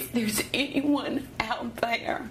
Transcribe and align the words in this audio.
if 0.00 0.12
there's 0.12 0.42
anyone 0.54 1.28
out 1.40 1.76
there 1.76 2.30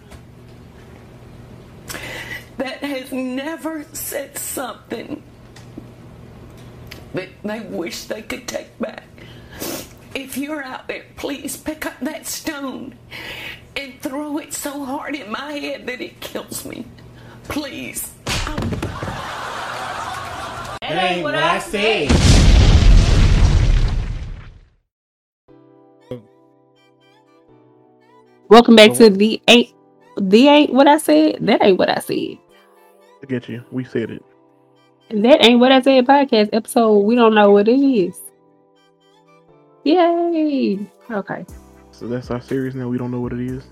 that 2.57 2.80
has 2.80 3.11
never 3.11 3.84
said 3.94 4.36
something 4.38 5.22
that 7.13 7.29
they 7.44 7.60
wish 7.60 8.05
they 8.05 8.24
could 8.24 8.47
take 8.47 8.78
back. 8.79 9.04
If 10.16 10.36
you're 10.36 10.63
out 10.63 10.88
there, 10.88 11.05
please 11.16 11.58
pick 11.58 11.86
up 11.86 12.00
that 12.02 12.26
stone 12.26 12.96
and 13.76 14.01
throw 14.01 14.40
it 14.40 14.51
so 14.54 14.83
hard 14.83 15.13
in 15.15 15.31
my 15.31 15.51
head 15.54 15.86
that 15.86 16.01
it 16.01 16.20
kills 16.20 16.65
me. 16.65 16.86
Please. 17.43 18.11
That 20.81 21.11
ain't 21.11 21.23
what 21.23 21.36
I 21.36 21.59
said. 21.59 22.38
Welcome 28.50 28.75
back 28.75 28.93
to 28.93 29.11
the 29.11 29.39
ain't 29.47 29.71
the 30.18 30.47
ain't 30.47 30.73
what 30.73 30.87
I 30.87 30.97
said. 30.97 31.37
That 31.42 31.64
ain't 31.64 31.78
what 31.78 31.89
I 31.89 32.00
said. 32.00 32.40
I 33.22 33.26
get 33.28 33.48
you. 33.48 33.64
We 33.72 33.84
said 33.84 34.10
it. 34.10 34.23
That 35.12 35.46
ain't 35.46 35.60
what 35.60 35.72
I 35.72 35.82
said 35.82 36.08
podcast 36.08 36.50
episode. 36.52 37.02
We 37.02 37.14
don't 37.14 37.36
know 37.36 37.52
what 37.52 37.68
it 37.68 37.80
is. 37.80 38.20
Yay. 39.84 40.80
Okay. 41.12 41.46
So 41.92 42.08
that's 42.08 42.32
our 42.32 42.42
series 42.42 42.73
now. 42.73 42.88
We 42.88 42.98
don't 42.98 43.12
know 43.12 43.22
what 43.22 43.34
it 43.34 43.40
is. 43.40 43.68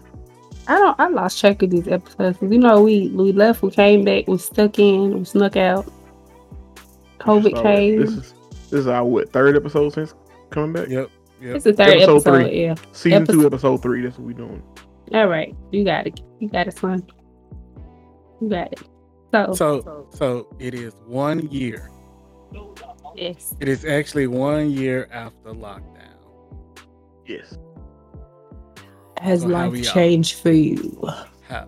I 0.68 0.78
don't 0.78 1.00
I 1.00 1.08
lost 1.08 1.40
track 1.40 1.64
of 1.64 1.72
these 1.72 1.88
episodes. 1.88 2.38
You 2.40 2.59
know 2.59 2.84
we 2.84 3.09
we 3.09 3.32
left, 3.32 3.64
we 3.64 3.72
came 3.72 4.06
back, 4.06 4.28
we 4.28 4.38
stuck 4.38 4.78
in, 4.78 5.18
we 5.18 5.26
snuck 5.26 5.56
out. 5.58 5.92
COVID 7.18 7.56
So, 7.56 7.64
came. 7.64 8.00
This 8.00 8.12
is 8.12 8.34
this 8.70 8.80
is 8.82 8.88
our 8.88 9.04
what 9.04 9.34
third 9.34 9.56
episode 9.56 9.94
since 9.94 10.14
coming 10.52 10.73
back. 10.73 10.88
Yep. 10.88 11.09
Yep. 11.41 11.55
It's 11.55 11.64
the 11.66 11.73
third 11.73 11.90
Episode 11.98 12.16
episode, 12.18 12.44
three. 12.48 12.62
yeah. 12.64 12.76
Season 12.94 13.22
Episode- 13.23 13.34
two, 13.41 13.45
episode 13.45 13.82
three. 13.82 14.02
That's 14.02 14.18
what 14.18 14.28
we're 14.28 14.34
doing. 14.34 14.64
All 15.14 15.28
right. 15.28 15.55
You 15.72 15.84
got 15.86 16.08
it. 16.08 16.20
You 16.40 16.50
got 16.50 16.68
it, 16.68 16.78
son. 16.78 17.05
You 18.42 18.50
got 18.50 18.73
it. 18.73 18.80
So, 19.34 19.53
So 19.53 20.08
so 20.12 20.47
it 20.59 20.73
is 20.73 20.94
one 21.06 21.47
year. 21.52 21.92
yes. 23.16 23.53
It 23.59 23.67
is 23.67 23.86
actually 23.86 24.28
one 24.28 24.72
year 24.72 25.08
after 25.12 25.52
lockdown. 25.52 26.16
Yes. 27.25 27.58
Has 29.19 29.42
So 29.42 29.47
life 29.47 29.72
we 29.72 29.86
all- 29.86 29.94
changed 29.94 30.40
for 30.42 30.52
you? 30.52 31.00
How 31.47 31.67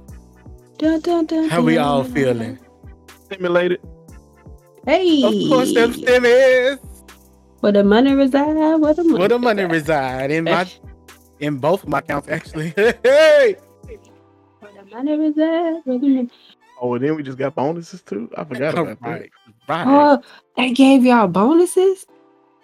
Dun, 0.78 1.02
dun, 1.02 1.26
dun, 1.26 1.50
how 1.50 1.62
we 1.62 1.78
all 1.78 2.04
feeling? 2.06 2.58
Simulated. 3.30 3.82
Hey. 4.86 5.24
Of 5.24 5.50
course, 5.50 5.74
them 5.74 5.92
stimmies. 5.94 6.80
Where 7.60 7.72
the 7.72 7.84
money 7.84 8.14
reside? 8.14 8.56
Where 8.80 8.94
the 8.94 9.04
money 9.04 9.20
Where 9.20 9.28
the 9.28 9.40
money 9.40 9.66
reside 9.66 10.32
in 10.32 10.46
my 10.46 10.68
in 11.40 11.58
both 11.58 11.84
of 11.84 11.90
my 11.90 12.00
accounts 12.00 12.30
actually. 12.30 12.70
hey, 12.76 13.56
Where 14.60 14.72
the 14.72 14.86
money 14.90 15.18
reside? 15.18 15.82
Where 15.84 16.00
the 16.00 16.08
money... 16.08 16.30
Oh, 16.82 16.94
and 16.94 17.04
then 17.04 17.16
we 17.16 17.24
just 17.24 17.38
got 17.38 17.56
bonuses 17.56 18.02
too. 18.02 18.30
I 18.38 18.46
forgot 18.46 18.74
about 18.74 19.02
right, 19.02 19.30
right. 19.68 19.86
Oh, 19.88 20.22
they 20.56 20.72
gave 20.72 21.06
y'all 21.06 21.28
bonuses? 21.28 22.06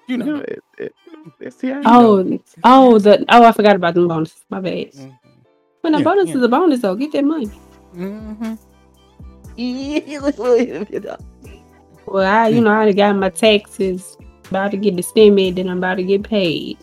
you 0.08 0.18
know. 0.18 0.26
You 0.26 0.34
know, 0.34 0.40
it, 0.40 0.64
it, 0.78 0.96
you 1.06 1.34
know, 1.42 1.50
STI. 1.50 1.82
Oh, 1.86 2.40
oh, 2.64 3.00
the 3.00 3.26
oh, 3.30 3.44
I 3.44 3.52
forgot 3.52 3.76
about 3.76 3.94
the 3.96 4.08
bonuses. 4.08 4.46
My 4.50 4.62
bad. 4.62 4.92
Mhm. 4.94 5.18
When 5.82 5.96
a 5.96 6.00
Yeah, 6.00 6.04
bonus 6.04 6.30
yeah. 6.30 6.38
is 6.38 6.44
a 6.44 6.48
bonus, 6.48 6.82
though, 6.82 6.96
get 6.96 7.12
that 7.12 7.26
money. 7.26 7.52
Mhm. 7.96 8.58
Well, 12.08 12.26
I, 12.26 12.48
you 12.50 12.62
know, 12.62 12.72
I 12.72 12.92
got 12.92 13.16
my 13.16 13.30
taxes. 13.30 14.18
About 14.50 14.72
to 14.72 14.78
get 14.78 14.96
the 14.96 15.02
stimmy, 15.02 15.54
then 15.56 15.70
I'm 15.70 15.78
about 15.80 15.96
to 15.96 16.04
get 16.04 16.24
paid. 16.24 16.78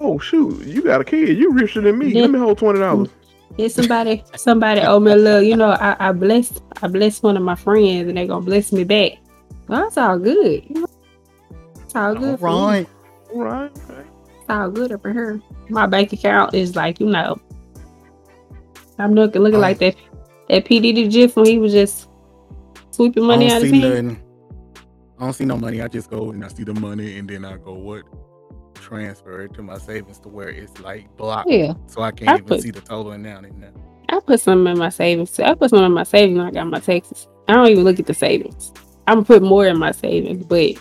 Oh 0.00 0.18
shoot, 0.18 0.62
you 0.66 0.82
got 0.82 1.00
a 1.00 1.04
kid. 1.04 1.36
You 1.38 1.52
richer 1.52 1.80
than 1.80 1.98
me. 1.98 2.08
Yeah. 2.08 2.22
Let 2.22 2.30
me 2.30 2.38
hold 2.38 2.58
twenty 2.58 2.80
dollars. 2.80 3.08
If 3.56 3.72
somebody, 3.72 4.22
somebody 4.36 4.82
owe 4.82 5.00
me 5.00 5.12
a 5.12 5.16
little, 5.16 5.40
you 5.40 5.56
know, 5.56 5.70
I, 5.70 5.96
I 5.98 6.12
blessed, 6.12 6.62
I 6.82 6.88
blessed 6.88 7.22
one 7.22 7.38
of 7.38 7.42
my 7.42 7.54
friends, 7.54 8.06
and 8.08 8.18
they 8.18 8.26
gonna 8.26 8.44
bless 8.44 8.70
me 8.72 8.84
back. 8.84 9.12
Well, 9.68 9.82
that's 9.82 9.96
all 9.96 10.18
good. 10.18 10.64
You 10.68 10.80
know? 10.82 10.86
It's 11.82 11.96
all 11.96 12.14
good. 12.14 12.38
for 12.38 12.48
me. 12.50 12.54
Right. 12.54 12.86
All 13.32 13.42
right. 13.42 13.70
Okay. 13.90 14.04
It's 14.40 14.50
all 14.50 14.70
good 14.70 14.92
up 14.92 15.06
in 15.06 15.12
here. 15.14 15.40
My 15.70 15.86
bank 15.86 16.12
account 16.12 16.52
is 16.54 16.76
like, 16.76 17.00
you 17.00 17.06
know, 17.06 17.40
I'm 18.98 19.14
looking 19.14 19.40
looking 19.42 19.56
Oh. 19.56 19.62
like 19.62 19.78
that 19.78 19.96
that 20.50 20.66
P 20.66 20.78
Diddy 20.80 21.08
GIF 21.08 21.36
when 21.36 21.46
he 21.46 21.58
was 21.58 21.72
just 21.72 22.08
sweeping 22.90 23.24
money 23.24 23.50
I 23.50 23.56
out 23.56 23.62
don't 23.62 23.64
of 23.64 23.70
see 23.70 23.80
his 23.80 23.94
hand. 23.94 24.20
I 25.18 25.24
don't 25.24 25.32
see 25.32 25.44
no 25.44 25.56
money. 25.56 25.80
I 25.82 25.88
just 25.88 26.10
go 26.10 26.30
and 26.30 26.44
I 26.44 26.48
see 26.48 26.64
the 26.64 26.74
money, 26.74 27.18
and 27.18 27.28
then 27.28 27.44
I 27.44 27.56
go 27.56 27.72
what 27.74 28.02
transfer 28.74 29.42
it 29.42 29.54
to 29.54 29.62
my 29.62 29.78
savings 29.78 30.18
to 30.20 30.28
where 30.28 30.48
it's 30.50 30.78
like 30.80 31.14
blocked, 31.16 31.50
Yeah, 31.50 31.72
so 31.86 32.02
I 32.02 32.10
can't 32.12 32.30
I 32.30 32.34
even 32.34 32.44
put- 32.46 32.60
see 32.62 32.70
the 32.70 32.80
total 32.82 33.12
amount 33.12 33.46
in 33.46 33.60
there. 33.60 33.72
I 34.08 34.20
put 34.20 34.40
some 34.40 34.66
in 34.68 34.78
my 34.78 34.90
savings. 34.90 35.32
too. 35.32 35.42
I 35.42 35.54
put 35.54 35.70
some 35.70 35.82
in 35.82 35.92
my 35.92 36.04
savings 36.04 36.38
when 36.38 36.46
I 36.46 36.50
got 36.52 36.66
my 36.68 36.78
taxes. 36.78 37.26
I 37.48 37.54
don't 37.54 37.68
even 37.68 37.82
look 37.84 37.98
at 37.98 38.06
the 38.06 38.14
savings. 38.14 38.72
I'm 39.08 39.16
gonna 39.16 39.24
put 39.26 39.42
more 39.42 39.66
in 39.66 39.78
my 39.78 39.90
savings, 39.92 40.44
but 40.46 40.74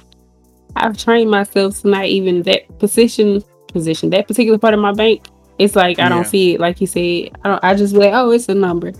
I've 0.75 0.97
trained 0.97 1.31
myself 1.31 1.81
to 1.81 1.87
not 1.87 2.05
even 2.05 2.43
that 2.43 2.77
position 2.79 3.41
position 3.73 4.09
that 4.11 4.27
particular 4.27 4.57
part 4.59 4.73
of 4.73 4.79
my 4.79 4.93
bank. 4.93 5.25
It's 5.57 5.75
like 5.75 5.97
I 5.99 6.03
Yeah. 6.03 6.09
don't 6.09 6.27
see 6.27 6.53
it. 6.55 6.59
Like 6.59 6.79
you 6.81 6.87
said, 6.87 7.31
I 7.43 7.49
don't. 7.49 7.63
I 7.63 7.73
just 7.75 7.93
like, 7.95 8.11
oh, 8.13 8.29
it's 8.31 8.47
a 8.49 8.53
number. 8.53 8.91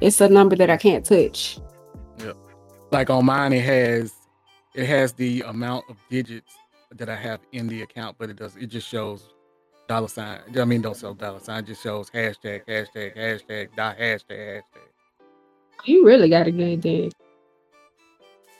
It's 0.00 0.20
a 0.20 0.28
number 0.28 0.54
that 0.56 0.70
I 0.70 0.76
can't 0.76 1.04
touch. 1.04 1.58
Like 2.92 3.08
on 3.10 3.24
mine, 3.26 3.52
it 3.52 3.64
has 3.64 4.12
it 4.74 4.86
has 4.86 5.12
the 5.12 5.42
amount 5.42 5.84
of 5.88 5.96
digits 6.08 6.54
that 6.92 7.08
I 7.08 7.16
have 7.16 7.40
in 7.52 7.66
the 7.66 7.82
account, 7.82 8.16
but 8.18 8.30
it 8.30 8.36
does 8.36 8.56
it 8.56 8.66
just 8.66 8.88
shows 8.88 9.34
dollar 9.88 10.08
sign. 10.08 10.40
I 10.56 10.64
mean, 10.64 10.82
don't 10.82 10.96
show 10.96 11.14
dollar 11.14 11.40
sign. 11.40 11.64
It 11.64 11.66
just 11.66 11.82
shows 11.82 12.10
hashtag 12.10 12.66
hashtag 12.66 13.16
hashtag 13.16 13.68
dot 13.76 13.98
hashtag 13.98 14.38
hashtag. 14.38 14.62
You 15.84 16.04
really 16.04 16.28
got 16.28 16.46
a 16.46 16.50
good 16.50 16.80
day. 16.80 17.10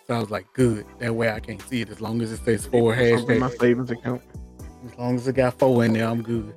So 0.07 0.15
I 0.17 0.19
was 0.19 0.31
like, 0.31 0.53
good. 0.55 0.87
That 0.99 1.15
way 1.15 1.31
I 1.31 1.39
can't 1.39 1.63
see 1.63 1.83
it 1.83 1.91
as 1.91 2.01
long 2.01 2.21
as 2.23 2.33
it 2.33 2.45
says 2.45 2.67
four 2.67 2.97
Something 2.97 3.37
in 3.37 3.39
my 3.41 3.51
savings 3.51 3.91
account. 3.91 4.23
As 4.85 4.99
long 4.99 5.15
as 5.15 5.29
it 5.29 5.35
got 5.35 5.59
four 5.59 5.85
in 5.85 5.93
there, 5.93 6.09
I'm 6.09 6.23
good. 6.23 6.53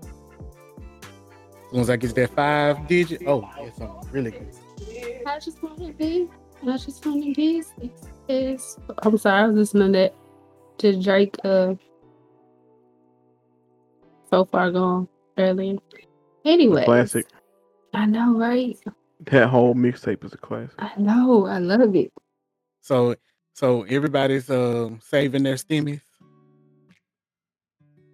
As 1.67 1.73
long 1.73 1.81
as 1.81 1.89
I 1.89 1.97
get 1.97 2.15
that 2.15 2.29
five 2.35 2.87
digit, 2.87 3.21
oh, 3.27 3.47
yes, 3.59 3.79
I'm 3.79 3.91
really 4.11 4.31
good. 4.31 4.55
I 5.27 5.39
just 5.39 5.61
want 5.61 5.77
to 5.79 5.93
be. 5.93 6.29
I 6.63 6.77
just 6.77 7.05
want 7.05 7.23
to 7.23 7.33
be. 7.33 7.63
Is 8.27 8.77
I'm 8.99 9.17
sorry. 9.17 9.43
I 9.43 9.47
was 9.47 9.55
listening 9.55 9.93
to 9.93 9.99
that 9.99 10.15
to 10.79 11.01
Drake. 11.01 11.35
Uh, 11.43 11.75
so 14.29 14.45
far 14.45 14.71
gone 14.71 15.07
earlier. 15.37 15.77
Anyway, 16.45 16.85
Classic. 16.85 17.25
I 17.93 18.05
know, 18.05 18.33
right? 18.37 18.77
That 19.27 19.47
whole 19.49 19.75
mixtape 19.75 20.23
is 20.25 20.33
a 20.33 20.37
classic. 20.37 20.75
I 20.79 20.91
know. 20.97 21.45
I 21.45 21.59
love 21.59 21.95
it. 21.95 22.11
So, 22.81 23.15
so 23.53 23.83
everybody's 23.83 24.49
um 24.49 24.99
saving 25.01 25.43
their 25.43 25.55
stimmies. 25.55 26.01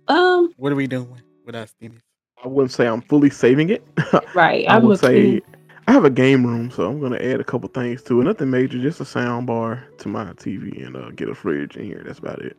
Um, 0.07 0.53
What 0.57 0.71
are 0.71 0.75
we 0.75 0.87
doing 0.87 1.21
with 1.45 1.55
our 1.55 1.65
stimmies? 1.65 2.01
I 2.43 2.47
wouldn't 2.47 2.71
say 2.71 2.87
I'm 2.87 3.01
fully 3.01 3.29
saving 3.29 3.69
it. 3.69 3.83
right. 4.35 4.65
I 4.67 4.75
I'm 4.77 4.85
would 4.85 4.99
say 4.99 5.35
looking. 5.35 5.41
I 5.89 5.91
have 5.91 6.05
a 6.05 6.09
game 6.11 6.45
room, 6.45 6.69
so 6.69 6.87
I'm 6.87 6.99
gonna 7.01 7.17
add 7.17 7.39
a 7.39 7.43
couple 7.43 7.67
things 7.67 8.03
to 8.03 8.21
it. 8.21 8.23
Nothing 8.25 8.51
major, 8.51 8.79
just 8.79 9.01
a 9.01 9.05
sound 9.05 9.47
bar 9.47 9.83
to 9.97 10.07
my 10.07 10.25
TV 10.33 10.85
and 10.85 10.95
uh, 10.95 11.09
get 11.09 11.29
a 11.29 11.33
fridge 11.33 11.77
in 11.77 11.83
here. 11.85 12.03
That's 12.05 12.19
about 12.19 12.37
it. 12.43 12.55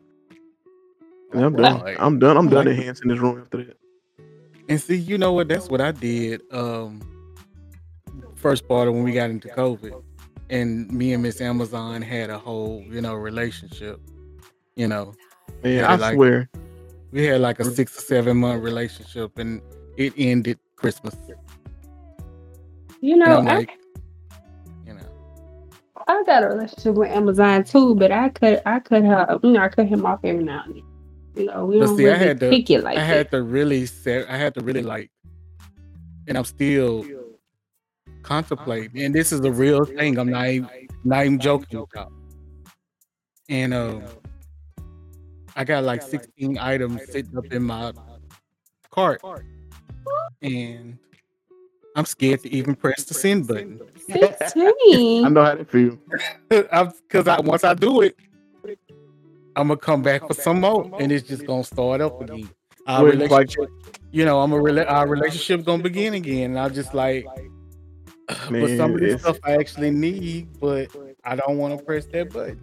And 1.31 1.45
I'm 1.45 1.55
done. 1.55 1.79
Like- 1.79 1.97
I'm 1.97 2.19
done. 2.19 2.35
I'm 2.35 2.49
done 2.49 2.65
like 2.65 2.75
enhancing 2.75 3.07
this 3.07 3.19
room 3.19 3.39
after 3.39 3.63
that. 3.63 3.77
And 4.67 4.81
see, 4.81 4.97
you 4.97 5.17
know 5.17 5.31
what? 5.31 5.47
That's 5.47 5.69
what 5.69 5.79
I 5.79 5.93
did. 5.93 6.41
Um, 6.51 7.01
first 8.35 8.67
part 8.67 8.89
of 8.89 8.95
when 8.95 9.03
we 9.03 9.13
got 9.13 9.29
into 9.29 9.47
COVID, 9.47 10.03
and 10.49 10.91
me 10.91 11.13
and 11.13 11.23
Miss 11.23 11.39
Amazon 11.39 12.01
had 12.01 12.29
a 12.29 12.37
whole, 12.37 12.83
you 12.89 12.99
know, 12.99 13.13
relationship. 13.13 14.01
You 14.75 14.89
know, 14.89 15.13
Yeah, 15.63 15.89
I 15.89 15.95
like- 15.95 16.15
swear. 16.15 16.49
we 17.13 17.23
had 17.23 17.39
like 17.39 17.61
a 17.61 17.63
six 17.63 17.97
or 17.97 18.01
seven 18.01 18.35
month 18.35 18.61
relationship, 18.61 19.37
and 19.37 19.61
it 19.95 20.11
ended 20.17 20.59
Christmas. 20.75 21.15
You 23.01 23.17
know, 23.17 23.39
I'm 23.39 23.47
I, 23.47 23.67
you 24.85 24.93
know, 24.93 25.01
I 26.07 26.23
got 26.25 26.43
a 26.43 26.47
relationship 26.47 26.93
with 26.95 27.09
Amazon 27.09 27.63
too, 27.63 27.95
but 27.95 28.11
I 28.11 28.29
could 28.29 28.61
I 28.65 28.79
could 28.79 29.03
have 29.03 29.39
you 29.43 29.51
know 29.51 29.59
I 29.61 29.69
cut 29.69 29.87
him 29.87 30.05
off 30.05 30.19
every 30.23 30.43
now 30.43 30.63
and 30.65 30.75
then. 30.75 30.83
You 31.35 31.45
know, 31.45 31.65
we 31.65 31.79
don't 31.79 31.97
see, 31.97 32.07
I 32.07 32.13
really 32.13 32.25
had 32.25 32.39
to- 32.41 32.49
pick 32.49 32.69
it 32.69 32.83
like 32.83 32.97
I 32.97 33.01
that. 33.01 33.07
had 33.07 33.31
to 33.31 33.41
really 33.41 33.85
set. 33.85 34.29
I 34.29 34.37
had 34.37 34.53
to 34.55 34.61
really 34.61 34.83
like, 34.83 35.09
and 36.27 36.37
I'm 36.37 36.43
still 36.43 37.05
contemplating. 38.21 39.01
And 39.01 39.15
this 39.15 39.31
is 39.31 39.41
the 39.41 39.51
real 39.51 39.85
thing. 39.85 40.19
I'm 40.19 40.29
not 40.29 40.47
even, 40.47 40.69
not 41.05 41.25
even 41.25 41.39
joking 41.39 41.79
about. 41.79 42.11
And 43.49 43.73
um, 43.73 44.03
I 45.55 45.63
got 45.63 45.85
like 45.85 46.01
16 46.01 46.57
items 46.57 47.01
sitting 47.09 47.37
up 47.37 47.45
in 47.45 47.63
my 47.63 47.93
cart, 48.91 49.21
and 50.41 50.97
I'm 51.95 52.05
scared 52.05 52.41
to 52.43 52.53
even 52.53 52.75
press 52.75 53.03
the 53.03 53.13
send 53.13 53.47
button. 53.47 53.79
I 54.09 55.29
know 55.29 55.43
how 55.43 55.55
to 55.55 55.65
feel. 55.65 55.97
Because 56.49 57.27
I, 57.27 57.39
once 57.41 57.63
I 57.63 57.73
do 57.73 58.01
it, 58.01 58.15
I'm 59.55 59.67
gonna 59.67 59.77
come 59.77 60.01
back 60.01 60.25
for 60.27 60.33
some 60.33 60.61
more, 60.61 60.89
and 60.99 61.11
it's 61.11 61.27
just 61.27 61.45
gonna 61.45 61.63
start 61.63 61.99
up 62.01 62.21
again. 62.21 62.49
our 62.87 63.03
When 63.05 63.21
it's 63.21 63.31
like- 63.31 63.49
relationship, 63.57 63.97
you 64.11 64.25
know, 64.25 64.41
I'm 64.41 64.53
a 64.53 64.57
rela- 64.57 64.89
our 64.89 65.07
relationship 65.07 65.65
gonna 65.65 65.83
begin 65.83 66.13
again. 66.13 66.51
And 66.51 66.59
I'm 66.59 66.73
just 66.73 66.93
like, 66.93 67.25
but 68.27 68.77
some 68.77 68.93
of 68.93 68.99
this 68.99 69.21
stuff 69.21 69.37
I 69.43 69.53
actually 69.53 69.91
need, 69.91 70.47
but 70.59 70.87
I 71.25 71.35
don't 71.35 71.57
want 71.57 71.77
to 71.77 71.83
press 71.83 72.05
that 72.07 72.31
button. 72.31 72.59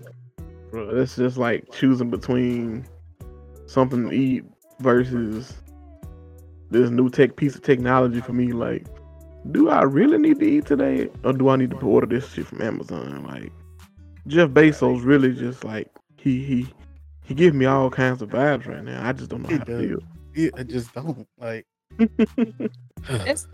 Bro, 0.71 0.91
it's 0.99 1.17
just 1.17 1.37
like 1.37 1.71
choosing 1.73 2.11
between 2.11 2.87
something 3.67 4.09
to 4.09 4.15
eat 4.15 4.45
versus 4.81 5.55
this 6.71 6.91
new 6.91 7.09
tech 7.11 7.37
piece 7.37 7.55
of 7.55 7.63
technology 7.63 8.21
for 8.21 8.33
me. 8.33 8.53
Like, 8.53 8.87
do 9.51 9.69
I 9.71 9.83
really 9.83 10.19
need 10.19 10.41
to 10.41 10.47
eat 10.47 10.67
today, 10.67 11.09
or 11.25 11.33
do 11.33 11.49
I 11.49 11.57
need 11.57 11.71
to 11.71 11.77
order 11.79 12.07
this 12.07 12.29
shit 12.33 12.47
from 12.47 12.61
Amazon? 12.63 13.25
Like, 13.25 13.53
Jeff 14.27 14.51
Bezos 14.51 15.05
really 15.05 15.33
just 15.35 15.65
like 15.65 15.89
he 16.17 16.43
he 16.45 16.67
he 17.25 17.35
give 17.35 17.55
me 17.55 17.65
all 17.67 17.91
kinds 17.91 18.21
of 18.23 18.29
vibes 18.31 18.67
right 18.67 18.85
now. 18.85 19.07
I 19.07 19.13
just 19.13 19.31
don't 19.31 19.43
know 19.43 19.49
He 19.49 19.57
how 19.59 19.65
to 19.65 19.79
feel. 19.89 19.99
Yeah, 20.35 20.51
I 20.57 20.63
just 20.65 20.93
don't 20.95 21.27
like. 21.39 21.67
That's 23.09 23.47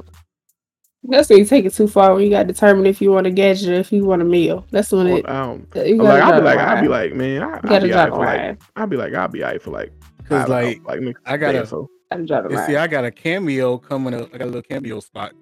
that's 1.06 1.28
when 1.28 1.38
you 1.38 1.44
take 1.44 1.66
it 1.66 1.74
too 1.74 1.86
far. 1.86 2.14
When 2.14 2.24
you 2.24 2.30
got 2.30 2.44
to 2.46 2.52
determine 2.52 2.86
if 2.86 3.02
you 3.02 3.10
want 3.12 3.26
a 3.26 3.30
gadget 3.30 3.68
or 3.68 3.74
if 3.74 3.92
you 3.92 4.04
want 4.06 4.22
a 4.22 4.24
meal. 4.24 4.66
That's 4.70 4.90
when 4.90 5.06
it. 5.06 5.28
um, 5.28 5.66
You 5.74 5.96
like 6.02 6.22
I'll 6.22 6.40
be 6.40 6.44
like 6.44 6.58
I'll 6.58 6.82
be 6.82 6.88
like 6.88 7.12
man, 7.12 7.42
I, 7.42 7.60
I'll 7.62 7.80
be 7.82 7.88
draw 7.88 7.98
out 8.00 8.08
for 8.10 8.18
like. 8.24 8.62
I'll 8.76 8.86
be 8.86 8.96
like 8.96 9.14
I'll 9.14 9.28
be 9.28 9.44
out 9.44 9.60
for 9.60 9.70
like 9.70 9.92
Cause 10.26 10.42
five 10.42 10.48
like, 10.48 10.82
like 10.86 11.16
I 11.26 11.36
gotta- 11.36 11.52
day 11.52 11.58
or 11.60 11.66
so. 11.66 11.90
Gotta 12.10 12.24
draw 12.26 12.40
the 12.40 12.46
and 12.48 12.56
line. 12.56 12.66
see, 12.66 12.76
I 12.76 12.86
got 12.86 13.04
a 13.04 13.10
cameo 13.10 13.76
coming 13.78 14.14
up. 14.14 14.30
I 14.34 14.38
got 14.38 14.44
a 14.44 14.46
little 14.46 14.62
cameo 14.62 15.00
spot 15.00 15.32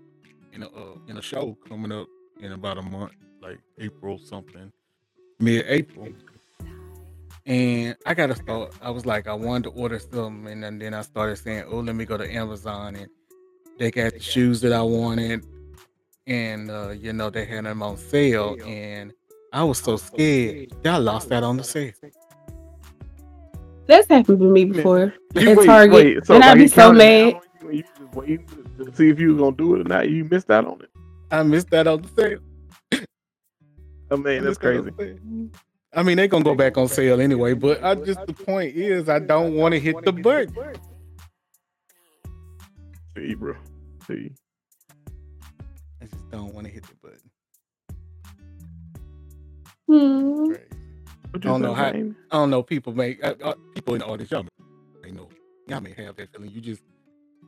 in 0.53 0.63
a 0.63 0.67
uh, 0.67 0.95
in 1.09 1.17
a 1.17 1.23
show 1.23 1.57
coming 1.69 1.93
up 1.93 2.07
in 2.41 2.53
about 2.53 2.79
a 2.79 2.83
month, 2.83 3.13
like 3.41 3.59
April 3.79 4.19
something, 4.19 4.73
mid 5.39 5.65
April. 5.69 6.09
And 7.45 7.97
I 8.07 8.15
gotta 8.15 8.37
start. 8.37 8.75
I 8.81 8.91
was 8.91 9.05
like, 9.05 9.27
I 9.27 9.35
wanted 9.35 9.65
to 9.65 9.71
order 9.71 9.99
something, 9.99 10.47
and 10.47 10.63
then, 10.63 10.79
then 10.79 10.95
I 10.95 11.03
started 11.03 11.37
saying, 11.37 11.65
"Oh, 11.69 11.81
let 11.81 11.97
me 11.97 12.05
go 12.05 12.17
to 12.17 12.33
Amazon," 12.33 12.95
and 12.95 13.09
they 13.79 13.91
got 13.91 14.13
the 14.13 14.21
shoes 14.21 14.61
that 14.61 14.73
I 14.73 14.83
wanted, 14.83 15.45
and 16.27 16.71
uh, 16.71 16.91
you 16.91 17.13
know 17.13 17.31
they 17.31 17.45
had 17.45 17.65
them 17.65 17.83
on 17.83 17.97
sale, 17.97 18.57
and 18.65 19.13
I 19.53 19.65
was 19.65 19.79
so 19.79 19.97
scared. 19.97 20.73
Y'all 20.85 21.01
lost 21.01 21.31
that 21.31 21.43
on 21.43 21.57
the 21.57 21.65
sale. 21.65 21.93
That's 23.87 24.07
happened 24.09 24.39
to 24.39 24.45
me 24.45 24.67
before. 24.67 25.13
You 25.35 25.51
at 25.51 25.57
wait, 25.57 25.67
Target, 25.67 25.95
wait, 25.95 26.31
and 26.31 26.45
I'd 26.45 26.59
be 26.59 26.69
so 26.69 26.93
mad. 26.93 27.33
down 27.33 27.43
you 27.63 27.71
You 27.73 27.83
just 27.83 28.15
waiting 28.15 28.62
to- 28.85 28.91
to 28.91 28.97
see 28.97 29.09
if 29.09 29.19
you 29.21 29.29
was 29.35 29.39
gonna 29.39 29.57
do 29.57 29.75
it 29.77 29.81
or 29.81 29.85
not. 29.85 30.09
You 30.11 30.25
missed 30.25 30.51
out 30.51 30.67
on 30.67 30.81
it. 30.83 30.91
I 31.31 31.43
missed 31.43 31.71
that 31.71 31.87
on 31.87 32.03
the 32.03 32.09
sale. 32.09 32.39
Oh 34.11 34.17
man, 34.19 34.45
that's 34.45 34.59
crazy. 34.59 34.91
I 35.95 36.03
mean, 36.03 36.17
they're 36.19 36.29
gonna 36.29 36.45
go 36.45 36.55
back 36.55 36.77
on 36.77 36.89
sale 36.89 37.21
anyway, 37.21 37.55
but 37.55 37.83
I 37.83 37.95
just 37.95 38.27
the 38.27 38.33
point 38.35 38.75
is, 38.77 39.09
I 39.09 39.19
don't 39.19 39.55
want 39.55 39.73
to 39.73 39.81
hit 39.81 40.03
the 40.05 40.13
button. 40.13 40.55
See, 43.17 43.35
bro. 43.35 43.55
See, 44.07 44.33
I 46.01 46.05
just 46.07 46.31
don't 46.31 46.53
want 46.55 46.67
to 46.67 46.73
hit 46.73 46.85
the 46.85 46.95
button. 47.03 47.19
Hmm. 49.89 50.53
I 51.35 51.39
don't 51.39 51.61
know 51.63 51.75
how- 51.75 51.87
I 51.89 52.13
don't 52.31 52.51
know. 52.51 52.63
People 52.63 52.93
make 52.95 53.23
uh, 53.25 53.35
uh, 53.43 53.55
people 53.75 53.95
in 53.95 54.01
the 54.01 54.07
audience. 54.07 54.31
Y'all 54.31 54.47
may 55.03 55.11
know. 55.11 55.29
Y'all 55.69 55.81
may 55.81 55.93
have 55.95 56.17
that 56.17 56.31
feeling. 56.33 56.51
You 56.51 56.61
just 56.61 56.83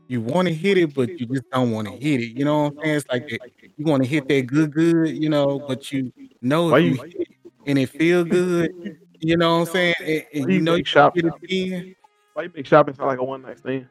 you 0.09 0.21
want 0.21 0.49
to 0.49 0.55
hit 0.55 0.79
it, 0.79 0.95
but 0.95 1.09
you 1.19 1.27
just 1.27 1.49
don't 1.51 1.71
want 1.73 1.89
to 1.89 1.95
hit 1.95 2.21
it. 2.21 2.37
You 2.39 2.45
know 2.45 2.65
what 2.65 2.73
I'm 2.75 2.79
saying? 2.85 2.97
It's 2.97 3.07
like 3.09 3.29
that, 3.29 3.41
you 3.77 3.85
want 3.85 4.03
to 4.03 4.09
hit 4.09 4.29
that 4.29 4.47
good, 4.47 4.73
good. 4.73 5.09
You 5.17 5.29
know, 5.29 5.59
but 5.59 5.91
you 5.93 6.13
know 6.43 6.71
Why 6.71 6.79
if 6.81 6.85
you, 6.85 6.91
you- 6.91 6.97
hit 7.03 7.21
it 7.21 7.29
and 7.67 7.79
it 7.79 7.89
feel 7.89 8.25
good. 8.25 8.99
You 9.21 9.37
know 9.39 9.61
what 9.61 9.69
I'm 9.69 9.73
saying? 9.75 9.95
And, 10.01 10.25
and 10.35 10.51
you 10.51 10.57
you 10.57 10.61
know 10.61 10.75
you 10.75 10.85
shop- 10.85 11.15
hit 11.15 11.25
it 11.25 11.33
again. 11.43 11.97
Why 12.35 12.43
you 12.45 12.53
make 12.55 12.67
shopping 12.67 12.95
sound 12.95 13.09
like 13.09 13.19
a 13.21 13.25
one 13.25 13.43
night 13.43 13.59
stand? 13.59 13.87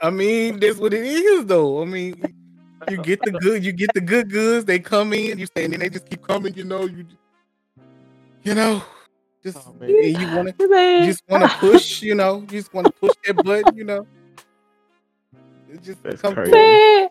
I 0.00 0.10
mean, 0.10 0.60
that's 0.60 0.78
what 0.78 0.94
it 0.94 1.04
is, 1.04 1.44
though. 1.46 1.82
I 1.82 1.84
mean, 1.84 2.22
you 2.88 2.96
get 3.02 3.20
the 3.22 3.32
good, 3.32 3.64
you 3.64 3.72
get 3.72 3.90
the 3.92 4.00
good 4.00 4.30
goods. 4.30 4.64
They 4.64 4.78
come 4.78 5.12
in, 5.12 5.38
you 5.38 5.46
stay, 5.46 5.64
and 5.64 5.72
then 5.72 5.80
they 5.80 5.90
just 5.90 6.08
keep 6.08 6.22
coming. 6.22 6.54
You 6.54 6.64
know, 6.64 6.84
you, 6.86 7.04
you 8.44 8.54
know, 8.54 8.82
just 9.42 9.58
Oh, 9.66 9.74
man. 9.78 9.90
you 9.90 10.36
want 10.36 10.56
to, 10.56 10.64
you 11.00 11.06
just 11.06 11.22
want 11.28 11.42
to 11.50 11.56
push. 11.58 12.00
You 12.02 12.14
know, 12.14 12.40
you 12.42 12.46
just 12.46 12.72
want 12.72 12.86
to 12.86 12.92
push 12.92 13.12
that 13.26 13.36
button. 13.44 13.76
You 13.76 13.84
know, 13.84 14.06
it 15.72 15.82
just 15.82 16.02
That's 16.02 16.20
crazy. 16.22 16.50
Man, 16.52 17.08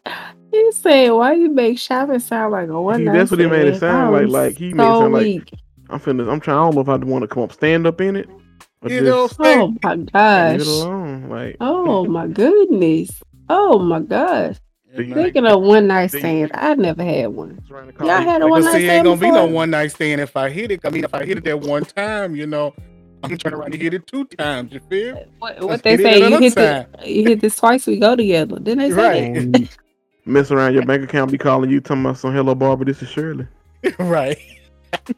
he 0.52 0.72
said, 0.72 1.10
"Why 1.12 1.34
you 1.34 1.50
make 1.50 1.78
shopping 1.80 2.20
sound 2.20 2.52
like 2.54 2.70
a 2.70 2.82
one 2.82 3.00
He- 3.00 3.06
night 3.06 3.14
that's 3.14 3.32
what 3.32 3.40
he 3.40 3.48
made 3.48 3.68
it 3.68 3.80
sound 3.80 4.14
like, 4.14 4.24
I'm 4.24 4.30
like 4.30 4.58
he 4.58 4.74
made 4.74 4.84
it 4.84 4.88
so 4.88 5.00
sound 5.02 5.14
like- 5.14 5.52
I'm 5.90 6.00
finna. 6.00 6.30
I'm 6.32 6.40
trying. 6.40 6.58
I 6.58 6.64
don't 6.66 6.76
know 6.76 6.82
if 6.82 6.90
I 6.90 6.96
want 6.98 7.22
to 7.24 7.28
come 7.28 7.44
up 7.44 7.54
stand 7.54 7.88
up 7.88 8.02
in 8.02 8.16
it. 8.18 8.28
Or 8.82 8.90
You 8.90 9.02
know, 9.02 9.30
Oh 9.40 9.74
my 9.84 9.96
gosh! 9.96 10.62
it 10.62 10.68
alone. 10.68 11.30
Like 11.30 11.56
Oh 11.62 12.06
my 12.06 12.28
goodness! 12.28 13.10
Oh 13.50 13.80
my 13.80 14.02
gosh! 14.02 14.58
You 14.96 15.06
know, 15.06 15.22
Speaking 15.22 15.46
of 15.46 15.62
one 15.62 15.88
night 15.88 16.12
They- 16.12 16.20
stand, 16.20 16.52
I 16.54 16.76
never 16.76 17.04
had 17.04 17.28
one. 17.28 17.60
it's 17.60 17.70
Y'all 17.70 18.10
had 18.22 18.42
a 18.42 18.46
But 18.46 18.50
one 18.50 18.64
see, 18.64 18.68
night 18.70 18.76
it 18.76 18.78
ain't 18.84 18.90
stand 18.90 19.06
gonna 19.06 19.22
be 19.22 19.32
no 19.32 19.46
one 19.46 19.70
night 19.70 19.92
stand 19.92 20.22
if 20.22 20.36
I 20.36 20.50
hit 20.50 20.72
it. 20.72 20.82
I 20.84 20.90
mean, 20.90 21.04
if 21.06 21.14
I 21.14 21.24
hit 21.26 21.38
it 21.38 21.44
that 21.46 21.60
one 21.62 21.84
time, 21.86 22.36
you 22.36 22.48
know, 22.48 22.74
I'm 23.32 23.38
turning 23.38 23.60
around 23.60 23.74
and 23.74 23.82
hit 23.82 23.94
it 23.94 24.08
two 24.08 24.26
times. 24.26 24.74
You 24.74 24.80
feel? 24.90 25.26
What, 25.40 25.60
what 25.62 25.84
they 25.84 25.98
say? 25.98 26.20
You 26.30 26.38
hit 26.40 26.56
the, 26.56 26.88
you 27.06 27.24
hit 27.26 27.42
this 27.42 27.56
twice. 27.58 27.86
We 27.88 28.00
go 28.00 28.16
together. 28.16 28.60
Didn't 28.60 28.80
they 28.80 28.90
say 28.92 29.32
Right. 29.32 29.52
that? 29.54 29.78
Mess 30.26 30.52
around 30.52 30.74
your 30.74 30.86
bank 30.86 31.04
account, 31.04 31.32
be 31.32 31.38
calling 31.38 31.70
you, 31.70 31.80
talking 31.80 32.04
about 32.04 32.18
some 32.18 32.34
hello 32.34 32.54
Barbara, 32.54 32.86
this 32.86 33.02
is 33.02 33.08
Shirley. 33.10 33.48
right. 34.00 34.38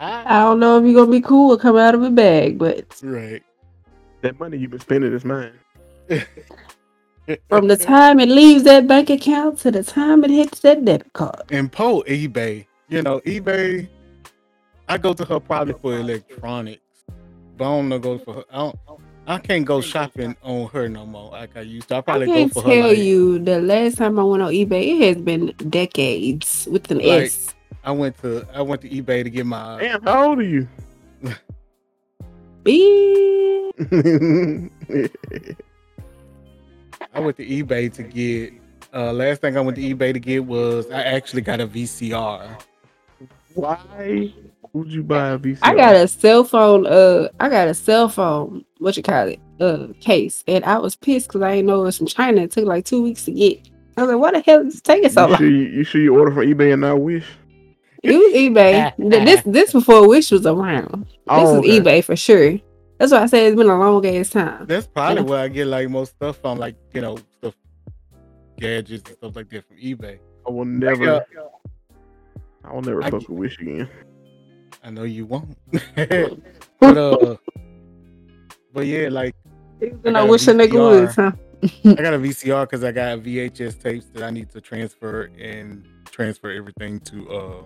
I 0.00 0.40
don't 0.40 0.58
know 0.60 0.78
if 0.78 0.84
you're 0.84 0.94
gonna 0.94 1.10
be 1.10 1.20
cool 1.20 1.52
or 1.52 1.56
come 1.58 1.76
out 1.76 1.94
of 1.94 2.02
a 2.02 2.10
bag, 2.10 2.58
but 2.58 2.84
right. 3.02 3.42
That 4.22 4.38
money 4.40 4.56
you've 4.56 4.70
been 4.72 4.80
spending 4.80 5.12
is 5.12 5.24
mine. 5.24 5.52
from 7.48 7.68
the 7.68 7.76
time 7.76 8.20
it 8.20 8.28
leaves 8.28 8.64
that 8.64 8.86
bank 8.86 9.10
account 9.10 9.58
to 9.60 9.70
the 9.70 9.82
time 9.82 10.24
it 10.24 10.30
hits 10.30 10.60
that 10.60 10.84
debit 10.84 11.12
card. 11.12 11.42
and 11.50 11.70
Poe 11.70 12.02
eBay. 12.02 12.66
You 12.88 13.02
know, 13.02 13.20
eBay. 13.20 13.88
I 14.88 14.98
go 14.98 15.12
to 15.14 15.24
her 15.24 15.40
probably 15.40 15.74
for 15.80 15.94
electronics, 15.98 16.82
but 17.56 17.64
I 17.64 17.68
don't 17.68 17.88
know 17.88 17.98
go 17.98 18.18
for 18.18 18.34
her. 18.34 18.44
I 18.50 18.56
don't. 18.58 18.78
I 19.26 19.38
can't 19.38 19.64
go 19.64 19.80
shopping 19.80 20.36
on 20.42 20.68
her 20.68 20.86
no 20.88 21.06
more 21.06 21.30
like 21.30 21.56
I 21.56 21.62
used 21.62 21.88
to. 21.88 21.94
I 21.94 21.98
I 21.98 22.00
probably 22.02 22.26
go 22.26 22.34
can't 22.34 22.52
for 22.52 22.62
tell 22.62 22.72
her. 22.82 22.88
Like, 22.88 22.98
you 22.98 23.38
the 23.38 23.60
last 23.60 23.96
time 23.96 24.18
I 24.18 24.22
went 24.22 24.42
on 24.42 24.52
eBay, 24.52 25.00
it 25.00 25.16
has 25.16 25.24
been 25.24 25.54
decades 25.70 26.68
with 26.70 26.90
an 26.90 26.98
Like- 26.98 27.24
S. 27.24 27.54
I 27.84 27.90
went 27.92 28.16
to 28.22 28.46
I 28.54 28.62
went 28.62 28.80
to 28.82 28.88
eBay 28.88 29.24
to 29.24 29.30
get 29.30 29.46
my. 29.46 29.78
Damn, 29.80 30.02
how 30.02 30.28
old 30.30 30.38
are 30.38 30.42
you? 30.42 30.66
Bitch. 32.64 34.70
I 37.12 37.20
went 37.20 37.36
to 37.36 37.46
eBay 37.46 37.92
to 37.94 38.02
get. 38.02 38.52
Uh, 38.92 39.12
last 39.12 39.40
thing 39.40 39.56
I 39.56 39.60
went 39.60 39.76
to 39.76 39.82
eBay 39.82 40.12
to 40.12 40.20
get 40.20 40.44
was 40.44 40.90
I 40.90 41.02
actually 41.02 41.42
got 41.42 41.60
a 41.60 41.66
VCR. 41.66 42.60
Why 43.54 44.32
would 44.74 44.92
you 44.92 45.02
buy 45.02 45.30
a 45.30 45.38
VCR? 45.38 45.58
I 45.62 45.74
got 45.74 45.94
a 45.96 46.06
cell 46.06 46.44
phone. 46.44 46.86
Uh, 46.86 47.28
I 47.40 47.48
got 47.48 47.68
a 47.68 47.74
cell 47.74 48.08
phone. 48.10 48.64
What 48.78 48.96
you 48.96 49.02
call 49.02 49.28
it? 49.28 49.40
Uh, 49.60 49.86
case, 50.00 50.42
and 50.48 50.64
I 50.64 50.78
was 50.78 50.96
pissed 50.96 51.28
because 51.28 51.40
I 51.42 51.54
didn't 51.54 51.66
know 51.66 51.80
it 51.82 51.84
was 51.84 51.96
from 51.98 52.08
China. 52.08 52.42
It 52.42 52.50
took 52.50 52.64
like 52.66 52.84
two 52.84 53.02
weeks 53.02 53.24
to 53.24 53.30
get. 53.32 53.68
I 53.96 54.02
was 54.02 54.10
like, 54.10 54.20
"What 54.20 54.34
the 54.34 54.40
hell 54.40 54.66
is 54.66 54.80
taking 54.82 55.08
so 55.08 55.22
You 55.26 55.28
long?" 55.30 55.38
sure 55.38 55.48
you, 55.48 55.62
you 55.68 55.84
sure 55.84 56.00
you 56.00 56.18
order 56.18 56.32
from 56.32 56.42
eBay 56.42 56.72
and 56.72 56.82
not 56.82 57.00
Wish? 57.00 57.24
It 58.02 58.12
was 58.12 58.34
eBay. 58.34 58.92
This 59.24 59.42
this 59.46 59.72
before 59.72 60.06
Wish 60.08 60.30
was 60.32 60.44
around. 60.44 61.04
This 61.06 61.16
Oh, 61.28 61.62
is 61.62 61.80
eBay 61.80 62.02
for 62.04 62.16
sure. 62.16 62.58
That's 62.98 63.12
why 63.12 63.22
I 63.22 63.26
said 63.26 63.44
it's 63.44 63.56
been 63.56 63.68
a 63.70 63.78
long 63.78 64.04
ass 64.06 64.30
time. 64.30 64.66
That's 64.66 64.86
probably 64.88 65.22
Yeah. 65.22 65.28
where 65.30 65.38
I 65.40 65.48
get 65.48 65.66
like 65.68 65.88
most 65.88 66.10
stuff 66.16 66.36
from, 66.38 66.58
like 66.58 66.74
you 66.92 67.00
know, 67.00 67.16
stuff, 67.38 67.54
gadgets 68.58 69.08
and 69.08 69.16
stuff 69.18 69.36
like 69.36 69.48
that 69.50 69.68
from 69.68 69.76
eBay. 69.76 70.18
I 70.46 70.50
will 70.50 70.64
never. 70.64 71.04
Yeah. 71.04 71.20
I 72.64 72.72
will 72.74 72.82
never 72.82 73.02
I 73.04 73.10
fuck 73.10 73.20
with 73.28 73.38
Wish 73.38 73.58
again. 73.60 73.88
I 74.84 74.90
know 74.90 75.04
you 75.04 75.24
won't. 75.26 75.56
but 75.96 76.98
uh, 76.98 77.36
but 78.72 78.86
yeah, 78.86 79.08
like 79.08 79.34
You 79.80 79.98
I 80.04 80.10
know, 80.10 80.12
got 80.12 80.26
a 80.26 80.30
wish 80.30 80.46
a 80.48 80.52
nigga 80.52 80.72
VCR. 80.72 81.00
would, 81.00 81.08
huh? 81.10 81.32
I 81.98 82.02
got 82.02 82.14
a 82.14 82.18
VCR 82.18 82.64
because 82.64 82.84
I 82.84 82.92
got 82.92 83.18
VHS 83.20 83.80
tapes 83.82 84.06
that 84.12 84.22
I 84.22 84.30
need 84.30 84.50
to 84.50 84.60
transfer 84.60 85.30
and 85.40 85.86
transfer 86.10 86.50
everything 86.50 87.00
to 87.00 87.30
uh 87.30 87.62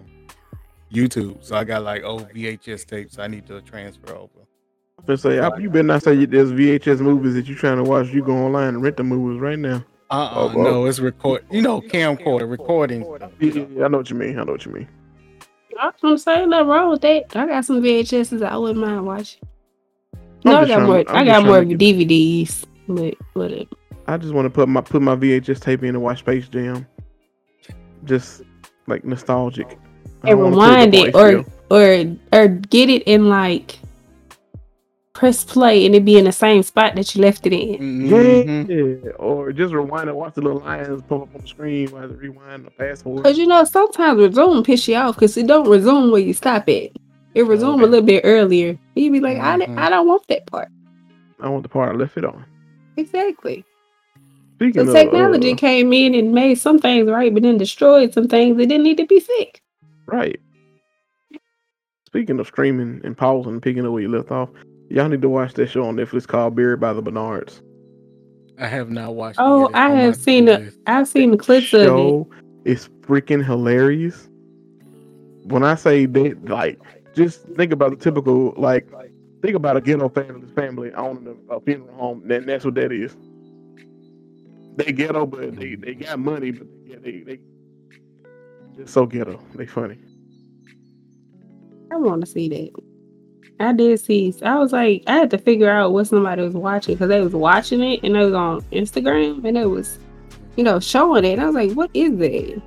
YouTube. 0.93 1.43
So 1.45 1.57
I 1.57 1.65
got 1.65 1.83
like 1.83 2.05
old 2.05 2.29
VHS 2.31 2.87
tapes 2.87 3.19
I 3.19 3.27
need 3.27 3.47
to 3.49 3.61
transfer 3.63 4.15
over. 4.15 4.47
I'm 5.09 5.17
say 5.17 5.41
I- 5.41 5.57
you 5.59 5.71
better 5.71 5.83
not 5.83 6.03
say 6.05 6.25
there's 6.27 6.53
VHS 6.53 7.01
movies 7.01 7.35
that 7.35 7.47
you're 7.47 7.59
trying 7.59 7.79
to 7.79 7.85
watch. 7.85 8.09
You 8.09 8.23
go 8.23 8.37
online 8.37 8.69
and 8.69 8.83
rent 8.83 8.97
the 8.97 9.05
movies 9.05 9.41
right 9.41 9.59
now. 9.59 9.85
Uh 10.11 10.29
Oh, 10.33 10.49
uh 10.49 10.53
well. 10.55 10.65
no, 10.65 10.85
it's 10.87 11.01
record. 11.01 11.45
You 11.51 11.63
know, 11.63 11.81
camcorder 11.81 12.49
recording. 12.49 13.05
Yeah, 13.41 13.65
yeah, 13.75 13.85
I 13.85 13.89
know 13.89 13.99
what 13.99 14.09
you 14.11 14.17
mean. 14.17 14.39
I 14.39 14.45
know 14.45 14.53
what 14.53 14.65
you 14.65 14.73
mean. 14.73 14.89
I'm 16.03 16.19
saying. 16.19 16.51
Nothing 16.51 16.69
wrong 16.69 16.91
with 16.91 17.01
that. 17.03 17.37
I 17.37 17.47
got 17.47 17.65
some 17.65 17.81
VHSs 17.83 18.45
I 18.45 18.57
wouldn't 18.57 18.79
mind 18.85 19.07
watching. 19.07 19.41
I'm 20.15 20.53
No, 20.53 20.57
I 20.59 20.65
got 20.67 20.75
trying- 20.77 20.87
more. 20.87 21.05
I'm 21.09 21.17
I 21.17 21.25
got 21.25 21.45
more 21.45 21.61
to 21.65 21.77
DVDs, 21.77 22.65
but 22.89 23.15
whatever. 23.35 23.65
I 24.07 24.17
just 24.17 24.33
want 24.33 24.47
to 24.47 24.51
put 24.51 24.69
my 24.69 24.81
put 24.81 25.03
my 25.03 25.15
VHS 25.17 25.61
tape 25.61 25.83
in 25.83 25.91
and 25.91 26.03
watch 26.03 26.21
Space 26.21 26.49
Jam. 26.49 26.87
Just 28.05 28.43
like 28.87 29.05
nostalgic. 29.05 29.79
And 30.23 30.31
don't 30.31 30.39
wanna 30.41 30.57
put 30.57 30.63
rewind 30.63 30.95
it 30.95 31.15
or 31.15 31.45
or 31.71 32.17
or 32.33 32.49
get 32.49 32.89
it 32.89 33.03
in 33.05 33.29
like 33.29 33.79
press 35.19 35.43
play 35.45 35.85
and 35.85 35.97
it 35.97 36.05
be 36.05 36.17
in 36.17 36.25
the 36.27 36.33
same 36.33 36.63
spot 36.63 36.95
that 36.95 37.13
you 37.13 37.21
left 37.21 37.45
it 37.45 37.53
in. 37.53 38.09
Mhm. 38.09 39.03
Yeah, 39.05 39.11
or 39.19 39.53
just 39.53 39.75
rewind 39.75 40.09
and 40.09 40.17
watch 40.17 40.35
the 40.35 40.41
little 40.43 40.61
lines 40.61 41.03
pop 41.09 41.23
up 41.23 41.35
on 41.35 41.41
the 41.41 41.47
screen 41.49 41.89
while 41.91 42.05
it 42.09 42.17
rewind 42.17 42.65
the 42.65 42.71
fast 42.71 43.03
forward. 43.03 43.25
Cause 43.25 43.37
you 43.37 43.47
know 43.49 43.65
sometimes 43.65 44.21
resume 44.21 44.63
piss 44.63 44.87
you 44.87 44.95
off 44.95 45.17
because 45.17 45.37
it 45.37 45.49
don't 45.49 45.69
resume 45.69 46.13
where 46.13 46.21
you 46.21 46.33
stop 46.33 46.69
at. 46.69 46.91
It 47.35 47.43
resume 47.47 47.75
Okay. 47.75 47.83
a 47.85 47.87
little 47.89 48.07
bit 48.07 48.21
earlier. 48.25 48.79
You 48.95 49.11
be 49.11 49.19
like, 49.19 49.39
I, 49.39 49.57
Mhm. 49.59 49.77
I 49.77 49.91
don't 49.91 50.07
want 50.07 50.25
that 50.29 50.47
part. 50.47 50.69
I 51.41 51.49
want 51.49 51.65
the 51.65 51.69
part 51.69 51.93
I 51.93 51.99
left 51.99 52.17
it 52.17 52.25
on. 52.25 52.45
Exactly. 52.97 53.65
Speaking 54.55 54.85
So 54.85 54.89
of 54.91 54.95
technology 54.95 55.53
uh, 55.53 55.57
came 55.57 55.93
in 55.93 56.15
and 56.15 56.33
made 56.33 56.57
some 56.59 56.79
things 56.79 57.09
right, 57.11 57.35
but 57.35 57.43
then 57.43 57.59
destroyed 57.59 58.13
some 58.15 58.29
things 58.29 58.57
that 58.57 58.67
didn't 58.67 58.85
need 58.85 58.99
to 58.99 59.07
be 59.07 59.19
fixed. 59.19 59.63
right. 60.07 60.39
Speaking 62.07 62.39
of 62.41 62.47
streaming 62.47 63.01
and 63.05 63.15
pausing 63.17 63.53
and 63.53 63.63
picking 63.63 63.85
up 63.85 63.93
where 63.93 64.01
you 64.01 64.09
left 64.09 64.31
off, 64.31 64.49
y'all 64.91 65.09
need 65.09 65.23
to 65.23 65.29
watch 65.29 65.55
that 65.55 65.69
show 65.69 65.85
on 65.85 65.97
Netflix 65.97 66.27
called 66.27 66.57
Buried 66.57 66.81
by 66.81 66.93
the 66.93 67.03
Bernards. 67.03 67.63
I 68.61 68.67
have 68.67 68.91
not 68.91 69.15
watched. 69.15 69.39
Oh, 69.41 69.69
yet. 69.69 69.77
I 69.77 69.91
have 69.91 70.17
seen 70.17 70.47
to-do 70.47 70.59
the 70.59 70.65
list. 70.65 70.79
I've 70.87 71.09
seen 71.09 71.31
the 71.31 71.37
clips 71.37 71.73
of 71.73 71.81
it. 71.81 71.85
show 71.85 72.29
is 72.65 72.89
freaking 73.03 73.45
hilarious. 73.45 74.29
When 75.45 75.63
I 75.63 75.77
say 75.77 76.07
that, 76.07 76.45
like, 76.47 76.79
just 77.15 77.43
think 77.57 77.73
about 77.73 77.91
the 77.91 77.97
typical 77.97 78.53
like, 78.57 78.89
think 79.43 79.55
about 79.55 79.77
a 79.77 79.81
ghetto 79.81 80.09
family 80.09 80.49
family 80.55 80.93
owning 80.95 81.39
a, 81.49 81.55
a 81.55 81.61
funeral 81.61 81.97
home. 81.97 82.23
Then 82.25 82.47
that's 82.47 82.65
what 82.65 82.75
that 82.75 82.93
is. 82.93 83.17
They 84.77 84.93
ghetto, 84.93 85.27
but 85.27 85.57
they, 85.57 85.71
mm. 85.71 85.85
they 85.85 85.95
got 85.95 86.19
money, 86.19 86.51
but 86.51 86.67
yeah, 86.85 86.97
they 87.01 87.21
they 87.21 87.41
just 88.77 88.93
so 88.93 89.07
ghetto. 89.07 89.41
They 89.55 89.67
funny. 89.67 89.99
I 91.91 91.97
want 91.97 92.21
to 92.21 92.27
see 92.27 92.49
that. 92.49 92.71
I 93.61 93.73
did 93.73 93.99
see. 94.01 94.35
I 94.43 94.59
was 94.59 94.73
like, 94.73 95.03
I 95.07 95.15
had 95.15 95.31
to 95.31 95.39
figure 95.39 95.69
out 95.69 95.93
what 95.93 96.07
somebody 96.07 96.43
was 96.43 96.55
watching 96.55 96.95
because 96.95 97.09
they 97.09 97.21
was 97.21 97.35
watching 97.35 97.83
it 97.83 98.01
and 98.03 98.17
it 98.17 98.25
was 98.25 98.35
on 98.35 98.61
Instagram 98.73 99.45
and 99.45 99.59
it 99.59 99.67
was, 99.67 99.99
you 100.57 100.63
know, 100.63 100.79
showing 100.79 101.25
it. 101.25 101.33
And 101.35 101.43
I 101.43 101.47
was 101.47 101.55
like, 101.55 101.73
what 101.73 101.91
is 101.93 102.21
it? 102.21 102.63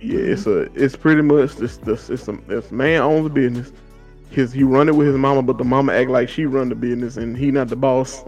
Yeah, 0.00 0.18
it's 0.18 0.46
a 0.46 0.62
it's 0.74 0.96
pretty 0.96 1.22
much 1.22 1.56
this 1.56 1.78
this 1.78 2.10
it's 2.10 2.28
a 2.28 2.34
man 2.72 3.00
owns 3.00 3.26
a 3.26 3.30
business. 3.30 3.72
His 4.30 4.52
he 4.52 4.62
run 4.62 4.88
it 4.88 4.94
with 4.94 5.06
his 5.08 5.16
mama, 5.16 5.42
but 5.42 5.58
the 5.58 5.64
mama 5.64 5.92
act 5.92 6.10
like 6.10 6.28
she 6.28 6.44
run 6.44 6.68
the 6.68 6.74
business 6.74 7.16
and 7.16 7.36
he 7.36 7.50
not 7.50 7.68
the 7.68 7.76
boss. 7.76 8.22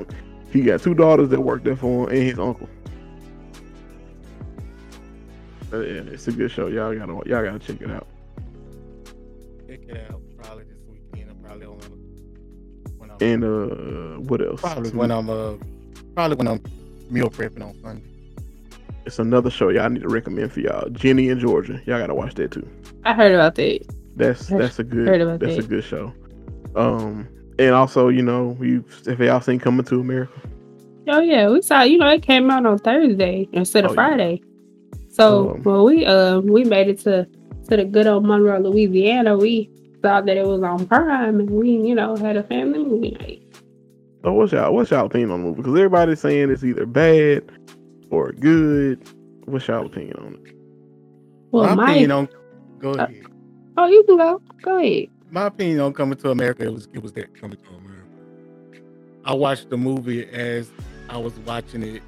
He 0.50 0.62
got 0.62 0.80
two 0.80 0.95
daughters 0.95 1.28
that 1.28 1.40
work 1.40 1.64
there 1.64 1.76
for 1.76 2.04
him 2.04 2.16
and 2.16 2.28
his 2.28 2.38
uncle. 2.38 2.68
Uh, 5.73 5.80
yeah, 5.80 6.00
it's 6.06 6.28
a 6.28 6.33
good 6.33 6.50
show. 6.50 6.68
Y'all 6.68 6.95
gotta 6.97 7.12
y'all 7.28 7.45
gotta 7.45 7.59
check 7.59 7.80
it 7.83 7.90
out. 7.90 8.06
And 13.20 13.44
uh, 13.44 14.20
what 14.28 14.40
else? 14.40 14.61
probably 14.61 14.90
when 14.90 15.11
I'm 15.11 15.28
uh 15.30 15.54
probably 16.14 16.37
when 16.37 16.49
I'm 16.49 16.61
meal 17.11 17.30
prepping 17.30 17.62
on 17.62 17.75
Sunday. 17.82 18.02
It's 19.04 19.18
another 19.20 19.50
show 19.50 19.68
y'all 19.68 19.88
need 19.88 20.02
to 20.02 20.08
recommend 20.08 20.52
for 20.52 20.61
y'all. 20.61 20.88
Ginny 20.90 21.28
and 21.30 21.40
Georgia. 21.40 21.80
Y'all 21.87 21.99
gotta 22.00 22.14
watch 22.14 22.35
that 22.35 22.50
too. 22.50 22.68
I 23.04 23.14
heard 23.14 23.32
about 23.32 23.54
that. 23.56 23.80
That's 24.16 24.46
that's 24.49 24.78
a 24.78 24.85
good 24.85 25.06
heard 25.08 25.20
about 25.20 25.40
that's 25.40 25.58
a 25.58 25.62
good 25.62 25.85
show. 25.85 26.12
Um, 26.75 27.28
and 27.58 27.75
also 27.75 28.08
you 28.08 28.23
know 28.23 28.56
you 28.61 28.85
if 29.06 29.18
y'all 29.18 29.40
seen 29.40 29.58
Coming 29.61 29.85
to 29.87 30.00
America. 30.00 30.32
Oh 31.08 31.20
yeah, 31.20 31.49
we 31.49 31.62
saw. 31.62 31.82
You 31.82 31.99
know, 31.99 32.08
it 32.08 32.23
came 32.23 32.50
out 32.50 32.66
on 32.66 32.78
Thursday 32.78 33.49
instead 33.52 33.85
of 33.85 33.92
Oh, 33.92 33.94
yeah. 33.94 34.08
Friday. 34.08 34.42
So 35.08 35.50
Um, 35.50 35.62
when 35.62 35.82
we 35.85 36.04
uh 36.04 36.40
we 36.40 36.64
made 36.64 36.88
it 36.88 36.99
to 37.00 37.26
to 37.68 37.76
the 37.76 37.85
good 37.85 38.06
old 38.08 38.25
Monroe, 38.26 38.58
Louisiana, 38.58 39.37
we 39.37 39.70
saw 40.06 40.20
that 40.20 40.36
it 40.36 40.46
was 40.46 40.62
on 40.62 40.86
Prime, 40.86 41.40
and 41.40 41.50
we 41.50 41.70
you 41.70 41.94
know 41.94 42.16
had 42.16 42.36
a 42.36 42.44
family 42.44 42.78
movie 42.78 43.10
night. 43.10 43.42
So 44.22 44.32
what's 44.32 44.52
y'all 44.52 44.72
what's 44.72 44.90
y'all 44.90 45.06
opinion 45.06 45.32
on 45.32 45.42
the 45.42 45.48
movie? 45.48 45.62
Because 45.62 45.75
everybody's 45.75 46.20
saying 46.20 46.50
it's 46.50 46.62
either 46.62 46.86
bad 46.86 47.50
or 48.10 48.30
good. 48.32 49.02
What's 49.46 49.66
y'all 49.66 49.84
opinion 49.84 50.16
on 50.18 50.34
it? 50.34 50.54
Well, 51.50 51.66
my 51.66 51.75
my, 51.75 51.90
opinion 51.90 52.12
on 52.12 52.28
go 52.78 52.92
uh, 52.92 53.04
ahead. 53.04 53.25
oh, 53.76 53.86
you 53.86 54.04
can 54.04 54.16
go. 54.16 54.40
Go 54.62 54.78
ahead. 54.78 55.08
my 55.30 55.46
opinion 55.46 55.80
on 55.80 55.92
coming 55.92 56.18
to 56.18 56.30
America, 56.30 56.64
it 56.64 56.72
was 56.72 56.88
it 56.92 57.02
was 57.02 57.12
that 57.14 57.34
coming 57.40 57.58
to 57.58 57.68
America. 57.70 58.82
I 59.25 59.34
watched 59.34 59.70
the 59.70 59.76
movie 59.76 60.28
as 60.28 60.70
I 61.08 61.16
was 61.16 61.36
watching 61.40 61.82
it, 61.82 62.02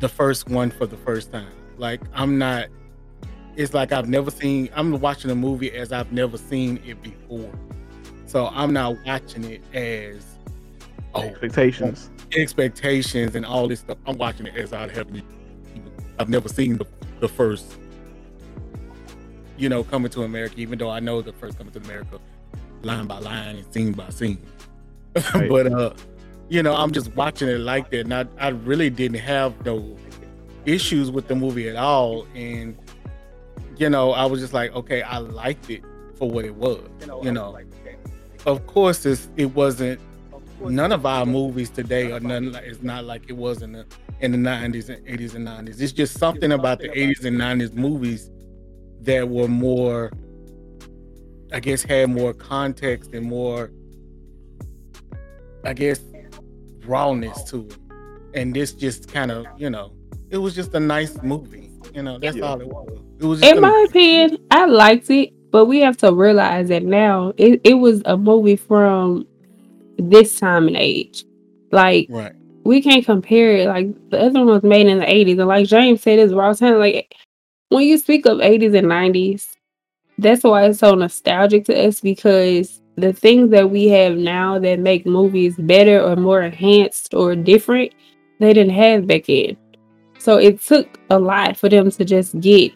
the 0.00 0.08
first 0.08 0.48
one 0.48 0.72
for 0.72 0.86
the 0.86 0.96
first 0.96 1.30
time. 1.30 1.52
Like 1.76 2.00
I'm 2.12 2.38
not. 2.38 2.66
It's 3.58 3.74
like 3.74 3.90
I've 3.92 4.08
never 4.08 4.30
seen. 4.30 4.70
I'm 4.76 5.00
watching 5.00 5.32
a 5.32 5.34
movie 5.34 5.72
as 5.72 5.90
I've 5.92 6.12
never 6.12 6.38
seen 6.38 6.80
it 6.86 7.02
before. 7.02 7.50
So 8.26 8.46
I'm 8.46 8.72
not 8.72 8.96
watching 9.04 9.42
it 9.42 9.62
as 9.74 10.24
oh 11.14 11.22
Expectations. 11.22 12.08
expectations 12.36 13.34
and 13.34 13.44
all 13.44 13.66
this 13.66 13.80
stuff. 13.80 13.98
I'm 14.06 14.16
watching 14.16 14.46
it 14.46 14.54
as 14.56 14.72
I 14.72 14.88
have. 14.92 15.10
Me. 15.10 15.22
I've 16.20 16.28
never 16.28 16.48
seen 16.48 16.78
the, 16.78 16.86
the 17.18 17.28
first, 17.28 17.78
you 19.56 19.68
know, 19.68 19.82
coming 19.82 20.10
to 20.12 20.22
America. 20.22 20.54
Even 20.58 20.78
though 20.78 20.90
I 20.90 21.00
know 21.00 21.20
the 21.20 21.32
first 21.32 21.58
coming 21.58 21.72
to 21.72 21.80
America, 21.80 22.20
line 22.82 23.08
by 23.08 23.18
line 23.18 23.56
and 23.56 23.74
scene 23.74 23.92
by 23.92 24.08
scene. 24.10 24.38
Right. 25.34 25.48
but 25.48 25.66
uh, 25.72 25.94
you 26.48 26.62
know, 26.62 26.76
I'm 26.76 26.92
just 26.92 27.12
watching 27.16 27.48
it 27.48 27.58
like 27.58 27.90
that, 27.90 28.00
and 28.02 28.14
I, 28.14 28.26
I 28.38 28.48
really 28.50 28.88
didn't 28.88 29.18
have 29.18 29.64
no 29.66 29.96
issues 30.64 31.10
with 31.10 31.26
the 31.26 31.34
movie 31.34 31.68
at 31.68 31.74
all. 31.74 32.24
And 32.36 32.76
you 33.78 33.88
know, 33.88 34.12
I 34.12 34.26
was 34.26 34.40
just 34.40 34.52
like, 34.52 34.74
okay, 34.74 35.02
I 35.02 35.18
liked 35.18 35.70
it 35.70 35.82
for 36.16 36.30
what 36.30 36.44
it 36.44 36.54
was. 36.54 36.82
You 37.00 37.06
know, 37.06 37.22
you 37.24 37.32
know. 37.32 37.50
like 37.50 37.66
of 38.46 38.66
course, 38.66 39.04
it's, 39.04 39.28
it 39.36 39.46
wasn't 39.54 40.00
none 40.60 40.92
of 40.92 41.06
our 41.06 41.24
movies 41.24 41.70
today 41.70 42.10
are 42.10 42.20
none 42.20 42.50
like 42.50 42.64
it's 42.64 42.82
not 42.82 43.04
like 43.04 43.22
it 43.28 43.36
was 43.36 43.62
in 43.62 43.72
the 43.72 43.86
in 44.20 44.32
the 44.32 44.38
90s 44.38 44.88
and 44.88 45.06
80s 45.06 45.34
and 45.36 45.46
90s 45.46 45.80
it's 45.80 45.92
just 45.92 46.18
something 46.18 46.50
about 46.50 46.80
the 46.80 46.88
80s 46.88 47.24
and 47.24 47.38
90s 47.38 47.74
movies 47.74 48.30
that 49.02 49.28
were 49.28 49.46
more 49.46 50.10
i 51.52 51.60
guess 51.60 51.82
had 51.82 52.10
more 52.10 52.34
context 52.34 53.14
and 53.14 53.24
more 53.26 53.70
i 55.64 55.72
guess 55.72 56.00
rawness 56.84 57.44
to 57.44 57.66
it. 57.66 57.76
And 58.34 58.54
this 58.54 58.72
just 58.72 59.12
kind 59.12 59.30
of 59.30 59.46
you 59.56 59.70
know 59.70 59.92
it 60.30 60.38
was 60.38 60.54
just 60.54 60.74
a 60.74 60.80
nice 60.80 61.22
movie 61.22 61.67
you 61.94 62.02
know 62.02 62.18
that's 62.18 62.36
Yeah. 62.36 62.46
all 62.46 62.60
it 62.60 62.66
was 62.66 62.88
it 63.20 63.24
was 63.24 63.40
just 63.40 63.52
In 63.52 63.58
a- 63.58 63.60
my 63.60 63.86
opinion, 63.88 64.38
I 64.50 64.66
liked 64.66 65.10
it, 65.10 65.32
but 65.50 65.66
we 65.66 65.80
have 65.80 65.96
to 65.98 66.12
realize 66.12 66.68
that 66.68 66.82
now 66.84 67.32
it, 67.36 67.60
it 67.64 67.74
was 67.74 68.02
a 68.04 68.16
movie 68.16 68.56
from 68.56 69.26
this 69.98 70.38
time 70.38 70.68
and 70.68 70.76
age. 70.76 71.24
Like 71.72 72.06
right 72.10 72.32
we 72.64 72.82
can't 72.82 73.04
compare 73.04 73.52
it. 73.56 73.66
Like 73.68 73.88
the 74.10 74.20
other 74.20 74.40
one 74.40 74.46
was 74.48 74.62
made 74.62 74.86
in 74.86 74.98
the 74.98 75.06
80s, 75.06 75.38
and 75.38 75.48
like 75.48 75.66
James 75.66 76.02
said, 76.02 76.18
it's 76.18 76.32
raw 76.34 76.52
time. 76.52 76.78
Like 76.78 77.14
when 77.70 77.84
you 77.86 77.98
speak 77.98 78.26
of 78.26 78.38
80s 78.40 78.74
and 78.74 78.88
90s, 78.88 79.48
that's 80.18 80.42
why 80.44 80.64
it's 80.66 80.80
so 80.80 80.94
nostalgic 80.94 81.64
to 81.66 81.86
us 81.88 82.00
because 82.00 82.80
the 82.96 83.12
things 83.12 83.50
that 83.50 83.70
we 83.70 83.86
have 83.88 84.16
now 84.16 84.58
that 84.58 84.80
make 84.80 85.06
movies 85.06 85.54
better 85.56 86.00
or 86.02 86.16
more 86.16 86.42
enhanced 86.42 87.14
or 87.14 87.34
different, 87.36 87.92
they 88.40 88.52
didn't 88.52 88.74
have 88.74 89.06
back 89.06 89.26
then. 89.26 89.56
So 90.18 90.36
it 90.36 90.60
took 90.62 90.98
a 91.10 91.18
lot 91.18 91.56
for 91.56 91.68
them 91.68 91.90
to 91.92 92.04
just 92.04 92.38
get 92.40 92.72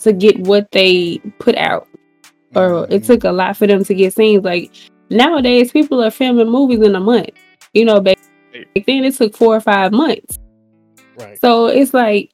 to 0.00 0.12
get 0.12 0.38
what 0.40 0.70
they 0.70 1.18
put 1.38 1.56
out 1.56 1.88
or 2.54 2.84
it 2.84 3.02
Mhm. 3.02 3.06
took 3.06 3.24
a 3.24 3.32
lot 3.32 3.56
for 3.56 3.66
them 3.66 3.82
to 3.84 3.94
get 3.94 4.14
scenes. 4.14 4.44
Like 4.44 4.70
nowadays, 5.10 5.72
people 5.72 6.02
are 6.02 6.10
filming 6.10 6.48
movies 6.48 6.80
in 6.80 6.94
a 6.94 7.00
month. 7.00 7.30
You 7.74 7.84
know, 7.84 8.00
back 8.00 8.18
back 8.52 8.86
then 8.86 9.04
it 9.04 9.14
took 9.14 9.36
four 9.36 9.56
or 9.56 9.60
five 9.60 9.92
months. 9.92 10.38
right 11.18 11.38
So 11.40 11.66
it's 11.66 11.92
like 11.92 12.30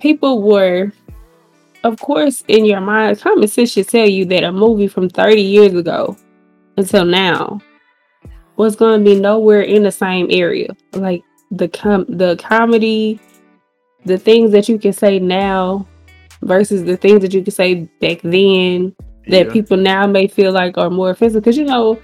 people 0.00 0.42
were, 0.42 0.92
of 1.84 1.98
course, 2.00 2.44
in 2.48 2.64
your 2.64 2.80
mind, 2.80 3.20
common 3.20 3.48
sense 3.48 3.72
should 3.72 3.88
tell 3.88 4.08
you 4.08 4.24
that 4.26 4.44
a 4.44 4.52
movie 4.52 4.86
from 4.88 5.08
30 5.08 5.42
years 5.42 5.74
ago 5.74 6.16
until 6.76 7.04
now 7.04 7.60
was 8.56 8.76
going 8.76 9.04
to 9.04 9.10
be 9.10 9.18
nowhere 9.20 9.62
in 9.62 9.82
the 9.82 9.90
same 9.92 10.28
area. 10.30 10.68
Like 10.92 11.22
the 11.50 11.68
com- 11.68 12.06
the 12.08 12.36
comedy, 12.36 13.18
the 14.04 14.18
things 14.18 14.52
that 14.52 14.68
you 14.68 14.78
can 14.78 14.92
say 14.92 15.18
now 15.18 15.86
versus 16.42 16.84
the 16.84 16.96
things 16.96 17.20
that 17.22 17.34
you 17.34 17.42
can 17.42 17.52
say 17.52 17.74
back 18.00 18.20
then 18.22 18.94
that 19.28 19.46
Yeah. 19.46 19.52
people 19.52 19.76
now 19.76 20.06
may 20.06 20.26
feel 20.28 20.52
like 20.52 20.78
are 20.78 20.90
more 20.90 21.10
offensive. 21.10 21.42
Because 21.42 21.56
you 21.56 21.64
know, 21.64 21.98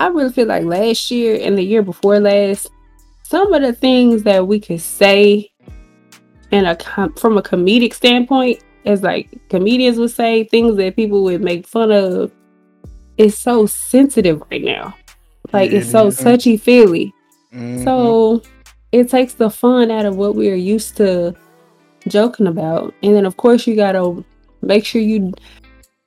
I 0.00 0.08
really 0.08 0.32
feel 0.32 0.46
like 0.46 0.64
last 0.64 1.10
year 1.10 1.38
and 1.42 1.58
the 1.58 1.62
year 1.62 1.82
before 1.82 2.18
last, 2.20 2.68
some 3.24 3.52
of 3.52 3.62
the 3.62 3.72
things 3.72 4.22
that 4.22 4.46
we 4.46 4.60
could 4.60 4.80
say 4.80 5.50
in 6.52 6.64
a 6.64 6.76
com- 6.76 7.12
from 7.14 7.36
a 7.36 7.42
comedic 7.42 7.92
standpoint, 7.92 8.60
as 8.84 9.02
like 9.02 9.28
comedians 9.48 9.98
would 9.98 10.12
say, 10.12 10.44
things 10.44 10.76
that 10.76 10.94
people 10.96 11.24
would 11.24 11.42
make 11.42 11.66
fun 11.66 11.90
of, 11.90 12.30
is 13.18 13.36
so 13.36 13.66
sensitive 13.66 14.42
right 14.50 14.62
now. 14.62 14.94
Like 15.52 15.72
it's 15.72 15.90
so 15.90 16.10
touchy 16.10 16.56
feely. 16.56 17.12
Mhm. 17.52 17.82
So 17.84 18.42
it 18.96 19.10
takes 19.10 19.34
the 19.34 19.50
fun 19.50 19.90
out 19.90 20.06
of 20.06 20.16
what 20.16 20.34
we're 20.34 20.56
used 20.56 20.96
to 20.96 21.34
joking 22.08 22.46
about. 22.46 22.94
And 23.02 23.14
then 23.14 23.26
of 23.26 23.36
course 23.36 23.66
you 23.66 23.76
gotta 23.76 24.24
make 24.62 24.84
sure 24.86 25.02
you 25.02 25.32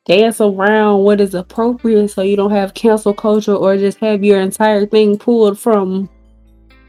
dance 0.06 0.42
around 0.42 1.02
what 1.02 1.22
is 1.22 1.36
appropriate 1.36 2.08
so 2.10 2.24
you 2.24 2.36
don't 2.36 2.52
have 2.52 2.74
cancel 2.74 3.14
culture 3.14 3.54
or 3.54 3.78
just 3.78 4.00
have 4.00 4.24
your 4.24 4.40
entire 4.40 4.88
thing 4.88 5.20
pulled 5.20 5.60
from 5.60 6.10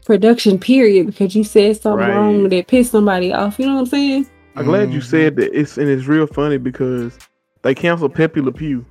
production 0.05 0.57
period 0.57 1.05
because 1.05 1.35
you 1.35 1.43
said 1.43 1.79
something 1.79 2.07
Right. 2.07 2.15
wrong 2.15 2.49
that 2.49 2.67
pissed 2.67 2.91
somebody 2.91 3.31
off. 3.31 3.59
You 3.59 3.67
know 3.67 3.75
what 3.75 3.81
I'm 3.81 3.85
saying? 3.85 4.27
I'm 4.55 4.65
glad 4.65 4.91
you 4.91 5.01
said 5.01 5.35
mm-hmm. 5.35 5.41
that. 5.41 5.59
It's 5.59 5.77
and 5.77 5.87
it's 5.87 6.07
real 6.07 6.25
funny 6.25 6.57
because 6.57 7.17
they 7.61 7.75
canceled 7.75 8.15
Pepe 8.15 8.41
Le 8.41 8.51
Pew. 8.51 8.83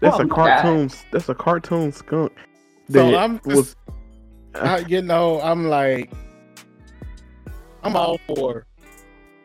That's 0.00 0.16
Oh 0.16 0.22
a 0.22 0.26
my 0.26 0.34
cartoon. 0.34 0.90
That's 1.12 1.28
a 1.28 1.34
cartoon 1.34 1.92
skunk. 1.92 2.32
So 2.90 3.16
I'm 3.16 3.40
just, 3.48 3.76
I, 4.56 4.78
you 4.80 5.00
know, 5.00 5.40
I'm 5.40 5.68
like, 5.68 6.10
I'm 7.82 7.96
all 7.96 8.18
for 8.26 8.66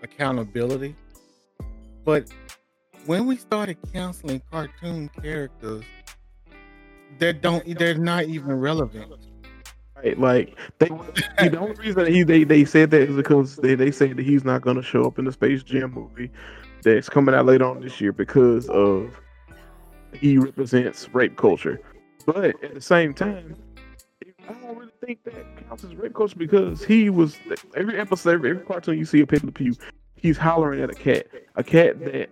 accountability, 0.03 0.95
but 2.05 2.31
when 3.05 3.25
we 3.25 3.37
started 3.37 3.77
canceling 3.91 4.41
cartoon 4.51 5.09
characters 5.21 5.83
that 7.19 7.41
don't, 7.41 7.77
they're 7.79 7.97
not 7.97 8.25
even 8.25 8.59
relevant. 8.59 9.13
Right, 9.95 10.19
like 10.19 10.55
they, 10.77 10.89
he, 11.39 11.49
the 11.49 11.57
only 11.59 11.75
reason 11.79 12.05
he 12.05 12.23
they, 12.23 12.43
they 12.43 12.65
said 12.65 12.91
that 12.91 13.01
is 13.01 13.15
because 13.15 13.55
they, 13.55 13.73
they 13.73 13.89
said 13.89 14.17
that 14.17 14.25
he's 14.25 14.45
not 14.45 14.61
gonna 14.61 14.83
show 14.83 15.05
up 15.05 15.17
in 15.17 15.25
the 15.25 15.31
Space 15.31 15.63
Jam 15.63 15.93
movie 15.93 16.29
that's 16.83 17.09
coming 17.09 17.33
out 17.33 17.45
later 17.45 17.65
on 17.65 17.81
this 17.81 17.99
year 17.99 18.11
because 18.11 18.69
of 18.69 19.19
he 20.13 20.37
represents 20.37 21.09
rape 21.13 21.37
culture. 21.37 21.79
But 22.25 22.63
at 22.63 22.75
the 22.75 22.81
same 22.81 23.13
time, 23.13 23.55
I 24.47 24.53
don't 24.53 24.77
really 24.77 24.91
think 25.05 25.23
that 25.25 25.67
counts 25.67 25.83
as 25.83 25.95
rape 25.95 26.13
culture 26.13 26.37
because 26.37 26.83
he 26.83 27.09
was 27.09 27.37
every 27.75 27.99
episode, 27.99 28.35
every, 28.35 28.51
every 28.51 28.63
cartoon 28.63 28.97
you 28.97 29.05
see 29.05 29.21
of 29.21 29.27
Pepe 29.27 29.45
Le 29.45 29.51
Pew, 29.51 29.73
he's 30.15 30.37
hollering 30.37 30.81
at 30.81 30.89
a 30.89 30.93
cat, 30.93 31.27
a 31.55 31.63
cat 31.63 31.99
that 32.05 32.29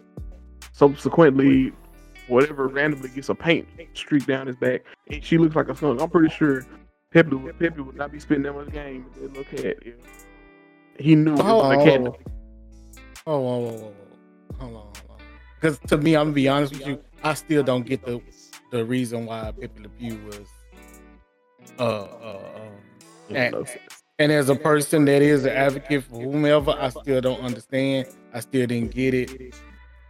subsequently, 0.71 1.73
whatever 2.27 2.67
randomly 2.67 3.09
gets 3.09 3.29
a 3.29 3.35
paint 3.35 3.67
streak 3.93 4.25
down 4.25 4.47
his 4.47 4.55
back, 4.55 4.83
and 5.09 5.23
she 5.23 5.37
looks 5.37 5.55
like 5.55 5.67
a 5.69 5.75
skunk. 5.75 6.01
I'm 6.01 6.09
pretty 6.09 6.33
sure 6.33 6.65
Pepe, 7.11 7.37
Pepe 7.59 7.81
would 7.81 7.95
not 7.95 8.11
be 8.11 8.19
spending 8.19 8.43
that 8.43 8.53
much 8.53 8.71
game 8.71 9.05
with 9.05 9.21
that 9.21 9.37
little 9.37 9.63
cat. 9.63 9.77
if 9.81 9.95
He 10.99 11.15
knew 11.15 11.33
it 11.33 11.43
was 11.43 11.79
a 11.79 11.83
cat. 11.83 12.01
Oh, 13.27 13.33
oh, 13.33 13.37
oh, 13.37 13.39
hold 13.39 13.45
on, 13.45 13.71
hold 13.71 13.83
on, 13.83 14.59
hold 14.59 14.75
on, 14.75 14.81
hold 14.81 15.11
on. 15.11 15.17
Because 15.59 15.79
to 15.87 15.97
me, 15.97 16.15
I'm 16.15 16.27
gonna 16.27 16.33
be 16.33 16.47
honest 16.47 16.73
with 16.73 16.87
you, 16.87 17.01
I 17.23 17.33
still 17.33 17.63
don't 17.63 17.85
get 17.85 18.05
the 18.05 18.21
the 18.71 18.85
reason 18.85 19.25
why 19.25 19.51
Pepe 19.59 19.81
Le 19.81 19.89
Pew 19.89 20.19
was 20.27 20.47
uh 21.79 21.83
uh 21.83 22.39
um, 23.29 23.35
and, 23.35 23.55
and 24.19 24.31
as 24.31 24.49
a 24.49 24.55
person 24.55 25.05
that 25.05 25.21
is 25.21 25.45
an 25.45 25.51
advocate 25.51 26.03
for 26.03 26.21
whomever, 26.21 26.71
I 26.71 26.89
still 26.89 27.21
don't 27.21 27.41
understand. 27.41 28.07
I 28.33 28.39
still 28.39 28.67
didn't 28.67 28.91
get 28.91 29.13
it. 29.13 29.55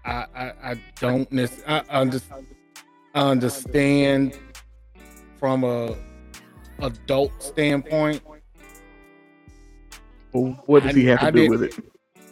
I 0.04 0.26
I, 0.36 0.54
I 0.64 0.82
don't 1.00 1.28
I, 1.68 1.84
under, 1.90 2.20
understand 3.14 4.38
from 5.40 5.64
a 5.64 5.96
adult 6.80 7.32
standpoint. 7.42 8.22
Well, 10.34 10.62
what 10.66 10.84
does 10.84 10.96
he 10.96 11.06
have 11.06 11.20
to 11.20 11.26
I 11.28 11.32
do 11.32 11.50
with 11.50 11.64
it? 11.64 11.76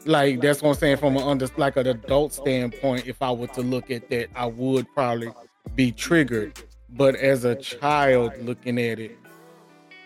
Like 0.06 0.42
that's 0.42 0.62
what 0.62 0.70
I'm 0.70 0.76
saying 0.76 0.98
from 0.98 1.16
an 1.16 1.24
under 1.24 1.48
like 1.58 1.78
an 1.78 1.88
adult 1.88 2.34
standpoint. 2.34 3.08
If 3.08 3.22
I 3.22 3.32
were 3.32 3.48
to 3.48 3.62
look 3.62 3.90
at 3.90 4.10
that, 4.10 4.30
I 4.36 4.46
would 4.46 4.86
probably 4.94 5.32
be 5.76 5.92
triggered. 5.92 6.62
But 6.96 7.16
as 7.16 7.44
a 7.46 7.56
child 7.56 8.34
looking 8.42 8.80
at 8.80 9.00
it, 9.00 9.18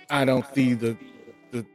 I 0.10 0.24
don't 0.26 0.46
see 0.56 0.74
the 0.74 0.98
the 1.52 1.66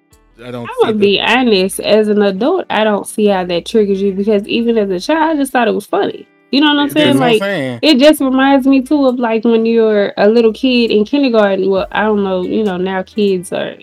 I 0.43 0.51
don't 0.51 0.69
gonna 0.81 0.93
the, 0.95 0.99
be 0.99 1.21
honest. 1.21 1.81
As 1.81 2.09
an 2.09 2.23
adult, 2.23 2.65
I 2.71 2.83
don't 2.85 3.07
see 3.07 3.27
how 3.27 3.45
that 3.45 3.67
triggers 3.67 4.01
you 4.01 4.13
because 4.15 4.47
even 4.49 4.79
as 4.79 4.91
a 4.91 5.01
child, 5.01 5.37
I 5.37 5.41
just 5.41 5.53
thought 5.53 5.69
it 5.69 5.75
was 5.75 5.87
funny. 5.87 6.27
You 6.51 6.61
know 6.61 6.69
what 6.75 6.79
I'm 6.83 6.91
saying? 6.91 7.19
what 7.19 7.25
I'm 7.25 7.31
Like 7.33 7.41
saying. 7.43 7.79
it 7.83 7.99
just 7.99 8.21
reminds 8.21 8.67
me 8.67 8.83
too 8.83 9.07
of 9.07 9.19
like 9.19 9.45
when 9.45 9.65
you're 9.67 10.13
a 10.17 10.29
little 10.29 10.53
kid 10.53 10.91
in 10.91 11.05
kindergarten. 11.05 11.69
Well, 11.69 11.87
I 11.93 12.03
don't 12.05 12.25
know. 12.25 12.43
You 12.43 12.65
know 12.65 12.77
now 12.79 13.03
kids 13.03 13.53
are 13.53 13.77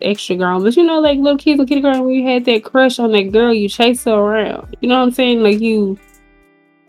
extra 0.00 0.34
grown, 0.36 0.62
but 0.64 0.76
you 0.76 0.82
know 0.84 0.98
like 1.00 1.18
little 1.18 1.38
kids 1.38 1.60
in 1.60 1.66
kindergarten 1.66 2.04
when 2.04 2.14
you 2.14 2.26
had 2.28 2.44
that 2.46 2.64
crush 2.64 2.98
on 2.98 3.12
that 3.12 3.30
girl, 3.32 3.54
you 3.54 3.68
chase 3.68 4.04
her 4.04 4.12
around. 4.12 4.76
You 4.80 4.88
know 4.88 4.98
what 4.98 5.04
I'm 5.06 5.12
saying? 5.12 5.42
Like 5.42 5.60
you. 5.60 5.98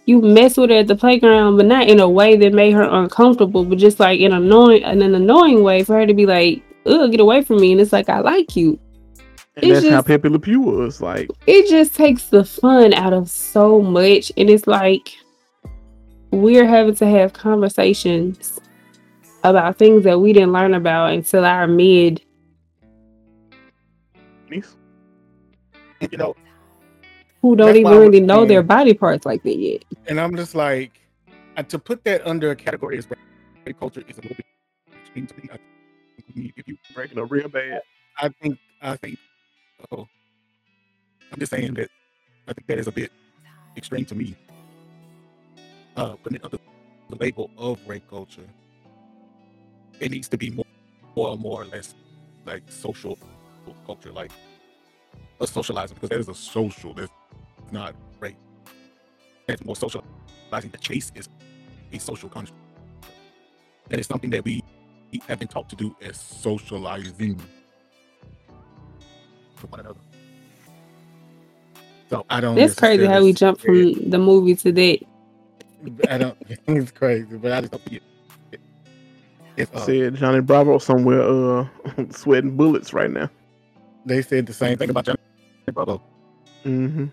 You 0.06 0.22
mess 0.22 0.58
with 0.58 0.70
her 0.70 0.78
at 0.78 0.88
the 0.88 0.96
playground, 0.96 1.56
but 1.58 1.66
not 1.66 1.88
in 1.88 2.00
a 2.00 2.10
way 2.10 2.36
that 2.36 2.54
made 2.54 2.74
her 2.74 2.84
uncomfortable, 2.84 3.64
but 3.64 3.78
just 3.78 4.00
like 4.00 4.20
in 4.20 4.34
annoying, 4.34 4.84
in 4.84 5.02
an 5.02 5.16
annoying 5.16 5.64
way 5.64 5.84
for 5.84 5.96
her 5.96 6.06
to 6.06 6.14
be 6.14 6.26
like, 6.26 6.62
"Ugh, 6.86 7.10
get 7.10 7.22
away 7.22 7.42
from 7.42 7.62
me!" 7.62 7.72
And 7.72 7.80
it's 7.80 7.94
like, 7.94 8.10
"I 8.10 8.20
like 8.20 8.56
you." 8.56 8.78
And 9.56 9.66
It's 9.66 9.82
that's 9.82 9.86
how 9.90 9.98
just- 10.00 10.08
Pepe 10.08 10.30
Le 10.30 10.40
Pew 10.40 10.60
was. 10.62 11.00
Like, 11.00 11.30
it 11.48 11.70
just 11.70 11.96
takes 11.96 12.26
the 12.28 12.44
fun 12.44 12.94
out 12.94 13.14
of 13.14 13.30
so 13.30 13.82
much 13.82 14.32
and 14.36 14.50
it's 14.50 14.66
like 14.66 15.12
we're 16.32 16.66
having 16.66 16.96
to 16.96 17.06
have 17.06 17.34
conversations 17.34 18.60
about 19.44 19.78
things 19.78 20.04
that 20.06 20.20
we 20.20 20.34
didn't 20.34 20.52
learn 20.54 20.74
about 20.74 21.14
until 21.14 21.46
our 21.46 21.68
mid. 21.68 22.22
You 24.52 26.18
know, 26.18 26.36
who 27.44 27.56
don't 27.56 27.68
That's 27.68 27.78
even 27.78 27.92
why 27.92 27.98
I 27.98 28.00
was 28.00 28.08
really 28.08 28.20
know 28.22 28.38
saying- 28.38 28.48
their 28.48 28.64
body 28.64 28.94
parts 28.96 29.26
like 29.28 29.44
that 29.44 29.58
yet 29.58 29.84
and 30.08 30.20
I'm 30.20 30.36
just 30.36 30.56
like 30.56 31.00
to 31.68 31.78
put 31.78 32.04
that 32.06 32.26
under 32.26 32.50
a 32.50 32.56
category 32.56 32.98
as 32.98 33.08
rape 33.68 33.80
culture 33.80 34.04
is 34.08 34.18
a 34.18 34.22
little 34.22 34.36
bit 34.36 34.46
extreme 35.00 35.28
to 35.28 35.36
me. 35.38 35.50
I 35.54 35.58
think 36.34 36.54
if 36.58 36.68
you 36.68 36.78
breaking 36.96 37.20
up 37.20 37.30
real 37.32 37.48
bad. 37.48 37.82
I 38.18 38.30
think 38.42 38.58
I 38.82 38.96
think 38.96 39.20
oh 39.92 40.08
I'm 41.32 41.40
just 41.40 41.52
saying 41.52 41.76
that 41.76 41.90
I 42.48 42.54
think 42.54 42.66
that 42.68 42.80
is 42.80 42.88
a 42.88 42.92
bit 42.92 43.12
extreme 43.78 44.06
to 44.06 44.16
me. 44.16 44.36
Uh 45.96 46.16
putting 46.24 46.38
it 46.38 46.44
under 46.46 46.58
the 47.10 47.16
label 47.18 47.52
of 47.58 47.80
rape 47.88 48.08
culture. 48.10 48.48
It 50.00 50.10
needs 50.12 50.28
to 50.30 50.38
be 50.38 50.50
more 50.50 50.66
more 51.16 51.38
more 51.38 51.62
or 51.62 51.66
less 51.66 51.94
like 52.46 52.64
social 52.68 53.18
culture, 53.86 54.12
like 54.12 54.32
a 55.40 55.46
socializing 55.48 55.96
because 55.96 56.10
that 56.10 56.20
is 56.20 56.30
a 56.30 56.34
social 56.36 56.94
that's 56.94 57.12
not 57.74 57.96
rape. 58.20 58.38
That's 59.48 59.66
more 59.66 59.76
socializing. 59.76 60.72
The 60.72 60.78
chase 60.80 61.12
is 61.16 61.28
a 61.92 62.00
social 62.00 62.30
construct. 62.30 62.62
That 63.90 64.00
is 64.00 64.08
something 64.08 64.30
that 64.30 64.46
we 64.46 64.64
have 65.28 65.40
been 65.40 65.48
taught 65.48 65.70
to 65.70 65.76
do 65.76 65.96
as 66.02 66.18
socializing 66.18 67.36
with 69.62 69.72
one 69.72 69.80
another. 69.82 70.00
So 72.10 72.26
I 72.30 72.40
don't. 72.40 72.58
it's 72.58 72.76
crazy 72.76 73.06
how 73.06 73.24
we 73.24 73.34
jump 73.34 73.60
from 73.60 74.10
the 74.10 74.18
movie 74.18 74.56
to 74.56 74.72
that. 74.72 75.00
I 76.10 76.18
don't. 76.18 76.38
Think 76.48 76.62
it's 76.68 76.92
crazy, 76.92 77.38
but 77.38 77.52
I 77.52 77.62
just 77.62 77.72
don't 77.72 77.90
see 77.90 77.96
it. 77.98 78.04
It's, 79.56 79.72
uh, 79.72 79.86
Said 79.86 80.16
Johnny 80.16 80.42
Bravo 80.42 80.80
somewhere 80.80 81.22
uh 81.22 81.68
sweating 82.10 82.56
bullets 82.56 82.92
right 82.92 83.12
now. 83.12 83.30
they 84.06 84.22
said 84.24 84.48
the 84.48 84.54
same 84.54 84.78
thing 84.78 84.90
about 84.90 85.06
Johnny 85.06 85.20
Bravo. 85.72 86.02
Mm-hmm. 86.66 87.06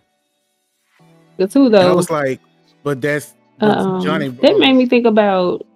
The 1.41 1.49
two 1.49 1.67
And 1.67 1.77
I 1.77 1.93
was 1.93 2.11
like, 2.11 2.41
but 2.85 3.01
that's, 3.01 3.35
that's 3.59 3.87
um, 3.87 4.03
Johnny. 4.03 4.29
that 4.29 4.59
made 4.59 4.75
me 4.75 4.87
think 4.87 5.07
about 5.07 5.67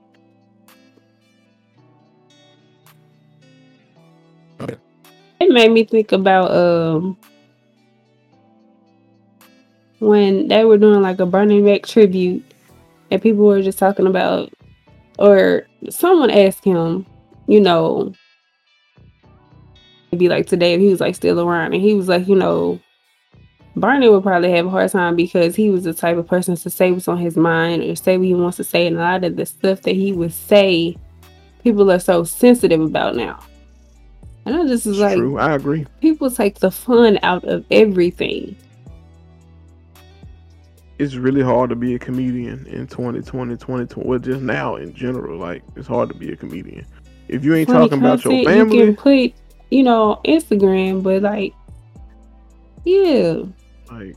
Okay. 4.61 4.77
it 5.41 5.53
made 5.53 5.71
me 5.73 5.85
think 5.85 6.13
about 6.13 6.51
um 6.51 7.17
when 10.01 10.49
they 10.49 10.65
were 10.65 10.77
doing 10.79 11.01
like 11.03 11.19
a 11.19 11.27
Bernie 11.27 11.63
Mac 11.63 11.85
tribute 11.87 12.45
and 13.11 13.23
people 13.23 13.45
were 13.47 13.63
just 13.63 13.79
talking 13.79 14.07
about 14.07 14.53
or 15.19 15.67
someone 15.89 16.31
asked 16.31 16.65
him, 16.65 17.07
you 17.47 17.61
know, 17.61 18.13
maybe 20.13 20.29
like 20.29 20.47
today 20.47 20.75
if 20.75 20.81
he 20.81 20.89
was 20.89 21.01
like 21.01 21.15
still 21.15 21.41
around 21.41 21.73
and 21.73 21.83
he 21.83 21.95
was 21.95 22.09
like, 22.09 22.29
you 22.29 22.35
know, 22.37 22.79
Barney 23.77 24.09
would 24.09 24.23
probably 24.23 24.53
have 24.53 24.67
a 24.67 24.71
hard 24.71 24.91
time 24.91 25.17
because 25.17 25.57
he 25.57 25.71
was 25.71 25.85
the 25.85 25.93
type 25.95 26.17
of 26.17 26.27
person 26.27 26.55
to 26.57 26.71
say 26.71 26.93
what's 26.93 27.09
on 27.09 27.19
his 27.19 27.37
mind 27.37 27.83
or 27.83 27.97
say 27.97 28.17
what 28.17 28.27
he 28.27 28.35
wants 28.35 28.57
to 28.59 28.65
say 28.65 28.87
and 28.87 28.97
a 28.97 29.01
lot 29.01 29.25
of 29.25 29.37
the 29.37 29.47
stuff 29.47 29.83
that 29.83 29.97
he 29.97 30.13
would 30.13 30.33
say 30.33 30.97
people 31.63 31.91
are 31.91 31.99
so 31.99 32.23
sensitive 32.23 32.81
about 32.81 33.17
now. 33.17 33.41
And 34.47 34.55
I 34.55 34.67
just 34.67 34.87
was 34.87 34.99
like 34.99 35.17
True, 35.17 35.39
I 35.39 35.55
agree. 35.55 35.87
people 36.01 36.31
take 36.31 36.61
the 36.61 36.71
fun 36.71 37.19
out 37.23 37.45
of 37.45 37.65
everything. 37.71 38.57
It's 40.99 41.17
really 41.17 41.43
hard 41.43 41.71
to 41.71 41.77
be 41.77 41.95
a 41.97 41.99
comedian 41.99 42.67
in 42.67 42.87
2020, 42.87 43.57
2020. 43.57 44.09
Well, 44.09 44.19
just 44.21 44.43
now 44.43 44.77
in 44.77 44.95
general, 44.95 45.39
like 45.39 45.63
it's 45.75 45.89
hard 45.89 46.11
to 46.11 46.15
be 46.15 46.31
a 46.33 46.37
comedian 46.37 46.87
if 47.29 47.45
you 47.45 47.55
ain't 47.55 47.69
talking 47.69 47.99
about 47.99 48.25
your 48.25 48.45
family. 48.45 48.79
You 48.79 48.85
can 48.87 48.97
put, 48.97 49.33
you 49.71 49.83
know, 49.83 50.21
Instagram, 50.25 51.03
but 51.03 51.23
like, 51.23 51.53
yeah, 52.85 53.43
Like 53.91 54.17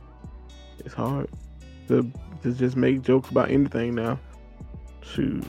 it's 0.79 0.93
hard 0.93 1.29
to 1.87 2.11
to 2.43 2.53
just 2.53 2.75
make 2.75 3.01
jokes 3.01 3.29
about 3.29 3.49
anything 3.51 3.95
now. 3.95 4.19
Shoot, 5.01 5.43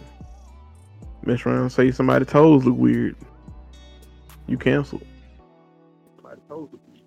mess 1.25 1.45
around, 1.45 1.71
say 1.71 1.91
somebody 1.91 2.25
toes 2.25 2.65
look 2.65 2.77
weird. 2.77 3.17
You 4.47 4.57
canceled. 4.57 5.05
Somebody 6.17 6.41
toes 6.49 6.69
look 6.73 6.81
weird. 6.93 7.05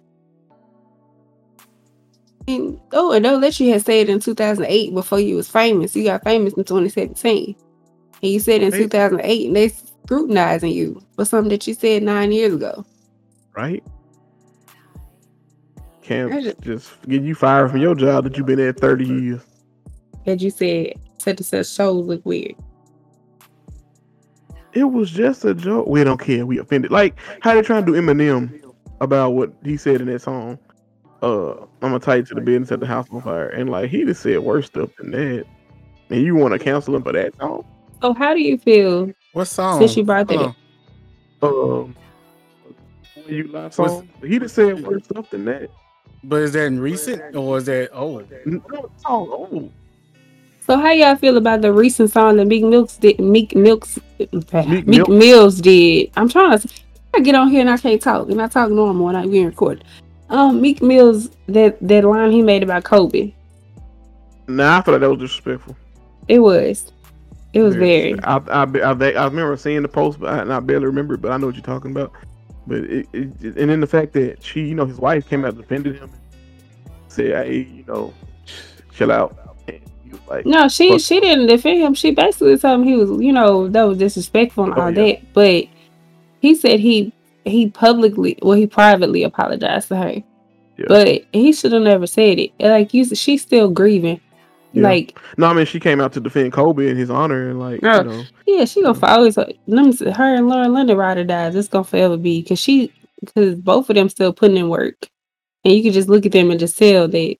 And 2.47 2.79
oh, 2.91 3.11
and 3.13 3.23
don't 3.23 3.41
let 3.41 3.59
you 3.59 3.71
had 3.71 3.85
said 3.85 4.09
in 4.09 4.19
2008 4.19 4.93
before 4.93 5.19
you 5.19 5.35
was 5.35 5.47
famous. 5.49 5.95
You 5.95 6.03
got 6.05 6.23
famous 6.23 6.53
in 6.53 6.63
2017. 6.63 7.55
And 8.23 8.31
you 8.31 8.39
said 8.39 8.61
in 8.61 8.71
Hey. 8.71 8.79
2008 8.83 9.47
and 9.47 9.55
they 9.55 9.69
scrutinizing 9.69 10.71
you 10.71 11.01
for 11.15 11.25
something 11.25 11.49
that 11.49 11.65
you 11.67 11.73
said 11.73 12.03
nine 12.03 12.31
years 12.31 12.53
ago. 12.53 12.85
right? 13.55 13.83
Can't 16.11 16.43
just- 16.43 16.61
just 16.61 17.01
get 17.07 17.21
you 17.23 17.35
fired 17.35 17.71
from 17.71 17.79
your 17.79 17.95
job 17.95 18.25
that 18.25 18.37
you've 18.37 18.45
been 18.47 18.59
at 18.59 18.79
30 18.79 19.05
years. 19.05 19.41
That 20.25 20.41
you 20.41 20.49
said 20.49 20.93
said 21.17 21.37
to 21.37 21.43
such 21.43 21.67
shows 21.69 22.05
look 22.05 22.25
weird. 22.25 22.55
It 24.73 24.85
was 24.85 25.09
just 25.11 25.43
a 25.45 25.53
joke. 25.53 25.87
We 25.87 26.03
don't 26.03 26.19
care. 26.19 26.45
We 26.45 26.57
offended. 26.57 26.91
Like 26.91 27.15
how 27.41 27.53
they 27.53 27.61
trying 27.61 27.85
to 27.85 27.91
do 27.91 27.99
Eminem 28.01 28.61
about 29.01 29.31
what 29.31 29.51
he 29.63 29.77
said 29.77 30.01
in 30.01 30.07
that 30.07 30.21
song. 30.21 30.57
Uh, 31.21 31.51
I'm 31.53 31.67
gonna 31.91 31.99
tie 31.99 32.15
you 32.17 32.23
to 32.23 32.35
the 32.35 32.41
business 32.41 32.71
at 32.71 32.79
the 32.79 32.87
house 32.87 33.07
on 33.11 33.21
fire, 33.21 33.49
and 33.49 33.69
like 33.69 33.89
he 33.89 34.03
just 34.05 34.21
said 34.21 34.39
worse 34.39 34.67
stuff 34.67 34.89
than 34.97 35.11
that. 35.11 35.45
And 36.09 36.21
you 36.23 36.35
want 36.35 36.53
to 36.53 36.59
cancel 36.59 36.95
him 36.95 37.03
for 37.03 37.11
that 37.13 37.37
song? 37.39 37.63
So 38.01 38.13
how 38.13 38.33
do 38.33 38.41
you 38.41 38.57
feel 38.57 39.11
What 39.33 39.45
song? 39.45 39.79
Since 39.79 39.95
you 39.97 40.03
brought 40.03 40.27
that 40.27 40.37
Hold 40.37 40.49
up. 40.49 40.55
on. 41.43 41.83
Um, 41.83 41.95
when 43.25 43.35
you 43.35 43.43
lie 43.47 43.69
song, 43.69 44.09
he 44.25 44.39
just 44.39 44.55
said 44.55 44.83
worse 44.85 45.03
stuff 45.05 45.29
than 45.29 45.45
that. 45.45 45.69
But 46.23 46.41
is 46.43 46.53
that 46.53 46.65
in 46.65 46.79
recent 46.79 47.35
or 47.35 47.57
is 47.57 47.65
that 47.65 47.89
old? 47.93 48.31
No, 48.45 48.91
old. 49.05 49.71
So 50.67 50.77
how 50.77 50.91
y'all 50.91 51.15
feel 51.15 51.37
about 51.37 51.61
the 51.61 51.73
recent 51.73 52.11
song 52.11 52.37
that 52.37 52.45
Meek 52.45 52.63
Mills 52.63 52.97
did? 52.97 53.19
Meek 53.19 53.55
Mills, 53.55 53.99
Meek, 54.19 54.87
Milk. 54.87 55.09
Mills 55.09 55.59
did. 55.59 56.11
I'm 56.15 56.29
trying 56.29 56.59
to. 56.59 56.69
I 57.13 57.19
get 57.19 57.35
on 57.35 57.49
here 57.49 57.61
and 57.61 57.69
I 57.69 57.77
can't 57.77 58.01
talk, 58.01 58.29
and 58.29 58.41
I 58.41 58.47
talk 58.47 58.69
normal 58.69 59.05
when 59.05 59.15
I 59.15 59.25
being 59.25 59.47
recorded. 59.47 59.83
Um, 60.29 60.61
Meek 60.61 60.81
Mills 60.81 61.29
that 61.47 61.77
that 61.81 62.05
line 62.05 62.31
he 62.31 62.41
made 62.41 62.63
about 62.63 62.83
Kobe. 62.83 63.33
Nah, 64.47 64.77
I 64.77 64.81
thought 64.81 64.99
that 64.99 65.09
was 65.09 65.19
disrespectful. 65.19 65.75
It 66.27 66.39
was, 66.39 66.91
it 67.53 67.61
was 67.63 67.75
very. 67.75 68.17
I, 68.21 68.37
I, 68.37 68.63
I, 68.63 68.63
I, 68.63 69.11
I 69.11 69.25
remember 69.25 69.57
seeing 69.57 69.81
the 69.81 69.89
post, 69.89 70.19
but 70.19 70.31
I, 70.31 70.41
and 70.41 70.53
I 70.53 70.59
barely 70.59 70.85
remember 70.85 71.15
it, 71.15 71.21
but 71.21 71.31
I 71.31 71.37
know 71.37 71.47
what 71.47 71.55
you're 71.55 71.63
talking 71.63 71.91
about. 71.91 72.13
But 72.67 72.77
it, 72.79 73.07
it, 73.13 73.57
and 73.57 73.69
then 73.69 73.79
the 73.81 73.87
fact 73.87 74.13
that 74.13 74.43
she, 74.43 74.61
you 74.67 74.75
know, 74.75 74.85
his 74.85 74.97
wife 74.99 75.27
came 75.27 75.43
out 75.45 75.53
and 75.53 75.57
defended 75.61 75.95
him, 75.97 76.11
said, 77.07 77.45
"Hey, 77.47 77.59
you 77.59 77.83
know, 77.87 78.13
chill 78.93 79.11
out." 79.11 79.55
And 79.67 79.79
he 80.03 80.11
was 80.11 80.19
like, 80.29 80.45
No, 80.45 80.67
she 80.67 80.99
she 80.99 81.19
didn't 81.19 81.47
defend 81.47 81.79
him. 81.81 81.93
She 81.93 82.11
basically 82.11 82.57
told 82.57 82.81
him 82.81 82.85
he 82.87 82.95
was, 82.97 83.09
you 83.21 83.31
know, 83.31 83.67
that 83.67 83.83
was 83.83 83.97
disrespectful 83.97 84.65
and 84.65 84.73
Oh, 84.77 84.81
all 84.81 84.91
yeah. 84.91 85.03
that. 85.13 85.33
But 85.33 85.65
he 86.39 86.55
said 86.55 86.79
he 86.79 87.11
he 87.45 87.69
publicly, 87.69 88.37
well, 88.41 88.53
he 88.57 88.67
privately 88.67 89.23
apologized 89.23 89.87
to 89.87 89.95
her. 89.95 90.23
Yeah. 90.77 90.85
But 90.87 91.25
he 91.33 91.53
should 91.53 91.71
have 91.71 91.81
never 91.81 92.05
said 92.07 92.37
it. 92.39 92.51
Like 92.59 92.93
you, 92.93 93.05
she's 93.05 93.41
still 93.41 93.69
grieving. 93.69 94.21
Yeah. 94.73 94.83
Like 94.83 95.19
"No, 95.37 95.47
I 95.47 95.53
mean, 95.53 95.65
she 95.65 95.79
came 95.79 95.99
out 95.99 96.13
to 96.13 96.19
defend 96.19 96.53
Kobe 96.53 96.89
in 96.89 96.95
his 96.95 97.09
honor, 97.09 97.49
and 97.49 97.59
like, 97.59 97.81
you 97.81 97.87
know, 97.87 98.23
yeah, 98.45 98.65
she 98.65 98.81
gonna 98.81 98.97
always. 99.05 99.37
Let 99.37 99.57
me 99.67 99.91
say, 99.91 100.11
her 100.11 100.35
and 100.35 100.47
Lauren 100.47 100.73
London 100.73 100.97
ride 100.97 101.17
or 101.17 101.25
die. 101.25 101.49
This 101.49 101.67
gonna 101.67 101.83
forever 101.83 102.17
be 102.17 102.41
because 102.41 102.59
she 102.59 102.91
because 103.19 103.55
both 103.55 103.89
of 103.89 103.95
them 103.95 104.07
still 104.07 104.31
putting 104.31 104.57
in 104.57 104.69
work, 104.69 105.09
and 105.65 105.73
you 105.73 105.83
can 105.83 105.91
just 105.91 106.07
look 106.07 106.25
at 106.25 106.31
them 106.31 106.51
and 106.51 106.59
just 106.59 106.77
tell 106.77 107.07
that 107.09 107.35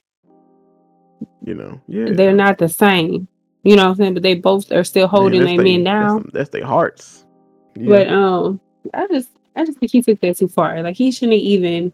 you 1.44 1.54
know, 1.54 1.80
yeah, 1.88 2.12
they're 2.12 2.34
not 2.34 2.58
the 2.58 2.70
same. 2.70 3.28
You 3.64 3.76
know 3.76 3.84
what 3.86 3.92
I'm 3.92 3.96
saying? 3.96 4.14
But 4.16 4.24
they 4.24 4.36
both 4.36 4.72
are 4.72 4.84
still 4.84 5.08
holding 5.08 5.44
their 5.44 5.58
men 5.58 5.84
down. 5.84 6.24
That's, 6.24 6.34
that's 6.34 6.50
their 6.50 6.66
hearts. 6.66 7.26
Yeah. 7.76 7.90
But 7.90 8.08
um, 8.10 8.60
I 8.94 9.08
just 9.08 9.30
I 9.56 9.66
just 9.66 9.80
think 9.80 9.92
he 9.92 10.02
took 10.02 10.20
that 10.22 10.38
too 10.38 10.48
far. 10.48 10.82
Like 10.82 10.98
he 10.98 11.12
shouldn't 11.12 11.40
even. 11.40 11.94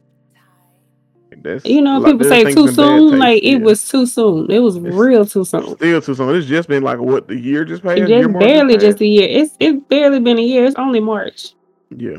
That's, 1.44 1.66
You 1.66 1.82
know, 1.82 2.04
people 2.04 2.28
say 2.28 2.44
too 2.54 2.68
soon. 2.70 3.18
Like 3.20 3.42
it 3.44 3.60
yeah. 3.60 3.64
was 3.66 3.88
too 3.88 4.06
soon. 4.06 4.50
It 4.52 4.60
was 4.60 4.76
It's- 4.78 4.94
real 4.94 5.26
too 5.26 5.44
soon. 5.46 5.76
still 5.76 6.02
too 6.02 6.16
soon. 6.16 6.36
It's 6.36 6.48
just 6.48 6.68
been 6.70 6.84
like 6.84 7.00
what 7.00 7.28
the 7.28 7.36
year 7.36 7.66
just 7.66 7.84
passed. 7.84 8.00
It 8.00 8.08
just 8.08 8.34
barely 8.40 8.78
just 8.78 9.02
a 9.02 9.06
year. 9.06 9.28
It's 9.30 9.56
it's 9.60 9.82
barely 9.90 10.20
been 10.20 10.38
a 10.40 10.42
year. 10.42 10.66
It's 10.66 10.76
only 10.78 11.00
March. 11.00 11.54
yeah. 11.96 12.18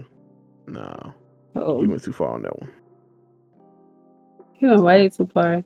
Nah, 0.66 1.12
Oh, 1.56 1.80
he 1.80 1.86
went 1.86 2.02
too 2.04 2.12
far 2.12 2.34
on 2.34 2.42
that 2.42 2.58
one. 2.60 2.70
You 4.58 4.68
went 4.68 4.82
way 4.82 5.08
too 5.08 5.26
far. 5.32 5.54
I'm 5.54 5.64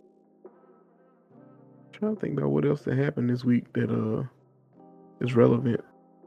trying 1.93 2.15
to 2.15 2.21
think 2.21 2.39
about 2.39 2.51
what 2.51 2.65
else 2.65 2.83
that 2.83 2.97
happened 2.97 3.31
this 3.31 3.45
week 3.45 3.73
that 3.73 3.91
uh 3.91 4.23
is 5.25 5.35
relevant 5.35 5.81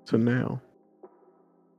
to 0.07 0.17
now. 0.17 0.61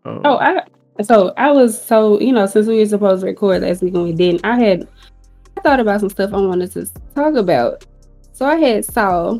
Uh, 0.05 0.21
Oh, 0.25 0.37
I 0.39 0.63
so 1.03 1.33
I 1.37 1.51
was 1.51 1.81
so 1.81 2.19
you 2.21 2.33
know 2.33 2.47
since 2.47 2.67
we 2.67 2.79
were 2.79 2.87
supposed 2.87 3.21
to 3.21 3.27
record 3.27 3.63
last 3.63 3.83
week 3.83 3.95
and 3.95 4.05
we 4.05 4.13
didn't, 4.13 4.41
I 4.45 4.59
had 4.59 4.89
I 5.57 5.61
thought 5.63 5.81
about 5.81 6.01
some 6.01 6.11
stuff 6.11 6.33
I 6.33 6.39
wanted 6.39 6.73
to 6.73 6.87
talk 7.15 7.35
about. 7.35 7.85
So 8.33 8.47
I 8.47 8.57
had 8.57 8.85
saw. 8.85 9.39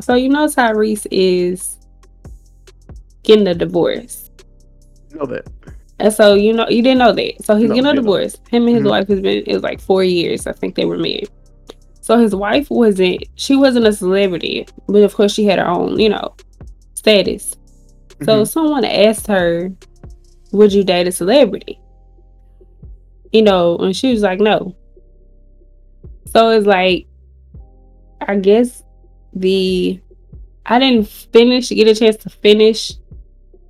So 0.00 0.14
you 0.14 0.28
know 0.28 0.46
Tyrese 0.46 1.06
is 1.10 1.78
getting 3.22 3.46
a 3.48 3.54
divorce. 3.54 4.30
you 5.10 5.18
know 5.18 5.26
that. 5.26 5.46
And 5.98 6.12
so 6.12 6.34
you 6.34 6.52
know 6.52 6.68
you 6.68 6.82
didn't 6.82 6.98
know 6.98 7.12
that. 7.12 7.44
So 7.44 7.56
he's 7.56 7.68
No, 7.68 7.74
getting 7.74 7.90
a 7.90 7.94
divorce. 7.94 8.36
Him 8.50 8.66
and 8.66 8.76
his 8.76 8.84
Mhm. 8.84 8.90
wife 8.90 9.08
has 9.08 9.20
been 9.20 9.42
it 9.46 9.52
was 9.52 9.62
like 9.62 9.80
four 9.80 10.04
years. 10.04 10.46
I 10.46 10.52
think 10.52 10.74
they 10.76 10.84
were 10.84 10.96
married. 10.98 11.28
So 12.00 12.16
his 12.18 12.34
wife 12.34 12.70
wasn't 12.70 13.24
she 13.34 13.56
wasn't 13.56 13.86
a 13.86 13.92
celebrity, 13.92 14.66
but 14.88 15.02
of 15.02 15.14
course 15.14 15.32
she 15.32 15.44
had 15.44 15.58
her 15.58 15.68
own, 15.68 15.98
you 15.98 16.08
know, 16.08 16.34
status. 16.94 17.54
So 18.22 18.42
Mhm. 18.42 18.48
someone 18.48 18.84
asked 18.84 19.26
her, 19.26 19.70
Would 20.52 20.72
you 20.72 20.82
date 20.84 21.06
a 21.06 21.12
celebrity? 21.12 21.78
You 23.32 23.42
know, 23.42 23.76
and 23.78 23.94
she 23.94 24.10
was 24.12 24.22
like, 24.22 24.40
No. 24.40 24.74
So 26.32 26.50
it's 26.50 26.66
like 26.66 27.06
I 28.20 28.36
guess 28.36 28.82
the 29.32 30.00
I 30.66 30.78
didn't 30.78 31.08
finish 31.08 31.70
get 31.70 31.88
a 31.88 31.94
chance 31.94 32.16
to 32.18 32.30
finish 32.30 32.92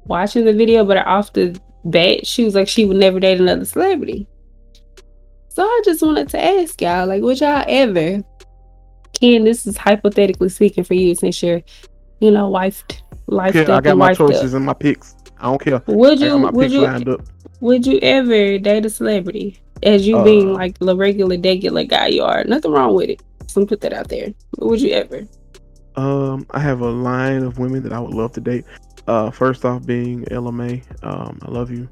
watching 0.05 0.45
the 0.45 0.53
video, 0.53 0.85
but 0.85 0.97
off 1.07 1.33
the 1.33 1.59
bat, 1.85 2.27
she 2.27 2.45
was 2.45 2.55
like 2.55 2.69
she 2.69 2.85
would 2.85 2.97
never 2.97 3.21
date 3.21 3.41
another 3.41 3.65
celebrity. 3.65 4.27
So 5.49 5.63
I 5.63 5.83
just 5.85 6.03
wanted 6.03 6.29
to 6.31 6.43
ask 6.43 6.81
y'all, 6.81 7.07
like, 7.07 7.23
would 7.23 7.41
y'all 7.41 7.65
ever 7.67 8.23
Ken, 9.19 9.45
this 9.45 9.67
is 9.67 9.77
hypothetically 9.77 10.49
speaking 10.49 10.85
for 10.85 10.95
you 10.95 11.15
since 11.15 11.43
you're, 11.43 11.63
you 12.21 12.31
know, 12.31 12.49
wife 12.49 12.85
life 13.27 13.57
I 13.57 13.81
got 13.81 13.97
my 13.97 14.11
wifed 14.11 14.21
up. 14.25 14.31
choices 14.31 14.55
and 14.55 14.65
my 14.65 14.75
picks. 14.75 15.17
I 15.39 15.45
don't 15.45 15.61
care. 15.61 15.83
Would 15.87 16.21
you 16.21 16.39
would 16.39 16.73
you 16.73 16.83
lined 16.83 17.09
up. 17.09 17.21
Would 17.61 17.87
you 17.87 17.99
ever 18.03 18.59
date 18.59 18.87
a 18.87 18.91
celebrity 18.91 19.59
as 19.83 20.07
you 20.07 20.23
being 20.25 20.51
Uh, 20.51 20.55
like 20.55 20.79
the 20.79 20.97
regular 20.97 21.37
regular 21.39 21.85
guy 21.85 22.09
you 22.09 22.23
are? 22.23 22.45
Nothing 22.45 22.73
wrong 22.73 22.95
with 22.95 23.11
it. 23.11 23.23
So 23.47 23.65
put 23.67 23.81
that 23.81 23.93
out 23.93 24.09
there. 24.09 24.33
But 24.59 24.67
would 24.69 24.81
you 24.81 24.91
ever? 24.93 25.27
Um, 25.97 26.47
I 26.51 26.61
have 26.61 26.81
a 26.81 26.91
line 26.91 27.43
of 27.43 27.59
women 27.59 27.83
that 27.83 27.93
I 27.93 27.99
would 28.01 28.15
love 28.15 28.33
to 28.35 28.41
date. 28.41 28.65
Uh, 29.07 29.31
first 29.31 29.65
off, 29.65 29.85
being 29.87 30.25
LMA, 30.31 30.83
Um, 31.03 31.39
I 31.43 31.51
love 31.51 31.71
you. 31.71 31.89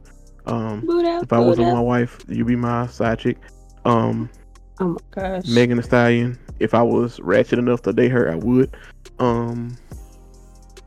Um, 0.46 0.88
out, 1.06 1.22
if 1.24 1.32
I 1.32 1.40
wasn't 1.40 1.72
my 1.72 1.80
wife, 1.80 2.24
you'd 2.28 2.46
be 2.46 2.54
my 2.56 2.86
side 2.86 3.18
chick. 3.18 3.38
Um, 3.84 4.30
Oh 4.78 4.88
my 4.88 4.98
gosh. 5.10 5.48
Megan 5.48 5.78
Thee 5.78 5.82
Stallion. 5.82 6.38
If 6.60 6.74
I 6.74 6.82
was 6.82 7.18
ratchet 7.20 7.58
enough 7.58 7.82
to 7.82 7.92
date 7.92 8.10
her, 8.12 8.30
I 8.30 8.36
would. 8.36 8.76
Um, 9.18 9.76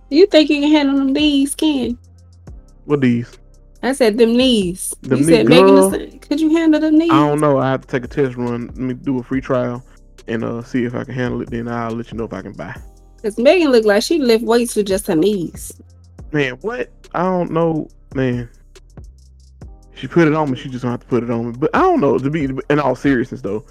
You 0.10 0.28
think 0.28 0.50
you 0.50 0.62
can 0.62 0.72
handle 0.72 0.96
them 0.98 1.12
knees, 1.13 1.56
Ken? 1.56 1.98
what 2.86 3.02
these? 3.02 3.38
I 3.82 3.94
said 3.94 4.18
them 4.18 4.36
knees. 4.36 4.94
Them 5.02 5.20
you 5.20 5.26
knee- 5.26 5.34
said 5.34 5.48
Megan 5.48 5.65
girl. 5.65 5.89
Thee 5.92 6.18
Could 6.18 6.39
you 6.39 6.56
handle 6.56 6.82
them 6.82 6.98
knees? 6.98 7.12
I 7.12 7.28
don't 7.28 7.39
know. 7.39 7.60
I 7.60 7.72
have 7.72 7.82
to 7.82 7.88
take 7.88 8.04
a 8.04 8.08
test 8.08 8.36
run. 8.36 8.68
Let 8.68 8.78
me 8.78 8.94
do 8.94 9.20
a 9.20 9.24
free 9.24 9.42
trial 9.42 9.84
and 10.28 10.44
uh 10.44 10.62
see 10.63 10.84
if 10.84 10.96
I 10.96 11.04
can 11.04 11.13
handle 11.13 11.42
it. 11.42 11.50
Then 11.50 11.68
I'll 11.68 11.92
let 11.92 12.12
you 12.12 12.18
know 12.18 12.26
if 12.26 12.34
I 12.34 12.42
can 12.42 12.54
buy. 12.54 12.76
Because 13.15 13.38
Megan 13.38 13.72
looked 13.72 13.86
like 13.86 14.04
she 14.04 14.20
lift 14.20 14.44
weights 14.44 14.76
with 14.76 14.88
just 14.88 15.08
her 15.08 15.15
knees. 15.15 15.74
Man, 16.32 16.54
what? 16.62 16.89
I 17.13 17.24
don't 17.24 17.52
know, 17.52 17.89
man. 18.15 18.50
She 19.96 20.08
put 20.08 20.28
it 20.28 20.34
on 20.34 20.52
me. 20.52 20.58
She 20.58 20.70
just 20.70 20.84
gonna 20.84 20.94
have 20.94 21.02
to 21.02 21.08
put 21.08 21.24
it 21.24 21.32
on 21.32 21.48
me. 21.48 21.56
But 21.58 21.72
I 21.74 21.80
don't 21.80 22.00
know. 22.00 22.18
To 22.18 22.30
be 22.30 22.50
in 22.70 22.80
all 22.80 22.96
seriousness, 22.96 23.42
though, 23.42 23.65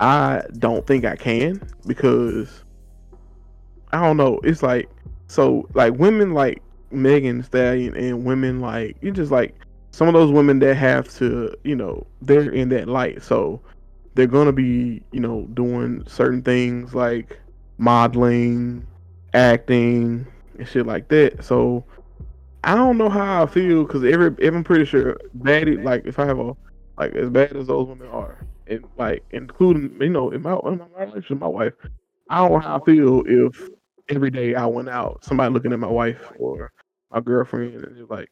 I 0.00 0.42
don't 0.58 0.86
think 0.86 1.04
I 1.04 1.16
can 1.16 1.60
because 1.86 2.64
I 3.92 4.02
don't 4.02 4.16
know. 4.16 4.40
It's 4.42 4.62
like 4.62 4.88
so 5.26 5.68
like 5.74 5.94
women 5.94 6.32
like 6.32 6.62
Megan 6.90 7.42
Stallion 7.42 7.96
and 7.96 8.24
women 8.24 8.60
like 8.60 8.96
you 9.00 9.10
just 9.12 9.30
like 9.30 9.54
some 9.90 10.08
of 10.08 10.14
those 10.14 10.30
women 10.30 10.58
that 10.60 10.74
have 10.76 11.08
to 11.16 11.54
you 11.64 11.76
know 11.76 12.06
they're 12.22 12.50
in 12.50 12.68
that 12.70 12.88
light. 12.88 13.22
So 13.22 13.60
they're 14.14 14.26
gonna 14.26 14.52
be 14.52 15.02
you 15.12 15.20
know 15.20 15.42
doing 15.54 16.04
certain 16.06 16.42
things 16.42 16.94
like 16.94 17.38
modeling 17.78 18.86
acting 19.34 20.26
and 20.58 20.68
shit 20.68 20.86
like 20.86 21.08
that. 21.08 21.44
So 21.44 21.84
i 22.64 22.74
don't 22.74 22.98
know 22.98 23.08
how 23.08 23.42
i 23.42 23.46
feel 23.46 23.84
because 23.84 24.04
every 24.04 24.34
if 24.38 24.54
i'm 24.54 24.64
pretty 24.64 24.84
sure 24.84 25.16
bad 25.34 25.68
like 25.84 26.04
if 26.06 26.18
i 26.18 26.26
have 26.26 26.38
a 26.38 26.54
like 26.98 27.14
as 27.14 27.30
bad 27.30 27.56
as 27.56 27.66
those 27.68 27.86
women 27.86 28.08
are 28.08 28.44
and 28.66 28.84
like 28.96 29.24
including 29.30 29.96
you 30.00 30.08
know 30.08 30.30
in 30.30 30.42
my, 30.42 30.58
in 30.66 30.78
my 30.78 30.86
relationship 30.98 31.30
with 31.30 31.40
my 31.40 31.46
wife 31.46 31.72
i 32.30 32.38
don't 32.38 32.52
know 32.52 32.58
how 32.58 32.76
i 32.76 32.84
feel 32.84 33.22
if 33.26 33.68
every 34.08 34.30
day 34.30 34.54
i 34.54 34.66
went 34.66 34.88
out 34.88 35.24
somebody 35.24 35.52
looking 35.52 35.72
at 35.72 35.78
my 35.78 35.86
wife 35.88 36.32
or 36.38 36.72
my 37.12 37.20
girlfriend 37.20 37.74
and 37.74 37.96
they're 37.96 38.06
like 38.06 38.30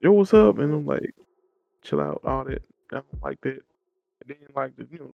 yo 0.00 0.12
what's 0.12 0.34
up 0.34 0.58
and 0.58 0.72
i'm 0.72 0.86
like 0.86 1.14
chill 1.82 2.00
out 2.00 2.20
all 2.24 2.44
that 2.44 2.62
i 2.92 2.94
don't 2.94 3.22
like 3.22 3.40
that 3.42 3.60
and 4.20 4.28
then 4.28 4.36
like 4.54 4.76
the 4.76 4.86
you 4.90 4.98
know 4.98 5.14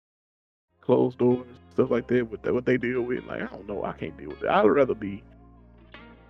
closed 0.90 1.18
doors, 1.18 1.46
stuff 1.72 1.88
like 1.88 2.08
that, 2.08 2.28
with 2.28 2.44
what 2.46 2.64
they 2.64 2.76
deal 2.76 3.02
with. 3.02 3.24
Like 3.26 3.42
I 3.42 3.46
don't 3.46 3.68
know, 3.68 3.84
I 3.84 3.92
can't 3.92 4.16
deal 4.16 4.30
with 4.30 4.42
it. 4.42 4.48
I'd 4.48 4.64
rather 4.64 4.94
be 4.94 5.22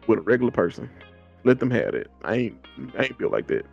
with 0.07 0.19
a 0.19 0.23
regular 0.23 0.53
person. 0.53 0.91
Let 1.45 1.61
them 1.61 1.71
have 1.71 1.95
it. 1.95 2.11
I 2.23 2.35
ain't 2.35 2.59
I 2.99 3.05
ain't 3.05 3.19
built 3.19 3.33
like 3.33 3.47
that. 3.47 3.65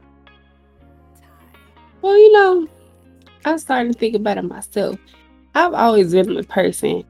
Well, 2.01 2.17
you 2.17 2.31
know, 2.31 2.67
I 3.43 3.51
was 3.51 3.63
starting 3.63 3.91
to 3.91 3.99
think 3.99 4.15
about 4.15 4.37
it 4.37 4.43
myself. 4.43 4.97
I've 5.55 5.73
always 5.73 6.13
been 6.13 6.33
the 6.33 6.43
person 6.43 7.03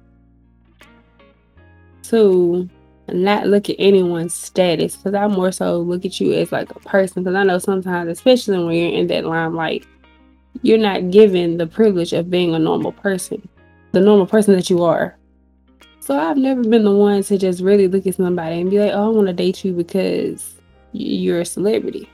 to 2.04 2.70
not 3.10 3.48
look 3.48 3.70
at 3.70 3.78
anyone's 3.80 4.34
status 4.34 4.96
because 4.96 5.14
I 5.14 5.28
more 5.28 5.52
so 5.52 5.78
look 5.78 6.06
at 6.06 6.20
you 6.20 6.34
as 6.34 6.52
like 6.52 6.70
a 6.72 6.80
person. 6.80 7.24
Because 7.24 7.36
I 7.36 7.44
know 7.44 7.58
sometimes, 7.58 8.10
especially 8.10 8.58
when 8.64 8.76
you're 8.76 9.00
in 9.00 9.08
that 9.08 9.26
limelight, 9.26 9.86
you're 10.62 10.78
not 10.78 11.12
given 11.12 11.58
the 11.58 11.68
privilege 11.68 12.14
of 12.14 12.30
being 12.30 12.54
a 12.54 12.60
normal 12.60 12.92
person, 12.92 13.48
the 13.92 14.02
normal 14.02 14.26
person 14.26 14.56
that 14.56 14.70
you 14.70 14.84
are. 14.84 15.18
So 16.00 16.18
I've 16.18 16.38
never 16.38 16.64
been 16.64 16.84
the 16.84 16.96
one 16.96 17.24
to 17.24 17.38
just 17.38 17.62
really 17.62 17.88
look 17.88 18.08
at 18.08 18.16
somebody 18.16 18.62
and 18.62 18.70
be 18.70 18.80
like, 18.80 18.92
"Oh, 18.94 19.08
I 19.08 19.10
want 19.10 19.28
to 19.28 19.34
date 19.34 19.64
you 19.66 19.74
because 19.74 20.56
you're 20.94 21.42
a 21.42 21.46
celebrity." 21.46 22.10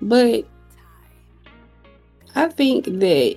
But 0.00 0.46
I 2.34 2.48
think 2.48 2.86
that 2.86 3.36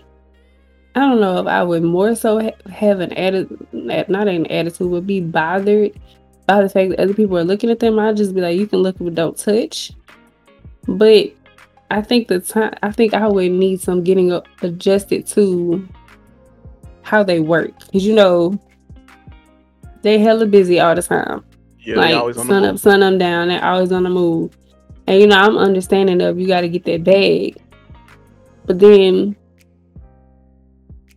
I 0.95 0.99
don't 0.99 1.19
know 1.19 1.39
if 1.39 1.47
I 1.47 1.61
would 1.61 1.83
more 1.83 2.15
so 2.15 2.41
ha- 2.41 2.69
have 2.71 3.01
an 3.01 3.11
attitude, 3.13 3.67
not 3.73 4.29
an 4.29 4.45
attitude, 4.47 4.89
would 4.89 5.05
be 5.05 5.19
bothered 5.19 5.91
by 6.45 6.62
the 6.62 6.69
fact 6.69 6.91
that 6.91 6.99
other 6.99 7.13
people 7.13 7.38
are 7.38 7.43
looking 7.43 7.69
at 7.69 7.79
them. 7.79 7.97
I'd 7.99 8.17
just 8.17 8.36
be 8.36 8.41
like, 8.41 8.58
you 8.58 8.67
can 8.67 8.79
look, 8.79 8.97
but 8.99 9.15
don't 9.15 9.38
touch. 9.38 9.91
But 10.88 11.34
I 11.89 12.01
think 12.01 12.27
the 12.27 12.39
time, 12.39 12.73
I 12.84 12.91
think 12.91 13.13
I 13.13 13.27
would 13.27 13.51
need 13.51 13.81
some 13.81 14.03
getting 14.03 14.31
adjusted 14.62 15.25
to 15.27 15.88
how 17.01 17.23
they 17.23 17.39
work, 17.39 17.77
because 17.79 18.05
you 18.05 18.15
know 18.15 18.60
they 20.01 20.17
hella 20.19 20.45
busy 20.45 20.79
all 20.79 20.95
the 20.95 21.01
time. 21.01 21.43
Yeah, 21.79 21.95
like 21.95 22.36
sun 22.36 22.65
up, 22.65 22.79
sun 22.79 23.01
them 23.01 23.17
down. 23.17 23.47
They're 23.49 23.63
always 23.63 23.91
on 23.91 24.03
the 24.03 24.10
move, 24.10 24.58
and 25.05 25.21
you 25.21 25.27
know 25.27 25.38
I'm 25.38 25.58
understanding 25.58 26.21
of 26.21 26.39
you 26.39 26.47
got 26.47 26.62
to 26.62 26.69
get 26.69 26.84
that 26.86 27.03
bag, 27.03 27.58
but 28.65 28.79
then 28.79 29.36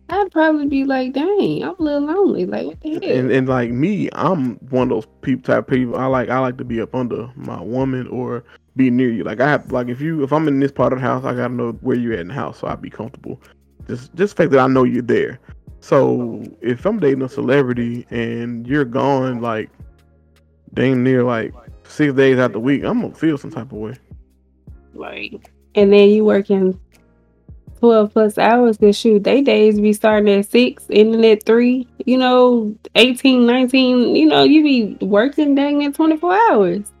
I'd 0.09 0.31
probably 0.31 0.67
be 0.67 0.85
like, 0.85 1.13
dang, 1.13 1.63
I'm 1.63 1.75
a 1.77 1.81
little 1.81 2.05
lonely. 2.07 2.45
Like, 2.45 2.65
what 2.65 2.81
the 2.81 2.93
hell? 2.93 3.03
And, 3.03 3.31
and 3.31 3.47
like 3.47 3.71
me, 3.71 4.09
I'm 4.13 4.55
one 4.69 4.83
of 4.83 4.89
those 4.89 5.07
people 5.21 5.43
type 5.43 5.67
people. 5.67 5.97
I 5.97 6.05
like 6.07 6.29
I 6.29 6.39
like 6.39 6.57
to 6.57 6.63
be 6.63 6.81
up 6.81 6.95
under 6.95 7.29
my 7.35 7.61
woman 7.61 8.07
or 8.07 8.43
be 8.75 8.89
near 8.89 9.11
you. 9.11 9.23
Like 9.23 9.39
I 9.39 9.49
have 9.49 9.71
like 9.71 9.87
if 9.87 10.01
you 10.01 10.23
if 10.23 10.31
I'm 10.31 10.47
in 10.47 10.59
this 10.59 10.71
part 10.71 10.93
of 10.93 10.99
the 10.99 11.05
house, 11.05 11.25
I 11.25 11.33
gotta 11.33 11.53
know 11.53 11.71
where 11.81 11.97
you're 11.97 12.13
at 12.13 12.19
in 12.19 12.29
the 12.29 12.33
house 12.33 12.59
so 12.59 12.67
I'd 12.67 12.81
be 12.81 12.89
comfortable. 12.89 13.39
Just 13.87 14.13
just 14.15 14.35
the 14.35 14.43
fact 14.43 14.51
that 14.51 14.59
I 14.59 14.67
know 14.67 14.83
you're 14.83 15.01
there. 15.01 15.39
So 15.81 16.43
if 16.61 16.85
I'm 16.85 16.99
dating 16.99 17.21
a 17.21 17.29
celebrity 17.29 18.05
and 18.09 18.67
you're 18.67 18.85
gone 18.85 19.41
like 19.41 19.69
dang 20.73 21.03
near 21.03 21.23
like 21.23 21.53
six 21.83 22.13
days 22.13 22.39
out 22.39 22.53
the 22.53 22.59
week, 22.59 22.83
I'm 22.83 23.01
gonna 23.01 23.13
feel 23.13 23.37
some 23.37 23.51
type 23.51 23.71
of 23.71 23.77
way. 23.77 23.95
Like, 24.93 25.51
and 25.75 25.93
then 25.93 26.09
you 26.09 26.25
working 26.25 26.79
12 27.79 28.13
plus 28.13 28.37
hours 28.37 28.77
because 28.77 28.97
shoot 28.97 29.23
they 29.23 29.41
days 29.41 29.79
be 29.79 29.93
starting 29.93 30.39
at 30.39 30.49
6 30.49 30.85
ending 30.89 31.25
at 31.25 31.43
3 31.43 31.87
you 32.05 32.17
know 32.17 32.75
18 32.95 33.45
19 33.45 34.15
you 34.15 34.25
know 34.25 34.43
you 34.43 34.63
be 34.63 35.05
working 35.05 35.55
dang 35.55 35.83
at 35.85 35.93
24 35.95 36.33
hours. 36.51 36.91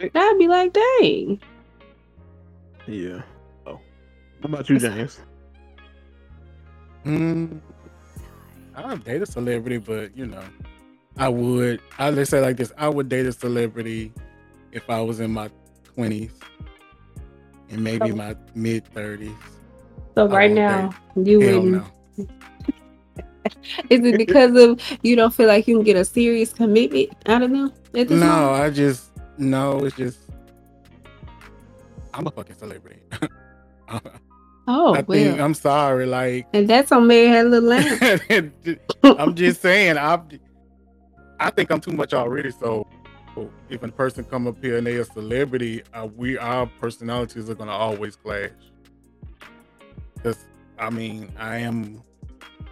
I'd 0.00 0.38
be 0.38 0.46
like 0.46 0.72
dang. 0.72 1.40
Yeah. 2.86 3.22
Oh. 3.66 3.80
How 4.42 4.48
about 4.48 4.68
you 4.68 4.78
james 4.78 5.20
mm, 7.04 7.60
i 8.74 8.82
don't 8.82 9.04
date 9.04 9.22
a 9.22 9.26
celebrity 9.26 9.78
but 9.78 10.16
you 10.16 10.26
know 10.26 10.42
i 11.16 11.28
would 11.28 11.80
i 11.98 12.10
let's 12.10 12.30
say 12.30 12.40
like 12.40 12.56
this 12.56 12.72
i 12.76 12.88
would 12.88 13.08
date 13.08 13.26
a 13.26 13.32
celebrity 13.32 14.12
if 14.72 14.88
i 14.90 15.00
was 15.00 15.20
in 15.20 15.30
my 15.30 15.50
20s 15.96 16.30
and 17.70 17.82
maybe 17.82 18.12
my 18.12 18.36
mid 18.54 18.84
30s 18.94 19.34
so 20.18 20.26
right 20.26 20.50
now, 20.50 20.90
you 21.14 21.38
wouldn't. 21.38 21.84
Is 23.88 24.00
it 24.04 24.18
because 24.18 24.56
of 24.56 24.80
you 25.02 25.14
don't 25.14 25.32
feel 25.32 25.46
like 25.46 25.68
you 25.68 25.76
can 25.76 25.84
get 25.84 25.96
a 25.96 26.04
serious 26.04 26.52
commitment 26.52 27.10
out 27.26 27.42
of 27.42 27.52
them? 27.52 27.72
no, 27.94 28.04
moment? 28.04 28.24
I 28.24 28.70
just 28.70 29.12
no. 29.38 29.84
It's 29.84 29.94
just 29.94 30.18
I'm 32.12 32.26
a 32.26 32.32
fucking 32.32 32.56
celebrity. 32.56 32.98
oh, 34.66 34.92
I 34.92 35.02
well. 35.02 35.04
think 35.04 35.38
I'm 35.38 35.54
sorry. 35.54 36.04
Like, 36.04 36.48
and 36.52 36.66
that's 36.66 36.90
on 36.90 37.06
me 37.06 37.26
had 37.26 37.46
a 37.46 37.48
little 37.50 37.68
lamb. 37.68 38.52
I'm 39.04 39.36
just 39.36 39.62
saying. 39.62 39.98
I 39.98 40.20
I 41.38 41.50
think 41.50 41.70
I'm 41.70 41.80
too 41.80 41.92
much 41.92 42.12
already. 42.12 42.50
So 42.50 42.88
if 43.70 43.84
a 43.84 43.88
person 43.92 44.24
come 44.24 44.48
up 44.48 44.56
here 44.60 44.78
and 44.78 44.86
they're 44.88 45.02
a 45.02 45.04
celebrity, 45.04 45.84
uh, 45.94 46.08
we 46.16 46.36
our 46.38 46.66
personalities 46.66 47.48
are 47.48 47.54
gonna 47.54 47.70
always 47.70 48.16
clash. 48.16 48.50
Because 50.78 50.92
I 50.92 50.96
mean, 50.96 51.32
I 51.38 51.58
am, 51.58 52.02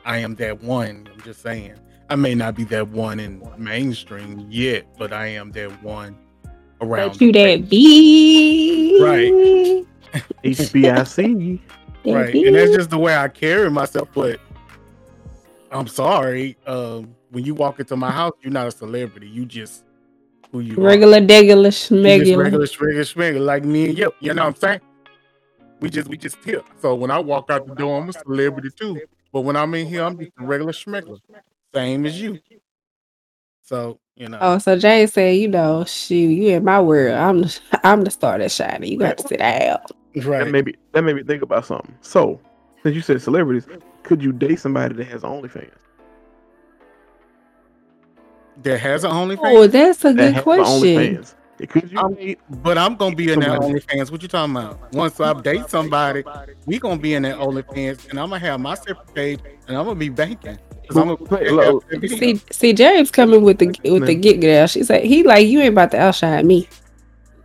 I 0.05 0.19
am 0.19 0.35
that 0.37 0.62
one. 0.62 1.09
I'm 1.12 1.21
just 1.23 1.42
saying. 1.42 1.75
I 2.09 2.14
may 2.14 2.35
not 2.35 2.55
be 2.55 2.64
that 2.64 2.88
one 2.88 3.19
in 3.19 3.42
mainstream 3.59 4.47
yet, 4.49 4.87
but 4.97 5.12
I 5.12 5.27
am 5.27 5.51
that 5.53 5.83
one 5.83 6.16
around. 6.81 7.09
But 7.11 7.21
you 7.21 7.33
that 7.33 7.69
be 7.69 8.99
right? 9.03 9.83
HBIC. 10.45 11.61
right, 12.07 12.35
and 12.35 12.55
that's 12.55 12.77
just 12.77 12.90
the 12.90 12.99
way 12.99 13.16
I 13.16 13.27
carry 13.29 13.71
myself. 13.71 14.09
But 14.14 14.40
I'm 15.73 15.88
sorry. 15.88 16.57
Um, 16.66 17.14
when 17.31 17.45
you 17.45 17.55
walk 17.55 17.81
into 17.81 17.97
my 17.97 18.12
house, 18.12 18.35
you're 18.40 18.53
not 18.53 18.69
a 18.69 18.71
celebrity. 18.71 19.29
You 19.29 19.45
just 19.45 19.85
who 20.53 20.61
you 20.61 20.77
regular, 20.77 21.21
regular, 21.21 21.71
schmegular. 21.71 22.38
regular, 22.38 22.66
regular, 22.81 23.05
regular, 23.16 23.45
like 23.45 23.64
me 23.64 23.88
and 23.88 23.99
you. 23.99 24.12
You 24.21 24.33
know 24.33 24.45
what 24.45 24.55
I'm 24.55 24.61
saying? 24.61 24.81
We 25.81 25.91
just 25.91 26.09
we 26.09 26.17
just 26.17 26.43
tip. 26.43 26.65
So 26.81 26.95
when 26.95 27.11
I 27.11 27.19
walk 27.19 27.51
out 27.51 27.67
the 27.67 27.75
door, 27.75 28.01
I'm 28.01 28.09
a 28.09 28.12
celebrity 28.12 28.71
too. 28.71 29.01
But 29.33 29.43
when 29.43 29.57
I'm 29.57 29.75
in 29.75 29.87
here, 29.87 30.03
I'm 30.03 30.19
just 30.19 30.33
a 30.39 30.45
regular 30.45 30.73
schmeggler, 30.73 31.19
same 31.75 32.07
as 32.07 32.21
you. 32.21 32.39
So 33.62 33.99
you 34.15 34.29
know. 34.29 34.39
Oh, 34.41 34.59
so 34.59 34.79
Jay 34.79 35.07
said, 35.07 35.37
you 35.37 35.49
know, 35.49 35.85
shoot, 35.85 36.15
you 36.15 36.57
in 36.57 36.65
my 36.65 36.81
world. 36.81 37.15
I'm 37.15 37.43
the, 37.43 37.61
I'm 37.85 38.03
the 38.03 38.11
star 38.11 38.39
that 38.39 38.51
shining. 38.51 38.91
You 38.91 38.99
got 38.99 39.19
to 39.19 39.29
sit 39.29 39.39
down. 39.39 39.81
Right. 40.15 40.45
That 40.45 40.51
maybe 40.51 40.77
that 40.93 41.03
made 41.03 41.17
me 41.17 41.23
think 41.23 41.43
about 41.43 41.67
something. 41.67 41.95
So 42.01 42.41
since 42.83 42.95
you 42.95 43.03
said 43.03 43.21
celebrities, 43.21 43.67
could 44.03 44.23
you 44.23 44.33
date 44.33 44.61
somebody 44.61 44.95
that 44.95 45.07
has 45.09 45.23
OnlyFans? 45.23 45.71
That 48.62 48.79
has 48.79 49.05
an 49.05 49.11
oh, 49.11 49.15
OnlyFans. 49.15 49.39
Oh, 49.43 49.67
that's 49.67 50.05
a 50.05 50.15
good 50.15 50.37
question. 50.43 51.25
Because 51.59 51.90
you 51.90 51.99
I'm, 51.99 52.37
but 52.62 52.77
I'm 52.77 52.97
gonna 52.97 53.16
be 53.16 53.33
in 53.33 53.40
that 53.40 53.61
OnlyFans. 53.61 54.11
What 54.11 54.23
you 54.23 54.29
talking 54.29 54.57
about? 54.57 54.92
Once 54.92 55.19
I 55.21 55.33
date 55.40 55.69
somebody, 55.69 56.23
we 56.66 56.79
gonna 56.79 57.01
be 57.01 57.14
in 57.14 57.23
that 57.23 57.37
OnlyFans, 57.37 58.11
and 58.11 58.21
I'm 58.21 58.29
gonna 58.29 58.40
have 58.40 58.61
my 58.61 58.75
separate 58.75 59.14
page, 59.14 59.40
and 59.66 59.77
I'm 59.77 59.85
gonna 59.87 59.99
be 59.99 60.11
banking. 60.11 60.59
I'm 60.90 61.16
gonna 61.16 62.09
see, 62.09 62.40
see, 62.51 62.73
James 62.73 63.11
coming 63.11 63.42
with 63.42 63.59
the 63.59 63.75
with 63.85 64.07
the 64.07 64.14
get 64.14 64.40
girl. 64.40 64.66
She 64.66 64.85
said 64.85 65.05
he 65.05 65.23
like 65.23 65.47
you 65.47 65.61
ain't 65.61 65.73
about 65.73 65.90
to 65.92 65.99
outshine 65.99 66.47
me. 66.47 66.69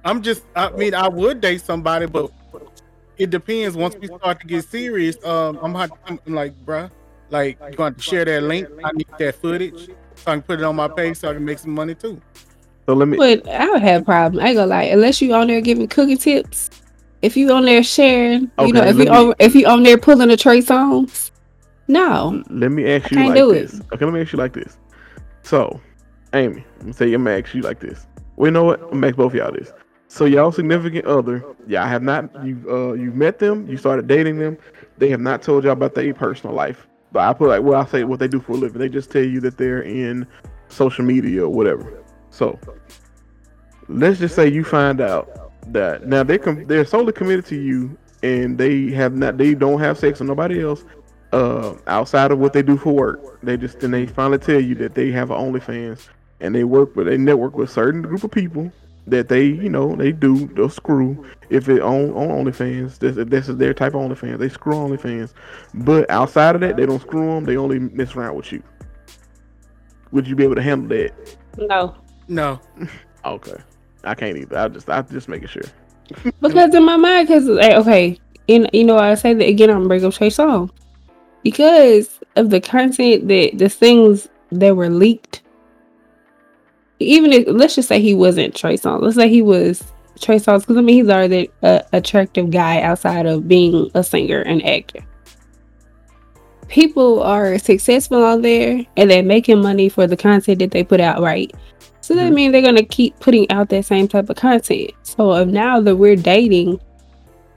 I'm 0.04 0.22
just, 0.22 0.44
I 0.56 0.72
mean, 0.72 0.94
I 0.94 1.08
would 1.08 1.42
date 1.42 1.62
somebody, 1.62 2.08
but 2.08 2.32
it 3.18 3.30
depends. 3.30 3.76
Once 3.76 3.96
we 3.96 4.08
start 4.08 4.40
to 4.42 4.48
get 4.48 4.66
serious, 4.66 5.24
um, 5.24 5.60
I'm, 5.62 5.76
I'm 5.76 6.20
like, 6.26 6.54
bruh, 6.66 6.90
like 7.30 7.60
you 7.70 7.78
going 7.78 7.94
to 7.94 8.02
share 8.02 8.26
that 8.26 8.44
link. 8.44 8.68
I 8.84 8.92
need 8.94 9.08
that 9.20 9.36
footage 9.36 9.88
so 10.16 10.24
I 10.26 10.32
can 10.32 10.42
put 10.42 10.60
it 10.60 10.64
on 10.64 10.76
my 10.76 10.88
page 10.88 11.18
so 11.18 11.30
I 11.30 11.34
can 11.34 11.46
make 11.46 11.60
some 11.60 11.72
money 11.72 11.94
too. 11.94 12.20
So 12.86 12.94
let 12.94 13.08
me. 13.08 13.18
But 13.18 13.48
I 13.48 13.70
would 13.70 13.82
have 13.82 14.02
a 14.02 14.06
problem. 14.06 14.44
I 14.44 14.50
ain't 14.50 14.58
gonna 14.58 14.68
lie. 14.68 14.84
Unless 14.84 15.22
you 15.22 15.34
on 15.34 15.48
there 15.48 15.62
giving 15.62 15.88
cooking 15.88 16.18
tips, 16.18 16.70
if 17.22 17.38
you 17.38 17.52
on 17.52 17.66
there 17.66 17.84
sharing, 17.84 18.52
okay, 18.58 18.68
you 18.68 18.74
know, 18.74 18.84
if 18.84 18.98
you 18.98 19.06
me, 19.06 19.08
on, 19.08 19.34
if 19.40 19.56
you 19.56 19.68
on 19.68 19.84
there 19.84 19.98
pulling 19.98 20.30
the 20.30 20.38
Trey 20.38 20.60
Songz, 20.62 21.32
no. 21.88 22.44
Let 22.50 22.72
me 22.72 22.90
ask 22.92 23.12
you 23.12 23.28
like 23.28 23.36
this. 23.36 23.74
It. 23.76 23.86
Okay, 23.94 24.06
let 24.06 24.14
me 24.14 24.22
ask 24.22 24.34
you 24.34 24.40
like 24.40 24.54
this. 24.54 24.78
So, 25.44 25.80
Amy, 26.34 26.64
I'm 26.76 26.82
gonna 26.82 26.94
say 26.94 27.14
I'm 27.14 27.24
gonna 27.24 27.38
ask 27.38 27.54
you 27.54 27.62
like 27.62 27.80
this. 27.80 28.08
Well, 28.36 28.48
you 28.48 28.52
know 28.52 28.64
what? 28.64 28.82
I'm 28.82 28.92
gonna 28.92 29.08
ask 29.08 29.16
both 29.16 29.34
y'all 29.34 29.52
this. 29.52 29.72
So 30.08 30.26
y'all 30.26 30.52
significant 30.52 31.06
other, 31.06 31.46
yeah, 31.68 31.86
I 31.86 31.88
have 31.88 32.04
not. 32.04 32.30
You 32.46 32.62
uh, 32.70 32.94
you 32.94 33.12
met 33.12 33.40
them. 33.40 33.68
You 33.68 33.78
started 33.78 34.08
dating 34.08 34.40
them. 34.40 34.58
They 34.98 35.10
have 35.10 35.22
not 35.22 35.42
told 35.42 35.64
y'all 35.64 35.74
about 35.74 35.96
their 35.96 36.14
personal 36.14 36.56
life. 36.56 36.88
But 37.12 37.28
I 37.28 37.34
put 37.34 37.50
like, 37.50 37.62
well, 37.62 37.80
I 37.80 37.86
say 37.86 38.04
what 38.04 38.20
they 38.20 38.28
do 38.28 38.40
for 38.40 38.54
a 38.54 38.56
living. 38.56 38.80
They 38.80 38.90
just 38.90 39.12
tell 39.12 39.24
you 39.24 39.40
that 39.42 39.58
they're 39.58 39.84
in 39.84 40.28
social 40.70 41.06
media 41.06 41.44
or 41.44 41.50
whatever. 41.50 42.01
So 42.32 42.60
let's 43.88 44.20
just 44.20 44.36
say 44.36 44.48
you 44.50 44.64
find 44.64 45.00
out 45.00 45.52
that 45.68 46.08
now 46.08 46.24
they 46.24 46.38
com- 46.38 46.66
they're 46.66 46.86
solely 46.86 47.14
committed 47.14 47.46
to 47.46 47.56
you 47.56 47.98
and 48.24 48.58
they 48.58 48.90
have 48.92 49.14
not 49.14 49.38
they 49.38 49.54
don't 49.54 49.80
have 49.80 49.98
sex 49.98 50.20
with 50.20 50.28
nobody 50.28 50.62
else 50.62 50.84
uh, 51.34 51.76
outside 51.88 52.32
of 52.32 52.40
what 52.40 52.54
they 52.54 52.62
do 52.62 52.78
for 52.78 52.94
work. 52.94 53.40
They 53.42 53.58
just 53.58 53.80
then 53.80 53.92
they 53.92 54.06
finally 54.06 54.40
tell 54.40 54.60
you 54.60 54.76
that 54.76 54.96
they 54.96 55.12
have 55.12 55.32
an 55.32 55.38
OnlyFans 55.38 56.10
and 56.40 56.56
they 56.56 56.64
work 56.64 56.96
with 56.96 57.08
they 57.08 57.18
network 57.18 57.56
with 57.56 57.70
certain 57.70 58.02
group 58.02 58.24
of 58.24 58.32
people 58.32 58.72
that 59.08 59.30
they, 59.30 59.46
you 59.46 59.70
know, 59.70 59.96
they 59.96 60.12
do 60.12 60.48
they'll 60.50 60.70
screw 60.70 61.26
if 61.50 61.70
it 61.70 61.82
on 61.82 62.12
on 62.12 62.46
OnlyFans. 62.46 63.00
This 63.00 63.16
this 63.28 63.50
is 63.50 63.58
their 63.58 63.74
type 63.74 63.94
of 63.94 64.02
OnlyFans. 64.02 64.40
They 64.40 64.50
screw 64.50 64.74
OnlyFans, 64.74 65.34
but 65.74 66.10
outside 66.10 66.56
of 66.56 66.62
that, 66.62 66.78
they 66.78 66.86
don't 66.86 67.02
screw 67.02 67.26
them. 67.28 67.46
They 67.46 67.58
only 67.58 67.80
mess 67.80 68.16
around 68.16 68.36
with 68.36 68.52
you. 68.52 68.62
Would 70.12 70.28
you 70.28 70.36
be 70.36 70.44
able 70.44 70.56
to 70.56 70.62
handle 70.62 70.90
that? 70.90 71.38
No. 71.58 71.96
No. 72.32 72.62
Okay, 73.26 73.58
I 74.06 74.16
can't 74.16 74.38
either. 74.38 74.58
I 74.58 74.68
just 74.70 74.90
I 74.90 75.02
just 75.02 75.28
making 75.28 75.50
sure. 75.50 75.64
Because 76.40 76.74
in 76.74 76.86
my 76.86 76.96
mind, 76.96 77.28
because 77.28 77.48
okay, 77.50 78.18
and 78.48 78.70
you 78.72 78.86
know, 78.86 78.98
I 78.98 79.16
say 79.16 79.34
that 79.34 79.48
again. 79.48 79.70
I'm 79.70 79.88
bring 79.88 80.04
up 80.06 80.14
Trey 80.14 80.30
Songz 80.30 80.72
because 81.44 82.22
of 82.38 82.50
the 82.50 82.62
content 82.62 83.28
that 83.28 83.58
the 83.58 83.68
things 83.68 84.30
that 84.50 84.76
were 84.78 84.90
leaked. 84.90 85.44
Even 87.00 87.34
if 87.34 87.48
let's 87.48 87.76
just 87.76 87.90
say 87.90 88.00
he 88.00 88.16
wasn't 88.16 88.56
Trey 88.56 88.78
Songz, 88.78 89.02
let's 89.02 89.18
say 89.18 89.28
he 89.28 89.42
was 89.42 89.84
Trey 90.22 90.38
Songz, 90.38 90.62
because 90.62 90.78
I 90.78 90.82
mean 90.82 90.96
he's 90.96 91.10
already 91.10 91.52
an 91.64 91.84
attractive 91.92 92.50
guy 92.50 92.82
outside 92.82 93.26
of 93.26 93.48
being 93.48 93.92
a 93.94 94.04
singer 94.06 94.40
and 94.40 94.66
actor. 94.66 95.06
People 96.70 97.22
are 97.24 97.60
successful 97.60 98.24
on 98.24 98.42
there 98.42 98.86
and 98.96 99.12
they're 99.12 99.22
making 99.22 99.62
money 99.62 99.90
for 99.90 100.08
the 100.08 100.16
content 100.16 100.60
that 100.60 100.72
they 100.72 100.86
put 100.86 101.02
out, 101.02 101.22
right? 101.22 101.52
So 102.12 102.18
that 102.18 102.32
Mhm. 102.32 102.36
means 102.36 102.52
they're 102.52 102.62
gonna 102.62 102.84
keep 102.84 103.18
putting 103.22 103.50
out 103.50 103.70
that 103.70 103.86
same 103.86 104.06
type 104.06 104.30
of 104.30 104.36
content. 104.36 104.92
So 105.04 105.34
if 105.36 105.48
now 105.48 105.80
that 105.80 105.96
we're 105.96 106.18
dating, 106.18 106.78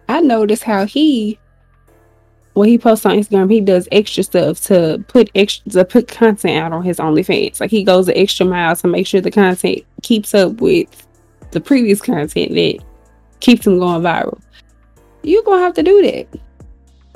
I 0.09 0.21
notice 0.21 0.62
how 0.62 0.87
he 0.87 1.40
when 2.53 2.69
he 2.69 2.79
posts 2.79 3.05
on 3.05 3.17
Instagram, 3.17 3.51
he 3.51 3.61
does 3.61 3.88
extra 3.90 4.23
stuff 4.23 4.61
to 4.67 5.05
put 5.09 5.29
extra 5.35 5.69
to 5.73 5.85
put 5.85 6.07
content 6.07 6.57
out 6.57 6.73
on 6.73 6.85
his 6.85 6.99
OnlyFans. 6.99 7.61
Like 7.61 7.73
he 7.73 7.83
goes 7.83 8.07
the 8.07 8.17
extra 8.17 8.47
mile 8.47 8.77
to 8.77 8.87
make 8.87 9.09
sure 9.09 9.21
the 9.21 9.33
content 9.33 9.81
keeps 10.03 10.33
up 10.37 10.61
with 10.61 11.05
the 11.51 11.61
previous 11.61 12.01
content 12.01 12.55
that 12.55 12.79
keeps 13.40 13.67
him 13.67 13.81
going 13.81 14.03
viral. 14.03 14.40
You're 15.25 15.43
gonna 15.43 15.62
have 15.62 15.75
to 15.75 15.83
do 15.83 16.01
that. 16.03 16.29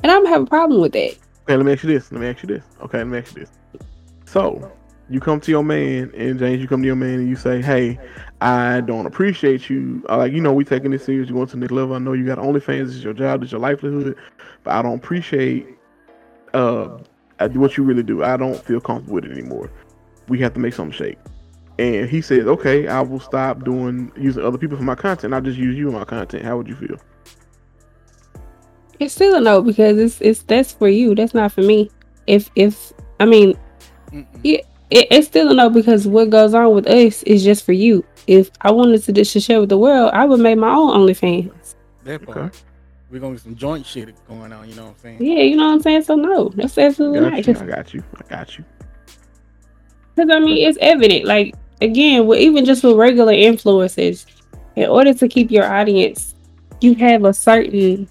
And 0.03 0.11
I'm 0.11 0.25
gonna 0.25 0.31
have 0.31 0.43
a 0.43 0.47
problem 0.47 0.81
with 0.81 0.91
that. 0.95 1.15
Okay, 1.45 1.57
let 1.57 1.65
me 1.65 1.71
ask 1.73 1.85
you 1.85 1.91
this. 1.91 2.11
Let 2.11 2.21
me 2.21 2.27
ask 2.27 2.43
you 2.43 2.49
this. 2.49 2.65
Okay, 2.83 2.99
let 2.99 3.07
me 3.07 3.19
ask 3.19 3.37
you 3.37 3.43
this. 3.43 3.53
So, 4.27 4.73
you 5.11 5.21
come 5.21 5.41
to 5.41 5.51
your 5.51 5.65
man, 5.65 6.11
and 6.15 6.39
James, 6.39 6.61
you 6.61 6.69
come 6.69 6.83
to 6.83 6.87
your 6.87 6.97
man, 6.97 7.21
and 7.21 7.29
you 7.29 7.37
say, 7.37 7.63
"Hey, 7.63 7.99
I 8.41 8.81
don't 8.83 9.07
appreciate 9.07 9.69
you. 9.71 10.05
Uh, 10.09 10.19
Like, 10.19 10.33
you 10.33 10.41
know, 10.41 10.53
we 10.53 10.65
taking 10.65 10.91
this 10.91 11.05
serious. 11.05 11.29
You 11.29 11.35
going 11.35 11.47
to 11.49 11.57
the 11.57 11.61
next 11.61 11.73
level. 11.73 11.95
I 11.95 11.99
know 11.99 12.13
you 12.13 12.27
got 12.27 12.39
OnlyFans. 12.39 12.87
This 12.87 12.97
is 12.97 13.05
your 13.05 13.15
job. 13.15 13.41
This 13.41 13.49
is 13.49 13.53
your 13.53 13.61
livelihood. 13.61 14.17
But 14.65 14.75
I 14.75 14.83
don't 14.83 14.97
appreciate 14.97 15.67
uh 16.55 16.99
uh, 17.41 17.49
what 17.51 17.77
you 17.77 17.85
really 17.85 18.03
do. 18.03 18.23
I 18.25 18.37
don't 18.37 18.57
feel 18.65 18.81
comfortable 18.81 19.15
with 19.15 19.25
it 19.25 19.33
anymore. 19.33 19.71
We 20.29 20.39
have 20.41 20.55
to 20.55 20.61
make 20.61 20.75
something 20.75 20.93
shake." 20.97 21.19
And 21.79 22.09
he 22.09 22.21
says, 22.21 22.47
"Okay, 22.47 22.89
I 22.89 23.01
will 23.01 23.21
stop 23.21 23.65
doing 23.65 24.11
using 24.17 24.45
other 24.45 24.59
people 24.59 24.77
for 24.77 24.85
my 24.85 24.95
content. 24.97 25.33
I'll 25.35 25.41
just 25.41 25.59
use 25.59 25.77
you 25.77 25.89
in 25.89 25.95
my 25.95 26.05
content. 26.05 26.45
How 26.45 26.57
would 26.57 26.69
you 26.69 26.77
feel?" 26.77 26.97
It's 28.99 29.15
still 29.15 29.37
a 29.37 29.41
no 29.41 29.63
because 29.63 29.97
it's 29.99 30.21
it's 30.21 30.43
that's 30.43 30.73
for 30.73 30.89
you. 30.89 31.15
That's 31.15 31.35
not 31.35 31.53
for 31.53 31.63
me. 31.63 31.91
If 32.27 32.51
if 32.57 32.93
I 33.21 33.27
mean 33.27 33.57
Mm-mm. 34.13 34.45
it, 34.45 34.67
it's 34.91 35.27
still 35.27 35.51
a 35.51 35.55
no 35.55 35.71
because 35.71 36.07
what 36.07 36.31
goes 36.31 36.55
on 36.55 36.75
with 36.75 36.87
us 36.87 37.23
is 37.25 37.45
just 37.45 37.65
for 37.65 37.73
you. 37.73 38.05
If 38.27 38.51
I 38.61 38.71
wanted 38.71 39.03
to 39.05 39.13
just 39.13 39.39
share 39.41 39.61
with 39.61 39.69
the 39.69 39.79
world, 39.79 40.11
I 40.15 40.25
would 40.25 40.41
make 40.41 40.59
my 40.59 40.71
own 40.71 41.07
OnlyFans. 41.07 41.75
That 42.05 42.25
part. 42.25 42.39
Okay. 42.39 42.59
We're 43.11 43.21
gonna 43.21 43.35
get 43.35 43.43
some 43.43 43.57
joint 43.57 43.87
shit 43.87 44.15
going 44.27 44.53
on. 44.53 44.69
You 44.69 44.75
know 44.77 44.85
what 44.85 44.91
I'm 44.91 44.99
saying? 44.99 45.23
Yeah, 45.23 45.43
you 45.43 45.57
know 45.57 45.67
what 45.67 45.75
I'm 45.75 45.81
saying. 45.81 46.03
So 46.03 46.15
no, 46.15 46.51
that's 46.51 46.77
absolutely 46.77 47.21
Got 47.21 47.33
not. 47.33 47.47
you. 47.47 47.55
I 47.55 47.67
got 47.67 47.95
you. 47.95 48.05
I 48.17 48.29
got 48.29 48.59
you. 48.59 48.65
Because 50.15 50.31
I 50.31 50.41
mean, 50.41 50.69
it's 50.69 50.79
evident. 50.81 51.25
Like 51.25 51.55
again, 51.81 52.27
with 52.27 52.41
even 52.41 52.65
just 52.65 52.85
with 52.85 52.97
regular 52.97 53.33
influencers, 53.33 54.27
in 54.77 54.89
order 54.89 55.15
to 55.15 55.29
keep 55.29 55.51
your 55.51 55.65
audience, 55.65 56.35
you 56.81 56.95
have 56.97 57.25
a 57.25 57.33
certain 57.33 58.09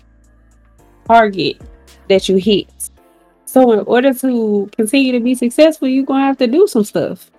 target 1.06 1.62
that 2.10 2.28
you 2.28 2.38
hit. 2.38 2.68
So 3.48 3.72
in 3.72 3.80
order 3.80 4.14
to 4.14 4.70
continue 4.76 5.14
to 5.14 5.20
be 5.22 5.34
successful, 5.34 5.88
you're 5.88 6.06
gonna 6.06 6.26
have 6.26 6.38
to 6.40 6.48
do 6.48 6.68
some 6.68 6.84
stuff 6.84 7.32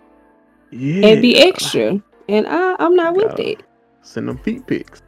Yeah. 0.71 1.07
and 1.07 1.23
be 1.23 1.37
extra. 1.39 2.01
And 2.29 2.47
I, 2.49 2.77
I'm 2.79 2.97
not 2.97 3.15
with 3.15 3.39
it. 3.39 3.63
Send 4.03 4.29
them 4.29 4.39
feet 4.39 4.67
pics. 4.67 5.03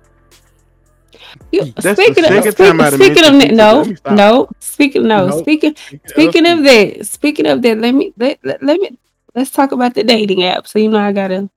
You, 1.53 1.65
That's 1.65 1.83
the 1.85 1.95
speaking 1.97 2.25
of 2.25 2.31
second 2.31 2.53
speak- 2.53 2.67
time 2.79 2.91
speaking 2.93 3.25
of 3.25 3.41
that, 3.41 3.51
no, 3.53 3.79
Let 3.79 3.89
me 3.89 3.95
stop. 3.97 4.13
no, 4.17 4.49
speaking 4.61 5.07
no, 5.09 5.27
Nope. 5.29 5.41
speaking 5.41 5.77
Speaking 5.77 6.01
speaking 6.07 6.47
of 6.47 6.59
of 6.59 6.65
that, 6.65 7.07
speaking 7.07 7.47
of 7.47 7.63
that, 7.63 7.79
let 7.79 7.93
me 7.95 8.13
let, 8.19 8.39
let, 8.45 8.63
let 8.63 8.79
me 8.81 8.99
let's 9.35 9.51
talk 9.51 9.73
about 9.73 9.95
the 9.95 10.05
dating 10.05 10.45
app. 10.45 10.67
So 10.67 10.79
you 10.79 10.89
know 10.91 10.99
I 10.99 11.13
gotta 11.13 11.49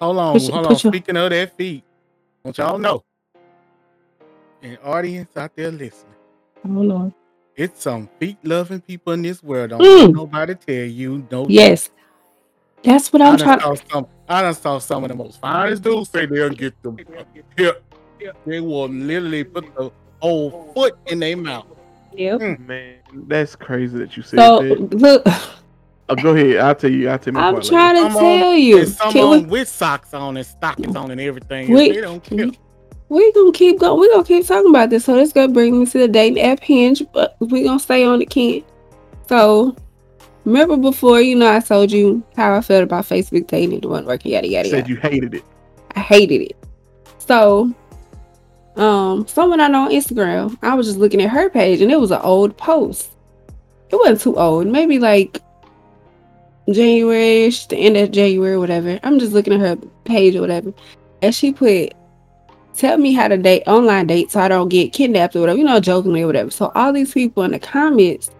Hold 0.00 0.18
on, 0.18 0.32
Put 0.34 0.42
your- 0.42 0.52
hold 0.52 0.66
put 0.66 0.72
on. 0.72 0.80
your- 0.84 0.92
Speaking 0.92 1.16
of 1.16 1.30
that 1.30 1.56
feet, 1.56 1.84
want 2.44 2.58
y'all 2.58 2.78
know, 2.78 3.04
and 4.62 4.78
audience 4.84 5.36
out 5.36 5.54
there 5.56 5.70
listening, 5.70 6.14
I 6.64 6.68
don't 6.68 6.88
know. 6.88 7.12
It's 7.56 7.82
some 7.82 8.08
feet 8.20 8.36
loving 8.42 8.80
people 8.80 9.12
in 9.14 9.22
this 9.22 9.42
world. 9.42 9.70
Don't 9.70 9.80
Mm. 9.80 10.00
let 10.06 10.10
nobody 10.14 10.54
tell 10.54 10.74
you 10.84 11.26
no. 11.30 11.46
Yes. 11.48 11.90
That's 12.82 13.12
what 13.12 13.22
I 13.22 13.30
I'm 13.30 13.36
done 13.36 13.58
trying 13.58 13.76
saw 13.76 13.84
some. 13.92 14.06
I 14.28 14.42
done 14.42 14.54
saw 14.54 14.78
some 14.78 15.04
of 15.04 15.08
the 15.10 15.16
most 15.16 15.40
finest 15.40 15.82
dudes 15.82 16.10
say 16.10 16.26
they'll 16.26 16.50
get 16.50 16.80
them 16.82 16.96
hip. 17.56 17.82
They 18.46 18.60
will 18.60 18.88
literally 18.88 19.44
put 19.44 19.74
the 19.76 19.90
whole 20.20 20.72
foot 20.74 20.96
in 21.06 21.18
their 21.20 21.36
mouth. 21.36 21.66
Yep. 22.12 22.60
Man, 22.60 22.94
that's 23.28 23.54
crazy 23.56 23.98
that 23.98 24.16
you 24.16 24.22
said 24.22 24.38
So 24.38 24.62
that. 24.62 24.94
look, 24.94 25.22
Oh, 26.08 26.14
go 26.14 26.34
ahead. 26.36 26.58
I'll 26.58 26.74
tell 26.74 26.90
you. 26.90 27.08
I'll 27.08 27.18
tell 27.18 27.32
you 27.32 27.38
my 27.38 27.48
I'm 27.48 27.54
part 27.54 27.64
trying 27.66 27.96
to 27.96 28.02
Some 28.02 28.16
on- 28.16 28.22
tell 28.40 28.54
you. 28.54 28.84
Some 28.86 29.12
Can 29.12 29.24
on 29.24 29.42
we, 29.42 29.46
with 29.46 29.68
socks 29.68 30.14
on 30.14 30.36
and 30.36 30.46
stockings 30.46 30.94
on 30.94 31.10
and 31.10 31.20
everything. 31.20 31.72
Wait. 31.74 31.94
they 31.94 32.00
don't 32.00 32.22
care. 32.22 32.50
We 33.08 33.32
gonna 33.32 33.52
keep 33.52 33.78
going. 33.78 34.00
We 34.00 34.10
gonna 34.10 34.24
keep 34.24 34.46
talking 34.46 34.70
about 34.70 34.90
this. 34.90 35.04
So 35.04 35.14
this 35.14 35.32
gonna 35.32 35.52
bring 35.52 35.78
me 35.78 35.86
to 35.86 35.98
the 35.98 36.08
dating 36.08 36.42
app 36.42 36.60
hinge, 36.60 37.02
but 37.12 37.36
we 37.40 37.64
gonna 37.64 37.78
stay 37.78 38.04
on 38.04 38.22
it, 38.22 38.30
Ken. 38.30 38.64
So 39.28 39.76
remember 40.44 40.76
before, 40.76 41.20
you 41.20 41.36
know, 41.36 41.52
I 41.52 41.60
told 41.60 41.92
you 41.92 42.22
how 42.36 42.54
I 42.54 42.60
felt 42.60 42.84
about 42.84 43.04
Facebook 43.04 43.46
dating, 43.46 43.78
it 43.78 43.86
wasn't 43.86 44.08
working, 44.08 44.32
yada 44.32 44.48
yada 44.48 44.68
yada. 44.68 44.82
Said 44.82 44.88
you 44.88 44.96
hated 44.96 45.34
it. 45.34 45.44
I 45.94 46.00
hated 46.00 46.42
it. 46.42 46.56
So, 47.18 47.74
um, 48.76 49.26
someone 49.26 49.60
I 49.60 49.68
know 49.68 49.84
on 49.84 49.90
Instagram, 49.90 50.56
I 50.62 50.74
was 50.74 50.86
just 50.86 50.98
looking 50.98 51.22
at 51.22 51.30
her 51.30 51.50
page 51.50 51.80
and 51.80 51.90
it 51.90 52.00
was 52.00 52.10
an 52.10 52.20
old 52.22 52.56
post. 52.56 53.10
It 53.90 53.96
wasn't 53.96 54.20
too 54.20 54.36
old, 54.36 54.66
maybe 54.66 54.98
like 54.98 55.40
January, 56.70 57.50
the 57.68 57.76
end 57.76 57.96
of 57.96 58.10
January, 58.10 58.58
whatever. 58.58 58.98
I'm 59.02 59.18
just 59.18 59.32
looking 59.32 59.52
at 59.52 59.60
her 59.60 59.76
page 60.04 60.34
or 60.34 60.40
whatever. 60.40 60.72
And 61.22 61.34
she 61.34 61.52
put, 61.52 61.94
Tell 62.76 62.98
me 62.98 63.14
how 63.14 63.28
to 63.28 63.38
date 63.38 63.62
online 63.66 64.06
date 64.06 64.30
so 64.30 64.40
I 64.40 64.48
don't 64.48 64.68
get 64.68 64.92
kidnapped 64.92 65.34
or 65.34 65.40
whatever, 65.40 65.58
you 65.58 65.64
know, 65.64 65.80
jokingly 65.80 66.22
or 66.22 66.26
whatever. 66.26 66.50
So 66.50 66.70
all 66.74 66.92
these 66.92 67.12
people 67.12 67.42
in 67.42 67.52
the 67.52 67.58
comments 67.58 68.30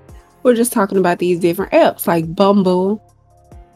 were 0.43 0.55
just 0.55 0.73
talking 0.73 0.99
about 0.99 1.19
these 1.19 1.41
different 1.41 1.73
apps 1.73 2.07
like 2.07 2.35
Bumble, 2.37 3.03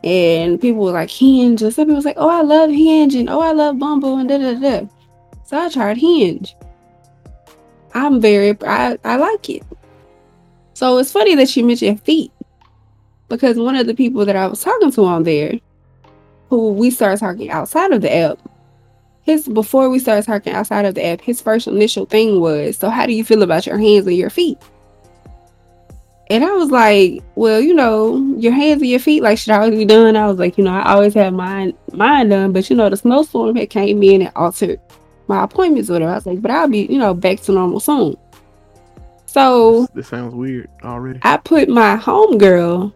and 0.04 0.60
people 0.60 0.84
were 0.84 0.92
like 0.92 1.10
Hinge, 1.10 1.62
and 1.62 1.72
some 1.72 1.86
people 1.86 1.96
was 1.96 2.04
like, 2.04 2.18
"Oh, 2.18 2.28
I 2.28 2.42
love 2.42 2.70
Hinge," 2.70 3.14
and 3.14 3.30
"Oh, 3.30 3.40
I 3.40 3.52
love 3.52 3.78
Bumble," 3.78 4.18
and 4.18 4.28
da 4.28 4.36
da 4.36 4.54
da. 4.54 4.86
So 5.44 5.58
I 5.58 5.70
tried 5.70 5.96
Hinge. 5.96 6.54
I'm 7.94 8.20
very, 8.20 8.56
I, 8.62 8.98
I 9.02 9.16
like 9.16 9.48
it. 9.48 9.62
So 10.74 10.98
it's 10.98 11.10
funny 11.10 11.34
that 11.34 11.56
you 11.56 11.64
mentioned 11.64 12.02
feet, 12.02 12.32
because 13.28 13.56
one 13.56 13.76
of 13.76 13.86
the 13.86 13.94
people 13.94 14.24
that 14.26 14.36
I 14.36 14.46
was 14.46 14.62
talking 14.62 14.92
to 14.92 15.04
on 15.06 15.24
there, 15.24 15.58
who 16.50 16.72
we 16.72 16.90
started 16.90 17.18
talking 17.18 17.50
outside 17.50 17.92
of 17.92 18.02
the 18.02 18.14
app, 18.14 18.38
his 19.30 19.48
before 19.48 19.88
we 19.88 19.98
started 19.98 20.24
talking 20.24 20.52
outside 20.52 20.84
of 20.84 20.94
the 20.94 21.04
app, 21.06 21.20
his 21.20 21.40
first 21.40 21.66
initial 21.66 22.06
thing 22.06 22.40
was, 22.40 22.76
"So 22.76 22.90
how 22.90 23.06
do 23.06 23.12
you 23.12 23.24
feel 23.24 23.42
about 23.42 23.66
your 23.66 23.78
hands 23.78 24.06
and 24.06 24.16
your 24.16 24.30
feet?" 24.30 24.58
And 26.30 26.44
I 26.44 26.52
was 26.52 26.70
like, 26.70 27.24
well, 27.34 27.60
you 27.60 27.74
know, 27.74 28.16
your 28.38 28.52
hands 28.52 28.80
and 28.82 28.90
your 28.90 29.00
feet, 29.00 29.20
like, 29.20 29.36
should 29.36 29.52
always 29.52 29.76
be 29.76 29.84
done. 29.84 30.14
I 30.14 30.28
was 30.28 30.38
like, 30.38 30.56
you 30.56 30.62
know, 30.62 30.70
I 30.70 30.92
always 30.92 31.12
have 31.14 31.32
mine 31.32 31.74
mine 31.92 32.28
done, 32.28 32.52
but 32.52 32.70
you 32.70 32.76
know, 32.76 32.88
the 32.88 32.96
snowstorm 32.96 33.56
had 33.56 33.70
came 33.70 34.00
in 34.04 34.22
and 34.22 34.32
altered 34.36 34.80
my 35.26 35.42
appointments 35.42 35.88
with 35.88 36.02
her. 36.02 36.08
I 36.08 36.14
was 36.14 36.26
like, 36.26 36.40
but 36.40 36.52
I'll 36.52 36.68
be, 36.68 36.86
you 36.86 36.98
know, 36.98 37.14
back 37.14 37.40
to 37.42 37.52
normal 37.52 37.80
soon. 37.80 38.16
So 39.26 39.82
This, 39.82 39.90
this 39.90 40.08
sounds 40.08 40.34
weird 40.34 40.68
already. 40.84 41.18
I 41.22 41.36
put 41.36 41.68
my 41.68 41.96
homegirl, 41.96 42.92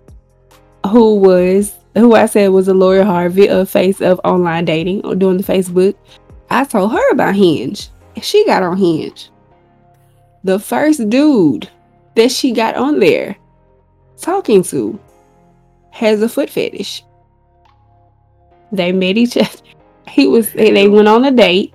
who 0.90 1.16
was 1.16 1.74
who 1.94 2.14
I 2.14 2.26
said 2.26 2.48
was 2.48 2.68
a 2.68 2.74
Lori 2.74 3.04
Harvey, 3.04 3.46
a 3.46 3.64
face 3.66 4.00
of 4.00 4.20
online 4.24 4.64
dating 4.64 5.04
or 5.04 5.14
doing 5.14 5.38
the 5.38 5.44
Facebook. 5.44 5.94
I 6.54 6.64
told 6.64 6.92
her 6.92 7.10
about 7.10 7.34
Hinge. 7.34 7.88
and 8.14 8.24
She 8.24 8.44
got 8.46 8.62
on 8.62 8.76
Hinge. 8.76 9.30
The 10.44 10.58
first 10.58 11.08
dude 11.08 11.68
that 12.16 12.30
she 12.30 12.52
got 12.52 12.76
on 12.76 13.00
there 13.00 13.36
talking 14.20 14.62
to 14.64 14.98
has 15.90 16.22
a 16.22 16.28
foot 16.28 16.48
fetish. 16.50 17.02
They 18.72 18.92
met 18.92 19.16
each 19.18 19.36
other. 19.36 19.48
He 20.08 20.26
was 20.28 20.52
they, 20.52 20.70
they 20.70 20.86
went 20.86 21.08
on 21.08 21.24
a 21.24 21.30
date. 21.30 21.72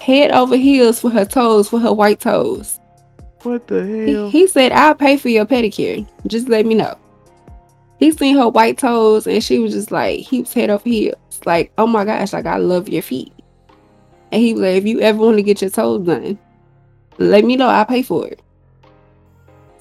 Head 0.00 0.32
over 0.32 0.56
heels 0.56 1.00
for 1.00 1.08
her 1.08 1.24
toes, 1.24 1.68
for 1.68 1.78
her 1.78 1.92
white 1.92 2.18
toes. 2.20 2.78
What 3.44 3.68
the 3.68 3.84
He, 3.86 4.12
hell? 4.12 4.28
he 4.28 4.46
said, 4.48 4.72
I'll 4.72 4.94
pay 4.96 5.16
for 5.16 5.28
your 5.28 5.46
pedicure. 5.46 6.06
Just 6.26 6.48
let 6.48 6.66
me 6.66 6.74
know. 6.74 6.98
He 7.98 8.10
seen 8.10 8.36
her 8.36 8.48
white 8.48 8.76
toes 8.78 9.26
and 9.28 9.42
she 9.42 9.60
was 9.60 9.72
just 9.72 9.92
like, 9.92 10.18
he 10.20 10.40
was 10.40 10.52
head 10.52 10.68
over 10.68 10.86
heels. 10.86 11.16
Like, 11.46 11.72
oh 11.78 11.86
my 11.86 12.04
gosh, 12.04 12.32
like 12.32 12.46
I 12.46 12.56
love 12.56 12.88
your 12.88 13.02
feet. 13.02 13.32
And 14.32 14.40
he 14.40 14.54
was 14.54 14.62
like, 14.62 14.76
if 14.76 14.86
you 14.86 15.00
ever 15.00 15.18
want 15.18 15.36
to 15.36 15.42
get 15.42 15.60
your 15.60 15.70
toes 15.70 16.06
done, 16.06 16.38
let 17.18 17.44
me 17.44 17.56
know. 17.56 17.68
I'll 17.68 17.84
pay 17.84 18.02
for 18.02 18.26
it. 18.26 18.40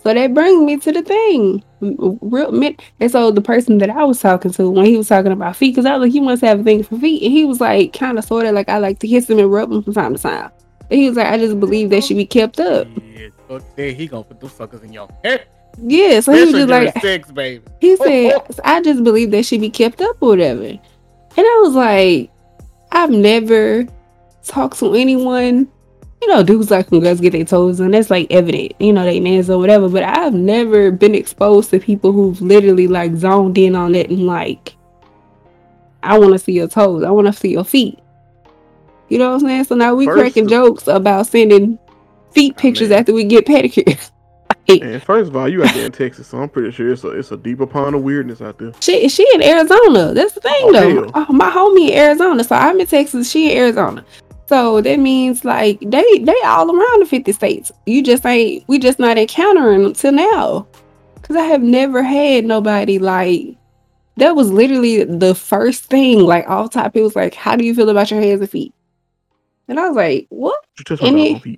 So 0.04 0.14
that 0.14 0.34
brings 0.34 0.64
me 0.64 0.78
to 0.78 0.92
the 0.92 1.02
thing. 1.04 1.64
Real 1.80 2.52
men, 2.52 2.76
and 3.00 3.12
so 3.12 3.32
the 3.32 3.42
person 3.42 3.78
that 3.80 3.90
I 3.90 4.04
was 4.04 4.20
talking 4.20 4.52
to 4.52 4.70
when 4.70 4.86
he 4.86 4.98
was 4.98 5.08
talking 5.08 5.32
about 5.32 5.56
feet, 5.56 5.72
because 5.72 5.86
I 5.86 5.96
was 5.96 6.08
like, 6.08 6.14
you 6.14 6.22
must 6.22 6.42
have 6.42 6.60
a 6.60 6.64
thing 6.64 6.84
for 6.84 6.98
feet. 6.98 7.24
And 7.24 7.32
he 7.32 7.46
was 7.46 7.62
like, 7.62 7.94
kind 7.94 8.18
of 8.18 8.26
sort 8.26 8.46
of 8.46 8.54
like 8.54 8.68
I 8.68 8.80
like 8.80 9.00
to 9.00 9.08
kiss 9.08 9.28
them 9.28 9.40
and 9.40 9.52
rub 9.52 9.70
them 9.70 9.84
from 9.84 9.94
time 9.94 10.16
to 10.16 10.22
time. 10.22 10.52
And 10.90 11.00
he 11.00 11.08
was 11.08 11.18
like, 11.18 11.28
I 11.28 11.38
just 11.38 11.60
believe 11.60 11.90
they 11.90 12.02
should 12.02 12.18
be 12.18 12.26
kept 12.26 12.60
up. 12.60 12.88
Yeah, 13.16 13.30
okay, 13.50 13.94
he 13.94 14.08
gonna 14.08 14.24
put 14.24 14.42
those 14.42 14.52
suckers 14.52 14.82
in 14.82 14.92
your 14.92 15.08
head. 15.24 15.48
Yeah, 15.82 16.20
so 16.20 16.34
he 16.34 16.46
was 16.46 16.52
just 16.52 16.70
like 16.70 17.00
sex, 17.02 17.32
baby. 17.32 17.64
He 17.80 17.96
said, 17.96 18.34
I 18.66 18.82
just 18.82 19.04
believe 19.04 19.32
they 19.32 19.44
should 19.44 19.62
be 19.62 19.70
kept 19.70 20.02
up 20.02 20.18
or 20.20 20.30
whatever. 20.30 20.64
And 20.64 20.80
I 21.38 21.62
was 21.64 21.74
like, 21.74 22.32
I've 22.92 23.12
never 23.12 23.88
talked 24.44 24.80
to 24.80 24.94
anyone 24.94 25.70
you 26.22 26.28
know, 26.28 26.44
dudes 26.44 26.70
like 26.70 26.92
when 26.92 27.02
girls 27.02 27.20
get 27.20 27.32
their 27.32 27.44
toes 27.44 27.80
and 27.80 27.94
that's 27.94 28.12
like 28.12 28.28
evident, 28.30 28.74
you 28.80 28.94
know, 28.94 29.04
they 29.04 29.20
nails 29.20 29.50
or 29.50 29.58
whatever. 29.58 29.90
But 29.90 30.04
I've 30.04 30.34
never 30.34 30.92
been 30.92 31.16
exposed 31.16 31.72
to 31.72 31.80
people 31.80 32.12
who've 32.12 32.40
literally 32.42 32.88
like 32.88 33.16
zoned 33.16 33.58
in 33.58 33.76
on 33.76 33.96
it 33.96 34.10
and 34.10 34.28
like, 34.28 34.76
I 36.04 36.20
want 36.20 36.34
to 36.34 36.40
see 36.40 36.54
your 36.54 36.68
toes, 36.68 37.04
I 37.04 37.10
want 37.10 37.28
to 37.28 37.34
see 37.34 37.52
your 37.52 37.64
feet. 37.64 37.98
You 39.10 39.18
know 39.18 39.30
what 39.30 39.42
I'm 39.42 39.48
saying? 39.48 39.64
So 39.66 39.76
now 39.76 39.96
we 39.96 40.06
first 40.06 40.20
cracking 40.20 40.48
jokes 40.48 40.88
about 40.88 41.28
sending 41.28 41.80
feet 42.34 42.56
pictures 42.56 42.92
after 42.92 43.14
we 43.14 43.24
get 43.24 43.46
pedicures. 43.46 44.12
and 44.70 45.02
first 45.04 45.30
of 45.30 45.36
all, 45.36 45.50
you 45.50 45.64
out 45.64 45.74
there 45.74 45.88
in 45.88 45.92
Texas, 45.92 46.28
so 46.28 46.38
I'm 46.38 46.50
pretty 46.50 46.72
sure 46.72 46.92
it's 46.94 47.04
a 47.04 47.10
it's 47.10 47.32
a 47.32 47.38
deeper 47.38 47.66
pond 47.66 47.96
of 47.96 48.04
weirdness 48.04 48.42
out 48.42 48.58
there. 48.60 48.72
She 48.80 49.10
she 49.10 49.28
in 49.34 49.42
Arizona. 49.42 50.14
That's 50.14 50.34
the 50.34 50.40
thing 50.40 50.54
oh, 50.62 50.72
though. 50.72 51.12
Oh, 51.14 51.34
my 51.34 51.50
homie 51.50 51.90
in 51.90 51.98
Arizona. 51.98 52.44
So 52.44 52.56
I'm 52.56 52.80
in 52.80 52.88
Texas. 52.88 53.30
She 53.30 53.52
in 53.52 53.58
Arizona. 53.58 54.06
So 54.52 54.82
that 54.82 55.00
means 55.00 55.46
like 55.46 55.80
they 55.80 56.04
they 56.20 56.36
all 56.44 56.70
around 56.70 57.00
the 57.00 57.06
50 57.06 57.32
states. 57.32 57.72
You 57.86 58.04
just 58.04 58.26
ain't 58.26 58.68
we 58.68 58.80
just 58.80 59.00
not 59.00 59.18
encountering 59.18 59.84
them 59.84 59.94
till 59.94 60.12
now. 60.12 60.68
Cause 61.22 61.38
I 61.38 61.44
have 61.44 61.64
never 61.64 62.04
had 62.04 62.44
nobody 62.44 63.00
like 63.00 63.56
that 64.18 64.36
was 64.36 64.52
literally 64.52 65.06
the 65.06 65.36
first 65.36 65.86
thing, 65.86 66.20
like 66.20 66.50
all 66.50 66.68
top. 66.68 66.98
It 66.98 67.02
was 67.02 67.16
like, 67.16 67.34
How 67.34 67.56
do 67.56 67.64
you 67.64 67.74
feel 67.74 67.90
about 67.90 68.12
your 68.12 68.20
hands 68.20 68.42
and 68.42 68.50
feet? 68.50 68.74
And 69.70 69.80
I 69.80 69.88
was 69.88 69.96
like, 69.96 70.28
What? 70.28 70.60
And 71.02 71.18
then, 71.18 71.58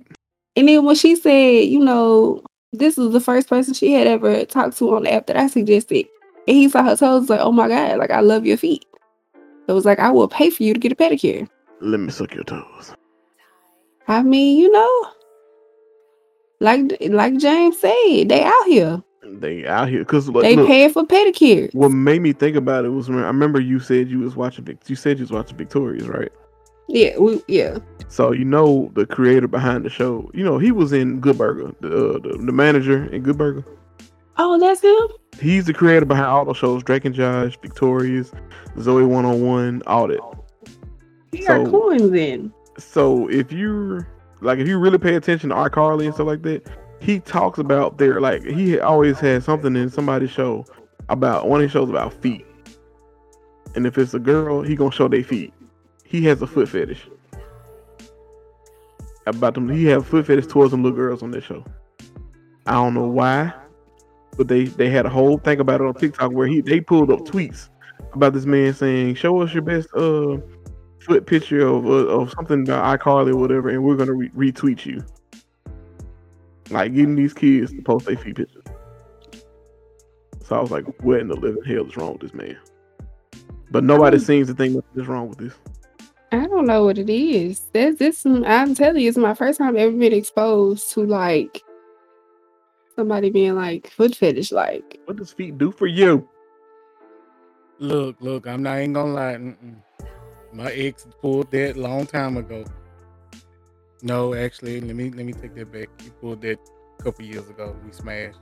and 0.54 0.68
then 0.68 0.84
when 0.84 0.94
she 0.94 1.16
said, 1.16 1.64
you 1.64 1.80
know, 1.80 2.44
this 2.72 2.96
was 2.96 3.12
the 3.12 3.20
first 3.20 3.48
person 3.48 3.74
she 3.74 3.92
had 3.92 4.06
ever 4.06 4.44
talked 4.44 4.76
to 4.78 4.94
on 4.94 5.02
the 5.02 5.12
app 5.12 5.26
that 5.26 5.36
I 5.36 5.48
suggested. 5.48 6.06
And 6.46 6.56
he 6.56 6.68
saw 6.68 6.84
her 6.84 6.96
toes, 6.96 7.28
like, 7.28 7.40
oh 7.40 7.50
my 7.50 7.66
God, 7.66 7.98
like 7.98 8.12
I 8.12 8.20
love 8.20 8.46
your 8.46 8.56
feet. 8.56 8.84
So 9.34 9.40
it 9.68 9.72
was 9.72 9.84
like, 9.84 9.98
I 9.98 10.12
will 10.12 10.28
pay 10.28 10.50
for 10.50 10.62
you 10.62 10.74
to 10.74 10.78
get 10.78 10.92
a 10.92 10.94
pedicure. 10.94 11.48
Let 11.84 12.00
me 12.00 12.10
suck 12.10 12.34
your 12.34 12.44
toes. 12.44 12.94
I 14.08 14.22
mean, 14.22 14.58
you 14.58 14.72
know, 14.72 15.06
like 16.60 16.96
like 17.10 17.36
James 17.38 17.78
said, 17.78 18.28
they 18.28 18.42
out 18.42 18.66
here. 18.66 19.02
They 19.22 19.66
out 19.66 19.88
here 19.88 19.98
because 19.98 20.26
they 20.26 20.56
look, 20.56 20.66
paying 20.66 20.90
for 20.90 21.04
pedicures. 21.04 21.74
What 21.74 21.90
made 21.90 22.22
me 22.22 22.32
think 22.32 22.56
about 22.56 22.86
it 22.86 22.88
was 22.88 23.10
I 23.10 23.12
remember 23.12 23.60
you 23.60 23.80
said 23.80 24.08
you 24.08 24.20
was 24.20 24.34
watching. 24.34 24.66
You 24.86 24.96
said 24.96 25.18
you 25.18 25.24
was 25.24 25.30
watching 25.30 25.58
Victorious, 25.58 26.06
right? 26.06 26.32
Yeah, 26.88 27.18
we, 27.18 27.42
yeah. 27.48 27.78
So 28.08 28.32
you 28.32 28.46
know 28.46 28.90
the 28.94 29.04
creator 29.04 29.48
behind 29.48 29.84
the 29.84 29.90
show. 29.90 30.30
You 30.32 30.42
know 30.42 30.56
he 30.56 30.72
was 30.72 30.94
in 30.94 31.20
Good 31.20 31.36
Burger, 31.36 31.74
the 31.80 31.88
uh, 31.88 32.18
the, 32.18 32.38
the 32.38 32.52
manager 32.52 33.04
in 33.12 33.22
Good 33.22 33.36
Burger. 33.36 33.64
Oh, 34.38 34.58
that's 34.58 34.82
him. 34.82 35.08
He's 35.38 35.66
the 35.66 35.74
creator 35.74 36.06
behind 36.06 36.26
all 36.28 36.46
the 36.46 36.54
shows: 36.54 36.82
Drake 36.82 37.04
and 37.04 37.14
Josh, 37.14 37.58
Victorious, 37.60 38.32
Zoe 38.80 39.04
One 39.04 39.26
on 39.26 39.42
One, 39.42 39.82
all 39.86 40.08
that. 40.08 40.43
He 41.34 41.42
so, 41.42 41.64
got 41.64 41.70
coins 41.70 42.12
in. 42.12 42.52
So 42.78 43.28
if 43.28 43.52
you 43.52 44.04
like, 44.40 44.58
if 44.58 44.68
you 44.68 44.78
really 44.78 44.98
pay 44.98 45.14
attention 45.14 45.50
to 45.50 45.56
iCarly 45.56 46.04
and 46.06 46.14
stuff 46.14 46.26
like 46.26 46.42
that, 46.42 46.68
he 47.00 47.20
talks 47.20 47.58
about 47.58 47.98
their 47.98 48.20
like 48.20 48.44
he 48.44 48.78
always 48.78 49.18
has 49.20 49.44
something 49.44 49.76
in 49.76 49.90
somebody's 49.90 50.30
show 50.30 50.64
about 51.08 51.48
one 51.48 51.60
of 51.60 51.64
his 51.64 51.72
shows 51.72 51.90
about 51.90 52.12
feet. 52.14 52.46
And 53.74 53.86
if 53.86 53.98
it's 53.98 54.14
a 54.14 54.18
girl, 54.18 54.62
he 54.62 54.76
gonna 54.76 54.92
show 54.92 55.08
their 55.08 55.24
feet. 55.24 55.52
He 56.04 56.24
has 56.24 56.40
a 56.42 56.46
foot 56.46 56.68
fetish. 56.68 57.08
About 59.26 59.54
them, 59.54 59.68
he 59.68 59.86
have 59.86 60.06
foot 60.06 60.26
fetish 60.26 60.46
towards 60.46 60.70
them 60.70 60.82
little 60.82 60.96
girls 60.96 61.22
on 61.22 61.30
this 61.30 61.44
show. 61.44 61.64
I 62.66 62.72
don't 62.72 62.94
know 62.94 63.08
why, 63.08 63.52
but 64.36 64.48
they 64.48 64.64
they 64.64 64.90
had 64.90 65.06
a 65.06 65.10
whole 65.10 65.38
thing 65.38 65.60
about 65.60 65.80
it 65.80 65.86
on 65.86 65.94
TikTok 65.94 66.32
where 66.32 66.46
he 66.46 66.60
they 66.60 66.80
pulled 66.80 67.10
up 67.10 67.20
tweets 67.20 67.68
about 68.12 68.32
this 68.32 68.46
man 68.46 68.72
saying, 68.72 69.16
"Show 69.16 69.40
us 69.42 69.52
your 69.52 69.62
best 69.62 69.88
uh 69.94 70.38
foot 71.04 71.26
picture 71.26 71.66
of 71.66 71.86
uh, 71.86 71.90
of 71.90 72.30
something 72.32 72.62
about 72.62 73.00
iCarly 73.00 73.32
or 73.32 73.36
whatever, 73.36 73.68
and 73.68 73.82
we're 73.82 73.96
gonna 73.96 74.12
re- 74.12 74.30
retweet 74.30 74.84
you. 74.86 75.04
Like 76.70 76.94
getting 76.94 77.16
these 77.16 77.34
kids 77.34 77.72
to 77.72 77.82
post 77.82 78.06
their 78.06 78.16
feet 78.16 78.36
pictures. 78.36 78.64
So 80.44 80.56
I 80.56 80.60
was 80.60 80.70
like, 80.70 80.84
what 81.02 81.20
in 81.20 81.28
the 81.28 81.36
living 81.36 81.64
hell 81.64 81.86
is 81.86 81.96
wrong 81.96 82.12
with 82.12 82.22
this 82.22 82.34
man? 82.34 82.58
But 83.70 83.84
nobody 83.84 84.18
seems 84.18 84.48
to 84.48 84.54
think 84.54 84.82
is 84.94 85.06
wrong 85.06 85.28
with 85.28 85.38
this. 85.38 85.54
I 86.32 86.46
don't 86.46 86.66
know 86.66 86.84
what 86.84 86.98
it 86.98 87.08
is. 87.08 87.60
That's 87.72 87.98
this. 87.98 88.26
I'm 88.26 88.74
telling 88.74 89.02
you, 89.02 89.08
it's 89.08 89.18
my 89.18 89.34
first 89.34 89.58
time 89.58 89.76
ever 89.76 89.92
been 89.92 90.12
exposed 90.12 90.90
to 90.92 91.04
like 91.04 91.62
somebody 92.96 93.30
being 93.30 93.54
like 93.54 93.88
foot 93.90 94.16
fetish. 94.16 94.52
Like, 94.52 95.00
what 95.04 95.16
does 95.16 95.32
feet 95.32 95.58
do 95.58 95.70
for 95.70 95.86
you? 95.86 96.28
Look, 97.78 98.16
look. 98.20 98.46
I'm 98.46 98.62
not 98.62 98.78
even 98.78 98.92
gonna 98.94 99.12
lie. 99.12 99.34
Mm-mm. 99.34 99.76
My 100.54 100.70
ex 100.70 101.06
pulled 101.20 101.50
that 101.50 101.76
long 101.76 102.06
time 102.06 102.36
ago. 102.36 102.64
No, 104.02 104.34
actually, 104.34 104.80
let 104.80 104.94
me 104.94 105.10
let 105.10 105.26
me 105.26 105.32
take 105.32 105.54
that 105.56 105.72
back. 105.72 105.88
He 106.00 106.10
pulled 106.10 106.42
that 106.42 106.58
a 107.00 107.02
couple 107.02 107.24
years 107.24 107.48
ago. 107.48 107.76
We 107.84 107.92
smashed. 107.92 108.38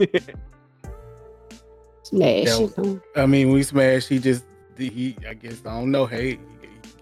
Smash. 2.04 2.58
Was, 2.58 3.00
I 3.14 3.26
mean, 3.26 3.52
we 3.52 3.62
smashed. 3.62 4.08
He 4.08 4.18
just 4.18 4.44
he. 4.76 5.16
I 5.28 5.34
guess 5.34 5.60
I 5.64 5.78
don't 5.78 5.90
know. 5.90 6.06
Hey, 6.06 6.32
he 6.32 6.38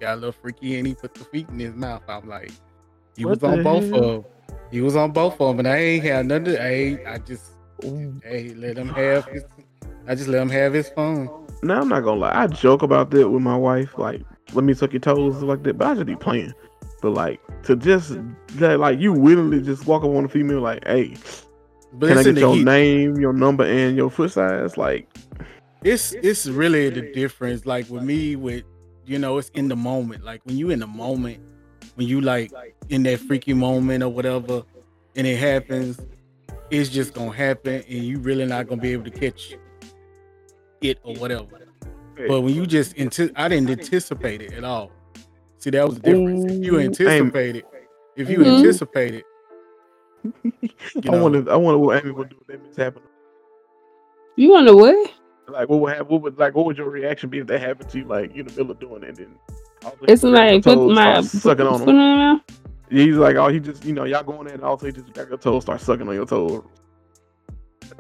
got 0.01 0.15
a 0.15 0.17
little 0.17 0.33
freaky 0.33 0.79
and 0.79 0.87
he 0.87 0.95
put 0.95 1.15
the 1.15 1.25
feet 1.25 1.49
in 1.49 1.59
his 1.59 1.75
mouth. 1.75 2.03
I'm 2.09 2.29
like, 2.29 2.51
he 3.17 3.25
what 3.25 3.41
was 3.41 3.51
on 3.51 3.63
both 3.63 3.91
hell? 3.91 4.05
of 4.05 4.25
them. 4.25 4.25
He 4.71 4.81
was 4.81 4.97
on 4.97 5.13
both 5.13 5.41
of 5.41 5.49
them, 5.49 5.61
and 5.61 5.69
I 5.69 5.77
ain't 5.77 6.05
had 6.05 6.27
nothing. 6.27 6.59
I 6.59 7.15
I 7.15 7.19
just 7.19 7.53
hey 8.25 8.55
let 8.55 8.77
him 8.77 8.89
have 8.89 9.27
his. 9.27 9.45
I 10.07 10.15
just 10.15 10.29
let 10.29 10.43
him 10.43 10.51
have 10.51 10.73
his 10.73 10.89
phone. 10.91 11.47
Now 11.63 11.81
I'm 11.81 11.89
not 11.89 12.01
gonna 12.01 12.21
lie, 12.21 12.43
I 12.43 12.47
joke 12.47 12.83
about 12.83 13.11
that 13.11 13.29
with 13.29 13.43
my 13.43 13.57
wife, 13.57 13.99
like 13.99 14.23
let 14.53 14.65
me 14.65 14.75
suck 14.75 14.93
your 14.93 15.01
toes 15.01 15.43
like 15.43 15.63
that, 15.65 15.79
but 15.79 15.89
I 15.89 15.95
just 15.95 16.07
be 16.07 16.17
playing. 16.17 16.55
But 17.03 17.11
like 17.11 17.41
to 17.65 17.77
just 17.77 18.17
that, 18.59 18.81
like 18.81 18.99
you 18.99 19.13
willingly 19.13 19.61
just 19.63 19.87
walk 19.87 20.03
up 20.03 20.11
on 20.11 20.25
a 20.25 20.29
female 20.29 20.61
like, 20.61 20.87
hey, 20.87 21.17
but 21.93 22.09
can 22.09 22.19
I 22.19 22.23
get 22.23 22.37
your 22.37 22.55
heat. 22.55 22.65
name, 22.65 23.17
your 23.17 23.33
number, 23.33 23.65
and 23.65 23.97
your 23.97 24.11
foot 24.11 24.33
size? 24.33 24.77
Like, 24.77 25.09
it's 25.83 26.13
it's 26.13 26.47
really 26.47 26.91
the 26.91 27.13
difference. 27.13 27.67
Like 27.67 27.89
with 27.89 28.03
me, 28.03 28.37
with 28.37 28.65
you 29.07 29.19
know, 29.19 29.39
it's 29.39 29.51
in 29.51 29.69
the 29.69 29.77
moment. 29.77 30.25
Like 30.25 30.43
when 30.45 30.57
you 30.57 30.71
in 30.71 30.81
the 30.81 30.87
moment, 30.87 31.41
when 31.95 32.07
you 32.07 32.21
like 32.21 32.53
in 32.89 33.03
that 33.05 33.21
freaky 33.21 33.55
moment 33.55 34.03
or 34.03 34.09
whatever, 34.09 34.63
and 35.17 35.27
it 35.27 35.37
happens, 35.37 35.99
it's 36.71 36.91
just 36.91 37.15
gonna 37.15 37.33
happen, 37.33 37.83
and 37.89 38.05
you 38.05 38.19
really 38.19 38.47
not 38.47 38.69
gonna 38.69 38.81
be 38.81 38.93
able 38.93 39.05
to 39.05 39.11
catch 39.11 39.55
it 40.81 40.99
or 41.03 41.15
whatever. 41.17 41.47
But 42.29 42.43
when 42.43 42.55
you 42.55 42.67
just 42.67 42.95
into, 42.95 43.33
I 43.37 43.49
didn't 43.49 43.71
anticipate 43.71 44.43
it 44.43 44.53
at 44.53 44.65
all. 44.65 44.91
See, 45.59 45.71
that 45.71 45.87
was 45.87 45.97
the 45.97 46.03
difference. 46.03 46.53
If 46.53 46.65
you 46.65 46.81
anticipate 46.81 47.57
it, 47.57 47.65
if 48.17 48.29
you 48.29 48.39
mm-hmm. 48.39 48.57
anticipate 48.57 49.15
it, 49.15 49.25
I 51.11 51.17
want 51.17 51.35
to. 51.35 51.51
I 51.51 51.57
want 51.57 51.75
to 51.75 51.79
what 51.79 52.03
Amy 52.03 52.13
would 52.13 52.29
do 52.31 52.37
if 52.49 52.75
that 52.75 52.83
happened. 52.83 53.07
You 54.37 54.51
want 54.51 54.67
to 54.69 54.77
what? 54.77 55.13
Like 55.49 55.69
what 55.69 55.81
would 55.81 55.93
happen? 55.93 56.09
What 56.09 56.23
would 56.23 56.39
like? 56.39 56.55
What 56.55 56.67
would 56.67 56.77
your 56.77 56.91
reaction 56.91 57.31
be 57.31 57.39
if 57.39 57.47
that 57.47 57.61
happened 57.61 57.89
to 57.91 57.99
you? 57.99 58.05
Like 58.05 58.35
you 58.35 58.41
in 58.41 58.47
the 58.47 58.53
middle 58.53 58.71
of 58.71 58.81
doing 58.81 59.03
it, 59.03 59.09
and 59.09 59.17
then 59.17 59.39
it's 60.03 60.23
like 60.23 60.63
put 60.63 60.79
my 60.91 61.21
sucking 61.23 61.67
on 61.67 61.89
him. 61.89 62.41
He's 62.91 63.17
like, 63.17 63.37
oh, 63.37 63.49
he 63.49 63.61
just 63.61 63.85
you 63.85 63.93
know 63.93 64.05
y'all 64.05 64.23
going 64.23 64.49
in, 64.49 64.55
and 64.55 64.65
also 64.65 64.87
he 64.87 64.93
just 64.93 65.13
got 65.13 65.29
your 65.29 65.39
toes, 65.39 65.63
start 65.63 65.81
sucking 65.81 66.09
on 66.09 66.15
your 66.15 66.27
toes. 66.27 66.65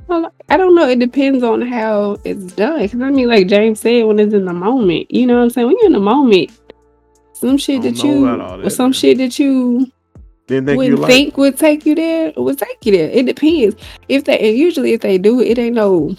Well, 0.07 0.33
I 0.49 0.57
don't 0.57 0.75
know. 0.75 0.89
It 0.89 0.99
depends 0.99 1.43
on 1.43 1.63
how 1.63 2.17
it's 2.25 2.53
done. 2.53 2.83
Because 2.83 3.01
I 3.01 3.11
mean, 3.11 3.29
like 3.29 3.47
James 3.47 3.81
said, 3.81 4.05
when 4.05 4.19
it's 4.19 4.35
in 4.35 4.45
the 4.45 4.53
moment, 4.53 5.11
you 5.11 5.27
know 5.27 5.37
what 5.37 5.45
I'm 5.45 5.51
saying? 5.51 5.67
When 5.67 5.77
you're 5.79 5.87
in 5.87 5.93
the 5.93 6.01
moment, 6.01 6.51
some 7.35 7.57
shit 7.57 7.83
that 7.83 8.03
you, 8.03 8.27
that, 8.27 8.61
or 8.65 8.71
some 8.71 8.87
man. 8.87 8.93
shit 8.93 9.19
that 9.19 9.39
you 9.39 9.91
Didn't 10.47 10.67
think 10.67 10.79
would 10.79 11.07
think 11.07 11.37
would 11.37 11.59
take 11.59 11.87
you 11.87 11.95
there, 11.95 12.33
would 12.37 12.59
take 12.59 12.85
you 12.85 12.93
there. 12.93 13.09
It 13.11 13.27
depends. 13.27 13.77
If 14.09 14.25
they, 14.25 14.39
and 14.39 14.59
usually 14.59 14.93
if 14.93 15.01
they 15.01 15.17
do 15.17 15.41
it, 15.41 15.49
it 15.49 15.59
ain't 15.59 15.77
no, 15.77 16.15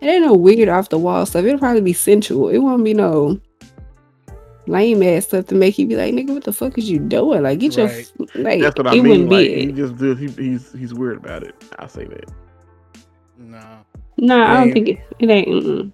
it 0.00 0.06
ain't 0.06 0.24
no 0.24 0.34
weird 0.34 0.68
off 0.68 0.88
the 0.88 0.98
wall 0.98 1.24
stuff. 1.26 1.44
It'll 1.44 1.58
probably 1.58 1.82
be 1.82 1.92
sensual. 1.92 2.48
It 2.48 2.58
won't 2.58 2.84
be 2.84 2.94
no 2.94 3.40
lame 4.66 5.02
ass 5.02 5.26
stuff 5.26 5.46
to 5.46 5.54
make 5.54 5.78
you 5.78 5.86
be 5.86 5.96
like, 5.96 6.14
nigga, 6.14 6.34
what 6.34 6.44
the 6.44 6.52
fuck 6.52 6.76
is 6.78 6.90
you 6.90 6.98
doing? 6.98 7.42
Like, 7.42 7.58
get 7.58 7.76
right. 7.76 8.10
your 8.18 8.28
like. 8.42 8.60
That's 8.60 8.76
what 8.76 8.86
I 8.86 9.00
mean. 9.00 9.28
Like, 9.28 9.48
he 9.48 9.72
just 9.72 9.96
do, 9.96 10.14
he, 10.14 10.28
he's 10.28 10.72
he's 10.72 10.94
weird 10.94 11.18
about 11.18 11.42
it. 11.42 11.54
I'll 11.78 11.88
say 11.88 12.04
that. 12.04 12.30
No. 13.38 13.78
No, 14.18 14.42
I 14.42 14.64
don't 14.64 14.72
think 14.72 14.88
it, 14.88 14.98
it 15.18 15.30
ain't. 15.30 15.48
Mm-mm. 15.48 15.92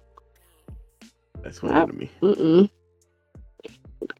That's 1.41 1.61
what 1.61 1.73
I, 1.73 1.85
to 1.85 1.93
me. 1.93 2.09
Mm-mm. 2.21 2.69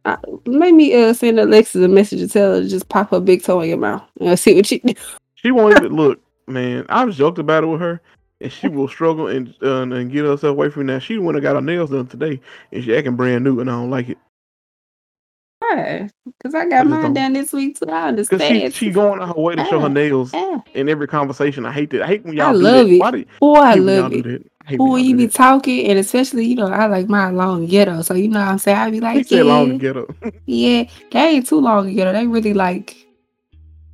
I, 0.06 0.18
make 0.46 0.76
me 0.76 0.94
uh 0.94 1.14
send 1.14 1.40
Alexis 1.40 1.84
a 1.84 1.88
message 1.88 2.22
and 2.22 2.32
tell 2.32 2.54
her 2.54 2.62
to 2.62 2.68
just 2.68 2.90
pop 2.90 3.12
her 3.12 3.20
big 3.20 3.44
toe 3.44 3.62
in 3.62 3.70
your 3.70 3.78
mouth 3.78 4.04
and 4.20 4.38
see 4.38 4.56
what 4.56 4.66
she 4.66 4.80
do. 4.80 4.94
She 5.36 5.52
won't 5.52 5.78
even 5.78 5.94
look, 5.96 6.20
man. 6.48 6.86
I've 6.90 7.14
joked 7.14 7.40
about 7.40 7.64
it 7.64 7.68
with 7.68 7.82
her, 7.82 8.02
and 8.42 8.52
she 8.52 8.68
will 8.68 8.88
struggle 8.88 9.28
and 9.28 9.56
uh, 9.62 9.82
and 9.82 10.12
get 10.12 10.26
herself 10.26 10.44
away 10.52 10.70
from 10.70 10.88
that. 10.88 11.02
She 11.02 11.18
went 11.18 11.38
and 11.38 11.44
got 11.44 11.56
her 11.56 11.62
nails 11.62 11.90
done 11.90 12.08
today, 12.08 12.40
and 12.72 12.84
she 12.84 12.96
acting 12.96 13.16
brand 13.16 13.44
new, 13.44 13.60
and 13.60 13.70
I 13.70 13.74
don't 13.74 13.90
like 13.90 14.10
it. 14.10 14.18
Why? 15.76 16.10
Because 16.26 16.56
I 16.56 16.62
I 16.62 16.70
got 16.70 16.88
mine 16.88 17.14
done 17.14 17.34
this 17.34 17.54
week 17.54 17.80
too. 17.80 17.90
I 17.90 18.08
understand. 18.10 18.74
she 18.74 18.88
she 18.88 18.92
going 18.92 19.20
on 19.22 19.28
her 19.28 19.34
way 19.42 19.56
to 19.56 19.66
show 19.66 19.80
her 19.80 19.90
nails 19.90 20.34
Yeah. 20.34 20.60
in 20.74 20.90
every 20.90 21.08
conversation. 21.08 21.66
I 21.66 21.72
hate 21.72 21.90
that. 21.92 22.04
I 22.04 22.08
hate 22.08 22.24
when 22.26 22.36
y'all 22.36 22.54
do 22.54 22.60
love 22.60 22.88
that. 22.88 22.94
it. 22.94 23.12
Do, 23.12 23.26
Boy, 23.40 23.56
I 23.56 23.74
hate 23.74 23.80
when 23.80 23.88
y'all 23.96 24.02
love 24.04 24.14
it. 24.14 24.24
that? 24.24 24.46
I 24.66 24.70
hate 24.70 24.80
when 24.80 24.88
Boy, 24.90 24.96
y'all 24.98 25.06
you 25.06 25.14
do 25.14 25.18
be 25.18 25.26
that. 25.28 25.34
talking, 25.34 25.88
and 25.88 26.00
especially, 26.00 26.46
you 26.46 26.56
know, 26.56 26.68
I 26.68 26.86
like 26.88 27.10
my 27.10 27.30
long 27.30 27.66
ghetto. 27.66 28.02
So, 28.02 28.14
you 28.14 28.28
know 28.28 28.40
what 28.40 28.48
I'm 28.48 28.58
saying? 28.60 28.78
I 28.78 28.90
be 28.92 29.00
like, 29.00 29.28
said 29.28 29.46
long 29.46 29.80
to 29.80 30.08
yeah, 30.24 30.32
yeah, 30.46 30.84
they 31.12 31.20
ain't 31.20 31.48
too 31.48 31.60
long 31.60 31.88
to 31.88 31.94
get. 31.94 32.12
They 32.14 32.28
really 32.28 32.54
like, 32.54 32.96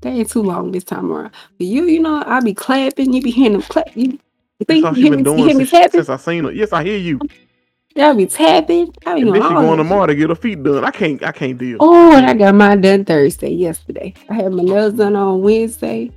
they 0.02 0.10
ain't 0.12 0.30
too 0.30 0.44
long 0.44 0.72
this 0.72 0.84
time 0.84 1.12
around. 1.12 1.32
But 1.58 1.68
you, 1.68 1.86
you 1.86 2.00
know, 2.00 2.24
I 2.26 2.40
be 2.42 2.54
clapping. 2.54 3.14
You 3.14 3.22
be 3.22 3.32
hearing 3.32 3.54
them 3.54 3.62
clap. 3.64 3.96
You, 3.96 4.20
you 4.60 4.66
think 4.66 4.86
you 4.98 5.04
hear 5.04 5.18
me, 5.18 5.24
you 5.24 5.36
hear 5.36 5.56
me 5.56 5.66
since, 5.66 5.72
tapping? 5.72 5.92
since 5.92 6.10
I 6.10 6.18
seen 6.18 6.44
her. 6.44 6.52
Yes, 6.52 6.74
I 6.74 6.84
hear 6.84 6.98
you. 6.98 7.20
I 8.02 8.14
be 8.14 8.26
tapping. 8.26 8.94
I 9.06 9.16
be 9.16 9.22
And 9.22 9.36
then 9.36 9.42
she 9.42 9.50
going 9.50 9.78
tomorrow 9.78 10.08
to 10.08 10.16
get 10.16 10.30
her 10.30 10.36
feet 10.36 10.64
done. 10.64 10.84
I 10.84 10.92
can't. 10.92 11.24
I 11.24 11.32
can't 11.32 11.58
deal. 11.58 11.78
Oh, 11.80 12.16
and 12.16 12.26
I 12.26 12.34
got 12.34 12.56
mine 12.56 12.82
done 12.82 13.06
Thursday, 13.06 13.50
yesterday. 13.50 14.14
I 14.30 14.36
had 14.36 14.52
my 14.52 14.64
nails 14.64 14.94
done 14.94 15.16
on 15.16 15.42
Wednesday. 15.42 16.12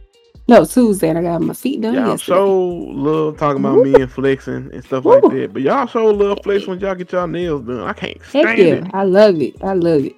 No, 0.48 0.64
Tuesday, 0.64 1.08
and 1.08 1.18
I 1.18 1.22
got 1.22 1.40
my 1.40 1.54
feet 1.54 1.80
done 1.80 1.94
Y'all 1.94 2.08
yesterday. 2.10 2.36
so 2.36 2.58
love 2.58 3.38
talking 3.38 3.62
about 3.64 3.76
Woo. 3.76 3.84
me 3.84 4.00
and 4.00 4.10
flexing 4.10 4.70
and 4.72 4.84
stuff 4.84 5.04
like 5.04 5.22
that. 5.22 5.50
But 5.52 5.62
y'all 5.62 5.86
so 5.86 6.06
love 6.06 6.40
flexing 6.42 6.68
when 6.70 6.80
y'all 6.80 6.94
get 6.94 7.12
y'all 7.12 7.28
nails 7.28 7.62
done. 7.62 7.80
I 7.80 7.92
can't 7.92 8.20
Heck 8.22 8.58
yeah, 8.58 8.64
it. 8.64 8.84
I 8.92 9.04
love 9.04 9.40
it. 9.40 9.54
I 9.62 9.74
love 9.74 10.04
it. 10.04 10.16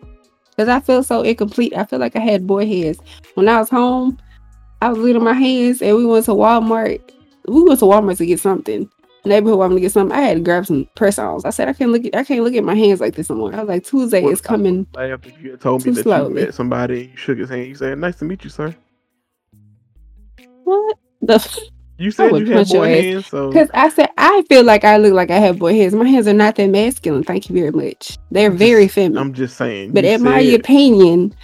Because 0.50 0.68
I 0.68 0.80
feel 0.80 1.02
so 1.02 1.22
incomplete. 1.22 1.74
I 1.76 1.84
feel 1.84 1.98
like 1.98 2.16
I 2.16 2.20
had 2.20 2.46
boy 2.46 2.66
hairs. 2.66 2.98
When 3.34 3.48
I 3.48 3.58
was 3.58 3.68
home, 3.68 4.18
I 4.80 4.90
was 4.90 5.14
at 5.14 5.20
my 5.20 5.32
hands 5.32 5.82
and 5.82 5.96
we 5.96 6.06
went 6.06 6.24
to 6.26 6.32
Walmart. 6.32 7.00
We 7.46 7.62
went 7.62 7.80
to 7.80 7.86
Walmart 7.86 8.16
to 8.18 8.26
get 8.26 8.40
something. 8.40 8.88
Neighborhood 9.27 9.61
I'm 9.61 9.68
gonna 9.70 9.81
get 9.81 9.93
something. 9.93 10.16
I 10.16 10.20
had 10.20 10.35
to 10.35 10.41
grab 10.43 10.66
some 10.66 10.89
press 10.97 11.18
ons. 11.18 11.45
I 11.45 11.51
said 11.51 11.68
I 11.68 11.72
can't 11.72 11.91
look 11.93 12.05
at 12.05 12.14
I 12.14 12.25
can't 12.25 12.43
look 12.45 12.55
at 12.55 12.64
my 12.64 12.75
hands 12.75 13.01
like 13.01 13.14
this 13.14 13.31
anymore. 13.31 13.55
I 13.55 13.61
was 13.61 13.68
like, 13.68 13.85
Tuesday 13.85 14.22
What 14.22 14.33
is 14.33 14.41
if 14.41 14.47
I 14.47 14.49
coming. 14.49 14.87
laughed 14.95 15.27
if 15.27 15.41
you 15.43 15.53
had 15.53 15.61
told 15.61 15.85
me 15.87 15.93
that 15.93 16.03
slowly. 16.03 16.41
you 16.41 16.47
met 16.47 16.55
somebody 16.55 17.11
you 17.12 17.16
shook 17.16 17.39
his 17.39 17.49
hand. 17.49 17.66
You 17.66 17.75
said, 17.75 17.99
"Nice 17.99 18.16
to 18.16 18.25
meet 18.27 18.45
you, 18.45 18.51
sir." 18.51 18.75
What 20.64 20.97
the 21.22 21.61
You 21.99 22.11
said 22.11 22.33
would 22.33 22.43
you 22.47 22.49
had 22.49 22.57
punch 22.66 22.72
your 22.72 22.83
boy 22.83 22.99
ass. 22.99 23.05
hands, 23.05 23.27
so 23.27 23.49
Because 23.51 23.70
I 23.75 23.89
said 23.89 24.11
I 24.18 24.43
feel 24.49 24.64
like 24.64 24.85
I 24.85 24.97
look 24.97 25.12
like 25.12 25.31
I 25.31 25.39
have 25.39 25.59
boy 25.59 25.75
hands. 25.75 25.95
My 25.95 26.09
hands 26.09 26.27
are 26.27 26.33
not 26.33 26.57
that 26.57 26.68
masculine. 26.70 27.22
Thank 27.22 27.49
you 27.49 27.55
very 27.55 27.70
much. 27.70 28.18
They're 28.31 28.51
I'm 28.51 28.57
very 28.59 28.85
just- 28.85 28.95
feminine. 28.97 29.18
I'm 29.18 29.33
just 29.35 29.57
saying. 29.57 29.93
But 29.93 30.05
you 30.05 30.11
in 30.11 30.22
my 30.22 30.41
opinion, 30.41 31.35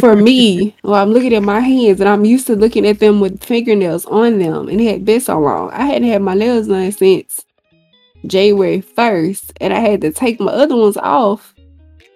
for 0.00 0.16
me, 0.16 0.74
well, 0.82 0.94
I'm 0.94 1.12
looking 1.12 1.34
at 1.34 1.42
my 1.42 1.60
hands 1.60 2.00
and 2.00 2.08
I'm 2.08 2.24
used 2.24 2.46
to 2.48 2.56
looking 2.56 2.86
at 2.86 2.98
them 3.00 3.20
with 3.20 3.42
fingernails 3.42 4.06
on 4.06 4.38
them, 4.38 4.68
and 4.68 4.80
it 4.80 4.90
had 4.90 5.04
been 5.04 5.20
so 5.20 5.38
long. 5.38 5.70
I 5.70 5.86
hadn't 5.86 6.08
had 6.08 6.22
my 6.22 6.34
nails 6.34 6.68
done 6.68 6.90
since 6.92 7.44
January 8.26 8.80
1st, 8.80 9.52
and 9.60 9.72
I 9.72 9.80
had 9.80 10.00
to 10.02 10.12
take 10.12 10.40
my 10.40 10.52
other 10.52 10.76
ones 10.76 10.96
off, 10.96 11.54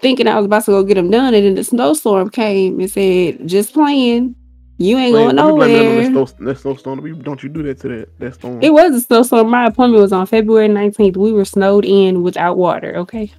thinking 0.01 0.27
I 0.27 0.37
was 0.37 0.47
about 0.47 0.64
to 0.64 0.71
go 0.73 0.83
get 0.83 0.95
them 0.95 1.11
done. 1.11 1.35
And 1.35 1.45
then 1.45 1.55
the 1.55 1.64
snowstorm 1.64 2.31
came 2.31 2.81
and 2.81 2.91
said, 2.91 3.47
"Just 3.47 3.73
playing, 3.75 4.35
you 4.79 4.97
ain't 4.97 5.14
Wait, 5.14 5.21
going 5.25 5.37
don't 5.37 5.49
you 5.49 5.55
blame 5.57 5.73
that 5.73 5.85
nowhere." 5.85 6.27
snow- 6.27 6.47
that 6.47 6.59
snowstorm. 6.59 7.23
Don't 7.23 7.43
you 7.43 7.49
do 7.49 7.62
that 7.64 7.81
to 7.81 7.89
that 7.89 8.18
that 8.18 8.35
storm? 8.35 8.59
It 8.62 8.73
was 8.73 8.95
a 8.95 9.01
snowstorm. 9.01 9.51
My 9.51 9.66
appointment 9.66 10.03
was 10.03 10.12
on 10.12 10.27
February 10.27 10.68
19th. 10.68 11.16
We 11.16 11.33
were 11.33 11.45
snowed 11.45 11.85
in 11.85 12.23
without 12.23 12.57
water. 12.57 12.97
Okay, 12.97 13.31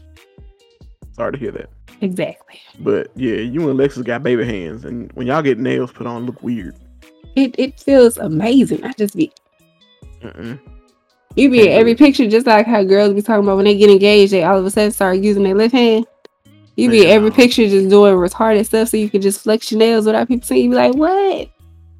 Sorry 1.14 1.34
to 1.34 1.38
hear 1.38 1.52
that. 1.52 1.70
Exactly. 2.02 2.60
But 2.80 3.12
yeah, 3.16 3.36
you 3.36 3.62
and 3.62 3.70
Alexis 3.72 4.04
got 4.04 4.24
baby 4.24 4.46
hands, 4.46 4.86
and 4.86 5.12
when 5.14 5.28
y'all 5.28 5.42
get 5.42 5.60
nails 5.60 5.92
put 5.92 6.08
on, 6.08 6.26
look 6.26 6.42
weird. 6.44 6.76
It 7.36 7.56
it 7.58 7.80
feels 7.80 8.18
amazing. 8.18 8.84
I 8.84 8.94
just 8.94 9.16
be 9.16 9.32
Mm-mm. 10.22 10.60
You 11.36 11.50
be 11.50 11.62
in 11.62 11.70
every 11.70 11.96
picture, 11.96 12.30
just 12.30 12.46
like 12.46 12.66
how 12.68 12.84
girls 12.84 13.14
be 13.14 13.22
talking 13.22 13.44
about 13.46 13.56
when 13.56 13.66
they 13.66 13.78
get 13.78 13.90
engaged, 13.90 14.34
they 14.34 14.44
all 14.44 14.58
of 14.58 14.66
a 14.66 14.70
sudden 14.70 14.92
start 14.92 15.20
using 15.20 15.44
their 15.44 15.56
left 15.56 15.74
hand. 15.74 16.06
You 16.76 16.90
be 16.90 17.04
in 17.04 17.10
every 17.10 17.32
picture 17.32 17.68
just 17.68 17.90
doing 17.90 18.16
retarded 18.16 18.66
stuff 18.66 18.90
so 18.90 18.98
you 18.98 19.10
can 19.10 19.22
just 19.22 19.42
flex 19.42 19.72
your 19.72 19.80
nails 19.80 20.06
without 20.06 20.28
people 20.28 20.46
seeing. 20.46 20.66
You 20.66 20.70
be 20.72 20.76
like, 20.76 20.94
what? 20.96 21.50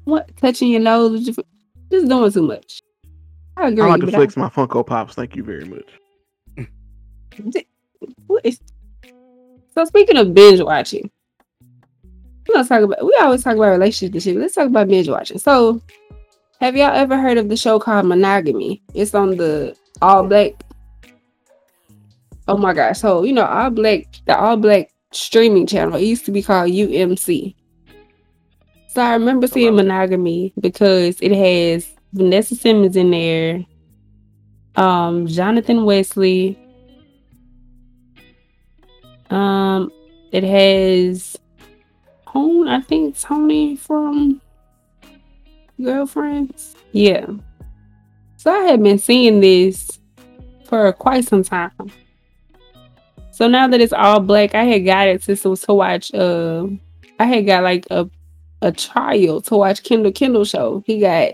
What? 0.04 0.36
Touching 0.36 0.68
your 0.68 0.80
nose, 0.80 1.24
just 1.24 1.38
doing 1.90 2.32
too 2.32 2.42
much. 2.42 2.80
I 3.56 3.68
agree. 3.68 3.84
I 3.84 3.88
like 3.88 4.00
to 4.00 4.10
flex 4.10 4.36
my 4.36 4.48
Funko 4.48 4.84
Pops. 4.86 5.14
Thank 5.14 5.36
you 5.36 5.44
very 5.44 5.64
much. 5.64 5.88
What 8.26 8.44
is- 8.44 8.60
so 9.74 9.84
speaking 9.84 10.16
of 10.16 10.34
binge 10.34 10.60
watching, 10.60 11.10
gonna 12.52 12.68
talk 12.68 12.82
about. 12.82 13.04
We 13.04 13.16
always 13.20 13.42
talk 13.42 13.56
about 13.56 13.70
relationships 13.70 14.14
and 14.14 14.22
shit. 14.22 14.34
but 14.34 14.42
Let's 14.42 14.54
talk 14.54 14.68
about 14.68 14.88
binge 14.88 15.08
watching. 15.08 15.38
So, 15.38 15.82
have 16.60 16.76
y'all 16.76 16.94
ever 16.94 17.18
heard 17.18 17.38
of 17.38 17.48
the 17.48 17.56
show 17.56 17.78
called 17.78 18.06
Monogamy? 18.06 18.82
It's 18.94 19.14
on 19.14 19.36
the 19.36 19.76
All 20.00 20.26
Black. 20.26 20.52
Oh 22.48 22.56
my 22.56 22.72
gosh! 22.72 22.98
So 22.98 23.24
you 23.24 23.32
know, 23.32 23.46
All 23.46 23.70
Black, 23.70 24.06
the 24.26 24.36
All 24.36 24.56
Black 24.56 24.90
streaming 25.12 25.66
channel. 25.66 25.96
It 25.96 26.04
used 26.04 26.24
to 26.26 26.32
be 26.32 26.42
called 26.42 26.70
UMC. 26.70 27.54
So 28.88 29.02
I 29.02 29.14
remember 29.14 29.46
seeing. 29.46 29.74
Monogamy 29.74 30.52
because 30.60 31.18
it 31.20 31.32
has 31.32 31.90
Vanessa 32.12 32.54
Simmons 32.54 32.96
in 32.96 33.10
there, 33.10 33.64
um, 34.76 35.26
Jonathan 35.26 35.84
Wesley. 35.84 36.58
Um, 39.32 39.90
it 40.30 40.44
has 40.44 41.38
Tone, 42.30 42.68
I 42.68 42.80
think 42.80 43.18
Tony 43.18 43.76
from 43.76 44.40
Girlfriends. 45.80 46.76
Yeah. 46.92 47.26
So 48.36 48.52
I 48.52 48.64
had 48.64 48.82
been 48.82 48.98
seeing 48.98 49.40
this 49.40 50.00
for 50.66 50.92
quite 50.92 51.24
some 51.24 51.42
time. 51.42 51.72
So 53.30 53.48
now 53.48 53.66
that 53.68 53.80
it's 53.80 53.92
all 53.92 54.20
black, 54.20 54.54
I 54.54 54.64
had 54.64 54.84
got 54.84 55.08
it 55.08 55.22
to 55.22 55.36
to 55.36 55.74
watch. 55.74 56.12
Uh, 56.14 56.66
I 57.18 57.24
had 57.24 57.46
got 57.46 57.62
like 57.62 57.86
a 57.90 58.08
a 58.60 58.70
trial 58.72 59.40
to 59.42 59.56
watch 59.56 59.82
Kendall 59.82 60.12
Kendall 60.12 60.44
show. 60.44 60.82
He 60.86 61.00
got 61.00 61.32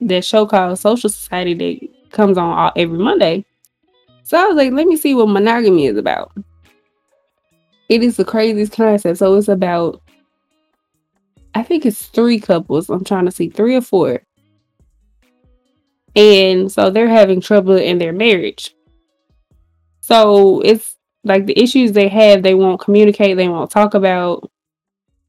that 0.00 0.24
show 0.24 0.46
called 0.46 0.78
Social 0.78 1.10
Society 1.10 1.54
that 1.54 2.10
comes 2.10 2.38
on 2.38 2.56
all, 2.56 2.72
every 2.76 2.98
Monday. 2.98 3.44
So 4.22 4.38
I 4.38 4.46
was 4.46 4.56
like, 4.56 4.72
let 4.72 4.86
me 4.86 4.96
see 4.96 5.14
what 5.14 5.28
monogamy 5.28 5.86
is 5.86 5.96
about. 5.96 6.32
It 7.88 8.02
is 8.02 8.16
the 8.16 8.24
craziest 8.24 8.72
concept. 8.72 9.18
So 9.18 9.34
it's 9.36 9.48
about, 9.48 10.02
I 11.54 11.62
think 11.62 11.84
it's 11.84 12.06
three 12.06 12.40
couples. 12.40 12.88
I'm 12.88 13.04
trying 13.04 13.26
to 13.26 13.30
see 13.30 13.48
three 13.48 13.76
or 13.76 13.82
four. 13.82 14.22
And 16.16 16.70
so 16.70 16.90
they're 16.90 17.08
having 17.08 17.40
trouble 17.40 17.76
in 17.76 17.98
their 17.98 18.12
marriage. 18.12 18.74
So 20.00 20.60
it's 20.60 20.96
like 21.24 21.46
the 21.46 21.58
issues 21.58 21.92
they 21.92 22.08
have, 22.08 22.42
they 22.42 22.54
won't 22.54 22.80
communicate, 22.80 23.36
they 23.36 23.48
won't 23.48 23.70
talk 23.70 23.94
about. 23.94 24.50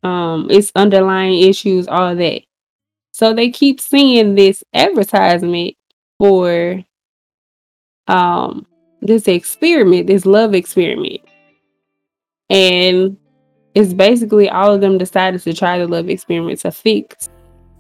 Um, 0.04 0.48
it's 0.52 0.72
underlying 0.76 1.40
issues, 1.42 1.88
all 1.88 2.16
that. 2.16 2.42
So 3.12 3.34
they 3.34 3.50
keep 3.50 3.82
seeing 3.82 4.36
this 4.36 4.64
advertisement 4.74 5.76
for 6.20 6.84
um 8.08 8.68
this 9.02 9.28
experiment, 9.28 10.08
this 10.08 10.26
love 10.26 10.54
experiment. 10.54 11.22
And 12.50 13.18
it's 13.74 13.94
basically 13.94 14.50
all 14.50 14.74
of 14.74 14.82
them 14.82 14.98
decided 14.98 15.42
to 15.42 15.54
try 15.54 15.78
the 15.78 15.88
love 15.88 16.10
experiment 16.10 16.60
to 16.60 16.72
fix, 16.72 17.30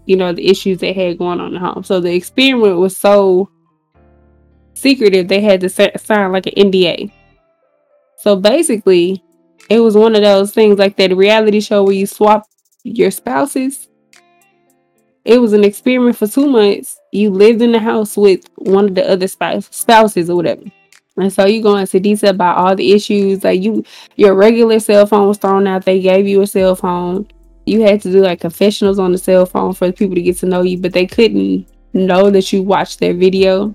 you 0.05 0.17
know, 0.17 0.33
the 0.33 0.47
issues 0.47 0.79
they 0.79 0.93
had 0.93 1.17
going 1.17 1.39
on 1.39 1.55
at 1.55 1.61
home. 1.61 1.83
So 1.83 1.99
the 1.99 2.13
experiment 2.13 2.77
was 2.77 2.97
so 2.97 3.49
secretive 4.73 5.27
they 5.27 5.41
had 5.41 5.61
to 5.61 5.69
sign 5.69 6.31
like 6.31 6.47
an 6.47 6.71
NDA. 6.71 7.11
So 8.17 8.35
basically, 8.35 9.23
it 9.69 9.79
was 9.79 9.95
one 9.95 10.15
of 10.15 10.21
those 10.21 10.51
things 10.51 10.77
like 10.77 10.95
that 10.97 11.15
reality 11.15 11.59
show 11.59 11.83
where 11.83 11.93
you 11.93 12.07
swap 12.07 12.45
your 12.83 13.11
spouses. 13.11 13.87
It 15.23 15.39
was 15.39 15.53
an 15.53 15.63
experiment 15.63 16.17
for 16.17 16.27
two 16.27 16.47
months. 16.47 16.99
You 17.11 17.31
lived 17.31 17.61
in 17.61 17.71
the 17.71 17.79
house 17.79 18.15
with 18.15 18.45
one 18.57 18.85
of 18.85 18.95
the 18.95 19.09
other 19.09 19.27
spouse, 19.27 19.67
spouses 19.71 20.29
or 20.29 20.35
whatever. 20.35 20.63
And 21.17 21.31
so 21.31 21.45
you 21.45 21.61
go 21.61 21.77
into 21.77 21.99
detail 21.99 22.31
about 22.31 22.57
all 22.57 22.75
the 22.75 22.91
issues. 22.91 23.43
Like 23.43 23.61
you 23.61 23.83
your 24.15 24.35
regular 24.35 24.79
cell 24.79 25.05
phone 25.05 25.27
was 25.27 25.37
thrown 25.37 25.67
out. 25.67 25.85
They 25.85 26.01
gave 26.01 26.27
you 26.27 26.41
a 26.41 26.47
cell 26.47 26.75
phone. 26.75 27.27
You 27.65 27.81
had 27.81 28.01
to 28.01 28.11
do 28.11 28.21
like 28.21 28.41
confessionals 28.41 28.99
on 28.99 29.11
the 29.11 29.17
cell 29.17 29.45
phone 29.45 29.73
for 29.73 29.91
people 29.91 30.15
to 30.15 30.21
get 30.21 30.37
to 30.37 30.45
know 30.45 30.61
you, 30.61 30.77
but 30.77 30.93
they 30.93 31.05
couldn't 31.05 31.67
know 31.93 32.29
that 32.29 32.51
you 32.51 32.61
watched 32.61 32.99
their 32.99 33.13
video. 33.13 33.73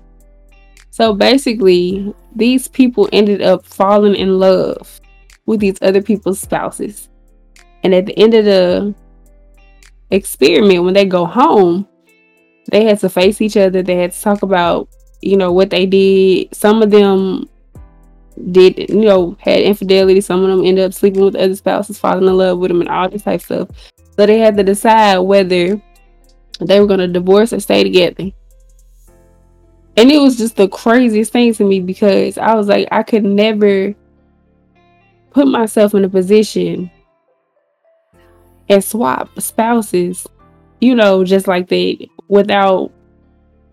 So 0.91 1.13
basically, 1.13 2.13
these 2.35 2.67
people 2.67 3.09
ended 3.11 3.41
up 3.41 3.65
falling 3.65 4.15
in 4.15 4.39
love 4.39 5.01
with 5.45 5.59
these 5.59 5.81
other 5.81 6.01
people's 6.01 6.39
spouses. 6.39 7.09
And 7.83 7.93
at 7.95 8.05
the 8.05 8.17
end 8.19 8.33
of 8.33 8.45
the 8.45 8.93
experiment, 10.11 10.83
when 10.83 10.93
they 10.93 11.05
go 11.05 11.25
home, 11.25 11.87
they 12.71 12.85
had 12.85 12.99
to 12.99 13.09
face 13.09 13.41
each 13.41 13.57
other. 13.57 13.81
They 13.81 13.95
had 13.95 14.11
to 14.11 14.21
talk 14.21 14.43
about, 14.43 14.89
you 15.21 15.37
know, 15.37 15.51
what 15.51 15.69
they 15.69 15.85
did. 15.85 16.53
Some 16.53 16.81
of 16.81 16.91
them 16.91 17.49
did 18.51 18.89
you 18.89 19.01
know 19.01 19.37
had 19.39 19.61
infidelity. 19.61 20.21
Some 20.21 20.43
of 20.43 20.49
them 20.49 20.65
ended 20.65 20.85
up 20.85 20.93
sleeping 20.93 21.23
with 21.23 21.35
other 21.35 21.55
spouses, 21.55 21.99
falling 21.99 22.27
in 22.27 22.37
love 22.37 22.57
with 22.59 22.69
them, 22.69 22.81
and 22.81 22.89
all 22.89 23.09
this 23.09 23.23
type 23.23 23.41
of 23.41 23.45
stuff. 23.45 23.69
So 24.15 24.25
they 24.25 24.39
had 24.39 24.57
to 24.57 24.63
decide 24.63 25.19
whether 25.19 25.81
they 26.59 26.79
were 26.79 26.87
going 26.87 26.99
to 26.99 27.07
divorce 27.07 27.53
or 27.53 27.59
stay 27.59 27.83
together. 27.83 28.31
And 29.97 30.09
it 30.11 30.19
was 30.19 30.37
just 30.37 30.55
the 30.55 30.69
craziest 30.69 31.33
thing 31.33 31.53
to 31.55 31.65
me 31.65 31.79
because 31.79 32.37
I 32.37 32.55
was 32.55 32.67
like, 32.67 32.87
I 32.91 33.03
could 33.03 33.23
never 33.23 33.93
put 35.31 35.47
myself 35.47 35.93
in 35.93 36.05
a 36.05 36.09
position 36.09 36.89
and 38.69 38.83
swap 38.83 39.29
spouses, 39.39 40.25
you 40.79 40.95
know, 40.95 41.23
just 41.25 41.47
like 41.47 41.67
that 41.69 42.07
without 42.29 42.91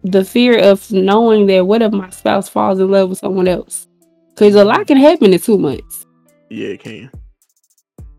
the 0.05 0.25
fear 0.25 0.59
of 0.59 0.91
knowing 0.91 1.47
that 1.47 1.67
what 1.67 1.83
if 1.83 1.93
my 1.93 2.11
spouse 2.11 2.49
falls 2.49 2.79
in 2.79 2.91
love 2.91 3.11
with 3.11 3.19
someone 3.19 3.49
else? 3.49 3.87
Because 4.31 4.55
a 4.55 4.65
lot 4.65 4.87
can 4.87 4.97
happen 4.97 5.33
in 5.33 5.41
two 5.41 5.59
months. 5.59 6.07
Yeah, 6.51 6.69
it 6.69 6.81
can. 6.81 7.11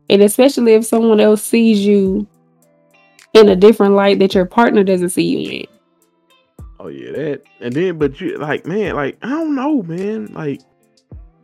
And 0.10 0.22
especially 0.22 0.74
if 0.74 0.86
someone 0.86 1.20
else 1.20 1.42
sees 1.42 1.86
you 1.86 2.28
in 3.34 3.50
a 3.50 3.56
different 3.56 3.94
light 3.94 4.20
that 4.20 4.34
your 4.34 4.46
partner 4.46 4.84
doesn't 4.84 5.10
see 5.10 5.24
you 5.24 5.60
in. 5.62 5.68
Oh 6.80 6.88
yeah, 6.88 7.12
that 7.12 7.44
and 7.60 7.74
then 7.74 7.98
but 7.98 8.20
you 8.22 8.38
like 8.38 8.66
man, 8.66 8.96
like 8.96 9.18
I 9.22 9.30
don't 9.30 9.56
know, 9.56 9.84
man. 9.84 10.28
Like 10.34 10.62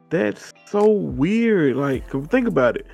that's 0.09 0.53
so 0.65 0.89
weird. 0.89 1.75
Like 1.75 2.09
think 2.29 2.47
about 2.47 2.77
it. 2.77 2.87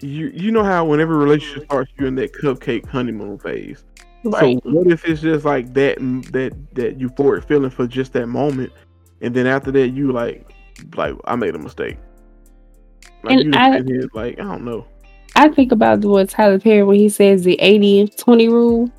You 0.00 0.28
you 0.34 0.50
know 0.50 0.64
how 0.64 0.84
whenever 0.84 1.14
a 1.14 1.18
relationship 1.18 1.64
starts, 1.64 1.90
you're 1.96 2.08
in 2.08 2.14
that 2.16 2.34
cupcake 2.34 2.86
honeymoon 2.86 3.38
phase. 3.38 3.84
Right. 4.24 4.60
So 4.62 4.70
what 4.70 4.86
if 4.86 5.04
it's 5.04 5.20
just 5.20 5.44
like 5.44 5.72
that 5.74 5.98
that 6.32 6.52
that 6.74 6.98
euphoric 6.98 7.46
feeling 7.46 7.70
for 7.70 7.86
just 7.86 8.12
that 8.12 8.26
moment, 8.28 8.72
and 9.20 9.34
then 9.34 9.46
after 9.46 9.70
that 9.72 9.88
you 9.88 10.12
like 10.12 10.48
like 10.96 11.14
I 11.24 11.36
made 11.36 11.54
a 11.54 11.58
mistake. 11.58 11.96
Like 13.24 13.40
And 13.40 13.54
I- 13.54 13.82
here, 13.82 14.08
like 14.14 14.38
I 14.38 14.44
don't 14.44 14.64
know. 14.64 14.86
I 15.34 15.48
think 15.48 15.72
about 15.72 16.04
what 16.04 16.28
Tyler 16.28 16.58
Perry 16.58 16.82
when 16.82 16.98
he 16.98 17.08
says 17.08 17.42
the 17.42 17.54
80 17.60 18.08
20 18.16 18.48
rule. 18.48 18.90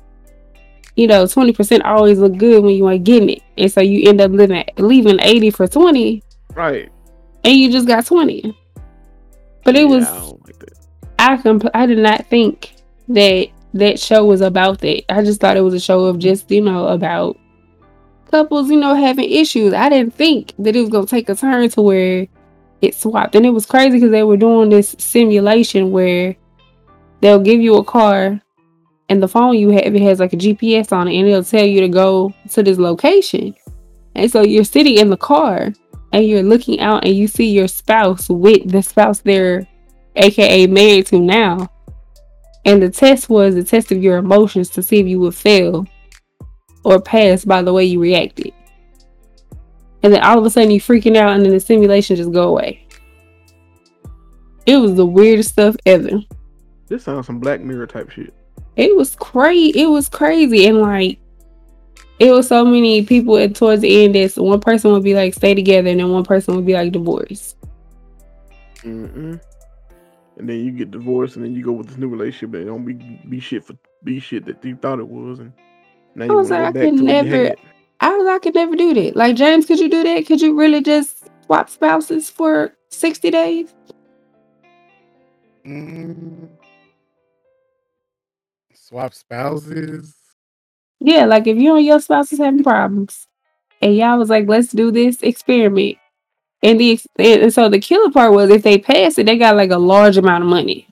You 0.96 1.08
know, 1.08 1.24
20% 1.24 1.84
always 1.84 2.18
look 2.20 2.36
good 2.36 2.62
when 2.62 2.74
you 2.76 2.88
ain't 2.88 3.02
getting 3.02 3.30
it. 3.30 3.42
And 3.58 3.70
so 3.70 3.80
you 3.80 4.08
end 4.08 4.20
up 4.20 4.30
living 4.30 4.64
leaving 4.78 5.18
80 5.20 5.50
for 5.50 5.66
20 5.66 6.22
Right. 6.54 6.88
and 7.44 7.52
you 7.56 7.70
just 7.72 7.86
got 7.88 8.06
20. 8.06 8.56
But 9.64 9.74
it 9.76 9.80
Yeah, 9.80 9.84
was 9.86 10.06
I 10.06 10.18
don't 10.18 10.46
like 10.46 10.58
that. 10.60 10.72
I 11.18 11.36
comp- 11.38 11.70
I 11.74 11.86
did 11.86 11.98
not 11.98 12.26
think 12.26 12.74
that 13.08 13.48
that 13.74 14.00
show 14.00 14.24
was 14.24 14.40
about 14.40 14.80
that. 14.80 15.12
I 15.12 15.22
just 15.22 15.40
thought 15.40 15.56
it 15.56 15.62
was 15.62 15.74
a 15.74 15.80
show 15.80 16.04
of 16.06 16.18
just, 16.18 16.50
you 16.50 16.60
know, 16.60 16.86
about 16.86 17.38
couples, 18.30 18.70
you 18.70 18.76
know, 18.76 18.94
having 18.94 19.30
issues. 19.30 19.74
I 19.74 19.88
didn't 19.88 20.14
think 20.14 20.54
that 20.58 20.74
it 20.74 20.80
was 20.80 20.90
going 20.90 21.06
to 21.06 21.10
take 21.10 21.28
a 21.28 21.34
turn 21.34 21.68
to 21.70 21.82
where 21.82 22.26
it 22.80 22.94
swapped. 22.94 23.34
And 23.34 23.44
it 23.44 23.50
was 23.50 23.66
crazy 23.66 23.96
because 23.96 24.10
they 24.10 24.22
were 24.22 24.36
doing 24.36 24.70
this 24.70 24.94
simulation 24.98 25.90
where 25.90 26.36
they'll 27.20 27.40
give 27.40 27.60
you 27.60 27.76
a 27.76 27.84
car 27.84 28.40
and 29.08 29.22
the 29.22 29.28
phone 29.28 29.56
you 29.56 29.70
have 29.70 29.94
it 29.94 30.02
has 30.02 30.20
like 30.20 30.32
a 30.32 30.36
GPS 30.36 30.92
on 30.92 31.08
it 31.08 31.18
and 31.18 31.28
it'll 31.28 31.44
tell 31.44 31.64
you 31.64 31.80
to 31.80 31.88
go 31.88 32.32
to 32.50 32.62
this 32.62 32.78
location. 32.78 33.54
And 34.14 34.30
so 34.30 34.42
you're 34.42 34.64
sitting 34.64 34.98
in 34.98 35.10
the 35.10 35.16
car 35.16 35.72
and 36.12 36.26
you're 36.26 36.42
looking 36.44 36.80
out 36.80 37.04
and 37.04 37.14
you 37.14 37.26
see 37.26 37.50
your 37.50 37.68
spouse 37.68 38.28
with 38.28 38.70
the 38.70 38.82
spouse 38.82 39.18
they're 39.18 39.66
aka 40.16 40.66
married 40.68 41.06
to 41.06 41.18
now. 41.18 41.68
And 42.64 42.82
the 42.82 42.88
test 42.88 43.28
was 43.28 43.54
the 43.54 43.64
test 43.64 43.92
of 43.92 44.02
your 44.02 44.16
emotions 44.16 44.70
to 44.70 44.82
see 44.82 44.98
if 44.98 45.06
you 45.06 45.20
would 45.20 45.34
fail 45.34 45.86
or 46.84 47.00
pass 47.00 47.44
by 47.44 47.62
the 47.62 47.72
way 47.72 47.84
you 47.84 48.00
reacted. 48.00 48.52
And 50.02 50.12
then 50.12 50.22
all 50.22 50.38
of 50.38 50.44
a 50.44 50.50
sudden 50.50 50.70
you 50.70 50.80
freaking 50.80 51.16
out 51.16 51.34
and 51.34 51.44
then 51.44 51.52
the 51.52 51.60
simulation 51.60 52.16
just 52.16 52.32
go 52.32 52.48
away. 52.48 52.86
It 54.66 54.76
was 54.76 54.94
the 54.94 55.06
weirdest 55.06 55.50
stuff 55.50 55.76
ever. 55.86 56.20
This 56.88 57.04
sounds 57.04 57.26
some 57.26 57.38
Black 57.38 57.60
Mirror 57.60 57.86
type 57.86 58.10
shit. 58.10 58.34
It 58.76 58.94
was 58.96 59.16
crazy. 59.16 59.80
It 59.80 59.86
was 59.86 60.08
crazy. 60.08 60.66
And 60.66 60.80
like 60.80 61.18
it 62.18 62.30
was 62.30 62.48
so 62.48 62.64
many 62.64 63.04
people 63.04 63.36
and 63.36 63.54
towards 63.54 63.82
the 63.82 64.04
end 64.04 64.14
that 64.14 64.36
one 64.36 64.60
person 64.60 64.92
would 64.92 65.02
be 65.02 65.14
like 65.14 65.34
stay 65.34 65.54
together 65.54 65.88
and 65.88 66.00
then 66.00 66.10
one 66.10 66.24
person 66.24 66.54
would 66.54 66.66
be 66.66 66.74
like 66.74 66.92
divorce. 66.92 67.56
Mm-mm. 68.82 69.40
And 70.36 70.48
then 70.48 70.64
you 70.64 70.72
get 70.72 70.90
divorced, 70.90 71.36
and 71.36 71.44
then 71.44 71.54
you 71.54 71.64
go 71.64 71.72
with 71.72 71.88
this 71.88 71.96
new 71.96 72.08
relationship, 72.08 72.54
and 72.54 72.62
it 72.62 72.66
don't 72.66 72.84
be 72.84 72.94
be 73.28 73.40
shit 73.40 73.64
for 73.64 73.74
be 74.02 74.18
shit 74.18 74.44
that 74.46 74.64
you 74.64 74.76
thought 74.76 74.98
it 74.98 75.08
was, 75.08 75.38
and 75.38 75.52
now 76.14 76.24
you 76.24 76.34
was 76.34 76.50
like, 76.50 76.60
I 76.60 76.72
could 76.72 76.96
to 76.98 77.04
what 77.04 77.24
you 77.24 77.30
never- 77.30 77.54
I 78.00 78.16
was 78.16 78.26
like, 78.26 78.34
I 78.34 78.38
could 78.40 78.54
never 78.54 78.76
do 78.76 78.94
that. 78.94 79.16
Like 79.16 79.36
James, 79.36 79.64
could 79.66 79.78
you 79.78 79.88
do 79.88 80.02
that? 80.02 80.26
Could 80.26 80.40
you 80.40 80.54
really 80.58 80.82
just 80.82 81.28
swap 81.46 81.70
spouses 81.70 82.28
for 82.28 82.74
60 82.90 83.30
days? 83.30 83.74
Mm. 85.64 86.48
Swap 88.74 89.14
spouses. 89.14 90.14
Yeah, 91.00 91.24
like 91.26 91.46
if 91.46 91.56
you 91.56 91.76
and 91.76 91.86
your 91.86 92.00
spouse 92.00 92.32
is 92.32 92.38
having 92.38 92.62
problems 92.64 93.26
and 93.80 93.96
y'all 93.96 94.18
was 94.18 94.30
like, 94.30 94.48
let's 94.48 94.72
do 94.72 94.90
this 94.90 95.22
experiment. 95.22 95.96
And 96.64 96.80
the 96.80 96.98
and 97.18 97.52
so 97.52 97.68
the 97.68 97.78
killer 97.78 98.10
part 98.10 98.32
was 98.32 98.50
if 98.50 98.62
they 98.62 98.78
pass 98.78 99.18
it, 99.18 99.26
they 99.26 99.36
got 99.36 99.54
like 99.54 99.70
a 99.70 99.76
large 99.78 100.16
amount 100.16 100.44
of 100.44 100.50
money. 100.50 100.88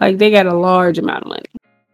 Like 0.00 0.16
they 0.18 0.30
got 0.30 0.46
a 0.46 0.54
large 0.56 0.98
amount 0.98 1.24
of 1.24 1.28
money. 1.28 1.44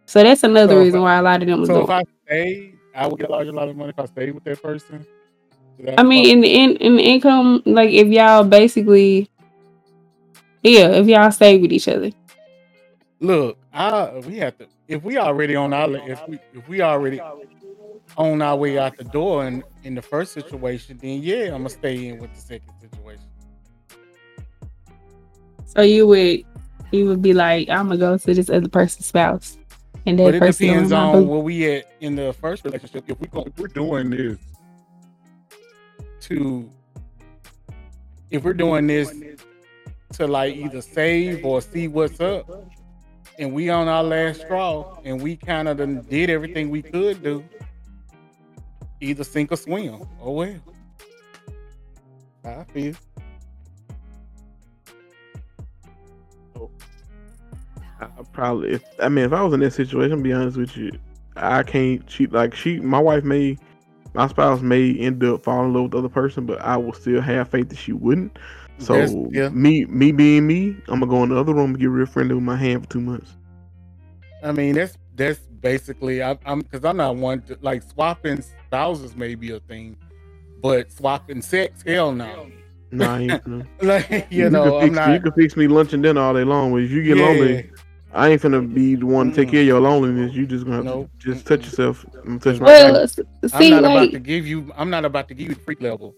So 0.05 0.23
that's 0.23 0.43
another 0.43 0.75
So 0.75 0.79
reason 0.79 1.01
I- 1.01 1.03
why 1.03 1.15
a 1.17 1.21
lot 1.21 1.41
of 1.41 1.47
them 1.49 1.59
was 1.59 1.67
So 1.69 1.73
doing. 1.75 1.83
if 1.83 1.89
I 1.91 2.03
stayed, 2.25 2.79
I 2.95 3.05
would 3.05 3.19
get 3.19 3.29
a 3.29 3.31
large 3.33 3.47
amount 3.49 3.69
of 3.69 3.75
money 3.75 3.89
if 3.89 3.99
I 3.99 4.05
stayed 4.05 4.31
with 4.33 4.45
that 4.45 4.63
person. 4.63 5.05
So 5.85 5.93
I 5.97 6.03
mean, 6.03 6.25
in 6.29 6.41
the 6.41 6.47
in, 6.53 6.77
in 6.77 6.95
the 6.95 7.03
income, 7.03 7.63
like 7.65 7.91
if 7.91 8.07
y'all 8.07 8.43
basically, 8.45 9.29
yeah, 10.63 10.87
if 10.87 11.07
y'all 11.07 11.31
stay 11.31 11.57
with 11.57 11.71
each 11.73 11.87
other, 11.89 12.11
look, 13.19 13.57
I 13.73 14.19
we 14.25 14.37
have 14.37 14.57
to 14.59 14.67
if 14.87 15.03
we 15.03 15.17
already 15.17 15.55
on 15.55 15.73
our 15.73 15.89
if 16.09 16.27
we 16.27 16.39
if 16.53 16.67
we 16.69 16.81
already 16.81 17.19
on 18.19 18.41
our 18.41 18.57
way 18.57 18.77
out 18.77 18.97
the 18.97 19.05
door 19.05 19.47
in 19.47 19.63
in 19.83 19.95
the 19.95 20.01
first 20.01 20.33
situation, 20.33 20.99
then 21.01 21.23
yeah, 21.23 21.45
I'm 21.45 21.63
gonna 21.63 21.69
stay 21.69 22.09
in 22.09 22.19
with 22.19 22.33
the 22.35 22.41
second 22.41 22.73
situation. 22.79 23.23
so 25.65 25.81
you 25.81 26.05
would 26.05 26.43
you 26.91 27.07
would 27.07 27.21
be 27.21 27.33
like, 27.33 27.69
I'm 27.69 27.87
gonna 27.87 27.97
go 27.97 28.17
to 28.17 28.33
this 28.33 28.49
other 28.49 28.67
person's 28.67 29.05
spouse, 29.05 29.57
and 30.05 30.19
that 30.19 30.23
But 30.25 30.35
it 30.35 30.39
person 30.39 30.67
depends 30.67 30.91
on 30.91 31.27
where 31.27 31.39
we 31.39 31.71
at 31.71 31.85
in 32.01 32.15
the 32.15 32.33
first 32.33 32.65
relationship. 32.65 33.05
If 33.07 33.19
we 33.21 33.27
go, 33.27 33.43
if 33.43 33.57
we're 33.57 33.67
doing 33.67 34.09
this 34.09 34.37
to, 36.21 36.69
if 38.31 38.43
we're 38.43 38.53
doing 38.53 38.85
this 38.87 39.13
to 40.13 40.27
like 40.27 40.55
either 40.57 40.81
save 40.81 41.45
or 41.45 41.61
see 41.61 41.87
what's 41.87 42.19
up, 42.19 42.49
and 43.37 43.53
we 43.53 43.69
on 43.69 43.87
our 43.87 44.03
last 44.03 44.41
straw, 44.41 44.99
and 45.05 45.21
we 45.21 45.37
kind 45.37 45.69
of 45.69 45.77
did 46.09 46.29
everything 46.29 46.69
we 46.69 46.81
could 46.81 47.23
do, 47.23 47.45
either 49.01 49.23
sink 49.23 49.51
or 49.51 49.57
swim. 49.57 50.01
Oh 50.21 50.31
well, 50.31 50.55
I 52.43 52.63
feel. 52.65 52.95
I 58.01 58.07
probably 58.31 58.71
if 58.71 58.83
I 58.99 59.09
mean 59.09 59.25
if 59.25 59.33
I 59.33 59.41
was 59.41 59.53
in 59.53 59.59
that 59.61 59.73
situation, 59.73 60.23
be 60.23 60.33
honest 60.33 60.57
with 60.57 60.75
you, 60.77 60.91
I 61.35 61.63
can't 61.63 62.05
cheat 62.07 62.31
like 62.31 62.55
she 62.55 62.79
my 62.79 62.99
wife 62.99 63.23
may 63.23 63.57
my 64.13 64.27
spouse 64.27 64.61
may 64.61 64.93
end 64.95 65.23
up 65.23 65.43
falling 65.43 65.67
in 65.67 65.73
love 65.73 65.83
with 65.83 65.91
the 65.91 65.97
other 65.99 66.09
person, 66.09 66.45
but 66.45 66.59
I 66.61 66.77
will 66.77 66.93
still 66.93 67.21
have 67.21 67.49
faith 67.49 67.69
that 67.69 67.77
she 67.77 67.93
wouldn't. 67.93 68.37
So 68.79 68.93
That's- 68.93 69.15
yeah. 69.31 69.49
me 69.49 69.85
me 69.85 70.11
being 70.11 70.47
me, 70.47 70.77
I'm 70.87 70.99
gonna 70.99 71.07
go 71.07 71.23
in 71.23 71.29
the 71.29 71.37
other 71.37 71.53
room 71.53 71.71
and 71.71 71.79
get 71.79 71.89
real 71.89 72.05
friendly 72.05 72.35
with 72.35 72.43
my 72.43 72.55
hand 72.55 72.83
for 72.83 72.89
two 72.89 73.01
months. 73.01 73.35
I 74.41 74.53
mean, 74.53 74.75
that's 74.75 74.97
that's 75.19 75.39
basically 75.61 76.23
I, 76.23 76.37
I'm 76.45 76.61
because 76.61 76.85
I'm 76.85 76.97
not 76.97 77.15
one 77.17 77.41
to 77.43 77.57
like 77.61 77.83
swapping 77.83 78.41
spouses 78.41 79.15
may 79.15 79.35
be 79.35 79.51
a 79.51 79.59
thing, 79.61 79.97
but 80.61 80.91
swapping 80.91 81.41
sex, 81.41 81.83
hell 81.85 82.11
no. 82.13 82.51
Nah, 82.91 83.15
I 83.17 83.39
no. 83.45 83.63
Like 83.81 84.27
you 84.31 84.49
can 84.49 84.53
know, 84.53 84.79
I'm 84.79 84.93
fix, 84.93 84.95
not. 84.95 85.13
you 85.13 85.19
can 85.21 85.31
fix 85.33 85.57
me 85.57 85.67
lunch 85.67 85.93
and 85.93 86.01
dinner 86.01 86.21
all 86.21 86.33
day 86.33 86.43
long, 86.43 86.71
but 86.71 86.81
if 86.81 86.91
you 86.91 87.03
get 87.03 87.17
yeah, 87.17 87.25
lonely, 87.25 87.71
I 88.13 88.29
ain't 88.29 88.41
gonna 88.41 88.61
be 88.61 88.95
the 88.95 89.05
one 89.05 89.31
to 89.31 89.35
take 89.35 89.49
Mm. 89.49 89.51
care 89.51 89.61
of 89.61 89.67
your 89.67 89.81
loneliness. 89.81 90.33
You 90.33 90.47
just 90.47 90.65
gonna 90.65 90.77
have 90.77 90.85
Nope. 90.85 91.09
to 91.19 91.33
just 91.33 91.45
touch 91.45 91.65
yourself 91.65 92.05
and 92.25 92.41
touch 92.41 92.59
my 92.59 92.65
Well, 92.65 92.95
back. 92.95 93.03
s- 93.03 93.19
I'm 93.53 93.61
see, 93.61 93.69
not 93.69 93.83
like 93.83 93.91
about 93.91 94.11
to 94.13 94.19
give 94.19 94.47
you. 94.47 94.71
I'm 94.77 94.89
not 94.89 95.05
about 95.05 95.27
to 95.29 95.33
give 95.35 95.49
you 95.49 95.55
the 95.55 95.61
freak 95.61 95.81
level. 95.81 96.15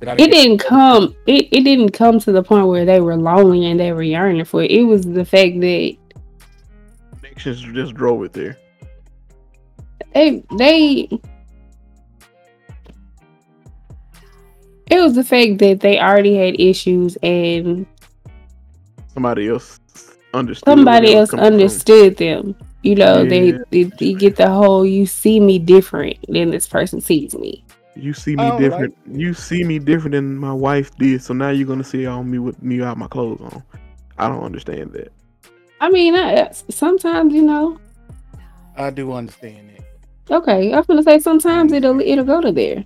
that 0.00 0.20
it 0.20 0.30
didn't 0.30 0.58
come. 0.58 1.14
It, 1.26 1.48
it 1.52 1.62
didn't 1.62 1.92
come 1.92 2.18
to 2.20 2.32
the 2.32 2.42
point 2.42 2.66
where 2.66 2.84
they 2.84 3.00
were 3.00 3.16
lonely 3.16 3.64
and 3.66 3.80
they 3.80 3.92
were 3.92 4.02
yearning 4.02 4.44
for 4.44 4.62
it. 4.62 4.70
It 4.70 4.82
was 4.84 5.02
the 5.06 5.24
fact 5.24 5.60
that 5.60 5.96
Connections 7.36 7.74
just 7.74 7.94
drove 7.94 8.22
it 8.24 8.32
there. 8.32 8.56
they 10.14 10.42
they 10.56 11.08
it 14.90 15.00
was 15.00 15.14
the 15.14 15.24
fact 15.24 15.58
that 15.58 15.80
they 15.80 15.98
already 15.98 16.36
had 16.36 16.58
issues 16.60 17.16
and 17.22 17.86
Somebody 19.12 19.48
else 19.48 19.80
understood. 20.32 20.64
somebody 20.64 21.14
else 21.14 21.30
coming 21.30 21.44
from. 21.44 21.54
understood 21.54 22.16
them. 22.16 22.54
You 22.82 22.96
know, 22.96 23.22
Yeah, 23.22 23.28
they, 23.28 23.50
they 23.70 24.04
you 24.04 24.18
get 24.18 24.36
the 24.36 24.48
whole 24.48 24.84
you 24.84 25.06
see 25.06 25.40
me 25.40 25.58
different 25.58 26.18
than 26.28 26.50
this 26.50 26.66
person 26.66 27.00
sees 27.00 27.34
me. 27.34 27.64
You 27.96 28.12
see 28.12 28.36
me 28.36 28.42
oh, 28.44 28.50
don't 28.50 28.60
different. 28.60 28.96
You 29.06 29.34
see 29.34 29.64
me 29.64 29.78
different 29.78 30.12
than 30.12 30.36
my 30.36 30.52
wife 30.52 30.94
did. 30.96 31.22
So 31.22 31.32
now 31.32 31.50
you're 31.50 31.66
gonna 31.66 31.84
see 31.84 32.06
on 32.06 32.30
me 32.30 32.38
with 32.38 32.60
me 32.62 32.78
without 32.78 32.98
my 32.98 33.06
clothes 33.08 33.40
on. 33.40 33.62
I 34.18 34.28
don't 34.28 34.42
understand 34.42 34.92
that. 34.92 35.12
I 35.84 35.90
mean, 35.90 36.14
I, 36.14 36.50
sometimes 36.70 37.34
you 37.34 37.42
know. 37.42 37.78
I 38.76 38.90
do 38.90 39.12
understand 39.12 39.70
that. 39.70 39.84
Okay, 40.30 40.72
I'm 40.72 40.84
gonna 40.84 41.02
say 41.02 41.18
sometimes 41.20 41.72
it'll 41.72 42.00
it'll 42.00 42.24
go 42.24 42.40
to 42.40 42.52
there. 42.52 42.84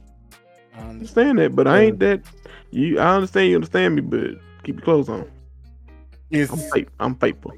I 0.74 0.80
I 0.80 0.88
understand. 0.90 1.28
understand 1.28 1.38
that, 1.38 1.54
but 1.56 1.66
I 1.68 1.80
ain't 1.82 2.00
that. 2.00 2.22
You, 2.70 2.98
I 3.00 3.14
understand 3.16 3.50
you 3.50 3.56
understand 3.56 3.96
me, 3.96 4.02
but 4.02 4.30
keep 4.64 4.76
your 4.76 4.84
clothes 4.84 5.08
on. 5.08 5.26
I'm 6.50 6.60
It's 6.60 6.62
faith, 6.70 6.88
I'm 7.00 7.14
faithful. 7.16 7.54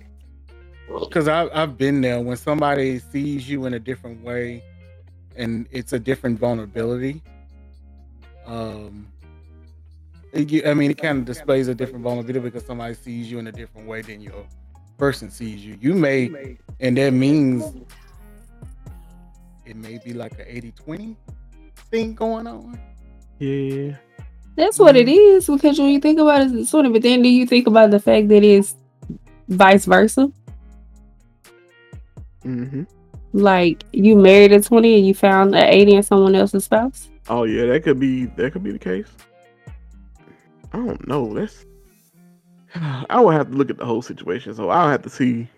because 1.00 1.28
I've 1.28 1.50
I've 1.54 1.78
been 1.78 2.00
there 2.00 2.20
when 2.20 2.36
somebody 2.36 2.98
sees 2.98 3.48
you 3.48 3.66
in 3.66 3.74
a 3.74 3.80
different 3.80 4.22
way, 4.22 4.64
and 5.36 5.66
it's 5.70 5.92
a 5.92 6.00
different 6.00 6.38
vulnerability. 6.38 7.22
Um, 8.46 9.12
it, 10.32 10.66
I 10.66 10.74
mean, 10.74 10.90
it 10.90 10.98
kind 10.98 11.18
of 11.18 11.24
displays 11.24 11.68
a 11.68 11.74
different 11.74 12.04
vulnerability 12.04 12.40
because 12.40 12.66
somebody 12.66 12.94
sees 12.94 13.30
you 13.30 13.38
in 13.38 13.46
a 13.48 13.52
different 13.52 13.86
way 13.88 14.02
than 14.02 14.20
your 14.20 14.46
person 15.00 15.30
sees 15.30 15.64
you. 15.64 15.76
You 15.80 15.94
may, 15.94 16.56
and 16.78 16.96
that 16.96 17.12
means 17.12 17.64
it 19.66 19.74
may 19.74 19.98
be 20.04 20.12
like 20.12 20.38
a 20.38 20.44
80-20 20.44 21.16
thing 21.90 22.14
going 22.14 22.46
on. 22.46 22.78
Yeah. 23.40 23.96
That's 24.56 24.78
what 24.78 24.94
it 24.94 25.08
is 25.08 25.46
because 25.46 25.78
when 25.78 25.88
you 25.88 26.00
think 26.00 26.20
about 26.20 26.42
it, 26.42 26.52
it's 26.52 26.70
sort 26.70 26.86
of. 26.86 26.92
But 26.92 27.02
then, 27.02 27.22
do 27.22 27.28
you 27.28 27.46
think 27.46 27.66
about 27.66 27.90
the 27.90 27.98
fact 27.98 28.28
that 28.28 28.44
it's 28.44 28.76
vice 29.48 29.86
versa? 29.86 30.30
Mm-hmm. 32.44 32.82
Like 33.32 33.84
you 33.92 34.16
married 34.16 34.52
a 34.52 34.60
20 34.60 34.96
and 34.96 35.06
you 35.06 35.14
found 35.14 35.54
an 35.54 35.64
80 35.64 35.94
in 35.94 36.02
someone 36.02 36.34
else's 36.34 36.64
spouse. 36.64 37.08
Oh 37.28 37.44
yeah, 37.44 37.66
that 37.66 37.84
could 37.84 38.00
be 38.00 38.26
that 38.26 38.52
could 38.52 38.64
be 38.64 38.72
the 38.72 38.78
case. 38.78 39.06
I 40.72 40.78
don't 40.78 41.06
know. 41.06 41.32
That's 41.32 41.64
I 42.74 43.20
would 43.20 43.34
have 43.34 43.50
to 43.50 43.56
look 43.56 43.70
at 43.70 43.78
the 43.78 43.84
whole 43.84 44.02
situation. 44.02 44.54
So 44.54 44.70
I'll 44.70 44.90
have 44.90 45.02
to 45.02 45.10
see 45.10 45.48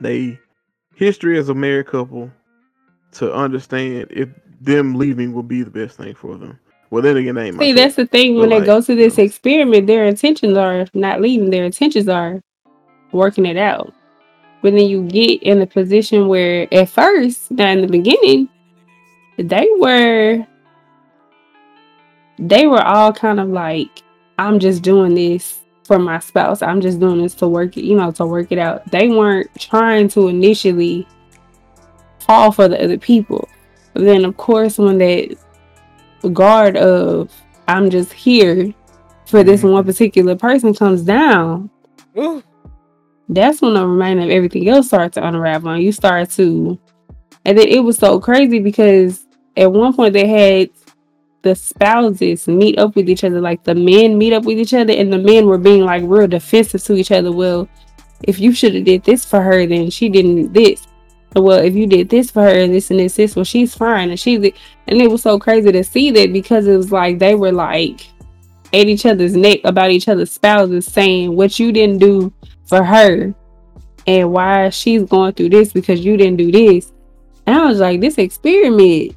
they 0.00 0.38
history 0.94 1.38
as 1.38 1.48
a 1.48 1.54
married 1.54 1.86
couple 1.86 2.30
to 3.12 3.32
understand 3.32 4.08
if 4.10 4.28
them 4.60 4.94
leaving 4.94 5.32
will 5.32 5.42
be 5.42 5.62
the 5.62 5.70
best 5.70 5.96
thing 5.96 6.14
for 6.14 6.36
them. 6.36 6.58
Well, 6.90 7.02
then 7.02 7.16
again, 7.16 7.36
they 7.36 7.52
See, 7.52 7.72
that's 7.72 7.94
the 7.94 8.06
thing. 8.06 8.36
When 8.36 8.48
But, 8.48 8.60
they 8.60 8.66
go 8.66 8.80
to 8.80 8.94
this 8.94 9.16
you 9.16 9.22
know. 9.22 9.26
experiment, 9.26 9.86
their 9.86 10.06
intentions 10.06 10.56
are 10.56 10.86
not 10.92 11.20
leaving. 11.20 11.50
Their 11.50 11.64
intentions 11.64 12.08
are 12.08 12.40
working 13.12 13.46
it 13.46 13.56
out. 13.56 13.94
But 14.62 14.74
then 14.74 14.86
you 14.86 15.06
get 15.06 15.42
in 15.42 15.62
a 15.62 15.66
position 15.66 16.28
where, 16.28 16.72
at 16.74 16.88
first, 16.88 17.50
now 17.52 17.70
in 17.70 17.80
the 17.80 17.86
beginning, 17.86 18.48
they 19.38 19.68
were 19.78 20.44
they 22.38 22.66
were 22.66 22.82
all 22.82 23.12
kind 23.12 23.38
of 23.38 23.48
like, 23.48 24.02
"I'm 24.46 24.58
just 24.58 24.82
doing 24.82 25.14
this 25.14 25.60
for 25.84 25.98
my 25.98 26.18
spouse. 26.18 26.62
I'm 26.62 26.80
just 26.80 27.00
doing 27.00 27.22
this 27.22 27.34
to 27.36 27.48
work 27.48 27.76
it, 27.76 27.84
you 27.84 27.96
know, 27.96 28.10
to 28.12 28.26
work 28.26 28.50
it 28.50 28.58
out." 28.58 28.90
They 28.90 29.08
weren't 29.08 29.48
trying 29.58 30.08
to 30.08 30.28
initially 30.28 31.06
fall 32.20 32.52
for 32.52 32.68
the 32.68 32.82
other 32.82 32.98
people. 32.98 33.48
But 33.92 34.04
then, 34.04 34.24
of 34.24 34.36
course, 34.36 34.78
when 34.78 34.98
that 34.98 35.36
guard 36.32 36.76
of 36.76 37.30
I'm 37.68 37.88
just 37.88 38.12
here 38.12 38.74
for 39.26 39.42
this 39.44 39.62
Mhm. 39.62 39.72
one 39.72 39.84
particular 39.84 40.34
person 40.34 40.74
comes 40.74 41.02
down, 41.02 41.70
Ooh, 42.18 42.42
that's 43.28 43.62
when 43.62 43.74
the 43.74 43.86
remainder 43.86 44.24
of 44.24 44.30
everything 44.30 44.68
else 44.68 44.88
starts 44.88 45.14
to 45.14 45.26
unravel 45.26 45.70
and 45.70 45.82
you 45.82 45.92
start 45.92 46.30
to 46.30 46.78
and 47.44 47.56
then 47.56 47.68
it 47.68 47.82
was 47.82 47.96
so 47.96 48.20
crazy 48.20 48.58
because 48.58 49.26
at 49.56 49.72
one 49.72 49.94
point 49.94 50.12
they 50.12 50.26
had 50.26 50.68
the 51.42 51.54
spouses 51.54 52.46
meet 52.46 52.78
up 52.78 52.94
with 52.96 53.08
each 53.08 53.24
other 53.24 53.40
like 53.40 53.62
the 53.64 53.74
men 53.74 54.18
meet 54.18 54.32
up 54.32 54.44
with 54.44 54.58
each 54.58 54.74
other 54.74 54.92
and 54.92 55.12
the 55.12 55.18
men 55.18 55.46
were 55.46 55.58
being 55.58 55.84
like 55.84 56.02
real 56.04 56.26
defensive 56.26 56.82
to 56.84 56.94
each 56.94 57.12
other. 57.12 57.32
Well 57.32 57.68
if 58.22 58.38
you 58.38 58.52
should 58.52 58.74
have 58.74 58.84
did 58.84 59.04
this 59.04 59.24
for 59.24 59.40
her 59.40 59.66
then 59.66 59.90
she 59.90 60.08
didn't 60.08 60.52
this. 60.52 60.86
Well 61.34 61.60
if 61.60 61.74
you 61.74 61.86
did 61.86 62.08
this 62.08 62.30
for 62.30 62.42
her 62.42 62.58
and 62.60 62.74
this 62.74 62.90
and 62.90 63.00
this 63.00 63.16
this 63.16 63.36
well 63.36 63.44
she's 63.44 63.74
fine. 63.74 64.10
And 64.10 64.20
she's 64.20 64.42
and 64.86 65.00
it 65.00 65.10
was 65.10 65.22
so 65.22 65.38
crazy 65.38 65.72
to 65.72 65.84
see 65.84 66.10
that 66.10 66.32
because 66.32 66.66
it 66.66 66.76
was 66.76 66.92
like 66.92 67.18
they 67.18 67.34
were 67.34 67.52
like 67.52 68.06
at 68.72 68.86
each 68.86 69.06
other's 69.06 69.34
neck 69.34 69.60
about 69.64 69.90
each 69.90 70.08
other's 70.08 70.32
spouses 70.32 70.86
saying 70.86 71.34
what 71.34 71.58
you 71.58 71.72
didn't 71.72 71.98
do 71.98 72.32
for 72.66 72.84
her 72.84 73.34
and 74.06 74.32
why 74.32 74.68
she's 74.70 75.04
going 75.04 75.32
through 75.34 75.50
this 75.50 75.72
because 75.72 76.04
you 76.04 76.16
didn't 76.16 76.36
do 76.36 76.52
this. 76.52 76.92
And 77.46 77.56
I 77.56 77.66
was 77.66 77.80
like, 77.80 78.00
this 78.00 78.18
experiment 78.18 79.16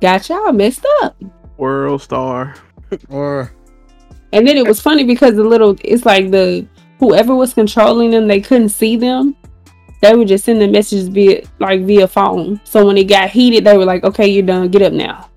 got 0.00 0.28
y'all 0.28 0.52
messed 0.52 0.86
up. 1.02 1.16
World 1.56 2.02
star. 2.02 2.54
or 3.08 3.52
And 4.32 4.46
then 4.46 4.56
it 4.56 4.66
was 4.66 4.80
funny 4.80 5.04
because 5.04 5.36
the 5.36 5.44
little, 5.44 5.76
it's 5.82 6.06
like 6.06 6.30
the 6.30 6.66
whoever 6.98 7.34
was 7.34 7.54
controlling 7.54 8.10
them, 8.10 8.28
they 8.28 8.40
couldn't 8.40 8.70
see 8.70 8.96
them. 8.96 9.36
They 10.00 10.14
would 10.14 10.28
just 10.28 10.44
send 10.44 10.60
the 10.60 10.68
messages 10.68 11.08
via 11.08 11.42
like 11.58 11.82
via 11.82 12.06
phone. 12.06 12.60
So 12.64 12.86
when 12.86 12.96
it 12.96 13.04
got 13.04 13.30
heated, 13.30 13.64
they 13.64 13.76
were 13.76 13.84
like, 13.84 14.04
"Okay, 14.04 14.28
you're 14.28 14.46
done. 14.46 14.68
Get 14.68 14.82
up 14.82 14.92
now." 14.92 15.28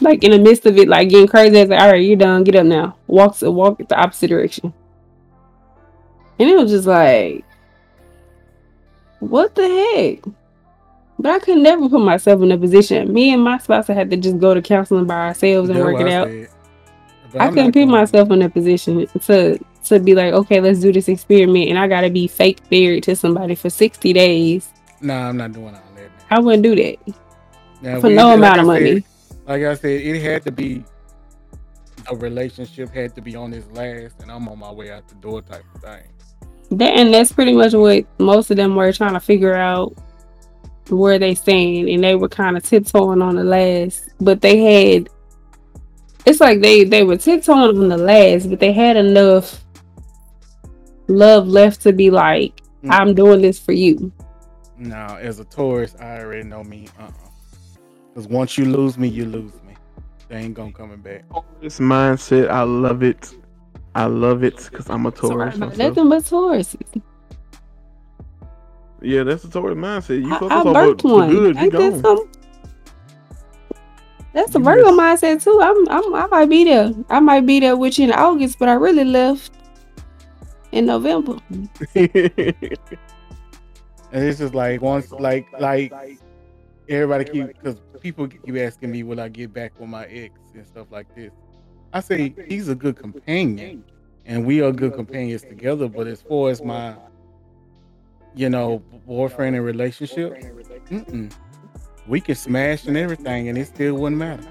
Like 0.00 0.22
in 0.22 0.30
the 0.30 0.38
midst 0.38 0.66
of 0.66 0.78
it, 0.78 0.88
like 0.88 1.08
getting 1.08 1.26
crazy, 1.26 1.58
it's 1.58 1.68
like, 1.68 1.80
"All 1.80 1.90
right, 1.90 1.96
you're 2.02 2.16
done. 2.16 2.44
Get 2.44 2.54
up 2.54 2.66
now. 2.66 2.96
Walk 3.08 3.36
walk 3.42 3.78
the 3.88 3.96
opposite 3.96 4.28
direction." 4.28 4.72
And 6.38 6.48
it 6.48 6.56
was 6.56 6.70
just 6.70 6.86
like, 6.86 7.44
"What 9.18 9.56
the 9.56 9.66
heck?" 9.66 10.32
But 11.18 11.32
I 11.32 11.38
could 11.40 11.58
never 11.58 11.88
put 11.88 12.00
myself 12.00 12.42
in 12.42 12.52
a 12.52 12.58
position. 12.58 13.12
Me 13.12 13.32
and 13.32 13.42
my 13.42 13.58
spouse 13.58 13.88
had 13.88 14.10
to 14.10 14.16
just 14.16 14.38
go 14.38 14.54
to 14.54 14.62
counseling 14.62 15.06
by 15.06 15.28
ourselves 15.28 15.68
and 15.68 15.78
That's 15.78 15.84
work 15.86 16.00
it 16.00 16.08
out. 16.12 16.28
I 17.40 17.46
I'm 17.46 17.54
couldn't 17.54 17.72
put 17.72 17.80
going- 17.80 17.90
myself 17.90 18.30
in 18.30 18.42
a 18.42 18.48
position 18.48 19.06
to 19.26 19.58
to 19.84 19.98
be 20.00 20.14
like, 20.14 20.32
okay, 20.34 20.60
let's 20.60 20.80
do 20.80 20.92
this 20.92 21.08
experiment, 21.08 21.68
and 21.70 21.78
I 21.78 21.88
gotta 21.88 22.10
be 22.10 22.26
fake 22.28 22.58
married 22.70 23.04
to 23.04 23.16
somebody 23.16 23.54
for 23.54 23.70
sixty 23.70 24.12
days. 24.12 24.68
Nah, 25.00 25.28
I'm 25.28 25.36
not 25.36 25.52
doing 25.52 25.66
all 25.66 25.72
that. 25.96 26.10
I 26.30 26.40
wouldn't 26.40 26.62
do 26.62 26.74
that 26.76 26.98
Now, 27.82 28.00
for 28.00 28.08
we- 28.08 28.14
no 28.14 28.28
like 28.28 28.36
amount 28.38 28.58
I 28.58 28.62
of 28.62 28.66
said- 28.66 28.66
money. 28.66 29.04
like 29.46 29.62
I 29.62 29.74
said, 29.74 30.00
it 30.00 30.22
had 30.22 30.44
to 30.44 30.52
be 30.52 30.84
a 32.10 32.16
relationship 32.16 32.92
had 32.94 33.14
to 33.14 33.20
be 33.22 33.34
on 33.36 33.52
its 33.52 33.66
last, 33.76 34.20
and 34.22 34.30
I'm 34.30 34.48
on 34.48 34.58
my 34.58 34.70
way 34.72 34.90
out 34.90 35.06
the 35.08 35.14
door 35.16 35.42
type 35.42 35.64
of 35.74 35.80
thing. 35.82 36.02
That 36.78 36.94
and 36.98 37.12
that's 37.12 37.32
pretty 37.32 37.52
much 37.54 37.72
what 37.74 38.04
most 38.18 38.50
of 38.50 38.56
them 38.56 38.74
were 38.76 38.92
trying 38.92 39.14
to 39.14 39.20
figure 39.20 39.54
out 39.54 39.94
where 40.90 41.18
they 41.18 41.34
stand, 41.34 41.88
and 41.88 42.02
they 42.04 42.16
were 42.16 42.28
kind 42.28 42.56
of 42.56 42.62
tiptoeing 42.64 43.22
on 43.22 43.36
the 43.36 43.44
last, 43.44 44.10
but 44.20 44.40
they 44.40 44.58
had. 44.94 45.08
It's 46.26 46.40
like 46.40 46.60
they 46.60 46.84
they 46.84 47.04
were 47.04 47.16
tiptoeing 47.16 47.78
on 47.78 47.88
the 47.88 47.96
last, 47.98 48.50
but 48.50 48.60
they 48.60 48.72
had 48.72 48.96
enough 48.96 49.64
love 51.08 51.48
left 51.48 51.82
to 51.82 51.92
be 51.92 52.10
like, 52.10 52.62
Mm. 52.84 52.90
I'm 52.92 53.14
doing 53.14 53.42
this 53.42 53.58
for 53.58 53.72
you. 53.72 54.12
Now, 54.78 55.16
as 55.16 55.40
a 55.40 55.44
Taurus, 55.44 55.96
I 56.00 56.20
already 56.20 56.44
know 56.44 56.62
me. 56.62 56.88
Uh, 56.98 57.04
uh 57.04 57.10
because 58.14 58.28
once 58.28 58.56
you 58.58 58.64
lose 58.66 58.98
me, 58.98 59.08
you 59.08 59.26
lose 59.26 59.52
me. 59.64 59.74
They 60.28 60.36
ain't 60.38 60.54
gonna 60.54 60.72
coming 60.72 61.00
back. 61.00 61.24
This 61.60 61.80
mindset, 61.80 62.48
I 62.50 62.62
love 62.62 63.02
it. 63.02 63.34
I 63.94 64.06
love 64.06 64.44
it 64.44 64.56
because 64.70 64.90
I'm 64.90 65.06
a 65.06 65.10
So 65.14 65.30
Taurus. 65.30 65.56
myself. 65.58 65.78
nothing 65.78 66.08
but 66.08 66.24
Taurus. 66.26 66.76
Yeah, 69.00 69.22
that's 69.22 69.44
a 69.44 69.50
Taurus 69.50 69.76
mindset. 69.76 70.22
You 70.22 70.34
I, 70.34 70.38
focus 70.38 70.52
I 70.56 70.60
on 70.60 70.66
birthed 70.74 71.04
what, 71.04 71.12
one. 71.14 71.28
the 71.28 71.34
good, 71.34 71.56
you 71.56 71.62
Ain't 71.62 71.72
that 71.72 71.78
gone. 72.02 72.02
some- 72.02 72.30
That's 74.32 74.54
a 74.54 74.58
You 74.58 74.64
Virgo 74.64 74.90
miss- 74.92 75.22
mindset 75.22 75.42
too. 75.42 75.60
I'm, 75.62 75.88
I'm, 75.88 76.14
I 76.14 76.26
might 76.26 76.48
be 76.48 76.64
there. 76.64 76.92
I 77.08 77.20
might 77.20 77.46
be 77.46 77.60
there 77.60 77.76
with 77.76 77.98
you 77.98 78.06
in 78.06 78.12
August, 78.12 78.58
but 78.58 78.68
I 78.68 78.74
really 78.74 79.04
left 79.04 79.52
in 80.72 80.86
November. 80.86 81.36
And 84.10 84.24
it's 84.24 84.38
just 84.38 84.54
like 84.54 84.80
once, 84.80 85.12
like, 85.12 85.46
like 85.60 85.92
everybody 86.88 87.24
keep 87.26 87.48
because 87.48 87.76
people 88.00 88.26
keep 88.26 88.56
asking 88.56 88.90
me, 88.90 89.02
will 89.02 89.20
I 89.20 89.28
get 89.28 89.52
back 89.52 89.78
with 89.78 89.90
my 89.90 90.06
ex 90.06 90.32
and 90.54 90.66
stuff 90.66 90.86
like 90.90 91.14
this. 91.14 91.30
I 91.92 92.00
say 92.00 92.34
he's 92.48 92.68
a 92.68 92.74
good 92.74 92.96
companion, 92.96 93.84
and 94.24 94.46
we 94.46 94.62
are 94.62 94.72
good 94.72 94.94
companions 94.94 95.42
together. 95.42 95.88
But 95.88 96.06
as 96.06 96.22
far 96.22 96.48
as 96.48 96.62
my, 96.62 96.96
you 98.34 98.48
know, 98.48 98.78
boyfriend 99.06 99.56
and 99.56 99.64
relationship, 99.64 100.32
mm-mm. 100.90 101.32
we 102.06 102.20
can 102.20 102.34
smash 102.34 102.86
and 102.86 102.96
everything, 102.96 103.48
and 103.48 103.58
it 103.58 103.66
still 103.66 103.94
wouldn't 103.94 104.18
matter. 104.18 104.46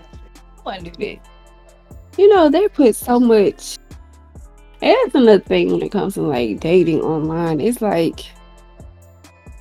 You 2.18 2.30
know, 2.34 2.50
they 2.50 2.68
put 2.68 2.96
so 2.96 3.20
much. 3.20 3.78
And 4.82 4.96
that's 5.04 5.16
another 5.16 5.40
thing 5.40 5.72
when 5.72 5.82
it 5.82 5.92
comes 5.92 6.16
to 6.16 6.22
like 6.22 6.60
dating 6.60 7.02
online. 7.02 7.60
It's 7.62 7.82
like 7.82 8.26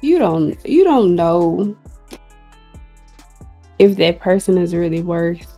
you 0.03 0.19
don't 0.19 0.57
you 0.67 0.85
don't 0.85 1.14
know 1.14 1.77
if 3.79 3.97
that 3.97 4.21
person 4.21 4.59
is 4.59 4.75
really 4.75 5.03
worth 5.03 5.57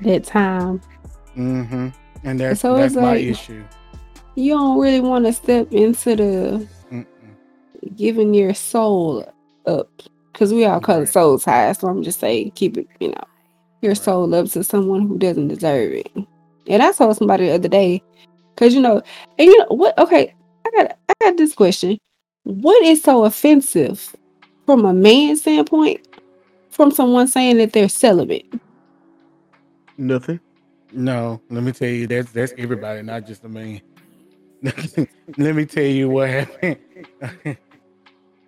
that 0.00 0.24
time. 0.24 0.80
Mm-hmm. 1.36 1.88
And 2.24 2.40
that's 2.40 2.60
So 2.60 2.76
that's 2.76 2.92
it's 2.94 3.00
my 3.00 3.12
like- 3.12 3.24
issue. 3.24 3.64
You 4.36 4.54
don't 4.54 4.78
really 4.80 5.00
want 5.00 5.26
to 5.26 5.32
step 5.32 5.72
into 5.72 6.16
the 6.16 6.68
Mm-mm. 6.90 7.96
giving 7.96 8.34
your 8.34 8.54
soul 8.54 9.24
up. 9.66 9.88
because 10.32 10.52
we 10.52 10.64
all 10.64 10.80
call 10.80 11.02
it 11.02 11.06
soul 11.08 11.38
ties. 11.38 11.78
So 11.78 11.88
I'm 11.88 12.02
just 12.02 12.20
saying, 12.20 12.52
keep 12.52 12.76
it, 12.76 12.88
you 13.00 13.08
know, 13.08 13.24
your 13.82 13.94
soul 13.94 14.34
up 14.34 14.48
to 14.50 14.64
someone 14.64 15.06
who 15.06 15.18
doesn't 15.18 15.48
deserve 15.48 15.92
it. 15.92 16.10
And 16.66 16.82
I 16.82 16.92
told 16.92 17.16
somebody 17.16 17.46
the 17.46 17.54
other 17.54 17.68
day, 17.68 18.02
because 18.54 18.74
you 18.74 18.80
know, 18.80 19.02
and 19.38 19.46
you 19.48 19.58
know 19.58 19.66
what? 19.68 19.96
Okay, 19.98 20.34
I 20.66 20.70
got 20.76 20.98
I 21.08 21.12
got 21.20 21.36
this 21.36 21.54
question. 21.54 21.98
What 22.44 22.82
is 22.84 23.02
so 23.02 23.24
offensive 23.24 24.14
from 24.66 24.84
a 24.84 24.92
man's 24.94 25.42
standpoint 25.42 26.06
from 26.70 26.90
someone 26.90 27.28
saying 27.28 27.58
that 27.58 27.72
they're 27.72 27.88
celibate? 27.88 28.46
Nothing. 29.96 30.40
No, 30.92 31.40
let 31.50 31.62
me 31.62 31.72
tell 31.72 31.88
you, 31.88 32.06
that's 32.06 32.32
that's 32.32 32.52
everybody, 32.58 33.02
not 33.02 33.26
just 33.26 33.42
the 33.42 33.48
man. 33.48 33.80
let 35.36 35.54
me 35.54 35.66
tell 35.66 35.84
you 35.84 36.08
what 36.08 36.30
happened. 36.30 36.78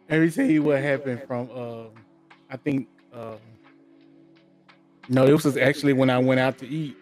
let 0.08 0.20
me 0.20 0.30
tell 0.30 0.46
you 0.46 0.62
what 0.62 0.80
happened 0.80 1.22
from 1.26 1.50
um 1.50 1.90
I 2.48 2.56
think 2.56 2.88
um 3.12 3.38
no, 5.08 5.26
this 5.26 5.44
was 5.44 5.56
actually 5.56 5.92
when 5.92 6.10
I 6.10 6.18
went 6.18 6.40
out 6.40 6.58
to 6.58 6.66
eat. 6.66 6.96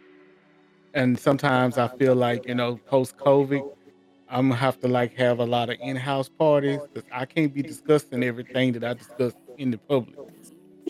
And 0.92 1.18
sometimes 1.18 1.78
I 1.78 1.88
feel 1.88 2.14
like, 2.14 2.46
you 2.46 2.54
know, 2.54 2.76
post 2.86 3.16
COVID, 3.16 3.66
I'm 4.28 4.48
gonna 4.48 4.60
have 4.60 4.80
to 4.80 4.88
like 4.88 5.14
have 5.14 5.38
a 5.38 5.44
lot 5.44 5.70
of 5.70 5.76
in-house 5.80 6.28
parties 6.28 6.80
because 6.92 7.08
I 7.12 7.24
can't 7.24 7.54
be 7.54 7.62
discussing 7.62 8.22
everything 8.24 8.72
that 8.72 8.84
I 8.84 8.94
discuss 8.94 9.32
in 9.58 9.70
the 9.70 9.78
public. 9.78 10.18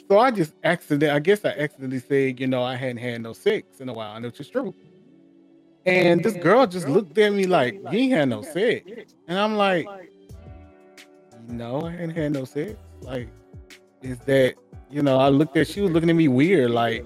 So 0.08 0.18
I 0.18 0.30
just 0.30 0.54
accident 0.64 1.12
I 1.12 1.18
guess 1.18 1.44
I 1.44 1.50
accidentally 1.50 2.00
said, 2.00 2.40
you 2.40 2.46
know, 2.46 2.62
I 2.62 2.76
hadn't 2.76 2.98
had 2.98 3.22
no 3.22 3.34
sex 3.34 3.80
in 3.80 3.88
a 3.88 3.92
while, 3.92 4.16
and 4.16 4.24
which 4.24 4.40
is 4.40 4.48
true. 4.48 4.74
And 5.86 6.24
this 6.24 6.34
girl 6.34 6.66
just 6.66 6.88
looked 6.88 7.16
at 7.18 7.32
me 7.32 7.46
like, 7.46 7.74
you 7.90 7.98
ain't 7.98 8.12
had 8.12 8.28
no 8.30 8.42
sex. 8.42 8.90
And 9.28 9.38
I'm 9.38 9.56
like, 9.56 9.86
no, 11.48 11.86
I 11.86 11.94
ain't 11.96 12.16
had 12.16 12.32
no 12.32 12.44
sex. 12.44 12.74
Like, 13.02 13.28
is 14.02 14.18
that, 14.20 14.54
you 14.90 15.02
know, 15.02 15.18
I 15.18 15.28
looked 15.28 15.56
at, 15.56 15.68
she 15.68 15.80
was 15.80 15.90
looking 15.90 16.08
at 16.08 16.16
me 16.16 16.28
weird, 16.28 16.70
like, 16.70 17.04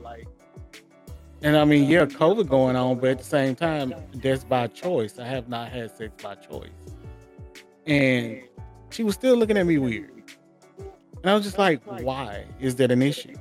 and 1.43 1.57
I 1.57 1.64
mean, 1.64 1.89
yeah, 1.89 2.05
COVID 2.05 2.49
going 2.49 2.74
on, 2.74 2.99
but 2.99 3.11
at 3.11 3.18
the 3.18 3.24
same 3.24 3.55
time, 3.55 3.95
that's 4.14 4.43
by 4.43 4.66
choice. 4.66 5.18
I 5.18 5.24
have 5.24 5.49
not 5.49 5.70
had 5.70 5.97
sex 5.97 6.12
by 6.22 6.35
choice. 6.35 6.70
And 7.87 8.43
she 8.91 9.05
was 9.05 9.14
still 9.14 9.37
looking 9.37 9.57
at 9.57 9.64
me 9.66 9.79
weird. 9.79 10.11
And 11.22 11.31
I 11.31 11.35
was 11.35 11.45
just 11.45 11.59
like, 11.59 11.81
why 12.03 12.45
is 12.61 12.74
that 12.76 12.91
an 12.91 13.03
issue? 13.03 13.37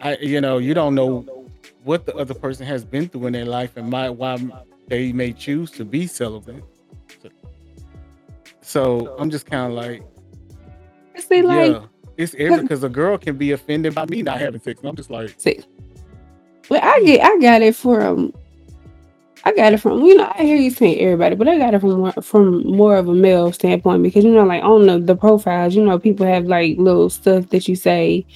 I, 0.00 0.16
you 0.16 0.40
know, 0.40 0.58
you 0.58 0.74
don't 0.74 0.94
know 0.94 1.41
what 1.84 2.06
the 2.06 2.14
other 2.16 2.34
person 2.34 2.66
has 2.66 2.84
been 2.84 3.08
through 3.08 3.26
in 3.26 3.32
their 3.32 3.44
life 3.44 3.76
and 3.76 3.90
my, 3.90 4.08
why 4.10 4.38
they 4.88 5.12
may 5.12 5.32
choose 5.32 5.70
to 5.72 5.84
be 5.84 6.06
celibate. 6.06 6.64
So, 8.60 9.16
I'm 9.18 9.30
just 9.30 9.46
kind 9.46 9.72
of 9.72 9.76
like, 9.76 10.02
See, 11.16 11.42
like, 11.42 11.72
yeah, 11.72 11.84
it's 12.16 12.34
every 12.38 12.62
because 12.62 12.82
a 12.84 12.88
girl 12.88 13.18
can 13.18 13.36
be 13.36 13.52
offended 13.52 13.94
by 13.94 14.06
me 14.06 14.22
not 14.22 14.40
having 14.40 14.60
sex. 14.60 14.80
And 14.80 14.88
I'm 14.88 14.96
just 14.96 15.10
like, 15.10 15.34
see, 15.38 15.60
well, 16.68 16.80
I 16.82 17.02
get, 17.04 17.20
I 17.22 17.38
got 17.38 17.62
it 17.62 17.76
from, 17.76 18.32
I 19.44 19.52
got 19.52 19.72
it 19.72 19.78
from, 19.78 20.00
you 20.02 20.16
know, 20.16 20.32
I 20.36 20.42
hear 20.42 20.56
you 20.56 20.70
saying 20.70 20.98
everybody, 21.00 21.34
but 21.34 21.48
I 21.48 21.58
got 21.58 21.74
it 21.74 21.80
from 21.80 22.00
more, 22.00 22.12
from 22.12 22.66
more 22.66 22.96
of 22.96 23.08
a 23.08 23.14
male 23.14 23.52
standpoint 23.52 24.02
because 24.02 24.24
you 24.24 24.30
know, 24.30 24.44
like 24.44 24.62
on 24.62 24.86
the 24.86 24.98
the 24.98 25.16
profiles, 25.16 25.74
you 25.74 25.84
know, 25.84 25.98
people 25.98 26.26
have 26.26 26.46
like 26.46 26.78
little 26.78 27.10
stuff 27.10 27.48
that 27.50 27.68
you 27.68 27.76
say, 27.76 28.26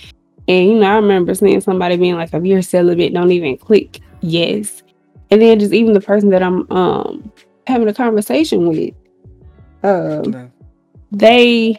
and 0.49 0.68
you 0.68 0.74
know, 0.78 0.86
I 0.86 0.97
remember 0.97 1.34
seeing 1.34 1.61
somebody 1.61 1.97
being 1.97 2.14
like, 2.14 2.32
"If 2.32 2.44
you're 2.44 2.62
celibate, 2.62 3.14
don't 3.14 3.32
even 3.32 3.57
click. 3.57 4.01
Yes," 4.20 4.82
and 5.30 5.42
then 5.42 5.59
just 5.59 5.72
even 5.72 5.92
the 5.92 6.01
person 6.01 6.30
that 6.30 6.42
I'm 6.42 6.70
um 6.70 7.32
having 7.66 7.88
a 7.88 7.94
conversation 7.94 8.68
with, 8.68 8.94
um, 9.82 10.30
no. 10.30 10.51
they 11.11 11.78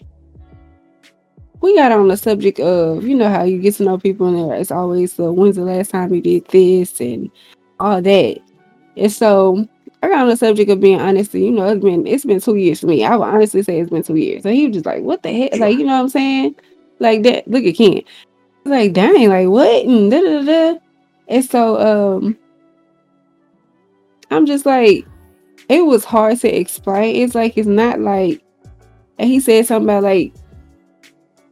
we 1.61 1.75
got 1.75 1.91
on 1.91 2.07
the 2.07 2.17
subject 2.17 2.59
of 2.59 3.03
you 3.05 3.15
know 3.15 3.29
how 3.29 3.43
you 3.43 3.59
get 3.59 3.75
to 3.75 3.83
know 3.83 3.97
people 3.97 4.27
and 4.27 4.59
it's 4.59 4.71
always 4.71 5.13
the 5.13 5.31
when's 5.31 5.55
the 5.55 5.63
last 5.63 5.91
time 5.91 6.13
you 6.13 6.21
did 6.21 6.45
this? 6.47 6.99
and 6.99 7.31
all 7.79 8.01
that. 8.01 8.39
And 8.95 9.11
so 9.11 9.67
I 10.01 10.07
got 10.07 10.21
on 10.21 10.29
the 10.29 10.37
subject 10.37 10.69
of 10.69 10.79
being 10.79 10.99
honest 10.99 11.33
you 11.33 11.51
know 11.51 11.67
it's 11.67 11.83
been 11.83 12.05
it's 12.05 12.25
been 12.25 12.41
two 12.41 12.55
years 12.55 12.81
for 12.81 12.87
me. 12.87 13.05
I 13.05 13.15
would 13.15 13.25
honestly 13.25 13.63
say 13.63 13.79
it's 13.79 13.89
been 13.89 14.03
two 14.03 14.15
years. 14.17 14.43
So 14.43 14.51
he 14.51 14.67
was 14.67 14.75
just 14.75 14.85
like 14.85 15.03
what 15.03 15.23
the 15.23 15.31
heck? 15.31 15.57
Like 15.57 15.77
you 15.77 15.85
know 15.85 15.95
what 15.95 16.01
I'm 16.03 16.09
saying? 16.09 16.55
Like 16.99 17.23
that 17.23 17.47
look 17.47 17.63
at 17.63 17.75
Ken 17.75 18.01
like 18.69 18.93
dang 18.93 19.29
like 19.29 19.47
what 19.47 19.85
and 19.85 20.11
da 20.11 20.19
da 20.19 20.43
da 20.43 20.79
and 21.27 21.45
so 21.45 21.79
um 21.79 22.37
I'm 24.29 24.45
just 24.45 24.65
like 24.65 25.05
it 25.69 25.85
was 25.85 26.03
hard 26.03 26.39
to 26.39 26.49
explain 26.49 27.15
it's 27.17 27.35
like 27.35 27.57
it's 27.57 27.67
not 27.67 27.99
like 27.99 28.41
and 29.19 29.29
he 29.29 29.39
said 29.39 29.65
something 29.65 29.89
about 29.89 30.03
like 30.03 30.33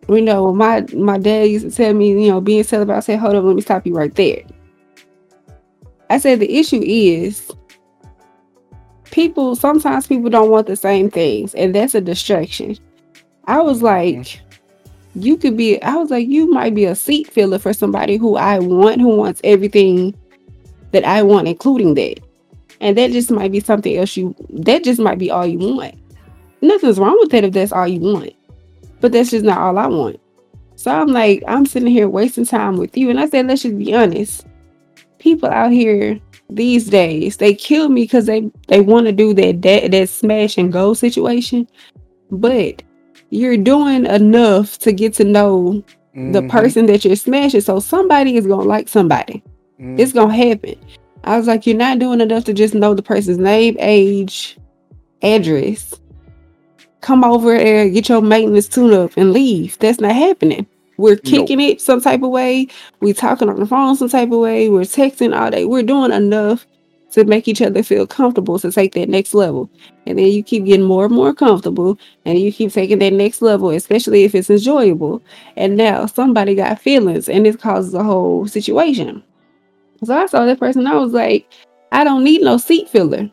you 0.08 0.22
know, 0.22 0.54
my 0.54 0.86
my 0.94 1.18
dad 1.18 1.50
used 1.50 1.70
to 1.70 1.76
tell 1.76 1.94
me, 1.94 2.10
you 2.10 2.30
know, 2.30 2.42
being 2.42 2.64
celibate. 2.64 2.96
I 2.96 3.00
said, 3.00 3.20
hold 3.20 3.36
on, 3.36 3.46
let 3.46 3.56
me 3.56 3.62
stop 3.62 3.86
you 3.86 3.96
right 3.96 4.14
there. 4.14 4.44
I 6.10 6.20
said 6.20 6.40
the 6.40 6.58
issue 6.58 6.82
is 6.84 7.52
people 9.06 9.56
sometimes 9.56 10.08
people 10.08 10.30
don't 10.30 10.52
want 10.52 10.68
the 10.68 10.76
same 10.76 11.10
things, 11.10 11.56
and 11.56 11.74
that's 11.74 11.96
a 11.96 12.02
distraction. 12.02 12.78
I 13.46 13.62
was 13.62 13.82
like, 13.82 14.40
you 15.16 15.38
could 15.38 15.58
be, 15.58 15.82
I 15.82 15.96
was 15.96 16.12
like, 16.12 16.28
you 16.28 16.52
might 16.52 16.76
be 16.76 16.86
a 16.86 16.96
seat 16.96 17.32
filler 17.32 17.60
for 17.60 17.74
somebody 17.74 18.18
who 18.18 18.36
I 18.36 18.60
want, 18.60 19.02
who 19.02 19.16
wants 19.16 19.42
everything 19.44 20.16
that 20.92 21.06
I 21.06 21.24
want, 21.24 21.48
including 21.48 21.94
that. 21.96 22.20
And 22.82 22.98
that 22.98 23.12
just 23.12 23.32
might 23.32 23.52
be 23.52 23.62
something 23.62 23.96
else 23.98 24.18
you 24.18 24.36
that 24.50 24.84
just 24.84 25.00
might 25.00 25.18
be 25.18 25.32
all 25.32 25.46
you 25.46 25.60
want. 25.60 25.96
Nothing's 26.62 27.00
wrong 27.00 27.18
with 27.20 27.32
that 27.32 27.44
if 27.44 27.54
that's 27.54 27.72
all 27.72 27.88
you 27.88 28.00
want 28.00 28.34
but 29.06 29.12
that's 29.12 29.30
just 29.30 29.46
not 29.46 29.60
all 29.60 29.78
I 29.78 29.86
want. 29.86 30.20
So 30.78 30.92
I'm 30.92 31.10
like, 31.10 31.44
I'm 31.48 31.68
sitting 31.68 31.90
here 31.90 32.10
wasting 32.10 32.46
time 32.46 32.78
with 32.78 32.98
you. 32.98 33.12
And 33.12 33.20
I 33.20 33.30
said, 33.30 33.46
let's 33.46 33.62
just 33.62 33.78
be 33.78 33.94
honest. 33.94 34.48
People 35.20 35.50
out 35.50 35.72
here 35.72 36.20
these 36.50 36.90
days, 36.90 37.38
they 37.38 37.54
kill 37.54 37.90
me 37.90 38.02
because 38.04 38.26
they 38.26 38.50
they 38.68 38.82
want 38.82 39.06
to 39.06 39.12
do 39.12 39.34
that, 39.36 39.62
that 39.62 39.92
that 39.92 40.10
smash 40.10 40.58
and 40.58 40.74
go 40.74 40.96
situation. 40.96 41.68
But 42.32 42.82
you're 43.36 43.58
doing 43.58 44.06
enough 44.06 44.78
to 44.80 44.92
get 44.92 45.14
to 45.16 45.24
know 45.24 45.84
the 46.32 46.42
Mhm, 46.42 46.50
person 46.50 46.86
that 46.88 47.04
you're 47.04 47.16
smashing. 47.16 47.62
So 47.62 47.80
somebody 47.80 48.38
is 48.38 48.48
gonna 48.48 48.64
like 48.64 48.88
somebody. 48.88 49.44
mhm. 49.80 50.00
It's 50.00 50.14
gonna 50.14 50.34
happen. 50.34 50.76
I 51.26 51.38
was 51.38 51.48
like, 51.48 51.68
you're 51.68 51.76
not 51.76 52.00
doing 52.00 52.22
enough 52.22 52.46
to 52.46 52.54
just 52.54 52.74
know 52.74 52.94
the 52.94 53.02
person's 53.02 53.38
name, 53.38 53.76
age, 53.80 54.58
address. 55.22 56.00
Come 57.02 57.24
over 57.24 57.54
and 57.56 57.94
get 57.94 58.10
your 58.10 58.22
maintenance 58.22 58.68
tune 58.68 58.94
up 58.94 59.12
and 59.18 59.34
leave. 59.34 59.78
That's 59.80 60.00
not 60.00 60.14
happening. 60.16 60.66
We're 60.98 61.18
kicking 61.18 61.60
it 61.60 61.82
some 61.82 62.00
type 62.00 62.24
of 62.24 62.30
way. 62.30 62.68
We're 63.02 63.14
talking 63.14 63.50
on 63.50 63.60
the 63.60 63.66
phone 63.66 63.96
some 63.98 64.10
type 64.10 64.32
of 64.32 64.40
way. 64.40 64.70
We're 64.70 64.82
texting 64.82 65.38
all 65.38 65.52
day. 65.52 65.66
We're 65.66 65.84
doing 65.84 66.12
enough 66.14 66.66
to 67.16 67.26
make 67.26 67.48
each 67.48 67.62
other 67.62 67.82
feel 67.82 68.06
comfortable 68.06 68.60
to 68.60 68.72
take 68.72 68.94
that 68.94 69.10
next 69.10 69.34
level. 69.34 69.70
And 70.06 70.20
then 70.20 70.28
you 70.28 70.44
keep 70.44 70.66
getting 70.66 70.86
more 70.86 71.06
and 71.06 71.14
more 71.14 71.34
comfortable 71.34 71.98
and 72.26 72.40
you 72.40 72.52
keep 72.52 72.72
taking 72.72 73.00
that 73.00 73.14
next 73.14 73.42
level, 73.42 73.70
especially 73.72 74.24
if 74.24 74.36
it's 74.36 74.50
enjoyable. 74.50 75.22
And 75.56 75.78
now 75.78 76.06
somebody 76.06 76.56
got 76.56 76.82
feelings 76.82 77.28
and 77.28 77.48
it 77.48 77.60
causes 77.60 77.94
a 77.94 78.04
whole 78.04 78.48
situation. 78.48 79.24
So 80.04 80.16
I 80.16 80.26
saw 80.28 80.46
that 80.46 80.60
person. 80.60 80.88
I 80.88 80.96
was 80.96 81.14
like, 81.14 81.52
I 81.92 82.04
don't 82.04 82.24
need 82.24 82.42
no 82.42 82.58
seat 82.58 82.90
filler. 82.90 83.32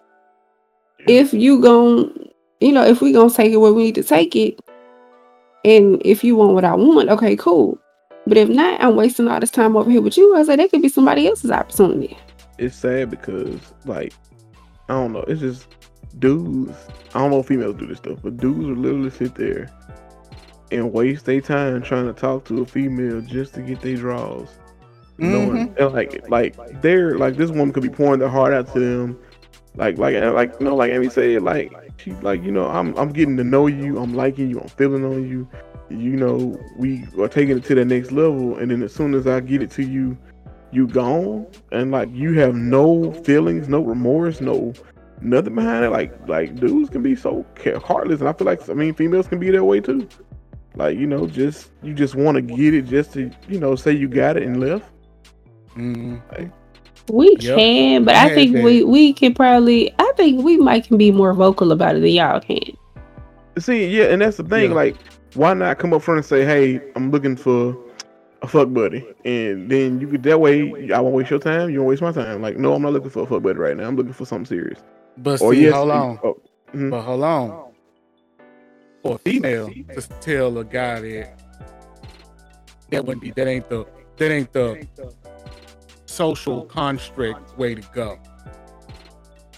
If 1.07 1.35
you 1.35 1.61
gon' 1.61 2.31
you 2.61 2.71
know, 2.71 2.85
if 2.85 3.01
we 3.01 3.13
gonna 3.13 3.29
take 3.29 3.53
it 3.53 3.57
where 3.57 3.73
we 3.73 3.85
need 3.85 3.97
to 3.97 4.05
take 4.05 4.37
it, 4.37 4.61
and 5.65 6.01
if 6.05 6.23
you 6.23 6.37
want 6.37 6.55
what 6.55 6.65
I 6.65 6.75
want, 6.75 7.09
okay, 7.09 7.37
cool. 7.37 7.79
But 8.27 8.37
if 8.37 8.49
not, 8.49 8.81
I'm 8.81 8.95
wasting 8.95 9.27
all 9.27 9.41
this 9.41 9.51
time 9.51 9.77
over 9.77 9.91
here 9.91 10.01
with 10.01 10.17
you. 10.17 10.33
I 10.37 10.39
was 10.39 10.49
like, 10.49 10.59
that 10.59 10.71
could 10.71 10.83
be 10.83 10.89
somebody 10.89 11.27
else's 11.27 11.51
opportunity. 11.51 12.17
It's 12.59 12.77
sad 12.77 13.11
because 13.11 13.61
like 13.85 14.13
I 14.89 14.95
don't 14.95 15.13
know. 15.13 15.25
It's 15.29 15.41
just 15.41 15.69
dudes. 16.19 16.77
I 17.15 17.21
don't 17.21 17.31
know 17.31 17.41
if 17.41 17.47
females 17.47 17.77
do 17.77 17.87
this 17.87 17.99
stuff, 17.99 18.19
but 18.23 18.37
dudes 18.37 18.59
will 18.59 18.77
literally 18.77 19.11
sit 19.11 19.35
there 19.35 19.71
and 20.71 20.93
waste 20.93 21.27
their 21.27 21.41
time 21.41 21.83
trying 21.83 22.07
to 22.07 22.13
talk 22.13 22.45
to 22.47 22.63
a 22.63 22.67
female 22.67 23.21
just 23.21 23.55
to 23.55 23.63
get 23.63 23.81
their 23.81 23.97
draws. 23.97 24.49
Knowing 25.19 25.69
mm-hmm. 25.69 25.83
and 25.83 25.93
like 25.93 26.29
like 26.29 26.83
they're 26.83 27.17
like 27.17 27.37
this 27.37 27.51
woman 27.51 27.73
could 27.73 27.83
be 27.83 27.89
pouring 27.89 28.19
their 28.19 28.29
heart 28.29 28.55
out 28.55 28.73
to 28.73 28.81
them. 28.81 29.19
Like 29.77 29.99
like 29.99 30.15
like 30.17 30.55
you 30.59 30.67
know 30.67 30.75
like 30.75 30.91
Amy 30.91 31.11
said 31.11 31.43
like 31.43 31.73
she 31.99 32.13
like 32.15 32.43
you 32.43 32.51
know 32.51 32.67
I'm 32.67 32.97
I'm 32.97 33.13
getting 33.13 33.37
to 33.37 33.45
know 33.45 33.67
you. 33.67 33.99
I'm 33.99 34.15
liking 34.15 34.51
you. 34.51 34.61
I'm 34.61 34.69
feeling 34.69 35.05
on 35.05 35.29
you. 35.29 35.49
You 35.91 36.17
know 36.17 36.59
we 36.79 37.05
are 37.19 37.29
taking 37.29 37.59
it 37.59 37.65
to 37.65 37.75
the 37.75 37.85
next 37.85 38.11
level, 38.11 38.57
and 38.57 38.71
then 38.71 38.83
as 38.83 38.95
soon 38.95 39.15
as 39.15 39.27
I 39.27 39.41
get 39.41 39.63
it 39.63 39.71
to 39.73 39.83
you, 39.83 40.17
you 40.73 40.87
gone, 40.87 41.47
and 41.71 41.91
like 41.91 42.09
you 42.13 42.33
have 42.41 42.55
no 42.55 43.13
feelings, 43.13 43.69
no 43.69 43.81
remorse, 43.83 44.41
no 44.41 44.73
nothing 45.21 45.55
behind 45.55 45.85
it. 45.85 45.91
Like 45.91 46.13
like 46.29 46.55
dudes 46.57 46.91
can 46.91 47.03
be 47.03 47.15
so 47.15 47.45
heartless, 47.85 48.21
and 48.21 48.29
I 48.29 48.33
feel 48.33 48.47
like 48.47 48.69
I 48.69 48.75
mean 48.75 48.95
females 48.95 49.29
can 49.29 49.39
be 49.39 49.51
that 49.51 49.65
way 49.65 49.81
too. 49.81 50.09
Like 50.75 50.99
you 50.99 51.07
know, 51.07 51.27
just 51.27 51.71
you 51.83 51.93
just 51.95 52.15
want 52.15 52.37
to 52.37 52.43
get 52.43 52.75
it 52.75 52.83
just 52.83 53.13
to 53.15 53.31
you 53.49 53.59
know 53.61 53.77
say 53.77 53.93
you 53.93 54.09
got 54.09 54.37
it 54.37 54.43
and 54.45 54.61
left. 54.61 54.91
Mhm. 55.77 56.21
We 57.11 57.37
Yep. 57.41 57.59
can, 57.59 58.05
but 58.05 58.15
I 58.15 58.27
I 58.31 58.35
think 58.35 58.53
that. 58.55 58.63
we 58.63 58.85
we 58.85 59.13
can 59.13 59.35
probably. 59.35 59.93
I 59.99 60.13
think 60.17 60.43
we 60.45 60.57
might 60.57 60.85
can 60.85 60.97
be 60.97 61.11
more 61.11 61.35
vocal 61.35 61.73
about 61.73 61.97
it 61.97 62.01
than 62.01 62.11
y'all 62.11 62.41
can. 62.41 62.77
See, 63.59 63.87
yeah, 63.89 64.05
and 64.05 64.23
that's 64.23 64.37
the 64.39 64.45
thing. 64.45 64.71
Yeah. 64.71 64.77
Like 64.77 64.97
why 65.35 65.53
not 65.55 65.79
come 65.79 65.93
up 65.93 66.03
front 66.03 66.19
and 66.19 66.25
say, 66.27 66.45
"Hey, 66.45 66.81
I'm 66.95 67.11
looking 67.11 67.37
for 67.37 67.77
a 68.43 68.49
fuck 68.49 68.73
buddy," 68.73 69.07
and 69.25 69.71
then 69.71 70.01
you 70.01 70.09
could 70.09 70.23
that 70.25 70.41
way 70.41 70.93
I 70.93 71.01
won't 71.01 71.15
waste 71.15 71.31
your 71.31 71.39
time, 71.39 71.71
you 71.71 71.81
won't 71.81 71.91
waste 71.91 72.03
my 72.03 72.13
time. 72.13 72.43
Like, 72.43 72.57
no, 72.57 72.75
I'm 72.75 72.83
not 72.83 72.93
looking 72.93 73.11
for 73.11 73.23
a 73.23 73.27
fuck 73.27 73.43
buddy 73.43 73.59
right 73.59 73.77
now. 73.77 73.87
I'm 73.87 73.97
looking 73.97 74.13
for 74.13 74.27
something 74.27 74.47
serious. 74.47 74.81
But 75.19 75.41
Or 75.41 75.55
see, 75.55 75.63
yes, 75.63 75.75
hold 75.75 75.91
on. 75.91 76.19
oh, 76.25 76.41
mhm. 76.75 76.91
But 76.91 77.03
hold 77.03 77.23
on. 77.23 77.73
For 79.03 79.17
a 79.17 79.19
female 79.19 79.69
to 79.69 80.01
tell 80.21 80.59
a 80.59 80.65
guy 80.65 81.01
that 81.01 81.41
that 82.91 83.05
wouldn't 83.05 83.23
be 83.23 83.31
that 83.33 83.49
ain't 83.49 83.69
the 83.69 83.87
that 84.17 84.31
ain't 84.31 84.53
the 84.53 84.87
social 86.07 86.65
construct 86.67 87.57
way 87.59 87.75
to 87.75 87.83
go. 87.93 88.19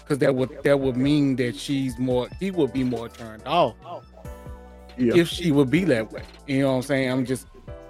Cause 0.07 0.19
that 0.19 0.33
would 0.35 0.63
that 0.63 0.79
would 0.79 0.97
mean 0.97 1.35
that 1.37 1.55
she's 1.55 1.97
more 1.97 2.27
he 2.39 2.51
would 2.51 2.71
be 2.71 2.83
more 2.83 3.09
turned 3.09 3.45
off 3.47 3.75
yeah. 4.97 5.15
if 5.15 5.27
she 5.27 5.51
would 5.51 5.69
be 5.69 5.83
that 5.85 6.11
way. 6.11 6.23
You 6.47 6.61
know 6.61 6.71
what 6.71 6.75
I'm 6.77 6.81
saying? 6.83 7.11
I'm 7.11 7.25
just 7.25 7.47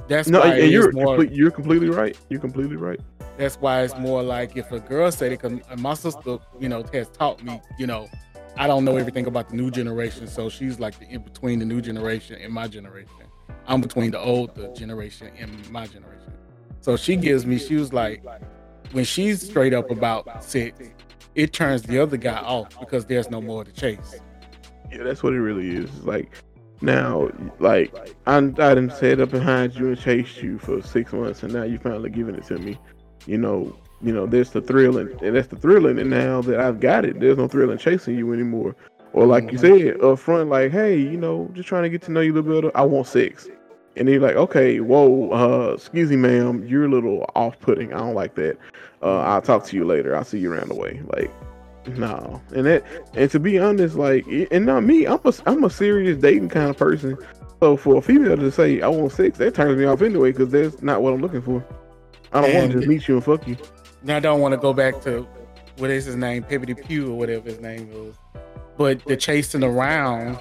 that's 0.07 0.29
no, 0.29 0.39
why 0.39 0.57
you're 0.57 0.91
more 0.91 1.17
complete, 1.17 1.31
you're 1.31 1.51
completely 1.51 1.89
right. 1.89 2.17
You're 2.29 2.39
completely 2.39 2.75
right. 2.75 2.99
that's 3.37 3.55
why 3.57 3.81
it's 3.81 3.97
more 3.97 4.23
like 4.23 4.55
if 4.55 4.71
a 4.71 4.79
girl 4.79 5.11
said 5.11 5.31
it 5.31 5.41
because 5.41 5.59
my 5.79 5.93
sister 5.93 6.37
you 6.59 6.69
know 6.69 6.83
has 6.93 7.09
taught 7.09 7.43
me 7.43 7.61
you 7.77 7.87
know 7.87 8.07
i 8.57 8.67
don't 8.67 8.85
know 8.85 8.95
everything 8.95 9.25
about 9.25 9.49
the 9.49 9.55
new 9.55 9.69
generation 9.69 10.27
so 10.27 10.49
she's 10.49 10.79
like 10.79 10.97
the 10.99 11.05
in 11.09 11.21
between 11.21 11.59
the 11.59 11.65
new 11.65 11.81
generation 11.81 12.39
and 12.41 12.53
my 12.53 12.67
generation 12.67 13.09
i'm 13.67 13.81
between 13.81 14.11
the 14.11 14.19
old 14.19 14.55
the 14.55 14.67
generation 14.69 15.29
and 15.37 15.69
my 15.69 15.85
generation 15.87 16.31
so 16.79 16.95
she 16.95 17.15
gives 17.15 17.45
me 17.45 17.57
she 17.57 17.75
was 17.75 17.91
like 17.91 18.23
when 18.93 19.03
she's 19.03 19.41
straight 19.41 19.73
up 19.73 19.91
about 19.91 20.43
sex 20.43 20.79
it 21.33 21.51
turns 21.51 21.81
the 21.83 21.99
other 21.99 22.15
guy 22.15 22.37
off 22.37 22.79
because 22.79 23.05
there's 23.05 23.29
no 23.29 23.41
more 23.41 23.65
to 23.65 23.71
chase 23.73 24.15
Yeah, 24.91 25.03
that's 25.03 25.23
what 25.23 25.33
it 25.33 25.41
really 25.41 25.75
is. 25.75 25.89
It's 25.89 26.05
Like 26.05 26.31
now, 26.81 27.29
like 27.59 27.95
I, 28.27 28.37
I 28.37 28.49
done 28.49 28.91
sat 28.91 29.19
up 29.19 29.31
behind 29.31 29.75
you 29.75 29.87
and 29.87 29.99
chased 29.99 30.41
you 30.41 30.59
for 30.59 30.81
six 30.81 31.13
months, 31.13 31.43
and 31.43 31.53
now 31.53 31.63
you 31.63 31.77
finally 31.79 32.09
giving 32.09 32.35
it 32.35 32.45
to 32.45 32.57
me. 32.57 32.77
You 33.25 33.37
know, 33.37 33.75
you 34.01 34.13
know, 34.13 34.25
there's 34.25 34.51
the 34.51 34.61
thrill, 34.61 34.97
in, 34.97 35.17
and 35.23 35.35
that's 35.35 35.47
the 35.47 35.55
thrill 35.55 35.87
in 35.87 35.97
it. 35.97 36.05
Now 36.05 36.41
that 36.41 36.59
I've 36.59 36.79
got 36.79 37.05
it, 37.05 37.19
there's 37.19 37.37
no 37.37 37.47
thrill 37.47 37.71
in 37.71 37.77
chasing 37.77 38.17
you 38.17 38.33
anymore. 38.33 38.75
Or 39.13 39.25
like 39.25 39.51
you 39.51 39.57
said 39.57 40.01
up 40.01 40.19
front, 40.19 40.49
like, 40.49 40.71
hey, 40.71 40.97
you 40.97 41.17
know, 41.17 41.49
just 41.53 41.69
trying 41.69 41.83
to 41.83 41.89
get 41.89 42.01
to 42.03 42.11
know 42.11 42.19
you 42.19 42.33
a 42.33 42.35
little 42.35 42.61
better. 42.61 42.77
I 42.77 42.83
want 42.83 43.07
sex, 43.07 43.47
and 43.95 44.07
they're 44.07 44.19
like, 44.19 44.35
okay, 44.35 44.81
whoa, 44.81 45.31
uh, 45.31 45.73
excuse 45.73 46.09
me, 46.09 46.17
ma'am, 46.17 46.67
you're 46.67 46.85
a 46.85 46.89
little 46.89 47.25
off-putting. 47.33 47.93
I 47.93 47.99
don't 47.99 48.13
like 48.13 48.35
that. 48.35 48.57
Uh, 49.01 49.19
I'll 49.19 49.41
talk 49.41 49.63
to 49.67 49.75
you 49.77 49.85
later. 49.85 50.15
I'll 50.15 50.25
see 50.25 50.39
you 50.39 50.51
around 50.51 50.67
the 50.67 50.75
way. 50.75 51.01
Like, 51.13 51.31
no, 51.97 52.41
and 52.55 52.65
that, 52.65 52.83
and 53.13 53.29
to 53.31 53.39
be 53.39 53.59
honest, 53.59 53.95
like, 53.95 54.25
and 54.51 54.65
not 54.65 54.83
me, 54.83 55.05
I'm 55.05 55.19
a, 55.23 55.33
I'm 55.45 55.63
a 55.63 55.69
serious 55.69 56.19
dating 56.19 56.49
kind 56.49 56.69
of 56.69 56.77
person. 56.77 57.17
So 57.59 57.77
for 57.77 57.97
a 57.97 58.01
female 58.01 58.37
to 58.37 58.51
say 58.51 58.81
I 58.81 58.87
want 58.87 59.11
sex, 59.11 59.37
that 59.37 59.55
turns 59.55 59.77
me 59.77 59.85
off 59.85 60.01
anyway, 60.01 60.31
because 60.31 60.49
that's 60.51 60.81
not 60.81 61.01
what 61.01 61.13
I'm 61.13 61.21
looking 61.21 61.41
for. 61.41 61.65
I 62.33 62.41
don't 62.41 62.55
want 62.55 62.71
to 62.71 62.77
just 62.79 62.87
meet 62.87 63.07
you 63.07 63.15
and 63.15 63.23
fuck 63.23 63.47
you. 63.47 63.57
Now 64.03 64.17
I 64.17 64.19
don't 64.19 64.41
want 64.41 64.53
to 64.53 64.57
go 64.57 64.73
back 64.73 65.01
to 65.03 65.27
what 65.77 65.89
is 65.89 66.05
his 66.05 66.15
name, 66.15 66.43
Pippity 66.43 66.85
Pew 66.85 67.11
or 67.11 67.17
whatever 67.17 67.49
his 67.49 67.59
name 67.59 67.89
was. 67.91 68.15
But 68.77 69.03
the 69.05 69.15
chasing 69.15 69.63
around, 69.63 70.39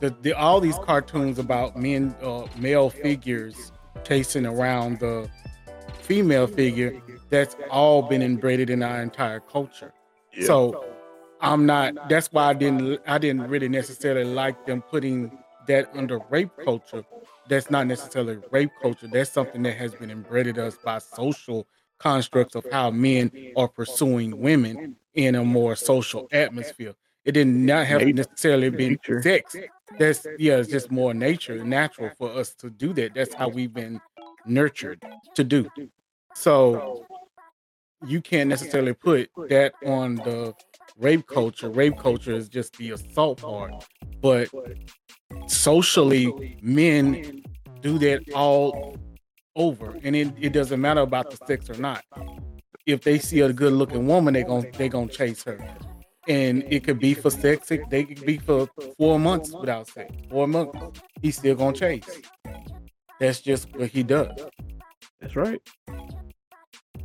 the, 0.00 0.14
the 0.22 0.32
all 0.32 0.60
these 0.60 0.78
cartoons 0.78 1.38
about 1.38 1.76
men, 1.76 2.14
uh, 2.22 2.46
male 2.58 2.90
figures 2.90 3.72
chasing 4.04 4.46
around 4.46 5.00
the 5.00 5.28
female 6.02 6.46
figure, 6.46 7.00
that's 7.28 7.56
all 7.70 8.02
been 8.02 8.22
embedded 8.22 8.70
in 8.70 8.82
our 8.82 9.02
entire 9.02 9.40
culture. 9.40 9.92
Yeah. 10.34 10.46
So 10.46 10.84
I'm 11.40 11.66
not. 11.66 12.08
That's 12.08 12.28
why 12.32 12.48
I 12.48 12.54
didn't. 12.54 13.00
I 13.06 13.18
didn't 13.18 13.48
really 13.48 13.68
necessarily 13.68 14.24
like 14.24 14.66
them 14.66 14.82
putting 14.82 15.38
that 15.66 15.90
under 15.94 16.18
rape 16.30 16.50
culture. 16.64 17.04
That's 17.48 17.70
not 17.70 17.86
necessarily 17.86 18.38
rape 18.50 18.70
culture. 18.82 19.08
That's 19.08 19.30
something 19.30 19.62
that 19.64 19.76
has 19.76 19.94
been 19.94 20.10
embedded 20.10 20.58
us 20.58 20.76
by 20.84 20.98
social 20.98 21.66
constructs 21.98 22.54
of 22.54 22.66
how 22.70 22.90
men 22.90 23.30
are 23.56 23.68
pursuing 23.68 24.40
women 24.40 24.96
in 25.14 25.34
a 25.34 25.44
more 25.44 25.76
social 25.76 26.28
atmosphere. 26.32 26.94
It 27.24 27.32
did 27.32 27.48
not 27.48 27.86
have 27.86 28.02
necessarily 28.02 28.70
been 28.70 28.92
Nature. 28.92 29.22
sex. 29.22 29.56
That's 29.98 30.26
yeah, 30.38 30.56
it's 30.56 30.70
just 30.70 30.90
more 30.90 31.12
nature 31.12 31.62
natural 31.64 32.10
for 32.16 32.30
us 32.30 32.54
to 32.56 32.70
do 32.70 32.92
that. 32.94 33.14
That's 33.14 33.34
how 33.34 33.48
we've 33.48 33.72
been 33.72 34.00
nurtured 34.46 35.02
to 35.34 35.44
do. 35.44 35.68
So 36.34 37.04
you 38.06 38.20
can't 38.20 38.48
necessarily 38.48 38.92
put 38.92 39.30
that 39.48 39.74
on 39.84 40.16
the 40.16 40.54
rape 40.98 41.26
culture. 41.26 41.70
Rape 41.70 41.98
culture 41.98 42.32
is 42.32 42.48
just 42.48 42.76
the 42.76 42.92
assault 42.92 43.40
part. 43.40 43.72
But 44.20 44.48
socially, 45.46 46.58
men 46.62 47.42
do 47.80 47.98
that 47.98 48.22
all 48.34 48.96
over. 49.56 49.96
And 50.02 50.14
it, 50.14 50.32
it 50.38 50.52
doesn't 50.52 50.80
matter 50.80 51.00
about 51.00 51.30
the 51.30 51.38
sex 51.46 51.70
or 51.70 51.80
not. 51.80 52.04
If 52.86 53.02
they 53.02 53.18
see 53.18 53.40
a 53.40 53.52
good 53.52 53.72
looking 53.72 54.06
woman, 54.06 54.34
they're 54.34 54.44
gonna 54.44 54.70
they 54.76 54.88
gonna 54.88 55.08
chase 55.08 55.42
her. 55.44 55.58
And 56.28 56.62
it 56.68 56.84
could 56.84 56.98
be 56.98 57.14
for 57.14 57.30
sex, 57.30 57.68
they 57.68 58.04
could 58.04 58.24
be 58.24 58.38
for 58.38 58.68
four 58.98 59.18
months 59.18 59.52
without 59.52 59.88
sex. 59.88 60.14
Four 60.30 60.46
months, 60.46 61.00
he's 61.22 61.36
still 61.38 61.54
gonna 61.54 61.76
chase. 61.76 62.20
That's 63.18 63.40
just 63.40 63.74
what 63.76 63.90
he 63.90 64.02
does. 64.02 64.30
That's 65.20 65.36
right. 65.36 65.60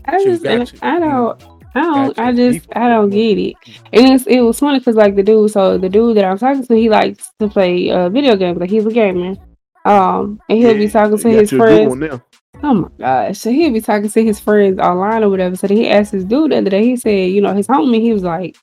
I 0.05 0.23
just. 0.23 0.45
I 0.45 0.99
don't, 0.99 1.43
I 1.75 1.81
don't. 1.81 2.19
I 2.19 2.33
just, 2.33 2.67
I 2.75 2.87
don't 2.87 3.09
get 3.09 3.37
it. 3.37 3.55
And 3.91 4.13
it's, 4.13 4.25
it 4.27 4.41
was 4.41 4.59
funny 4.59 4.79
because 4.79 4.95
like 4.95 5.15
the 5.15 5.23
dude, 5.23 5.51
so 5.51 5.77
the 5.77 5.89
dude 5.89 6.17
that 6.17 6.25
I'm 6.25 6.37
talking 6.37 6.65
to, 6.65 6.75
he 6.75 6.89
likes 6.89 7.31
to 7.39 7.49
play 7.49 7.89
uh, 7.89 8.09
video 8.09 8.35
games. 8.35 8.59
Like 8.59 8.69
he's 8.69 8.85
a 8.85 8.91
gamer. 8.91 9.35
Um, 9.83 10.41
and 10.49 10.57
he'll 10.57 10.73
be 10.73 10.89
talking 10.89 11.17
to 11.17 11.29
his 11.29 11.51
you 11.51 11.61
a 11.61 11.67
good 11.67 11.89
friends. 11.99 12.21
Oh 12.63 12.73
my 12.73 12.87
gosh. 12.97 13.37
So 13.37 13.51
he'll 13.51 13.73
be 13.73 13.81
talking 13.81 14.09
to 14.09 14.23
his 14.23 14.39
friends 14.39 14.79
online 14.79 15.23
or 15.23 15.29
whatever. 15.29 15.55
So 15.55 15.67
then 15.67 15.77
he 15.77 15.89
asked 15.89 16.11
his 16.11 16.25
dude 16.25 16.51
the 16.51 16.57
other 16.57 16.69
day, 16.69 16.85
he 16.85 16.95
said, 16.95 17.31
you 17.31 17.41
know, 17.41 17.53
his 17.53 17.67
homie, 17.67 18.01
he 18.01 18.13
was 18.13 18.23
like, 18.23 18.57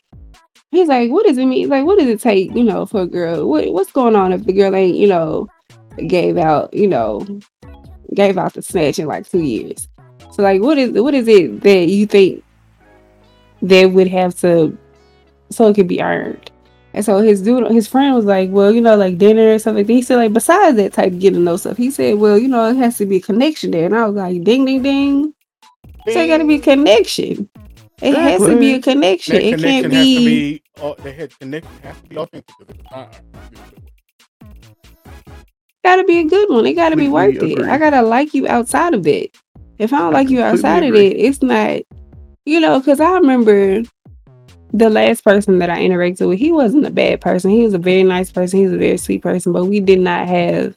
he's 0.71 0.89
like, 0.89 1.11
what 1.11 1.27
does 1.27 1.39
it 1.39 1.47
mean? 1.47 1.69
Like, 1.69 1.85
what 1.85 1.99
does 1.99 2.09
it 2.09 2.21
take, 2.21 2.55
you 2.57 2.65
know, 2.65 2.87
for 2.87 3.03
a 3.03 3.07
girl? 3.07 3.47
What, 3.49 3.73
what's 3.73 3.93
going 3.93 4.17
on 4.17 4.33
if 4.33 4.45
the 4.45 4.53
girl 4.53 4.75
ain't, 4.75 4.97
you 4.97 5.07
know, 5.07 5.47
gave 6.09 6.39
out, 6.39 6.75
you 6.75 6.89
know, 6.89 7.25
gave 8.15 8.39
out 8.39 8.55
the 8.55 8.63
snatch 8.63 8.99
in 8.99 9.07
like 9.07 9.29
two 9.29 9.43
years? 9.43 9.89
So 10.33 10.43
like, 10.43 10.61
what 10.61 10.79
is, 10.79 10.93
what 10.93 11.15
is 11.15 11.29
it 11.29 11.61
that 11.61 11.89
you 11.89 12.07
think 12.07 12.43
that 13.63 13.87
would 13.87 14.09
have 14.09 14.35
to, 14.41 14.77
so 15.51 15.69
it 15.69 15.75
could 15.75 15.89
be 15.89 16.03
earned? 16.03 16.51
And 16.95 17.05
so 17.05 17.19
his 17.19 17.41
dude, 17.41 17.71
his 17.71 17.89
friend 17.89 18.15
was 18.15 18.25
like, 18.27 18.51
well, 18.51 18.71
you 18.73 18.81
know, 18.81 18.97
like 18.97 19.17
dinner 19.17 19.55
or 19.55 19.59
something. 19.59 19.87
He 19.87 20.03
said, 20.03 20.17
like, 20.17 20.33
besides 20.33 20.77
that 20.77 20.93
type 20.93 21.13
of 21.13 21.21
getting 21.21 21.39
to 21.41 21.45
know 21.45 21.57
stuff, 21.57 21.77
he 21.79 21.91
said, 21.91 22.19
well, 22.19 22.39
you 22.39 22.49
know, 22.49 22.69
it 22.69 22.77
has 22.77 22.99
to 22.99 23.07
be 23.07 23.17
a 23.17 23.21
connection 23.21 23.71
there. 23.71 23.87
And 23.87 23.95
I 23.95 24.07
was 24.07 24.15
like, 24.17 24.43
ding, 24.45 24.65
ding, 24.67 24.83
ding. 24.83 25.35
So 26.09 26.21
it 26.21 26.27
got 26.27 26.39
to 26.39 26.47
be 26.47 26.57
a 26.57 26.61
connection. 26.61 27.49
It 28.03 28.15
has 28.15 28.41
to 28.41 28.59
be 28.59 28.75
a 28.75 28.83
connection. 28.83 29.37
That 29.37 29.43
It 29.43 29.55
connection 29.57 29.91
can't 29.91 29.93
has 29.93 30.03
to 30.05 30.19
be. 30.19 30.27
be. 30.27 30.63
Uh, 30.83 30.95
the 31.03 31.13
head 31.13 31.39
connection 31.39 31.73
has 31.83 31.97
to 31.97 32.09
be 32.09 32.17
authentic. 32.19 32.55
If 32.61 32.71
it's 32.71 32.91
not, 32.91 33.21
Got 35.85 35.97
to 35.97 36.05
be 36.05 36.19
a 36.21 36.25
good 36.25 36.49
one. 36.51 36.67
It 36.67 36.75
got 36.75 36.91
to 36.91 36.97
be 36.97 37.09
worth 37.09 37.43
it. 37.43 37.59
I 37.63 37.79
gotta 37.79 38.03
like 38.03 38.35
you 38.35 38.47
outside 38.47 38.95
of 38.95 39.03
that. 39.03 39.29
If 39.79 39.93
I 39.93 39.99
don't 39.99 40.15
I 40.15 40.19
like 40.19 40.31
you 40.31 40.43
outside 40.43 40.85
of 40.85 40.95
it, 40.95 41.17
it's 41.17 41.43
not. 41.43 41.81
You 42.45 42.61
know, 42.61 42.79
because 42.81 43.01
I 43.01 43.13
remember 43.13 43.83
the 44.73 44.91
last 44.91 45.23
person 45.23 45.59
that 45.59 45.71
I 45.71 45.81
interacted 45.81 46.29
with. 46.29 46.39
He 46.39 46.51
wasn't 46.51 46.87
a 46.87 46.91
bad 46.91 47.21
person. 47.21 47.51
He 47.51 47.63
was 47.63 47.75
a 47.75 47.79
very 47.79 48.03
nice 48.03 48.33
person. 48.33 48.59
He 48.59 48.65
was 48.65 48.75
a 48.75 48.79
very 48.79 48.97
sweet 48.97 49.23
person. 49.23 49.53
But 49.53 49.67
we 49.67 49.81
did 49.81 50.01
not 50.01 50.27
have 50.29 50.75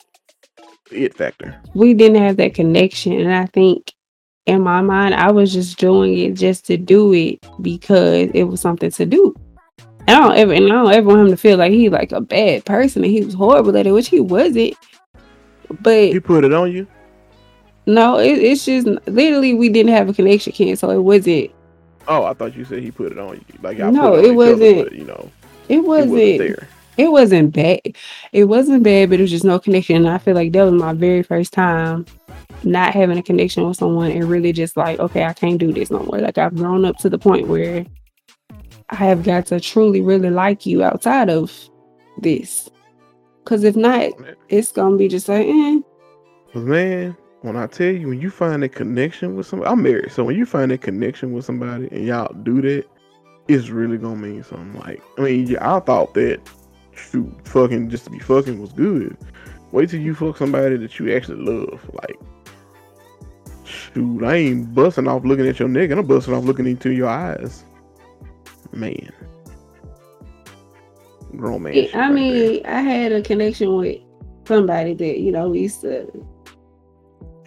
It 0.91 1.15
factor. 1.15 1.55
we 1.73 1.93
didn't 1.93 2.21
have 2.21 2.37
that 2.37 2.53
connection. 2.53 3.13
And 3.13 3.33
I 3.33 3.45
think 3.47 3.93
in 4.45 4.61
my 4.61 4.81
mind, 4.81 5.15
I 5.15 5.31
was 5.31 5.53
just 5.53 5.79
doing 5.79 6.17
it 6.17 6.33
just 6.33 6.65
to 6.67 6.77
do 6.77 7.13
it 7.13 7.39
because 7.61 8.29
it 8.33 8.43
was 8.43 8.61
something 8.61 8.91
to 8.91 9.05
do. 9.05 9.33
And 10.07 10.17
I 10.17 10.19
don't 10.19 10.37
ever 10.37 10.53
and 10.53 10.65
I 10.65 10.69
don't 10.69 10.91
ever 10.93 11.07
want 11.07 11.21
him 11.21 11.29
to 11.29 11.37
feel 11.37 11.57
like 11.57 11.71
he 11.71 11.89
like 11.89 12.11
a 12.11 12.21
bad 12.21 12.65
person 12.65 13.03
and 13.03 13.11
he 13.11 13.21
was 13.23 13.33
horrible 13.33 13.75
at 13.77 13.87
it, 13.87 13.91
which 13.91 14.09
he 14.09 14.19
wasn't. 14.19 14.75
But 15.81 16.09
He 16.09 16.19
put 16.19 16.43
it 16.43 16.53
on 16.53 16.71
you. 16.71 16.85
No, 17.85 18.19
it, 18.19 18.37
it's 18.39 18.65
just 18.65 18.87
literally 19.07 19.53
we 19.53 19.69
didn't 19.69 19.93
have 19.93 20.09
a 20.09 20.13
connection, 20.13 20.53
Ken. 20.53 20.75
So 20.75 20.89
it 20.89 20.99
wasn't. 21.01 21.51
Oh, 22.07 22.23
I 22.25 22.33
thought 22.33 22.55
you 22.55 22.65
said 22.65 22.83
he 22.83 22.91
put 22.91 23.11
it 23.11 23.17
on 23.19 23.35
you. 23.35 23.43
Like 23.61 23.79
I 23.79 23.89
No, 23.89 24.11
put 24.11 24.19
it 24.19 24.25
it, 24.25 24.25
each 24.25 24.31
other, 24.31 24.35
wasn't. 24.35 24.83
but, 24.85 24.93
you 24.93 25.05
know, 25.05 25.31
It 25.69 25.77
it 25.77 25.83
wasn't. 25.83 26.11
wasn't 26.11 26.37
there. 26.37 26.67
it 26.97 27.11
wasn't 27.11 27.53
bad. 27.53 27.81
It 28.31 28.45
wasn't 28.45 28.83
bad, 28.83 29.09
but 29.09 29.19
it 29.19 29.23
was 29.23 29.31
just 29.31 29.43
no 29.45 29.59
connection. 29.59 29.95
And 29.97 30.09
I 30.09 30.17
feel 30.19 30.35
like 30.35 30.51
that 30.53 30.63
was 30.63 30.73
my 30.73 30.93
very 30.93 31.23
first 31.23 31.53
time 31.53 32.05
not 32.63 32.93
having 32.93 33.17
a 33.17 33.23
connection 33.23 33.67
with 33.67 33.77
someone 33.77 34.11
and 34.11 34.23
really 34.25 34.51
just 34.53 34.77
like, 34.77 34.99
okay, 34.99 35.23
I 35.25 35.33
can't 35.33 35.57
do 35.59 35.71
this 35.73 35.91
no 35.91 35.99
more. 35.99 36.19
Like 36.19 36.37
I've 36.37 36.55
grown 36.55 36.85
up 36.85 36.97
to 36.99 37.09
the 37.09 37.17
point 37.19 37.47
where 37.47 37.85
I 38.89 38.95
have 38.95 39.23
got 39.23 39.47
to 39.47 39.59
truly 39.59 40.01
really 40.01 40.29
like 40.29 40.65
you 40.65 40.83
outside 40.83 41.29
of 41.29 41.51
this. 42.21 42.69
Cause 43.45 43.63
if 43.63 43.75
not, 43.75 44.11
it's 44.49 44.71
gonna 44.71 44.97
be 44.97 45.07
just 45.07 45.27
like, 45.27 45.45
eh. 45.47 45.79
Man, 46.55 47.15
when 47.45 47.55
I 47.55 47.67
tell 47.67 47.91
you, 47.91 48.09
when 48.09 48.21
you 48.21 48.29
find 48.29 48.63
a 48.63 48.69
connection 48.69 49.35
with 49.35 49.47
somebody, 49.47 49.71
I'm 49.71 49.83
married, 49.83 50.11
so 50.11 50.23
when 50.23 50.35
you 50.35 50.45
find 50.45 50.71
a 50.71 50.77
connection 50.77 51.31
with 51.31 51.45
somebody 51.45 51.87
and 51.91 52.05
y'all 52.05 52.33
do 52.33 52.61
that, 52.61 52.85
it's 53.47 53.69
really 53.69 53.97
gonna 53.97 54.15
mean 54.15 54.43
something. 54.43 54.79
Like, 54.79 55.01
I 55.17 55.21
mean, 55.21 55.47
yeah, 55.47 55.75
I 55.75 55.79
thought 55.79 56.13
that 56.15 56.41
shoot, 56.95 57.31
fucking 57.47 57.89
just 57.89 58.05
to 58.05 58.09
be 58.09 58.19
fucking 58.19 58.59
was 58.59 58.73
good. 58.73 59.15
Wait 59.71 59.89
till 59.89 59.99
you 59.99 60.15
fuck 60.15 60.37
somebody 60.37 60.77
that 60.77 60.99
you 60.99 61.15
actually 61.15 61.41
love. 61.41 61.81
Like, 61.93 62.19
shoot, 63.65 64.23
I 64.23 64.35
ain't 64.35 64.73
busting 64.73 65.07
off 65.07 65.23
looking 65.23 65.47
at 65.47 65.59
your 65.59 65.69
nigga. 65.69 65.97
I'm 65.97 66.05
busting 66.05 66.33
off 66.33 66.43
looking 66.43 66.67
into 66.67 66.91
your 66.91 67.09
eyes. 67.09 67.63
Man. 68.71 69.11
Grown 71.35 71.63
man. 71.63 71.73
shit 71.73 71.95
I 71.95 71.99
right 71.99 72.13
mean, 72.13 72.65
I 72.65 72.81
had 72.81 73.11
a 73.11 73.21
connection 73.21 73.75
with 73.75 74.01
somebody 74.45 74.93
that 74.93 75.19
you 75.19 75.31
know 75.31 75.49
we 75.49 75.61
used 75.61 75.81
to. 75.81 76.07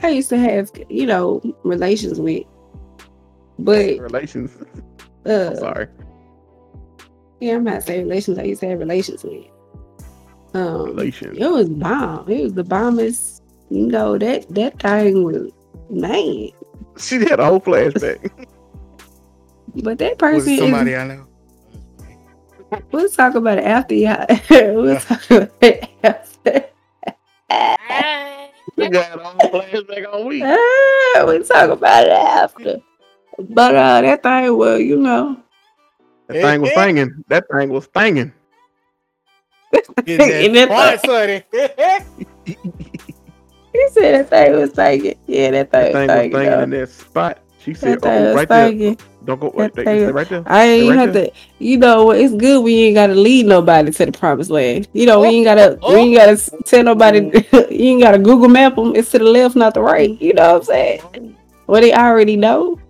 I 0.03 0.09
used 0.11 0.29
to 0.31 0.39
have 0.39 0.71
you 0.89 1.07
know 1.07 1.41
relations 1.65 2.21
with, 2.21 2.45
but 3.59 3.99
relations. 3.99 4.57
uh, 5.27 5.49
I'm 5.51 5.57
sorry. 5.57 5.89
yeah, 7.41 7.55
I'm 7.55 7.65
not 7.65 7.83
saying 7.83 8.03
relations. 8.09 8.39
I 8.39 8.43
used 8.45 8.61
to 8.61 8.69
have 8.69 8.79
relations 8.79 9.25
with. 9.25 9.47
Um, 10.55 10.85
Relations. 10.87 11.37
it 11.39 11.51
was 11.51 11.69
bomb. 11.69 12.29
It 12.31 12.43
was 12.43 12.55
the 12.55 12.65
bombest. 12.65 13.43
You 13.71 13.87
know 13.87 14.17
that 14.19 14.49
that 14.55 14.79
thing 14.81 15.23
was 15.25 15.53
man. 15.91 16.49
She 16.99 17.17
had 17.17 17.39
a 17.41 17.45
whole 17.47 17.61
flashback. 17.61 18.31
But 19.83 19.99
that 19.99 20.13
Was 20.13 20.19
person 20.19 20.49
it 20.49 20.55
is 20.55 20.61
somebody 20.61 20.97
I 20.97 21.07
know? 21.07 21.27
We'll 22.91 23.09
talk 23.11 23.35
about 23.35 23.59
it 23.59 23.65
after 23.65 23.95
y'all. 23.95 24.27
we'll 24.51 24.95
Yeah. 24.95 24.99
talk 24.99 25.31
about 25.31 25.53
it 25.63 25.89
after. 26.03 26.65
She 28.79 28.89
got 28.89 29.19
a 29.19 29.23
whole 29.23 29.51
flashback 29.63 30.13
on 30.13 30.27
week. 30.27 30.43
Ah, 30.45 31.25
we'll 31.25 31.43
talk 31.45 31.71
about 31.71 32.05
it 32.07 32.11
after. 32.13 32.77
But 33.39 33.75
uh, 33.75 34.01
that 34.03 34.23
thing, 34.23 34.57
was, 34.57 34.81
you 34.81 34.97
know, 34.99 35.37
That 36.29 36.43
thing 36.43 36.61
was 36.63 36.73
singing. 36.75 37.25
That 37.29 37.45
thing 37.51 37.69
was 37.71 37.89
singing. 37.97 38.33
Get 40.05 40.21
And 40.21 40.57
that 40.57 40.69
that- 40.69 41.03
point, 41.03 41.45
sonny. 41.45 41.45
he 43.73 43.89
said 43.91 44.15
that 44.27 44.31
thing 44.31 44.53
was 44.57 44.73
singing. 44.75 45.15
Yeah, 45.27 45.51
that 45.53 45.71
That 45.71 45.93
thing 45.93 46.09
thing 46.09 46.09
was 46.09 46.09
was 46.09 46.33
singing. 46.33 46.33
singing 46.33 46.51
though. 46.51 46.63
in 46.63 46.71
that 46.71 46.89
spot. 46.91 47.39
She 47.61 47.75
said, 47.75 48.01
thing 48.03 48.11
"Oh, 48.13 48.27
was 48.27 48.35
right 48.37 48.49
there. 48.49 48.97
Singing. 49.29 49.41
Don't 49.41 49.41
go. 49.41 49.59
That 49.59 49.75
Wait, 49.77 49.85
they 49.85 50.07
thing- 50.07 50.15
right 50.15 50.29
there. 50.29 50.43
I 50.47 50.65
ain't 50.65 50.89
Right 50.91 50.99
have 50.99 51.13
there. 51.13 51.27
to. 51.27 51.33
You 51.59 51.77
know, 51.79 52.11
it's 52.11 52.35
good 52.35 52.63
we 52.65 52.75
ain't 52.85 52.95
gotta 52.95 53.15
lead 53.15 53.47
nobody 53.47 53.91
to 53.91 54.07
the 54.07 54.13
promised 54.13 54.51
land. 54.51 54.89
You 54.93 55.07
know, 55.07 55.21
we 55.21 55.27
oh, 55.27 55.31
ain't 55.31 55.45
gotta. 55.45 55.79
Oh, 55.83 55.95
We 55.95 56.01
ain't 56.01 56.17
gotta 56.17 56.53
oh, 56.55 56.59
tell 56.65 56.85
nobody. 56.85 57.31
Oh. 57.53 57.67
you 57.71 57.85
ain't 57.93 58.03
gotta 58.03 58.19
Google 58.19 58.49
map 58.49 58.77
them. 58.77 58.95
It's 58.97 59.11
to 59.13 59.19
the 59.19 59.25
left, 59.25 59.57
not 59.57 59.75
the 59.75 59.83
right. 59.83 60.21
You 60.21 60.35
know 60.35 60.55
what 60.55 60.57
I'm 60.61 60.65
saying? 60.65 61.37
Well, 61.67 61.81
they 61.81 61.93
already 61.93 62.37
know. 62.37 62.81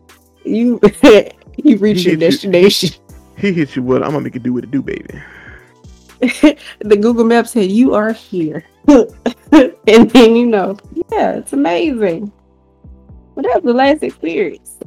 You 0.45 0.80
you 1.57 1.76
reach 1.78 2.05
your 2.05 2.12
hit 2.12 2.12
you. 2.12 2.16
destination. 2.16 2.91
He 3.39 3.53
hit 3.53 3.76
you 3.76 3.84
with, 3.84 4.03
I'm 4.03 4.11
gonna 4.11 4.22
make 4.22 4.34
it 4.34 4.43
do 4.43 4.53
what 4.53 4.64
it 4.64 4.72
do, 4.72 4.82
baby. 4.82 5.07
the 6.80 6.97
Google 6.97 7.22
Map 7.22 7.47
said 7.47 7.70
you 7.70 7.95
are 7.95 8.12
here, 8.12 8.64
and 8.89 10.11
then 10.11 10.34
you 10.34 10.45
know, 10.47 10.76
yeah, 11.12 11.34
it's 11.36 11.53
amazing. 11.53 12.32
But 13.36 13.45
that 13.45 13.62
was 13.62 13.72
the 13.72 13.74
last 13.74 14.03
experience. 14.03 14.78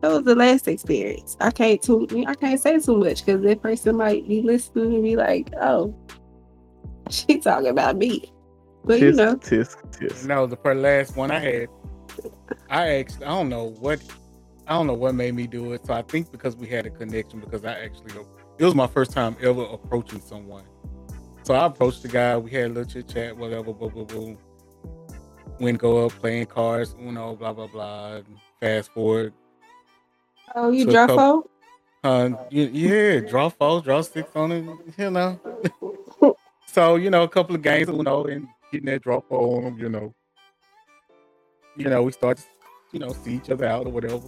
That 0.00 0.12
was 0.12 0.22
the 0.22 0.34
last 0.34 0.68
experience. 0.68 1.36
I 1.40 1.50
can't 1.50 1.82
too. 1.82 2.06
I 2.26 2.34
can't 2.34 2.60
say 2.60 2.78
too 2.78 2.98
much 2.98 3.24
because 3.24 3.42
that 3.42 3.62
person 3.62 3.96
might 3.96 4.28
be 4.28 4.42
listening 4.42 4.94
and 4.94 5.02
be 5.02 5.16
like, 5.16 5.50
"Oh, 5.60 5.94
she 7.10 7.38
talking 7.38 7.68
about 7.68 7.96
me." 7.96 8.32
But 8.84 9.00
you 9.00 9.12
know, 9.12 9.36
tisk, 9.36 9.76
tisk. 9.90 10.26
No, 10.26 10.46
the 10.46 10.56
first 10.56 10.80
last 10.80 11.16
one 11.16 11.30
I 11.30 11.40
had, 11.40 11.68
I 12.70 12.88
actually 12.88 13.26
I 13.26 13.28
don't 13.28 13.48
know 13.48 13.74
what 13.80 14.00
I 14.68 14.74
don't 14.74 14.86
know 14.86 14.94
what 14.94 15.14
made 15.14 15.34
me 15.34 15.46
do 15.46 15.72
it. 15.72 15.84
So 15.84 15.94
I 15.94 16.02
think 16.02 16.30
because 16.30 16.54
we 16.54 16.68
had 16.68 16.86
a 16.86 16.90
connection, 16.90 17.40
because 17.40 17.64
I 17.64 17.72
actually 17.72 18.12
it 18.58 18.64
was 18.64 18.74
my 18.74 18.86
first 18.86 19.10
time 19.10 19.36
ever 19.42 19.62
approaching 19.62 20.20
someone. 20.20 20.64
So 21.42 21.54
I 21.54 21.66
approached 21.66 22.02
the 22.02 22.08
guy. 22.08 22.36
We 22.36 22.50
had 22.50 22.66
a 22.66 22.68
little 22.68 22.84
chit 22.84 23.08
chat, 23.08 23.36
whatever, 23.36 23.72
boom, 23.72 23.90
boom, 23.92 24.06
boom. 24.06 24.38
Went 25.58 25.78
go 25.78 26.06
up 26.06 26.12
playing 26.12 26.46
cards, 26.46 26.94
you 27.00 27.10
know, 27.10 27.34
blah 27.34 27.52
blah 27.52 27.66
blah. 27.66 28.20
Fast 28.60 28.92
forward, 28.92 29.32
oh, 30.54 30.70
you 30.70 30.84
So 30.84 30.90
drop 30.92 31.08
couple- 31.10 31.42
phone? 32.02 32.32
uh, 32.34 32.36
yeah, 32.50 33.20
draw 33.20 33.48
four, 33.48 33.80
draw 33.82 34.00
six 34.02 34.28
on 34.34 34.52
it, 34.52 34.64
you 34.98 35.10
know. 35.10 35.38
so 36.66 36.96
you 36.96 37.10
know, 37.10 37.22
a 37.22 37.28
couple 37.28 37.54
of 37.54 37.62
games, 37.62 37.88
you 37.88 38.02
know, 38.02 38.24
and 38.24 38.46
getting 38.72 38.86
that 38.86 39.02
draw 39.02 39.20
four 39.20 39.58
on 39.58 39.64
them, 39.64 39.78
you 39.78 39.88
know. 39.88 40.14
You 41.76 41.88
know, 41.88 42.02
we 42.02 42.12
start, 42.12 42.38
to, 42.38 42.44
you 42.92 42.98
know, 42.98 43.12
see 43.12 43.34
each 43.34 43.50
other 43.50 43.66
out 43.66 43.86
or 43.86 43.92
whatever. 43.92 44.18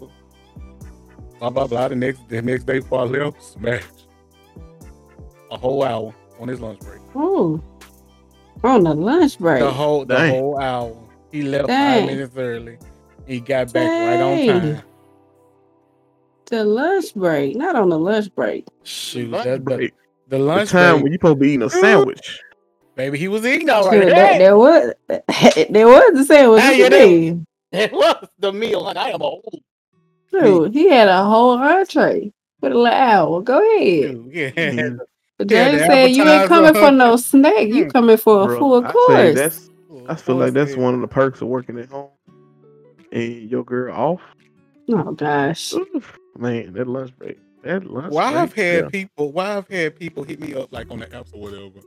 Blah 1.39 1.51
blah 1.51 1.67
blah. 1.67 1.89
The 1.89 1.97
next, 1.97 2.29
the 2.29 2.43
next 2.43 2.65
day 2.65 2.79
before 2.81 3.01
I 3.01 3.05
left, 3.05 3.43
smash. 3.43 3.83
A 5.51 5.57
whole 5.57 5.83
hour 5.83 6.15
on 6.39 6.47
his 6.49 6.61
lunch 6.61 6.79
break. 6.81 7.01
Oh, 7.15 7.61
on 8.63 8.85
the 8.85 8.95
lunch 8.95 9.39
break. 9.39 9.61
The 9.61 9.71
whole, 9.73 10.05
the 10.05 10.15
Dang. 10.15 10.31
whole 10.35 10.59
hour. 10.61 10.97
He 11.33 11.43
left 11.43 11.67
Dang. 11.69 12.01
five 12.01 12.09
minutes 12.09 12.37
early. 12.37 12.79
He 13.27 13.41
got 13.41 13.73
back 13.73 13.89
right 13.89 14.21
on 14.21 14.47
time. 14.61 14.83
The 16.51 16.65
lunch 16.65 17.15
break, 17.15 17.57
not 17.57 17.77
on 17.77 17.89
the 17.91 17.99
lunch 17.99 18.35
break. 18.35 18.67
Shoot, 18.83 19.31
Lunch 19.31 19.45
that, 19.45 19.65
break. 19.65 19.95
the 20.29 20.37
The 20.37 20.43
lunch 20.43 20.71
time 20.71 20.95
break, 20.97 21.05
when 21.05 21.13
you 21.13 21.19
supposed 21.19 21.37
to 21.37 21.41
be 21.41 21.49
eating 21.51 21.63
a 21.63 21.71
sandwich. 21.71 22.41
baby, 22.97 23.19
he 23.19 23.29
was 23.29 23.47
eating 23.47 23.71
all 23.71 23.85
Sure, 23.91 24.01
right. 24.01 24.09
there, 24.09 24.39
there 24.39 24.59
was 24.59 24.93
there 25.71 25.87
was 25.87 26.13
the 26.15 26.25
sandwich. 26.25 26.63
Hey, 26.63 26.69
What 26.71 26.79
you 26.79 26.85
it 26.87 26.93
is. 26.93 27.09
mean? 27.09 27.47
It 27.73 27.93
was 27.93 28.29
the 28.41 28.53
meal. 28.53 28.83
Like 28.83 28.97
I 28.97 29.11
am 29.11 29.23
old. 29.23 29.45
Dude, 30.33 30.75
he 30.75 30.89
had 30.91 31.09
a 31.09 31.25
whole 31.25 31.57
entree 31.59 32.33
for 32.61 32.69
the 32.69 32.75
little 32.77 32.87
hour. 32.87 33.43
Go 33.43 33.59
ahead. 33.59 34.13
Dude, 34.13 34.33
yeah. 34.57 34.91
But 35.39 35.51
Yeah, 35.51 35.69
James 35.71 35.81
the 35.83 35.87
said 35.87 36.07
you 36.09 36.29
ain't 36.29 36.49
coming 36.49 36.75
for 36.75 36.91
no 36.91 37.17
snack. 37.17 37.69
You 37.69 37.87
Mm. 37.87 37.93
coming 37.93 38.17
for 38.17 38.43
a 38.43 38.47
Bro, 38.47 38.59
full 38.59 38.85
I 38.85 38.93
course. 38.93 39.35
that's 39.37 39.71
I 40.09 40.15
feel 40.17 40.37
like 40.37 40.53
that's 40.53 40.77
one 40.77 40.95
of 40.95 41.01
the 41.01 41.09
perks 41.09 41.41
of 41.43 41.49
working 41.49 41.79
at 41.79 41.89
home. 41.89 42.09
And 43.13 43.49
your 43.51 43.65
girl 43.65 43.95
off. 43.95 44.21
Oh 44.93 45.13
gosh. 45.13 45.73
Oof, 45.75 46.19
man, 46.41 46.73
that 46.73 46.89
lunch 46.89 47.17
break. 47.19 47.39
That 47.63 47.87
lunch 47.87 48.13
Why 48.13 48.31
break. 48.31 48.43
I've 48.43 48.53
had 48.55 48.85
yeah. 48.85 48.89
people, 48.89 49.33
why 49.33 49.57
I've 49.57 49.69
had 49.69 49.99
people 49.99 50.25
hit 50.25 50.41
me 50.41 50.55
up 50.55 50.73
like 50.73 50.91
on 50.91 51.01
the 51.01 51.07
apps 51.07 51.35
or 51.35 51.41
whatever, 51.41 51.81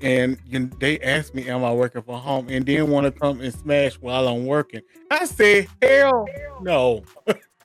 and 0.00 0.36
you 0.46 0.60
know, 0.60 0.70
they 0.80 0.98
ask 1.00 1.34
me, 1.34 1.48
"Am 1.48 1.64
I 1.64 1.72
working 1.72 2.02
from 2.02 2.20
home?" 2.20 2.48
and 2.48 2.66
then 2.66 2.90
want 2.90 3.04
to 3.04 3.12
come 3.12 3.40
and 3.40 3.52
smash 3.52 3.94
while 3.94 4.28
I'm 4.28 4.46
working. 4.46 4.82
I 5.10 5.24
say, 5.24 5.68
"Hell 5.80 6.26
no!" 6.60 7.02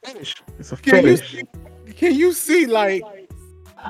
It's 0.04 0.72
a 0.72 0.78
Can 0.78 1.06
you 1.06 1.18
see, 1.18 1.44
can 1.96 2.16
you 2.16 2.32
see 2.32 2.66
like 2.66 3.04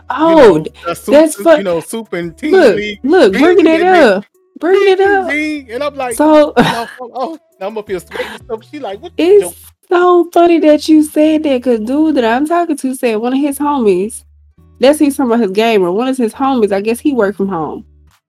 Oh, 0.09 0.57
you 0.57 0.59
know, 0.59 0.65
a 0.87 0.95
soup, 0.95 1.13
that's 1.13 1.37
you 1.37 1.63
know, 1.63 1.79
soup 1.79 2.13
and 2.13 2.37
tea 2.37 2.51
look, 2.51 2.75
leaf, 2.75 2.99
look, 3.03 3.33
bringing 3.33 3.67
it 3.67 3.81
up, 3.81 4.25
bringing 4.59 4.93
it 4.93 4.99
up. 5.01 5.27
Bing, 5.29 5.71
and 5.71 5.83
I'm 5.83 5.95
like, 5.95 6.15
So 6.15 6.53
oh, 6.57 7.39
I'm 7.59 7.77
up 7.77 7.87
here 7.87 7.99
sweating 7.99 8.27
and 8.27 8.43
stuff. 8.43 8.63
She 8.69 8.79
like, 8.79 9.01
what? 9.01 9.13
you 9.17 9.47
it's 9.47 9.71
so 9.89 10.29
funny 10.31 10.59
that 10.59 10.87
you 10.87 11.03
said 11.03 11.43
that 11.43 11.57
because 11.57 11.79
dude 11.81 12.15
that 12.15 12.25
I'm 12.25 12.45
talking 12.47 12.77
to 12.77 12.95
said 12.95 13.15
one 13.15 13.33
of 13.33 13.39
his 13.39 13.57
homies. 13.59 14.23
That's 14.79 14.99
he's 14.99 15.15
some 15.15 15.31
of 15.31 15.39
his 15.39 15.51
gamer. 15.51 15.91
One 15.91 16.07
of 16.07 16.15
his 16.17 16.33
homies, 16.33 16.71
I 16.71 16.79
guess 16.81 16.99
he 16.99 17.11
worked 17.13 17.37
from 17.37 17.49
home. 17.49 17.85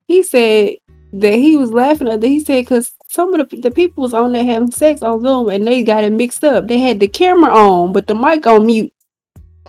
He 0.07 0.21
said 0.23 0.75
that 1.13 1.33
he 1.33 1.55
was 1.55 1.71
laughing 1.71 2.09
at 2.09 2.19
that. 2.19 2.27
He 2.27 2.41
said 2.41 2.63
because 2.65 2.91
some 3.07 3.33
of 3.33 3.49
the, 3.49 3.57
the 3.57 3.71
people 3.71 4.01
was 4.01 4.13
on 4.13 4.33
there 4.33 4.43
having 4.43 4.71
sex 4.71 5.01
on 5.01 5.21
Zoom 5.21 5.49
and 5.49 5.65
they 5.65 5.83
got 5.83 6.03
it 6.03 6.11
mixed 6.11 6.43
up. 6.43 6.67
They 6.67 6.79
had 6.79 6.99
the 6.99 7.07
camera 7.07 7.51
on, 7.53 7.93
but 7.93 8.07
the 8.07 8.15
mic 8.15 8.45
on 8.47 8.65
mute. 8.65 8.91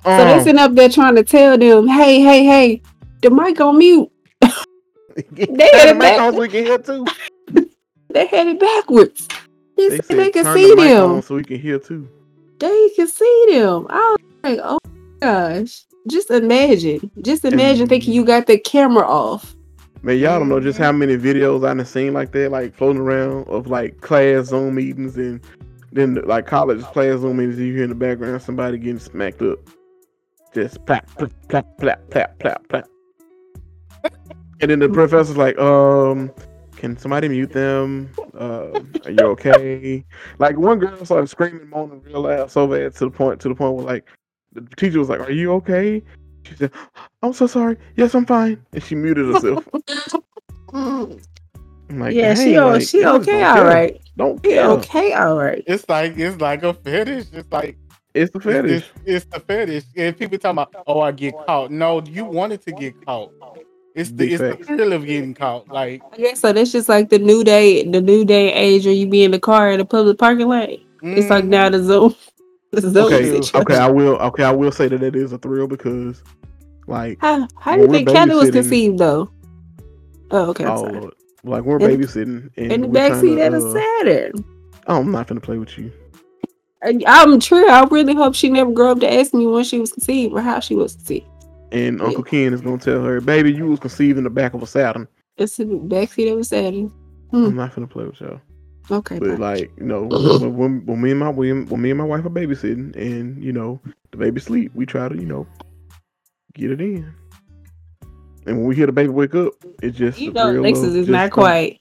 So 0.04 0.16
they 0.24 0.34
Uh, 0.34 0.42
sitting 0.42 0.58
up 0.58 0.74
there 0.74 0.88
trying 0.88 1.14
to 1.14 1.22
tell 1.22 1.56
them, 1.56 1.86
hey, 1.86 2.20
hey, 2.20 2.44
hey, 2.44 2.82
the 3.20 3.30
mic 3.30 3.60
on 3.60 3.78
mute. 3.78 4.10
they 4.40 5.70
had 5.72 5.88
it 5.88 5.92
to 5.92 5.94
make 5.94 5.98
back- 5.98 6.20
on 6.20 6.32
so 6.32 6.40
we 6.40 6.48
can 6.48 6.64
hear 6.64 6.78
too. 6.78 7.06
They 8.08 8.26
had 8.26 8.46
it 8.46 8.60
backwards. 8.60 9.26
He 9.82 9.88
They 9.88 9.96
said 9.96 10.04
said 10.06 10.18
they 10.18 10.30
could 10.30 10.46
see 10.46 10.68
the 10.74 10.76
them. 10.76 11.22
so 11.22 11.34
we 11.34 11.44
can 11.44 11.58
hear 11.60 11.78
too. 11.78 12.08
They 12.58 12.90
could 12.96 13.08
see 13.08 13.46
them. 13.50 13.86
I 13.90 14.16
was 14.16 14.18
like, 14.44 14.60
oh 14.62 14.78
my 14.84 15.00
gosh. 15.20 15.84
Just 16.08 16.30
imagine. 16.30 17.10
Just 17.22 17.44
imagine 17.44 17.82
And- 17.82 17.88
thinking 17.88 18.12
you 18.14 18.24
got 18.24 18.46
the 18.46 18.58
camera 18.58 19.06
off. 19.06 19.54
Man, 20.04 20.18
y'all 20.18 20.38
don't 20.40 20.48
know 20.48 20.58
just 20.58 20.78
how 20.78 20.90
many 20.90 21.16
videos 21.16 21.64
I 21.68 21.74
done 21.74 21.86
seen 21.86 22.12
like 22.12 22.32
that, 22.32 22.50
like 22.50 22.74
floating 22.74 23.00
around 23.00 23.46
of 23.48 23.68
like 23.68 24.00
class 24.00 24.46
Zoom 24.46 24.74
meetings 24.74 25.16
and 25.16 25.40
then 25.92 26.14
like 26.26 26.44
college 26.46 26.82
class 26.82 27.20
Zoom 27.20 27.36
meetings. 27.36 27.58
You 27.60 27.72
hear 27.72 27.84
in 27.84 27.88
the 27.90 27.94
background 27.94 28.42
somebody 28.42 28.78
getting 28.78 28.98
smacked 28.98 29.42
up, 29.42 29.58
just 30.52 30.84
plap 30.86 31.08
plap 31.16 31.30
plap 31.48 31.66
plap 31.78 32.10
plap 32.10 32.38
plap 32.40 32.68
plap. 32.68 32.88
And 34.60 34.70
then 34.70 34.78
the 34.80 34.88
professor's 34.88 35.36
like, 35.36 35.56
um, 35.58 36.32
can 36.82 36.98
somebody 36.98 37.28
mute 37.28 37.52
them? 37.52 38.10
Uh, 38.34 38.80
are 39.04 39.10
you 39.12 39.20
okay? 39.20 40.04
like 40.40 40.58
one 40.58 40.80
girl 40.80 41.04
started 41.04 41.28
screaming, 41.28 41.68
moaning 41.70 42.02
real 42.02 42.22
loud, 42.22 42.50
so 42.50 42.66
bad 42.66 42.92
to 42.96 43.04
the 43.04 43.10
point 43.10 43.40
to 43.40 43.48
the 43.48 43.54
point 43.54 43.74
where 43.76 43.86
like 43.86 44.04
the 44.52 44.62
teacher 44.76 44.98
was 44.98 45.08
like, 45.08 45.20
"Are 45.20 45.30
you 45.30 45.52
okay?" 45.52 46.02
She 46.44 46.56
said, 46.56 46.72
"I'm 47.22 47.32
so 47.32 47.46
sorry. 47.46 47.76
Yes, 47.94 48.16
I'm 48.16 48.26
fine." 48.26 48.66
And 48.72 48.82
she 48.82 48.96
muted 48.96 49.32
herself. 49.32 49.64
I'm 50.74 51.18
like, 52.00 52.14
yeah, 52.16 52.34
she 52.34 52.54
"Dang, 52.54 52.58
o- 52.58 52.68
like, 52.72 52.82
she 52.88 53.02
y'all 53.02 53.16
okay, 53.20 53.30
don't 53.32 53.44
all 53.44 53.54
care. 53.54 53.64
right. 53.64 54.00
Don't 54.16 54.44
She 54.44 54.50
care. 54.52 54.66
okay, 54.70 55.12
all 55.12 55.36
right. 55.38 55.62
It's 55.68 55.88
like 55.88 56.18
it's 56.18 56.40
like 56.40 56.64
a 56.64 56.74
fetish. 56.74 57.26
It's 57.32 57.52
like 57.52 57.76
It's 58.14 58.32
the 58.32 58.40
fetish. 58.40 58.90
It's, 59.04 59.06
it's 59.06 59.24
the 59.26 59.38
fetish. 59.38 59.84
And 59.96 60.18
people 60.18 60.36
talking 60.38 60.58
about, 60.58 60.82
oh, 60.88 61.00
I 61.00 61.12
get 61.12 61.34
caught. 61.46 61.70
No, 61.70 62.02
you 62.02 62.24
wanted 62.24 62.62
to 62.62 62.72
get 62.72 63.06
caught. 63.06 63.30
It's 63.94 64.10
the 64.10 64.16
Big 64.16 64.32
it's 64.32 64.40
the 64.40 64.64
thrill 64.64 64.92
of 64.92 65.04
getting 65.04 65.34
caught. 65.34 65.68
Like 65.68 66.02
yeah, 66.16 66.34
so. 66.34 66.52
That's 66.52 66.72
just 66.72 66.88
like 66.88 67.10
the 67.10 67.18
new 67.18 67.44
day, 67.44 67.84
the 67.88 68.00
new 68.00 68.24
day 68.24 68.52
age, 68.52 68.86
where 68.86 68.94
you 68.94 69.06
be 69.06 69.22
in 69.24 69.30
the 69.32 69.38
car 69.40 69.70
in 69.70 69.78
the 69.78 69.84
public 69.84 70.18
parking 70.18 70.48
lot. 70.48 70.68
It's 71.02 71.28
like 71.28 71.44
mhm. 71.44 71.48
now 71.48 71.68
the 71.70 71.82
Zoom. 71.82 72.14
The 72.70 72.80
Zoom 72.80 73.04
Okay, 73.04 73.24
situation. 73.24 73.60
okay, 73.60 73.76
I 73.76 73.86
will. 73.86 74.14
Okay, 74.16 74.44
I 74.44 74.50
will 74.50 74.72
say 74.72 74.88
that 74.88 75.02
it 75.02 75.14
is 75.14 75.34
a 75.34 75.36
thrill 75.36 75.66
because, 75.66 76.22
like, 76.86 77.18
How 77.20 77.46
how 77.58 77.76
do 77.76 77.82
you 77.82 77.88
think 77.90 78.08
Kelly 78.08 78.34
was 78.34 78.50
conceived 78.50 78.96
though? 78.96 79.30
Oh, 80.30 80.48
okay. 80.50 80.64
I'm 80.64 80.70
oh, 80.70 80.76
sorry. 80.78 81.00
Lord. 81.00 81.14
like 81.44 81.62
we're 81.64 81.78
In- 81.80 82.00
babysitting 82.00 82.50
and 82.56 82.72
In 82.72 82.80
the 82.80 82.86
we're 82.88 83.08
trying 83.08 83.22
backseat 83.22 83.36
to, 83.36 83.46
of 83.46 83.54
a 83.54 83.66
uh, 83.66 83.72
Saturn. 83.74 84.44
oh, 84.86 85.00
I'm 85.00 85.12
not 85.12 85.26
gonna 85.26 85.42
play 85.42 85.58
with 85.58 85.76
you. 85.76 85.92
I'm 86.82 87.38
true. 87.40 87.68
I 87.68 87.84
really 87.90 88.14
hope 88.14 88.34
she 88.34 88.48
never 88.48 88.72
grew 88.72 88.88
up 88.88 89.00
to 89.00 89.12
ask 89.12 89.34
me 89.34 89.46
when 89.46 89.64
she 89.64 89.78
was 89.78 89.92
conceived 89.92 90.32
or 90.32 90.40
how 90.40 90.58
she 90.60 90.74
was 90.74 90.94
conceived. 90.94 91.26
And 91.72 91.98
Yeah. 91.98 92.04
Uncle 92.04 92.22
Ken 92.22 92.52
is 92.52 92.60
gonna 92.60 92.78
tell 92.78 93.02
her, 93.02 93.20
"Baby, 93.20 93.52
you 93.52 93.66
was 93.66 93.80
conceived 93.80 94.18
in 94.18 94.24
the 94.24 94.30
back 94.30 94.54
of 94.54 94.62
a 94.62 94.66
Saturn." 94.66 95.08
It's 95.38 95.58
in 95.58 95.70
the 95.70 95.94
backseat 95.96 96.32
of 96.32 96.38
a 96.38 96.44
Saturn. 96.44 96.92
Hmm. 97.30 97.46
I'm 97.46 97.56
not 97.56 97.74
gonna 97.74 97.86
play 97.86 98.04
with 98.04 98.20
y'all. 98.20 98.40
Okay. 98.90 99.18
But 99.18 99.38
bye. 99.38 99.54
like, 99.54 99.72
you 99.78 99.84
know, 99.84 100.02
when, 100.40 100.56
when, 100.56 100.86
when 100.86 101.00
me 101.00 101.10
and 101.12 101.20
my 101.20 101.30
when, 101.30 101.66
when 101.66 101.80
me 101.80 101.90
and 101.90 101.98
my 101.98 102.04
wife 102.04 102.24
are 102.26 102.30
babysitting, 102.30 102.94
and 102.94 103.42
you 103.42 103.52
know, 103.52 103.80
the 104.10 104.18
baby 104.18 104.40
sleep, 104.40 104.72
we 104.74 104.84
try 104.84 105.08
to, 105.08 105.16
you 105.16 105.26
know, 105.26 105.46
get 106.54 106.70
it 106.70 106.80
in. 106.80 107.12
And 108.44 108.58
when 108.58 108.66
we 108.66 108.74
hear 108.74 108.86
the 108.86 108.92
baby 108.92 109.08
wake 109.08 109.34
up, 109.34 109.54
it's 109.82 109.96
just 109.96 110.18
you 110.18 110.32
know, 110.32 110.50
Alexis 110.50 110.94
is 110.94 111.08
not 111.08 111.30
quiet. 111.30 111.78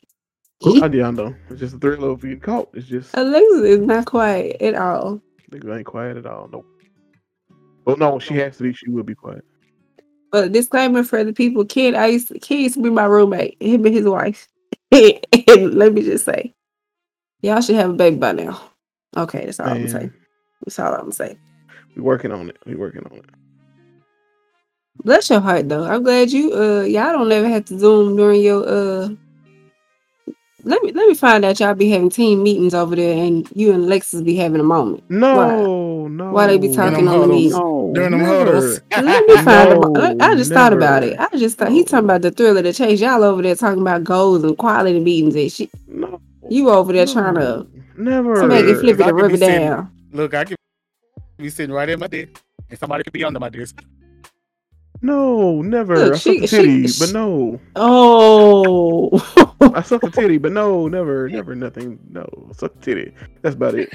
I 0.65 0.85
yeah, 0.87 1.07
I 1.07 1.11
know. 1.11 1.35
It's 1.49 1.59
just 1.59 1.73
the 1.73 1.79
thrill 1.79 2.11
of 2.11 2.21
getting 2.21 2.39
caught. 2.39 2.69
It's 2.73 2.87
just 2.87 3.09
Alexis 3.15 3.61
is 3.63 3.79
not 3.79 4.05
quiet 4.05 4.61
at 4.61 4.75
all. 4.75 5.19
nigga 5.51 5.77
ain't 5.77 5.85
quiet 5.87 6.17
at 6.17 6.27
all. 6.27 6.49
Nope. 6.51 6.65
Oh 7.87 7.95
no, 7.95 8.19
she 8.19 8.35
has 8.35 8.57
to 8.57 8.63
be. 8.63 8.73
She 8.73 8.89
will 8.89 9.03
be 9.03 9.15
quiet. 9.15 9.43
But 10.31 10.53
disclaimer 10.53 11.03
for 11.03 11.23
the 11.23 11.33
people, 11.33 11.65
Kid, 11.65 11.93
I 11.93 12.07
used 12.07 12.29
to, 12.29 12.39
Kid 12.39 12.61
used 12.61 12.75
to 12.75 12.81
be 12.81 12.89
my 12.89 13.03
roommate, 13.05 13.61
him 13.61 13.85
and 13.85 13.93
his 13.93 14.05
wife. 14.05 14.47
and 14.91 15.19
let 15.75 15.93
me 15.93 16.01
just 16.03 16.25
say, 16.25 16.53
y'all 17.41 17.61
should 17.61 17.75
have 17.75 17.91
a 17.91 17.93
baby 17.93 18.15
by 18.15 18.31
now. 18.31 18.61
Okay, 19.17 19.45
that's 19.45 19.59
all 19.59 19.67
I'm 19.67 19.85
gonna 19.85 19.89
say. 19.89 20.09
That's 20.63 20.79
all 20.79 20.93
I'm 20.93 21.01
gonna 21.01 21.11
say. 21.11 21.37
we 21.95 22.01
working 22.01 22.31
on 22.31 22.49
it. 22.49 22.57
We 22.65 22.75
working 22.75 23.03
on 23.11 23.17
it. 23.17 23.25
Bless 25.03 25.29
your 25.29 25.41
heart 25.41 25.67
though. 25.67 25.83
I'm 25.83 26.03
glad 26.03 26.31
you 26.31 26.53
uh 26.53 26.81
y'all 26.81 27.11
don't 27.11 27.31
ever 27.31 27.47
have 27.47 27.65
to 27.65 27.79
zoom 27.79 28.15
during 28.15 28.41
your 28.41 28.67
uh 28.67 29.09
let 30.63 30.81
me 30.83 30.91
let 30.91 31.07
me 31.07 31.13
find 31.13 31.43
out 31.45 31.59
y'all 31.59 31.73
be 31.75 31.89
having 31.89 32.09
team 32.09 32.43
meetings 32.43 32.73
over 32.73 32.95
there 32.95 33.17
and 33.25 33.47
you 33.55 33.71
and 33.73 33.85
Lexus 33.85 34.23
be 34.23 34.35
having 34.35 34.59
a 34.59 34.63
moment. 34.63 35.03
No, 35.09 36.07
no. 36.07 36.31
Why 36.31 36.47
they 36.47 36.57
be 36.57 36.73
talking 36.73 37.07
on 37.07 37.21
the 37.21 37.27
meeting? 37.27 37.51
No, 37.51 37.91
during 37.93 38.11
them 38.11 38.21
never. 38.21 38.45
huddles. 38.45 38.81
Let 38.91 39.25
me 39.27 39.35
find 39.43 39.79
No, 39.81 39.95
out. 39.97 40.21
I 40.21 40.35
just 40.35 40.51
thought 40.51 40.73
about 40.73 41.03
it. 41.03 41.19
I 41.19 41.27
just 41.37 41.57
thought 41.57 41.71
he 41.71 41.83
talking 41.83 42.05
about 42.05 42.21
the 42.21 42.31
thrill 42.31 42.57
of 42.57 42.63
the 42.63 42.73
chase. 42.73 43.01
Y'all 43.01 43.23
over 43.23 43.41
there 43.41 43.55
talking 43.55 43.81
about 43.81 44.03
goals 44.03 44.43
and 44.43 44.57
quality 44.57 44.99
meetings 44.99 45.35
and 45.35 45.51
shit. 45.51 45.69
No, 45.87 46.19
You 46.49 46.69
over 46.69 46.93
there 46.93 47.05
trying 47.05 47.35
to 47.35 47.67
never. 47.97 48.47
make 48.47 48.65
it 48.65 48.79
flip 48.79 48.99
it 48.99 49.05
I 49.05 49.09
and 49.09 49.17
rub 49.17 49.27
be 49.29 49.35
it 49.35 49.39
sitting- 49.39 49.59
down. 49.67 49.91
Look, 50.13 50.33
I 50.33 50.43
could 50.45 50.57
be 51.37 51.49
sitting 51.49 51.73
right 51.73 51.87
at 51.89 51.97
my 51.99 52.07
desk, 52.07 52.41
and 52.69 52.77
somebody 52.79 53.03
could 53.03 53.13
be 53.13 53.23
under 53.23 53.39
my 53.39 53.49
desk. 53.49 53.81
No, 55.01 55.61
never. 55.61 55.95
Look, 55.95 56.13
I 56.13 56.17
she- 56.17 56.35
suck 56.35 56.43
a 56.43 56.47
titty, 56.47 56.87
she- 56.87 56.99
but 56.99 57.11
no. 57.13 57.59
Oh, 57.75 59.09
I 59.73 59.81
suck 59.81 60.03
a 60.03 60.09
titty, 60.11 60.37
but 60.37 60.51
no, 60.51 60.87
never, 60.87 61.27
never, 61.33 61.55
nothing. 61.55 61.99
No, 62.09 62.27
suck 62.53 62.75
a 62.75 62.79
titty. 62.79 63.13
That's 63.41 63.55
about 63.55 63.75
it. 63.75 63.89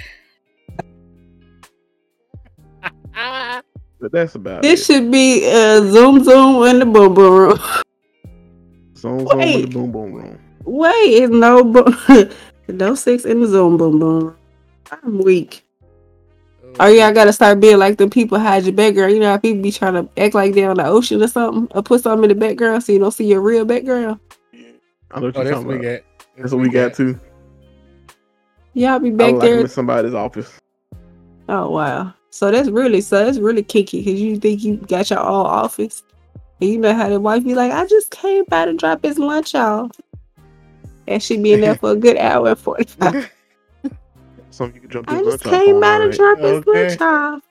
But 3.98 4.12
that's 4.12 4.34
about 4.34 4.62
this 4.62 4.72
it. 4.72 4.76
This 4.76 4.86
should 4.86 5.10
be 5.10 5.46
uh, 5.50 5.80
zoom 5.90 6.22
zoom 6.22 6.62
in 6.64 6.80
the 6.80 6.86
boom 6.86 7.14
boom 7.14 7.34
room. 7.34 7.58
Zone 8.96 9.26
zone 9.26 9.52
with 9.52 9.62
the 9.62 9.68
boom 9.68 9.92
boom 9.92 10.12
room. 10.12 10.38
Wait, 10.64 10.90
it's 11.22 11.32
no 11.32 11.64
boom, 11.64 11.96
no 12.68 12.94
six 12.94 13.24
in 13.24 13.40
the 13.40 13.46
zoom 13.46 13.76
boom 13.76 13.98
boom. 13.98 14.36
I'm 14.90 15.18
weak. 15.18 15.65
Oh 16.78 16.88
yeah, 16.88 17.06
I 17.08 17.12
gotta 17.12 17.32
start 17.32 17.60
being 17.60 17.78
like 17.78 17.96
the 17.96 18.08
people 18.08 18.38
hide 18.38 18.64
your 18.64 18.74
background. 18.74 19.12
You 19.12 19.20
know 19.20 19.30
how 19.30 19.38
people 19.38 19.62
be 19.62 19.72
trying 19.72 19.94
to 19.94 20.08
act 20.22 20.34
like 20.34 20.54
they're 20.54 20.70
on 20.70 20.76
the 20.76 20.86
ocean 20.86 21.22
or 21.22 21.28
something, 21.28 21.68
or 21.74 21.82
put 21.82 22.02
something 22.02 22.30
in 22.30 22.36
the 22.38 22.46
background 22.46 22.82
so 22.84 22.92
you 22.92 22.98
don't 22.98 23.12
see 23.12 23.26
your 23.26 23.40
real 23.40 23.64
background. 23.64 24.20
I 25.10 25.20
know 25.20 25.26
what 25.26 25.36
Oh, 25.36 25.42
you're 25.42 25.44
that's 25.44 25.50
talking 25.50 25.66
what 25.68 25.80
we 25.80 25.86
about. 25.86 26.02
got. 26.02 26.28
That's 26.36 26.52
what 26.52 26.60
we 26.60 26.68
got 26.68 26.94
too. 26.94 27.18
Yeah, 28.74 28.92
I'll 28.92 29.00
be 29.00 29.10
back 29.10 29.32
was 29.32 29.40
like 29.40 29.50
there. 29.50 29.60
in 29.60 29.68
somebody's 29.68 30.12
office. 30.14 30.58
Oh 31.48 31.70
wow. 31.70 32.12
So 32.30 32.50
that's 32.50 32.68
really 32.68 33.00
so 33.00 33.24
that's 33.24 33.38
really 33.38 33.62
kinky 33.62 34.02
because 34.04 34.20
you 34.20 34.36
think 34.38 34.62
you 34.62 34.76
got 34.76 35.08
your 35.08 35.20
own 35.20 35.46
office. 35.46 36.02
And 36.60 36.70
you 36.70 36.78
know 36.78 36.94
how 36.94 37.08
the 37.08 37.20
wife 37.20 37.44
be 37.44 37.54
like, 37.54 37.72
I 37.72 37.86
just 37.86 38.10
came 38.10 38.44
by 38.48 38.66
to 38.66 38.74
drop 38.74 39.02
his 39.02 39.18
lunch 39.18 39.54
off. 39.54 39.92
And 41.06 41.22
she 41.22 41.38
be 41.38 41.54
in 41.54 41.60
there 41.62 41.74
for 41.76 41.92
a 41.92 41.96
good 41.96 42.18
hour 42.18 42.48
and 42.48 42.58
45. 42.58 43.30
Something 44.56 44.76
you 44.76 44.80
can 44.88 44.90
jump 44.90 45.10
I 45.10 45.22
just 45.22 45.44
came 45.44 45.80
by 45.82 45.98
to 45.98 46.10
drop 46.16 46.38
his 46.38 46.66
Okay. 46.66 46.88
lunch 46.88 47.00
off. 47.02 47.42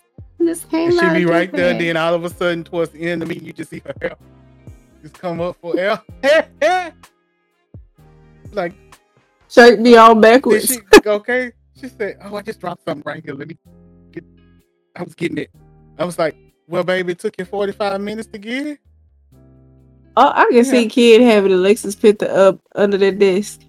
I 0.41 0.43
just 0.45 0.69
came 0.71 0.89
And 0.89 0.99
she 0.99 1.19
be 1.19 1.25
right 1.25 1.51
there, 1.51 1.73
that. 1.73 1.77
then 1.79 1.97
all 1.97 2.15
of 2.15 2.25
a 2.25 2.31
sudden, 2.31 2.63
towards 2.63 2.91
the 2.93 3.01
end 3.01 3.21
of 3.21 3.27
the 3.29 3.33
meeting, 3.35 3.45
you 3.47 3.53
just 3.53 3.69
see 3.69 3.81
her 3.85 3.93
hair 4.01 4.15
just 5.03 5.13
come 5.19 5.39
up 5.39 5.55
for 5.61 5.77
air. 5.79 6.01
like, 8.53 8.73
shake 9.49 9.79
me 9.79 9.95
all 9.97 10.15
backwards. 10.15 10.65
she 10.67 10.79
okay? 11.05 11.51
She 11.79 11.89
said, 11.89 12.17
"Oh, 12.23 12.35
I 12.37 12.41
just 12.41 12.59
dropped 12.59 12.83
something 12.85 13.03
right 13.05 13.23
here. 13.23 13.35
Let 13.35 13.49
me 13.49 13.57
get." 14.11 14.23
I 14.95 15.03
was 15.03 15.13
getting 15.13 15.37
it. 15.37 15.51
I 15.99 16.05
was 16.05 16.17
like, 16.17 16.35
"Well, 16.67 16.83
baby, 16.83 17.11
it 17.11 17.19
took 17.19 17.35
you 17.37 17.45
forty 17.45 17.71
five 17.71 18.01
minutes 18.01 18.29
to 18.31 18.39
get 18.39 18.65
it." 18.65 18.79
Oh, 20.17 20.31
I 20.33 20.47
can 20.51 20.65
see 20.65 20.87
kid 20.87 21.21
having 21.21 21.51
Alexis 21.51 21.95
picture 21.95 22.31
up 22.31 22.59
under 22.73 22.97
their 22.97 23.11
desk, 23.11 23.61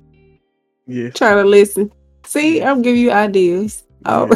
Yeah. 0.87 1.11
trying 1.11 1.43
to 1.43 1.45
listen. 1.45 1.93
See, 2.27 2.63
I'm 2.63 2.83
giving 2.83 3.01
you 3.01 3.11
ideas. 3.13 3.85
Oh, 4.05 4.27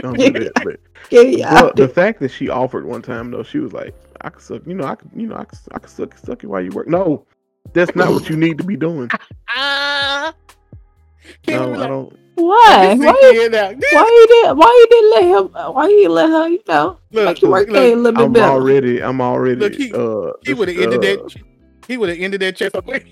Don't 0.00 0.18
do 0.18 0.32
that. 0.32 0.52
But 0.64 0.80
give 1.10 1.28
you 1.30 1.38
Well, 1.40 1.72
the 1.74 1.88
fact 1.88 2.20
that 2.20 2.30
she 2.30 2.48
offered 2.48 2.84
one 2.86 3.02
time 3.02 3.30
though, 3.30 3.42
she 3.42 3.58
was 3.58 3.72
like, 3.72 3.94
"I 4.22 4.30
could 4.30 4.42
suck, 4.42 4.62
you 4.66 4.74
know, 4.74 4.84
I 4.84 4.94
could, 4.96 5.10
you 5.14 5.26
know, 5.26 5.36
I 5.36 5.44
could, 5.44 5.58
I 5.72 5.78
could 5.78 5.90
suck, 5.90 6.16
suck 6.18 6.42
you 6.42 6.48
while 6.48 6.60
you 6.62 6.70
work." 6.70 6.88
No, 6.88 7.24
that's 7.74 7.94
not 7.94 8.10
what 8.12 8.28
you 8.28 8.36
need 8.36 8.58
to 8.58 8.64
be 8.64 8.76
doing. 8.76 9.08
Can't 9.54 10.34
No, 11.48 11.72
be 11.74 11.78
I 11.82 11.86
don't. 11.88 12.16
Why? 12.36 12.96
"Let 12.96 12.98
Why 12.98 13.12
see 13.20 13.34
you, 13.34 13.42
it 13.42 13.54
out." 13.54 13.74
why 13.92 14.04
you 14.04 14.26
did? 14.44 14.56
Why 14.56 14.66
you 14.66 14.86
didn't 14.90 15.10
let 15.10 15.24
him? 15.24 15.74
Why 15.74 15.88
you 15.88 15.96
didn't 15.98 16.12
let 16.14 16.30
her? 16.30 16.48
You 16.48 16.60
know, 16.68 16.98
Look, 17.12 17.24
make 17.24 17.42
your 17.42 17.50
work 17.50 17.68
look, 17.68 17.76
a 17.76 17.94
little 17.96 18.12
bit 18.12 18.24
I'm 18.24 18.32
better. 18.32 18.52
already, 18.52 19.02
I'm 19.02 19.20
already. 19.20 19.56
Look, 19.60 19.74
he- 19.74 19.92
uh, 19.92 20.32
He 20.46 20.54
would 20.54 20.68
have 20.68 20.76
this, 20.76 20.84
ended 20.86 21.18
uh, 21.20 21.22
that. 21.24 21.34
He 21.88 21.96
would 21.96 22.08
have 22.10 22.18
ended 22.18 22.40
that 22.42 22.56
chat 22.56 22.72
so 22.72 22.80
quick. 22.82 23.06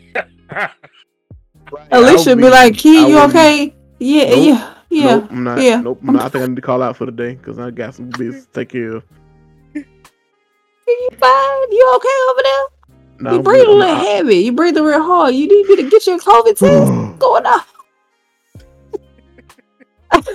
Alicia 1.90 2.30
I 2.30 2.34
be 2.36 2.42
would 2.44 2.52
like, 2.52 2.76
"Key, 2.78 3.00
you 3.08 3.14
wouldn't- 3.16 3.30
okay? 3.34 3.74
Yeah, 3.98 4.24
Nope. 4.30 4.36
yeah, 4.44 4.74
yeah." 4.90 5.04
Nope, 5.16 5.28
I'm 5.30 5.44
not. 5.44 5.60
yeah. 5.62 5.80
Nope, 5.80 6.00
I'm 6.06 6.14
not. 6.14 6.22
I 6.24 6.28
think 6.28 6.44
I 6.44 6.46
need 6.48 6.56
to 6.56 6.62
call 6.62 6.82
out 6.82 6.96
for 6.96 7.06
the 7.06 7.12
day 7.12 7.34
because 7.34 7.58
I 7.58 7.70
got 7.70 7.94
some 7.94 8.10
business 8.10 8.46
to 8.46 8.52
take 8.52 8.68
care 8.70 8.92
of. 8.96 9.04
You 10.88 11.08
fine? 11.18 11.72
You 11.72 11.92
okay 11.96 12.08
over 12.30 12.42
there? 12.44 12.64
Nah, 13.18 13.30
you 13.32 13.36
I'm 13.38 13.42
breathing 13.42 13.68
a 13.68 13.72
little 13.72 13.96
heavy. 13.96 14.36
You 14.36 14.52
breathing 14.52 14.84
real 14.84 15.02
hard. 15.02 15.34
You 15.34 15.48
need 15.48 15.66
me 15.66 15.76
to 15.82 15.90
get 15.90 16.06
your 16.06 16.18
COVID 16.18 16.56
test 16.58 17.18
going 17.18 17.44
on. 17.44 17.60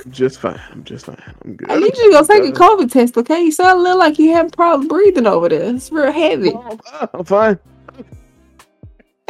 Just 0.09 0.39
fine. 0.39 0.59
I'm 0.71 0.83
just 0.83 1.05
fine. 1.05 1.21
I'm 1.45 1.55
good. 1.55 1.71
I 1.71 1.77
need 1.79 1.95
you 1.97 2.11
to 2.11 2.11
go 2.11 2.25
take 2.25 2.43
a 2.43 2.51
COVID 2.51 2.91
test, 2.91 3.17
okay? 3.17 3.41
You 3.41 3.51
sound 3.51 3.79
a 3.79 3.81
little 3.81 3.97
like 3.97 4.19
you 4.19 4.33
have 4.33 4.51
problem 4.51 4.89
breathing 4.89 5.25
over 5.25 5.47
there. 5.47 5.73
It's 5.73 5.89
real 5.89 6.11
heavy. 6.11 6.51
I'm 7.13 7.23
fine. 7.23 7.57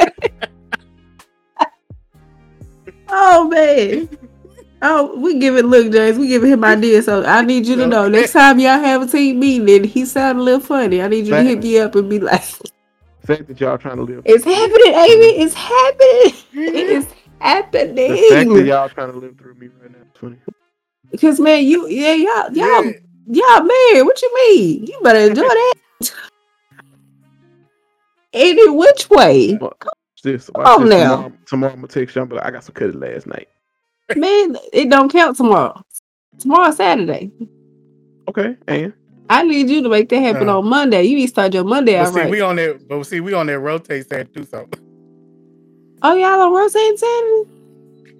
Oh 3.14 3.48
man. 3.48 4.08
Oh, 4.84 5.16
we 5.16 5.38
give 5.38 5.56
it 5.56 5.64
look, 5.64 5.92
James. 5.92 6.18
We 6.18 6.26
giving 6.28 6.50
him 6.50 6.64
ideas. 6.64 7.04
So 7.04 7.22
I 7.24 7.42
need 7.42 7.66
you 7.66 7.76
to 7.76 7.86
know 7.86 8.08
next 8.08 8.32
time 8.32 8.58
y'all 8.58 8.80
have 8.80 9.02
a 9.02 9.06
team 9.06 9.38
meeting 9.38 9.70
and 9.76 9.84
he 9.86 10.04
sound 10.04 10.38
a 10.40 10.42
little 10.42 10.60
funny, 10.60 11.00
I 11.02 11.06
need 11.08 11.26
you 11.26 11.34
to 11.34 11.42
hit 11.42 11.62
me 11.62 11.78
up 11.78 11.94
and 11.94 12.08
be 12.10 12.18
like, 12.18 12.42
The 13.20 13.26
fact 13.26 13.46
that 13.48 13.60
y'all 13.60 13.78
trying 13.78 13.96
to 13.98 14.02
live. 14.02 14.22
"It's 14.24 14.44
happening, 14.44 14.94
Amy. 14.94 15.42
It's 15.44 15.54
happening. 15.54 16.34
It's 16.52 17.14
happening. 17.38 17.94
The 17.94 18.08
fact 18.08 18.28
that 18.30 18.36
happening." 18.38 18.66
y'all 18.66 18.88
trying 18.88 19.12
to 19.12 19.18
live 19.18 19.38
through 19.38 19.54
me 19.54 19.68
right 19.80 19.92
now. 19.92 19.98
is 19.98 20.18
funny. 20.18 20.36
Because 21.12 21.38
man, 21.38 21.64
you 21.64 21.86
yeah 21.88 22.14
y'all 22.14 22.52
y'all 22.52 22.84
Yeah. 22.84 22.92
y'all 23.28 23.62
married. 23.62 24.02
What 24.02 24.20
you 24.22 24.34
mean? 24.34 24.86
You 24.86 24.98
better 25.04 25.18
enjoy 25.20 25.42
that. 25.42 25.74
Any 28.32 28.68
which 28.70 29.10
way, 29.10 29.58
Watch 29.60 29.76
this. 30.22 30.50
Watch 30.54 30.68
Oh, 30.68 30.78
this. 30.78 30.90
now. 30.90 31.16
Tomorrow, 31.16 31.32
tomorrow 31.46 31.72
I'm 31.72 31.78
gonna 31.80 31.88
text 31.88 32.16
y'all. 32.16 32.26
But 32.26 32.36
like, 32.36 32.46
I 32.46 32.50
got 32.50 32.64
some 32.64 32.74
cutted 32.74 32.96
last 32.96 33.26
night. 33.26 33.48
man. 34.16 34.56
It 34.72 34.90
don't 34.90 35.10
count 35.12 35.36
tomorrow. 35.36 35.82
Tomorrow 36.38 36.70
Saturday. 36.72 37.30
Okay, 38.28 38.56
and 38.68 38.92
I 39.30 39.42
need 39.42 39.68
you 39.70 39.82
to 39.82 39.88
make 39.88 40.08
that 40.10 40.20
happen 40.20 40.48
Uh. 40.48 40.58
on 40.58 40.66
Monday. 40.68 41.04
You 41.04 41.16
need 41.16 41.22
to 41.26 41.28
start 41.28 41.54
your 41.54 41.64
Monday 41.64 41.96
But 41.98 42.06
out 42.06 42.14
see, 42.14 42.30
we 42.30 42.40
on 42.40 42.56
that. 42.56 42.88
But 42.88 43.04
see, 43.04 43.20
we 43.20 43.32
on 43.34 43.46
that 43.46 43.58
rotate 43.60 44.08
side 44.08 44.32
too. 44.34 44.44
So 44.44 44.68
oh, 46.02 46.14
y'all 46.14 46.40
on 46.40 46.52
rotating 46.52 46.96
Saturday? 46.96 47.44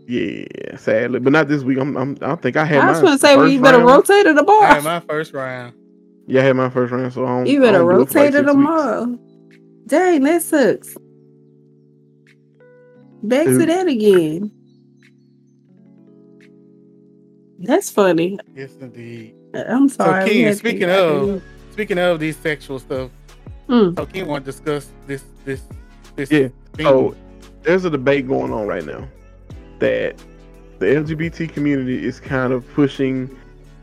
yeah, 0.08 0.76
sadly, 0.76 1.20
but 1.20 1.32
not 1.32 1.48
this 1.48 1.62
week. 1.62 1.78
I'm. 1.78 1.96
I'm 1.96 2.18
I 2.22 2.34
think 2.36 2.56
I 2.56 2.64
had. 2.64 2.80
I 2.80 2.90
was 2.90 3.00
gonna 3.00 3.18
say, 3.18 3.36
well, 3.36 3.48
you 3.48 3.60
better 3.62 3.78
round. 3.78 3.88
rotate 4.08 4.26
it 4.26 4.36
I 4.36 4.40
tomorrow. 4.40 4.74
had 4.74 4.84
my 4.84 5.00
first 5.00 5.32
round. 5.32 5.74
Yeah, 6.26 6.42
I 6.42 6.44
had 6.44 6.56
my 6.56 6.70
first 6.70 6.92
round, 6.92 7.12
so 7.12 7.24
I 7.24 7.28
don't. 7.28 7.46
You 7.46 7.60
I 7.60 7.62
better 7.62 7.78
don't 7.78 7.88
do 7.88 8.00
it 8.02 8.08
for 8.08 8.14
rotate 8.14 8.16
like 8.16 8.28
it 8.28 8.32
six 8.32 8.52
weeks. 8.52 8.52
tomorrow. 8.52 9.18
Dang, 9.86 10.22
that 10.24 10.42
sucks. 10.42 10.96
Back 13.22 13.46
to 13.46 13.66
that 13.66 13.86
again. 13.86 14.50
That's 17.60 17.90
funny. 17.90 18.38
Yes, 18.56 18.72
indeed. 18.80 19.34
I'm 19.54 19.88
sorry. 19.88 20.24
we 20.24 20.30
Ken, 20.30 20.44
had 20.44 20.52
to- 20.52 20.58
speaking 20.58 20.90
of- 20.90 21.42
Speaking 21.72 21.98
of 21.98 22.20
these 22.20 22.36
sexual 22.36 22.78
stuff, 22.78 23.10
Mm. 23.68 23.96
so 23.96 24.04
Ken 24.04 24.26
want 24.26 24.44
to 24.44 24.50
discuss 24.50 24.90
this 25.06 25.22
this 25.46 25.62
this 26.16 26.30
Yeah. 26.30 26.48
thing. 26.74 26.84
So 26.86 27.14
there's 27.62 27.84
a 27.86 27.90
debate 27.90 28.28
going 28.28 28.52
on 28.52 28.66
right 28.66 28.84
now 28.84 29.08
that 29.78 30.16
the 30.80 30.86
LGBT 30.86 31.46
community 31.46 32.04
is 32.04 32.20
kind 32.20 32.52
of 32.52 32.68
pushing 32.74 33.30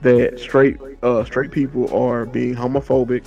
that 0.04 0.40
straight 0.40 0.78
uh 1.02 1.24
straight 1.24 1.50
people 1.52 1.92
are 1.96 2.26
being 2.28 2.54
homophobic 2.54 3.24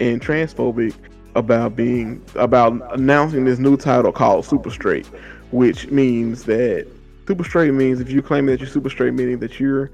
and 0.00 0.20
transphobic 0.22 0.94
about 1.34 1.76
being 1.76 2.22
about 2.36 2.80
announcing 2.98 3.44
this 3.44 3.58
new 3.58 3.76
title 3.76 4.12
called 4.12 4.46
super 4.46 4.70
straight, 4.70 5.06
which 5.50 5.88
means 5.90 6.44
that 6.44 6.86
super 7.26 7.44
straight 7.44 7.72
means 7.72 8.00
if 8.00 8.10
you 8.10 8.22
claim 8.22 8.46
that 8.46 8.60
you're 8.60 8.68
super 8.68 8.90
straight, 8.90 9.14
meaning 9.14 9.38
that 9.38 9.58
your 9.58 9.90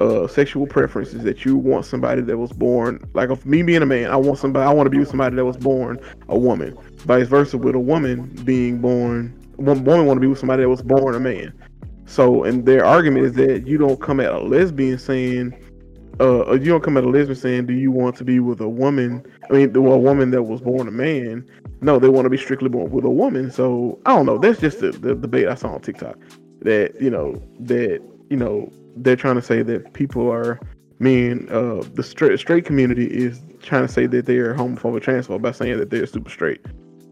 uh, 0.00 0.26
sexual 0.26 0.66
preferences 0.66 1.22
that 1.22 1.44
you 1.44 1.56
want 1.56 1.84
somebody 1.84 2.22
that 2.22 2.38
was 2.38 2.52
born 2.52 3.06
like 3.12 3.28
of 3.28 3.44
me 3.44 3.62
being 3.62 3.82
a 3.82 3.86
man, 3.86 4.10
I 4.10 4.16
want 4.16 4.38
somebody 4.38 4.66
I 4.66 4.72
want 4.72 4.86
to 4.86 4.90
be 4.90 4.98
with 4.98 5.08
somebody 5.08 5.36
that 5.36 5.44
was 5.44 5.56
born 5.56 6.00
a 6.28 6.38
woman. 6.38 6.76
Vice 6.98 7.28
versa 7.28 7.58
with 7.58 7.74
a 7.74 7.80
woman 7.80 8.26
being 8.44 8.80
born 8.80 9.36
one 9.56 9.84
woman 9.84 10.06
want 10.06 10.16
to 10.16 10.20
be 10.22 10.26
with 10.26 10.38
somebody 10.38 10.62
that 10.62 10.68
was 10.68 10.82
born 10.82 11.14
a 11.14 11.20
man. 11.20 11.52
So 12.06 12.44
and 12.44 12.64
their 12.64 12.84
argument 12.84 13.26
is 13.26 13.34
that 13.34 13.66
you 13.66 13.76
don't 13.78 14.00
come 14.00 14.20
at 14.20 14.32
a 14.32 14.38
lesbian 14.38 14.98
saying 14.98 15.54
uh 16.20 16.52
you 16.52 16.66
don't 16.66 16.82
come 16.82 16.96
at 16.96 17.04
a 17.04 17.08
lesbian 17.08 17.36
saying 17.36 17.66
do 17.66 17.72
you 17.72 17.90
want 17.90 18.16
to 18.16 18.24
be 18.24 18.40
with 18.40 18.60
a 18.60 18.68
woman 18.68 19.24
I 19.50 19.54
mean 19.54 19.74
a 19.74 19.80
woman 19.80 20.30
that 20.30 20.42
was 20.44 20.60
born 20.60 20.86
a 20.86 20.90
man. 20.90 21.48
No, 21.80 21.98
they 21.98 22.08
want 22.08 22.26
to 22.26 22.30
be 22.30 22.36
strictly 22.36 22.68
born 22.68 22.90
with 22.90 23.04
a 23.04 23.10
woman. 23.10 23.50
So 23.50 23.98
I 24.06 24.14
don't 24.14 24.26
know. 24.26 24.38
That's 24.38 24.60
just 24.60 24.80
the, 24.80 24.92
the 24.92 25.14
debate 25.14 25.48
I 25.48 25.54
saw 25.54 25.74
on 25.74 25.80
TikTok. 25.80 26.18
That, 26.60 27.00
you 27.00 27.08
know, 27.08 27.42
that, 27.60 28.02
you 28.28 28.36
know, 28.36 28.70
they're 28.96 29.16
trying 29.16 29.36
to 29.36 29.42
say 29.42 29.62
that 29.62 29.92
people 29.94 30.30
are 30.30 30.60
mean 30.98 31.48
uh 31.50 31.82
the 31.94 32.02
straight 32.02 32.38
straight 32.38 32.66
community 32.66 33.06
is 33.06 33.40
trying 33.62 33.86
to 33.86 33.92
say 33.92 34.06
that 34.06 34.26
they 34.26 34.36
are 34.36 34.54
homophobic 34.54 35.02
transphobic 35.02 35.40
by 35.40 35.52
saying 35.52 35.78
that 35.78 35.90
they're 35.90 36.06
super 36.06 36.30
straight. 36.30 36.60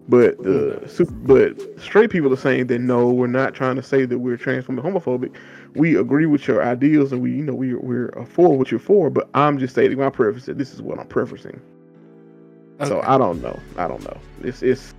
But 0.08 0.42
the 0.42 0.82
super, 0.86 1.12
but 1.12 1.80
straight 1.80 2.10
people 2.10 2.32
are 2.32 2.36
saying 2.36 2.68
that 2.68 2.80
no, 2.80 3.10
we're 3.10 3.26
not 3.26 3.54
trying 3.54 3.76
to 3.76 3.82
say 3.82 4.04
that 4.04 4.18
we're 4.18 4.36
transphobic 4.36 4.80
homophobic. 4.82 5.34
We 5.74 5.96
agree 5.96 6.26
with 6.26 6.48
your 6.48 6.62
ideals 6.62 7.12
and 7.12 7.20
we 7.20 7.30
you 7.32 7.42
know 7.42 7.54
we 7.54 7.74
we're 7.74 8.12
uh, 8.18 8.24
for 8.24 8.56
what 8.56 8.70
you're 8.70 8.80
for, 8.80 9.10
but 9.10 9.28
I'm 9.34 9.58
just 9.58 9.74
stating 9.74 9.98
my 9.98 10.10
preference 10.10 10.46
that 10.46 10.58
this 10.58 10.72
is 10.72 10.82
what 10.82 10.98
I'm 10.98 11.06
preferencing. 11.06 11.60
So 12.86 13.02
I 13.04 13.18
don't 13.18 13.42
know. 13.42 13.58
I 13.76 13.88
don't 13.88 14.02
know. 14.04 14.16
It's 14.42 14.62
it's 14.62 14.94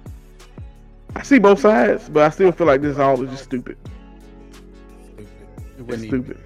I 1.15 1.23
see 1.23 1.39
both 1.39 1.59
sides, 1.59 2.09
but 2.09 2.23
I 2.23 2.29
still 2.29 2.51
feel 2.51 2.67
like 2.67 2.81
this 2.81 2.97
all 2.97 3.21
is 3.23 3.29
just 3.31 3.45
stupid. 3.45 3.77
Stupid. 5.15 5.27
It 5.79 5.93
It's 5.93 6.03
stupid. 6.03 6.39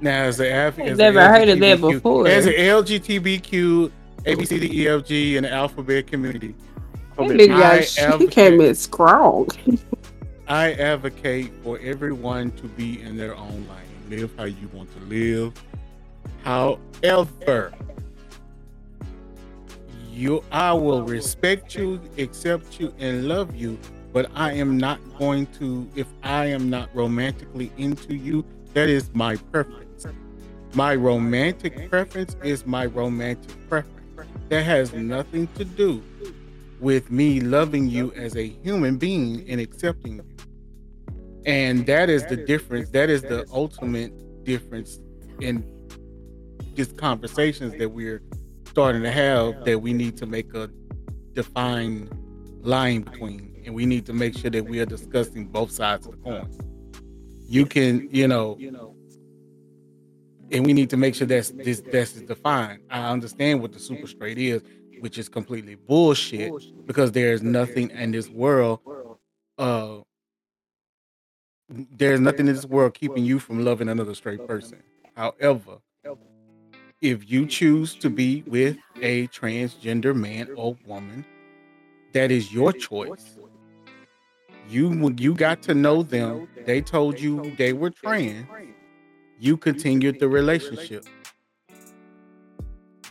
Now, 0.00 0.24
as 0.24 0.40
a 0.40 0.68
Af- 0.68 0.78
as 0.78 0.98
a 0.98 1.02
never 1.02 1.28
heard 1.28 1.48
of 1.48 1.58
that 1.60 1.80
before. 1.80 2.26
As 2.26 2.46
an 2.46 2.52
LGBTQ, 2.54 3.90
ABCDEFG, 4.24 5.36
and 5.36 5.44
the 5.44 5.52
alphabet 5.52 6.06
community, 6.06 6.54
That 7.16 7.26
nigga 7.26 8.00
I 8.00 8.08
got, 8.10 8.20
he 8.20 8.26
came 8.28 8.60
in 8.60 8.74
strong. 8.74 9.48
I 10.48 10.72
advocate 10.72 11.52
for 11.62 11.78
everyone 11.80 12.52
to 12.52 12.68
be 12.68 13.02
in 13.02 13.18
their 13.18 13.36
own 13.36 13.66
lane, 13.68 14.08
live 14.08 14.32
how 14.38 14.44
you 14.44 14.68
want 14.72 14.90
to 14.98 15.04
live. 15.04 15.52
However, 16.42 17.74
you, 20.10 20.42
I 20.50 20.72
will 20.72 21.02
respect 21.02 21.74
you, 21.74 22.00
accept 22.16 22.80
you, 22.80 22.94
and 22.98 23.28
love 23.28 23.54
you. 23.54 23.78
But 24.14 24.30
I 24.34 24.52
am 24.54 24.78
not 24.78 25.00
going 25.18 25.46
to, 25.58 25.86
if 25.94 26.06
I 26.22 26.46
am 26.46 26.70
not 26.70 26.88
romantically 26.94 27.70
into 27.76 28.14
you, 28.14 28.42
that 28.72 28.88
is 28.88 29.10
my 29.12 29.36
preference. 29.36 30.06
My 30.72 30.94
romantic 30.94 31.90
preference 31.90 32.36
is 32.42 32.64
my 32.64 32.86
romantic 32.86 33.68
preference. 33.68 34.30
That 34.48 34.64
has 34.64 34.94
nothing 34.94 35.46
to 35.56 35.64
do 35.66 36.02
with 36.80 37.10
me 37.10 37.40
loving 37.40 37.88
you 37.88 38.12
as 38.12 38.34
a 38.36 38.48
human 38.48 38.96
being 38.96 39.44
and 39.48 39.60
accepting 39.60 40.16
you. 40.16 40.37
And 41.46 41.86
that 41.86 42.10
is 42.10 42.26
the 42.26 42.36
difference. 42.36 42.90
That 42.90 43.10
is 43.10 43.22
the 43.22 43.46
ultimate 43.52 44.12
difference 44.44 44.98
in 45.40 45.64
just 46.74 46.96
conversations 46.96 47.74
that 47.78 47.90
we're 47.90 48.22
starting 48.66 49.02
to 49.02 49.10
have 49.10 49.64
that 49.64 49.80
we 49.80 49.92
need 49.92 50.16
to 50.16 50.26
make 50.26 50.54
a 50.54 50.70
defined 51.32 52.10
line 52.62 53.02
between. 53.02 53.62
And 53.64 53.74
we 53.74 53.86
need 53.86 54.06
to 54.06 54.12
make 54.12 54.36
sure 54.36 54.50
that 54.50 54.64
we 54.64 54.80
are 54.80 54.86
discussing 54.86 55.46
both 55.46 55.70
sides 55.70 56.06
of 56.06 56.12
the 56.12 56.18
coin. 56.18 56.48
You 57.46 57.66
can, 57.66 58.08
you 58.10 58.28
know, 58.28 58.58
and 60.50 60.64
we 60.64 60.72
need 60.72 60.90
to 60.90 60.96
make 60.96 61.14
sure 61.14 61.26
that's 61.26 61.50
this 61.50 61.82
that's 61.92 62.12
defined. 62.12 62.80
I 62.90 63.08
understand 63.10 63.60
what 63.60 63.72
the 63.72 63.78
super 63.78 64.06
straight 64.06 64.38
is, 64.38 64.62
which 65.00 65.18
is 65.18 65.28
completely 65.28 65.74
bullshit 65.74 66.52
because 66.86 67.12
there's 67.12 67.42
nothing 67.42 67.90
in 67.90 68.12
this 68.12 68.28
world 68.28 68.80
uh 69.58 69.98
there's 71.68 72.20
nothing 72.20 72.48
in 72.48 72.54
this 72.54 72.64
world 72.64 72.94
keeping 72.94 73.24
you 73.24 73.38
from 73.38 73.64
loving 73.64 73.88
another 73.88 74.14
straight 74.14 74.46
person. 74.46 74.82
However, 75.16 75.78
if 77.00 77.30
you 77.30 77.46
choose 77.46 77.94
to 77.96 78.10
be 78.10 78.42
with 78.46 78.76
a 79.02 79.26
transgender 79.28 80.14
man 80.14 80.48
or 80.56 80.76
woman, 80.86 81.24
that 82.12 82.30
is 82.30 82.52
your 82.52 82.72
choice. 82.72 83.36
You 84.68 85.14
you 85.18 85.34
got 85.34 85.62
to 85.62 85.74
know 85.74 86.02
them, 86.02 86.48
they 86.64 86.80
told 86.80 87.20
you 87.20 87.54
they 87.56 87.72
were 87.72 87.90
trans, 87.90 88.46
you 89.38 89.56
continued 89.56 90.20
the 90.20 90.28
relationship. 90.28 91.04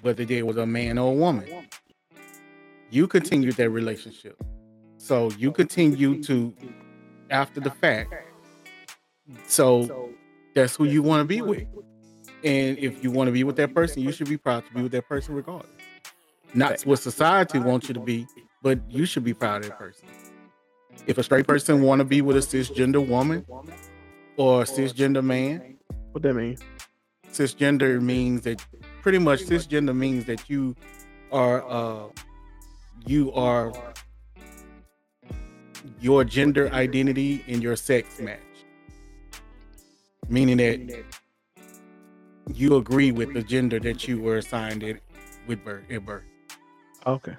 Whether 0.01 0.25
they 0.25 0.43
was 0.43 0.57
a 0.57 0.65
man 0.65 0.97
or 0.97 1.11
a 1.11 1.15
woman. 1.15 1.67
You 2.89 3.07
continued 3.07 3.55
that 3.55 3.69
relationship. 3.69 4.41
So 4.97 5.31
you 5.31 5.51
continue 5.51 6.23
to 6.23 6.53
after 7.29 7.59
the 7.59 7.71
fact. 7.71 8.13
So 9.47 10.09
that's 10.53 10.75
who 10.75 10.85
you 10.85 11.03
want 11.03 11.21
to 11.21 11.25
be 11.25 11.41
with. 11.41 11.65
And 12.43 12.77
if 12.77 13.03
you 13.03 13.11
want 13.11 13.27
to 13.27 13.31
be 13.31 13.43
with 13.43 13.55
that 13.57 13.73
person, 13.73 14.01
you 14.03 14.11
should 14.11 14.29
be 14.29 14.37
proud 14.37 14.65
to 14.67 14.73
be 14.73 14.83
with 14.83 14.91
that 14.93 15.07
person 15.07 15.35
regardless. 15.35 15.71
Not 16.53 16.81
what 16.83 16.99
society 16.99 17.59
wants 17.59 17.87
you 17.87 17.93
to 17.93 17.99
be, 17.99 18.25
but 18.61 18.79
you 18.89 19.05
should 19.05 19.23
be 19.23 19.33
proud 19.33 19.63
of 19.63 19.69
that 19.69 19.79
person. 19.79 20.07
If 21.05 21.17
a 21.17 21.23
straight 21.23 21.47
person 21.47 21.81
want 21.81 21.99
to 21.99 22.05
be 22.05 22.21
with 22.21 22.37
a 22.37 22.39
cisgender 22.39 23.05
woman 23.05 23.45
or 24.37 24.61
a 24.61 24.65
cisgender 24.65 25.23
man, 25.23 25.77
What 26.11 26.23
that 26.23 26.33
mean? 26.33 26.57
cisgender 27.31 28.01
means 28.01 28.41
that 28.41 28.65
pretty 29.01 29.19
much 29.19 29.41
cisgender 29.41 29.95
means 29.95 30.25
that 30.25 30.49
you 30.49 30.75
are 31.31 31.63
uh 31.69 32.07
you 33.05 33.31
are 33.33 33.73
your 35.99 36.23
gender 36.23 36.69
identity 36.73 37.43
and 37.47 37.61
your 37.61 37.75
sex 37.75 38.19
match 38.19 38.39
meaning 40.29 40.57
that 40.57 41.03
you 42.53 42.75
agree 42.75 43.11
with 43.11 43.33
the 43.33 43.43
gender 43.43 43.79
that 43.79 44.07
you 44.07 44.19
were 44.21 44.37
assigned 44.37 44.83
at 44.83 44.97
with 45.47 45.63
birth 45.63 45.83
at 45.91 46.05
birth 46.05 46.23
Okay. 47.05 47.35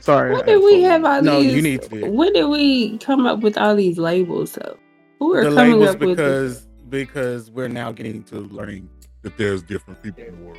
Sorry. 0.00 0.32
When 0.32 0.42
I- 0.42 0.46
did 0.46 0.62
we 0.62 0.82
have 0.82 1.04
all 1.06 1.22
no 1.22 1.40
these? 1.42 1.54
you 1.54 1.62
need 1.62 1.82
to 1.82 2.10
When 2.10 2.32
did 2.34 2.44
we 2.46 2.98
come 2.98 3.24
up 3.26 3.40
with 3.40 3.56
all 3.56 3.74
these 3.74 3.96
labels? 3.98 4.52
though? 4.52 4.76
Who 5.20 5.34
are 5.34 5.44
the 5.48 5.56
coming 5.56 5.72
labels 5.80 5.94
up 5.94 6.00
with 6.00 6.18
this? 6.18 6.66
because 6.66 6.68
because 6.90 7.50
we're 7.50 7.68
now 7.68 7.92
getting 7.92 8.22
to 8.24 8.40
learning 8.40 8.90
that 9.22 9.38
there's 9.38 9.62
different 9.62 10.02
people 10.02 10.22
in 10.22 10.36
the 10.38 10.44
world 10.44 10.58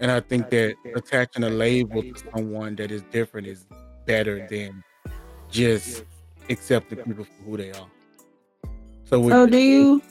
and 0.00 0.10
i 0.10 0.18
think 0.18 0.50
that 0.50 0.74
attaching 0.96 1.44
a 1.44 1.48
label 1.48 2.02
to 2.02 2.14
someone 2.34 2.74
that 2.74 2.90
is 2.90 3.02
different 3.12 3.46
is 3.46 3.64
better 4.06 4.44
than 4.50 4.82
just 5.48 6.02
accepting 6.50 6.98
people 6.98 7.24
for 7.24 7.42
who 7.44 7.56
they 7.56 7.70
are 7.70 7.86
so 9.12 9.20
we 9.20 9.30
So 9.30 9.46
do 9.46 9.58
you? 9.58 10.02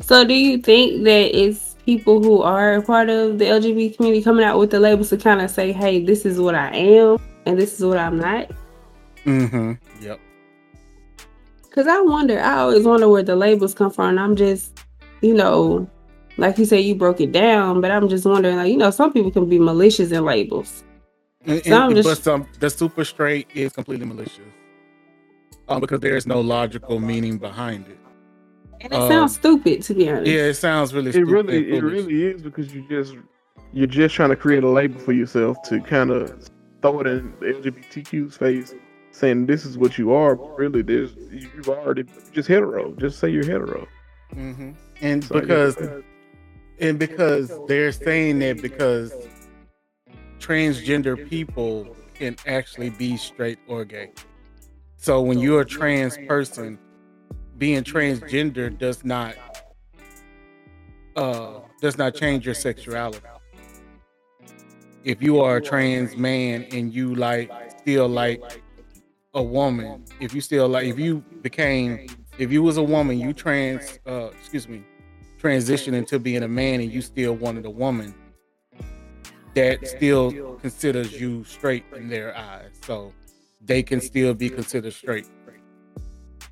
So 0.00 0.24
do 0.24 0.34
you 0.34 0.58
think 0.58 1.04
that 1.04 1.38
it's 1.38 1.76
people 1.84 2.22
who 2.22 2.40
are 2.42 2.80
part 2.80 3.10
of 3.10 3.38
the 3.38 3.44
LGBT 3.44 3.96
community 3.96 4.22
coming 4.24 4.44
out 4.44 4.58
with 4.58 4.70
the 4.70 4.80
labels 4.80 5.10
to 5.10 5.18
kind 5.18 5.42
of 5.42 5.50
say, 5.50 5.72
"Hey, 5.72 6.02
this 6.02 6.24
is 6.24 6.40
what 6.40 6.54
I 6.54 6.74
am, 6.74 7.18
and 7.44 7.58
this 7.58 7.78
is 7.78 7.84
what 7.84 7.98
I'm 7.98 8.18
not"? 8.18 8.50
mm-hmm 9.26 9.72
yep 10.02 10.20
Because 11.62 11.86
I 11.86 12.00
wonder, 12.02 12.38
I 12.40 12.58
always 12.58 12.84
wonder 12.84 13.08
where 13.08 13.22
the 13.22 13.36
labels 13.36 13.74
come 13.74 13.90
from. 13.90 14.18
I'm 14.18 14.36
just, 14.36 14.84
you 15.22 15.32
know, 15.32 15.88
like 16.36 16.58
you 16.58 16.64
said, 16.66 16.84
you 16.84 16.94
broke 16.94 17.20
it 17.22 17.32
down, 17.32 17.80
but 17.80 17.90
I'm 17.90 18.08
just 18.08 18.26
wondering, 18.26 18.56
like, 18.56 18.70
you 18.70 18.76
know, 18.76 18.90
some 18.90 19.12
people 19.14 19.30
can 19.30 19.48
be 19.48 19.58
malicious 19.58 20.12
in 20.12 20.24
labels. 20.26 20.84
And, 21.46 21.64
So 21.64 21.74
I'm 21.80 21.94
just- 21.94 22.08
but 22.08 22.22
some 22.22 22.46
the 22.60 22.70
super 22.70 23.04
straight 23.04 23.48
is 23.54 23.72
completely 23.72 24.06
malicious 24.06 24.40
um, 25.68 25.80
because 25.80 26.00
there 26.00 26.16
is 26.16 26.26
no 26.26 26.40
logical 26.40 27.00
meaning 27.00 27.38
behind 27.38 27.86
it 27.88 27.98
And 28.84 28.92
it 28.92 29.00
Um, 29.00 29.08
sounds 29.10 29.34
stupid, 29.34 29.82
to 29.82 29.94
be 29.94 30.08
honest. 30.10 30.26
yeah 30.30 30.42
it 30.42 30.54
sounds 30.54 30.92
really 30.94 31.08
It 31.08 31.14
stupid 31.14 31.30
really, 31.32 31.72
it 31.72 31.82
really 31.82 32.24
is 32.26 32.42
because 32.42 32.72
you 32.74 32.84
just 32.88 33.16
you're 33.72 33.86
just 33.88 34.14
trying 34.14 34.30
to 34.30 34.36
create 34.36 34.62
a 34.62 34.68
label 34.68 35.00
for 35.00 35.12
yourself 35.12 35.60
to 35.62 35.80
kind 35.80 36.10
of 36.10 36.48
throw 36.82 37.00
it 37.00 37.06
in 37.08 37.32
the 37.40 37.46
LGBTQ's 37.46 38.36
face, 38.36 38.74
saying 39.10 39.46
this 39.46 39.64
is 39.64 39.76
what 39.78 39.96
you 39.98 40.12
are. 40.12 40.36
But 40.36 40.56
really, 40.56 40.82
there's 40.82 41.16
you've 41.32 41.68
already 41.68 42.04
just 42.32 42.46
hetero. 42.46 42.92
Just 42.96 43.18
say 43.18 43.30
you're 43.30 43.44
hetero. 43.44 43.88
hmm 44.32 44.72
And 45.00 45.24
So, 45.24 45.34
yeah. 45.34 45.40
because 45.40 45.76
and 46.78 46.98
because 46.98 47.50
they're 47.66 47.90
saying 47.92 48.38
that 48.40 48.60
because 48.60 49.12
transgender 50.38 51.28
people 51.28 51.96
can 52.14 52.36
actually 52.46 52.90
be 52.90 53.16
straight 53.16 53.58
or 53.66 53.84
gay. 53.84 54.12
So 54.96 55.20
when 55.20 55.38
you're 55.38 55.62
a 55.62 55.66
trans 55.66 56.16
person, 56.28 56.78
being 57.58 57.84
transgender 57.84 58.76
does 58.76 59.04
not 59.04 59.34
uh 61.16 61.60
does 61.80 61.96
not 61.96 62.14
change 62.14 62.44
your 62.44 62.54
sexuality. 62.54 63.20
If 65.04 65.22
you 65.22 65.40
are 65.40 65.56
a 65.56 65.60
trans 65.60 66.16
man 66.16 66.66
and 66.72 66.92
you 66.92 67.14
like 67.14 67.50
still 67.78 68.08
like 68.08 68.62
a 69.34 69.42
woman, 69.42 70.04
if 70.20 70.34
you 70.34 70.40
still 70.40 70.68
like 70.68 70.86
if 70.86 70.98
you 70.98 71.22
became 71.42 72.06
if 72.38 72.50
you 72.50 72.62
was 72.62 72.76
a 72.76 72.82
woman, 72.82 73.18
you 73.18 73.32
trans 73.32 73.98
uh 74.06 74.30
excuse 74.38 74.68
me, 74.68 74.82
transition 75.38 75.94
into 75.94 76.18
being 76.18 76.42
a 76.42 76.48
man 76.48 76.80
and 76.80 76.90
you 76.90 77.02
still 77.02 77.34
wanted 77.34 77.64
a 77.66 77.70
woman, 77.70 78.14
that 79.54 79.86
still 79.86 80.56
considers 80.56 81.20
you 81.20 81.44
straight 81.44 81.84
in 81.94 82.08
their 82.08 82.36
eyes. 82.36 82.70
So 82.84 83.12
they 83.60 83.82
can 83.82 84.00
still 84.00 84.34
be 84.34 84.50
considered 84.50 84.92
straight. 84.92 85.28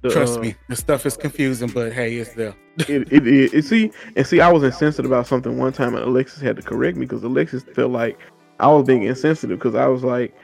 The, 0.03 0.11
Trust 0.11 0.39
uh, 0.39 0.43
me, 0.43 0.55
the 0.69 0.77
stuff 0.77 1.07
is 1.07 1.16
confusing, 1.16 1.69
but 1.70 1.93
hey, 1.93 2.16
it's 2.16 2.33
there. 2.35 2.55
it, 2.89 3.12
it, 3.12 3.27
it, 3.27 3.55
it- 3.55 3.65
see 3.65 3.91
and 4.16 4.27
see 4.27 4.41
i 4.41 4.51
was 4.51 4.62
insensitive 4.62 5.11
about 5.11 5.27
something 5.27 5.59
one 5.59 5.73
time 5.74 5.95
and 5.95 6.03
alexis 6.05 6.41
had 6.41 6.57
to 6.57 6.62
correct 6.62 6.97
me 6.97 7.05
because 7.05 7.23
alexis 7.23 7.62
felt 7.74 7.91
like 7.93 8.19
i 8.61 8.66
was 8.66 8.87
being 8.87 9.03
insensitive 9.03 9.59
because 9.59 9.74
i 9.74 9.87
was 9.87 10.03
like 10.03 10.35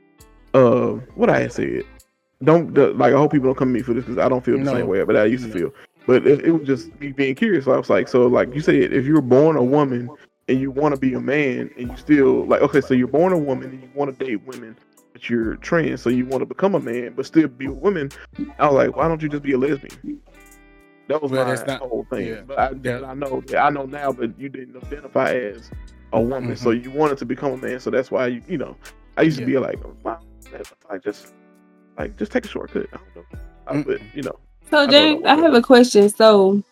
uh 0.52 0.88
what 1.14 1.30
i 1.30 1.40
had 1.40 1.50
said 1.52 1.82
don't 2.44 2.74
the, 2.74 2.88
like 2.92 3.14
i 3.14 3.16
hope 3.16 3.32
people 3.32 3.46
don't 3.48 3.56
come 3.56 3.68
to 3.68 3.72
me 3.74 3.80
for 3.82 3.94
this 3.94 4.04
because 4.04 4.18
i 4.18 4.28
don't 4.28 4.44
feel 4.44 4.58
the 4.58 4.64
No. 4.64 4.74
same 4.74 4.86
way 4.88 5.02
but 5.04 5.16
i 5.16 5.24
used 5.24 5.44
to 5.46 5.50
feel 5.50 5.72
but 6.06 6.26
it, 6.26 6.44
it 6.44 6.50
was 6.52 6.66
just 6.66 6.94
me 7.00 7.12
being 7.12 7.34
curious 7.34 7.64
so 7.64 7.72
i 7.72 7.78
was 7.78 7.88
like 7.88 8.08
so 8.08 8.26
like 8.26 8.54
you 8.54 8.60
said 8.60 8.74
if 8.92 9.06
you 9.06 9.14
were 9.14 9.22
born 9.22 9.56
a 9.56 9.62
woman 9.64 10.10
and 10.48 10.60
you 10.60 10.70
want 10.70 10.94
to 10.94 11.00
be 11.00 11.14
a 11.14 11.20
man 11.20 11.70
and 11.78 11.90
you 11.90 11.96
still 11.96 12.44
like 12.44 12.60
okay 12.60 12.82
so 12.82 12.92
you're 12.92 13.08
born 13.08 13.32
a 13.32 13.38
woman 13.38 13.70
and 13.70 13.82
you 13.82 13.90
want 13.94 14.16
to 14.18 14.24
date 14.24 14.40
women 14.46 14.76
but 15.18 15.28
you're 15.28 15.56
trans 15.56 16.00
so 16.00 16.08
you 16.10 16.24
want 16.26 16.40
to 16.40 16.46
become 16.46 16.74
a 16.74 16.80
man 16.80 17.12
but 17.16 17.26
still 17.26 17.48
be 17.48 17.66
a 17.66 17.72
woman 17.72 18.08
i 18.58 18.66
was 18.66 18.74
like 18.74 18.94
why 18.96 19.08
don't 19.08 19.20
you 19.22 19.28
just 19.28 19.42
be 19.42 19.52
a 19.52 19.58
lesbian 19.58 20.20
that 21.08 21.22
was 21.22 21.32
Well, 21.32 21.44
my 21.46 21.54
that's 21.54 21.66
not- 21.66 21.80
whole 21.80 22.06
thing. 22.10 22.26
yeah. 22.28 22.42
But 22.46 22.58
I, 22.58 22.70
Yeah. 22.84 23.00
I 23.06 23.14
know, 23.14 23.42
yeah, 23.48 23.64
I 23.64 23.70
know 23.70 23.86
now, 23.86 24.12
but 24.12 24.38
you 24.38 24.50
didn't 24.50 24.76
identify 24.76 25.32
as 25.32 25.70
a 26.12 26.20
woman, 26.20 26.54
so 26.54 26.68
Mm-hmm. 26.68 26.84
you 26.84 26.90
wanted 26.90 27.16
to 27.16 27.24
become 27.24 27.52
a 27.52 27.56
man. 27.56 27.80
So 27.80 27.88
that's 27.90 28.10
why 28.10 28.26
you, 28.26 28.42
you 28.46 28.58
know, 28.58 28.76
I 29.16 29.22
used 29.22 29.38
to 29.38 29.46
be 29.46 29.56
like, 29.56 29.78
wow, 30.04 30.18
like 30.90 31.02
just, 31.02 31.32
like 31.98 32.18
just 32.18 32.30
take 32.30 32.44
a 32.44 32.48
shortcut. 32.48 32.88
I 32.92 32.98
don't 33.14 33.16
know, 33.32 33.38
I, 33.68 33.82
but 33.84 34.02
you 34.14 34.20
know, 34.22 34.38
So 34.68 34.82
don't 34.84 34.90
James, 34.90 35.22
know. 35.22 35.30
I 35.30 35.36
have 35.36 35.54
a 35.54 35.62
question. 35.62 36.10
So, 36.10 36.62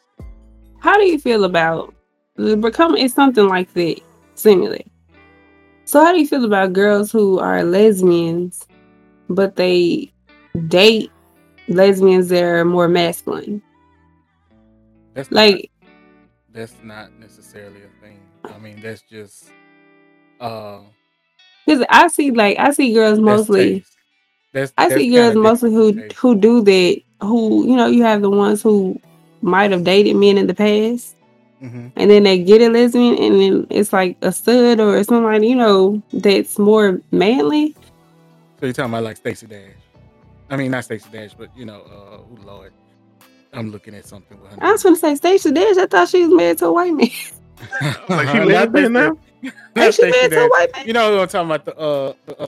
how 0.80 0.98
do 0.98 1.06
you 1.06 1.18
feel 1.18 1.44
about 1.44 1.94
becoming 2.36 3.02
It's 3.02 3.14
something 3.14 3.48
like 3.48 3.72
that, 3.72 4.00
similar. 4.34 4.80
So, 5.86 6.04
how 6.04 6.12
do 6.12 6.18
you 6.20 6.26
feel 6.28 6.44
about 6.44 6.72
girls 6.74 7.12
who 7.12 7.38
are 7.38 7.64
lesbians, 7.64 8.68
but 9.28 9.56
they 9.56 10.12
date 10.68 11.10
lesbians 11.68 12.28
that 12.30 12.42
are 12.42 12.64
more 12.64 12.88
masculine? 12.88 13.62
That's 15.14 15.30
Like, 15.30 15.70
not, 16.52 16.54
that's 16.54 16.76
not 16.82 17.12
necessarily 17.18 17.82
a 17.84 18.00
thing. 18.04 18.20
I 18.44 18.58
mean, 18.58 18.80
that's 18.80 19.02
just 19.02 19.50
uh 20.40 20.80
because 21.66 21.84
I 21.90 22.08
see 22.08 22.30
like 22.30 22.58
I 22.58 22.70
see 22.72 22.92
girls 22.94 23.18
that's 23.24 23.48
mostly. 23.48 23.84
That's, 24.52 24.72
I 24.78 24.88
that's 24.88 25.04
see 25.04 25.10
girls 25.10 25.34
mostly 25.36 25.72
who 25.72 25.92
taste. 25.94 26.16
who 26.18 26.36
do 26.36 26.62
that. 26.62 27.02
Who 27.22 27.66
you 27.68 27.76
know 27.76 27.86
you 27.86 28.02
have 28.04 28.22
the 28.22 28.30
ones 28.30 28.62
who 28.62 29.00
might 29.42 29.72
have 29.72 29.84
dated 29.84 30.16
men 30.16 30.38
in 30.38 30.46
the 30.46 30.54
past, 30.54 31.15
Mhm. 31.62 31.92
and 31.96 32.10
then 32.10 32.22
they 32.24 32.38
get 32.38 32.60
a 32.60 32.68
lesbian, 32.68 33.16
and 33.16 33.40
then 33.40 33.66
it's 33.70 33.92
like 33.92 34.16
a 34.22 34.30
stud 34.30 34.78
or 34.78 34.96
it's 34.96 35.08
somebody 35.08 35.48
you 35.48 35.54
know 35.54 36.02
that's 36.12 36.58
more 36.58 37.00
manly. 37.12 37.74
So 38.60 38.66
you're 38.66 38.72
talking 38.72 38.92
about 38.92 39.04
like 39.04 39.16
Stacey 39.16 39.46
Dash? 39.46 39.72
I 40.50 40.56
mean, 40.56 40.70
not 40.70 40.84
Stacey 40.84 41.08
Dash, 41.10 41.34
but 41.34 41.48
you 41.56 41.64
know, 41.64 41.80
uh, 41.80 42.18
oh 42.18 42.38
Lord, 42.44 42.72
I'm 43.52 43.70
looking 43.70 43.94
at 43.94 44.06
something 44.06 44.40
with 44.40 44.50
her. 44.52 44.58
I 44.60 44.72
was 44.72 44.82
gonna 44.82 44.96
say 44.96 45.14
Stacey 45.14 45.52
Dash. 45.52 45.76
I 45.76 45.86
thought 45.86 46.08
she 46.08 46.22
was 46.26 46.32
married 46.34 46.58
to 46.58 46.66
a 46.66 46.72
white 46.72 46.92
man. 46.92 47.08
like 48.08 48.28
she 48.28 48.38
Not 48.38 48.46
lesbian 48.46 48.92
now. 48.92 49.18
Ain't 49.42 49.54
she 49.76 49.92
Stacey 49.92 50.10
married 50.10 50.30
to 50.32 50.44
a 50.44 50.48
white 50.48 50.72
man? 50.74 50.86
You 50.86 50.92
know, 50.92 51.20
I'm 51.22 51.28
talking 51.28 51.50
about 51.50 51.64
the 51.64 51.76
uh, 51.76 52.12
the, 52.26 52.40
uh 52.42 52.46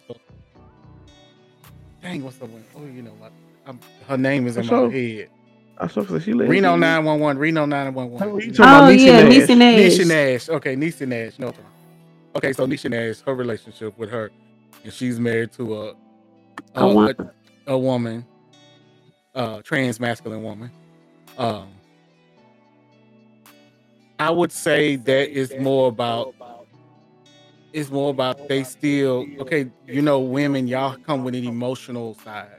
dang, 2.02 2.24
what's 2.24 2.36
the 2.36 2.46
one? 2.46 2.64
Oh, 2.76 2.84
you 2.84 3.02
know 3.02 3.12
what? 3.18 3.32
I'm, 3.66 3.80
her 4.06 4.16
name 4.16 4.46
is 4.46 4.56
in 4.56 4.62
For 4.64 4.68
sure. 4.68 4.88
my 4.88 4.94
head. 4.94 5.30
I 5.78 5.86
saw 5.88 6.02
that 6.02 6.22
she 6.22 6.32
lesbian. 6.32 6.50
Reno 6.50 6.76
911. 6.76 7.38
Reno 7.38 7.62
Oh, 7.62 7.66
911. 7.66 8.40
you 8.40 8.52
talking 8.52 8.64
about 8.64 8.84
Oh 8.84 8.88
yeah, 8.90 9.22
Nash. 9.22 9.32
Niecy 9.34 9.58
Nash. 9.58 9.80
Nisha 9.98 10.06
Nash. 10.08 10.48
Okay, 10.50 10.76
Nisha 10.76 11.08
Nash. 11.08 11.38
No. 11.38 11.54
Okay, 12.36 12.52
so 12.52 12.66
Nisha 12.66 12.90
Nash, 12.90 13.20
her 13.22 13.34
relationship 13.34 13.98
with 13.98 14.10
her, 14.10 14.30
and 14.84 14.92
she's 14.92 15.20
married 15.20 15.52
to 15.52 15.76
a 15.82 15.94
a, 16.74 16.82
A 16.82 16.94
wo- 16.94 17.08
a, 17.68 17.72
a 17.72 17.78
woman, 17.78 18.26
uh, 19.34 19.62
trans 19.62 20.00
masculine 20.00 20.42
woman. 20.42 20.70
Um, 21.38 21.68
I 24.18 24.30
would 24.30 24.52
say 24.52 24.96
that 24.96 25.30
is 25.30 25.54
more 25.58 25.88
about 25.88 26.34
it's 27.72 27.90
more 27.90 28.10
about 28.10 28.48
they 28.48 28.64
still 28.64 29.26
okay. 29.40 29.70
You 29.86 30.02
know, 30.02 30.20
women 30.20 30.66
y'all 30.68 30.96
come 30.98 31.24
with 31.24 31.34
an 31.34 31.44
emotional 31.44 32.14
side, 32.24 32.57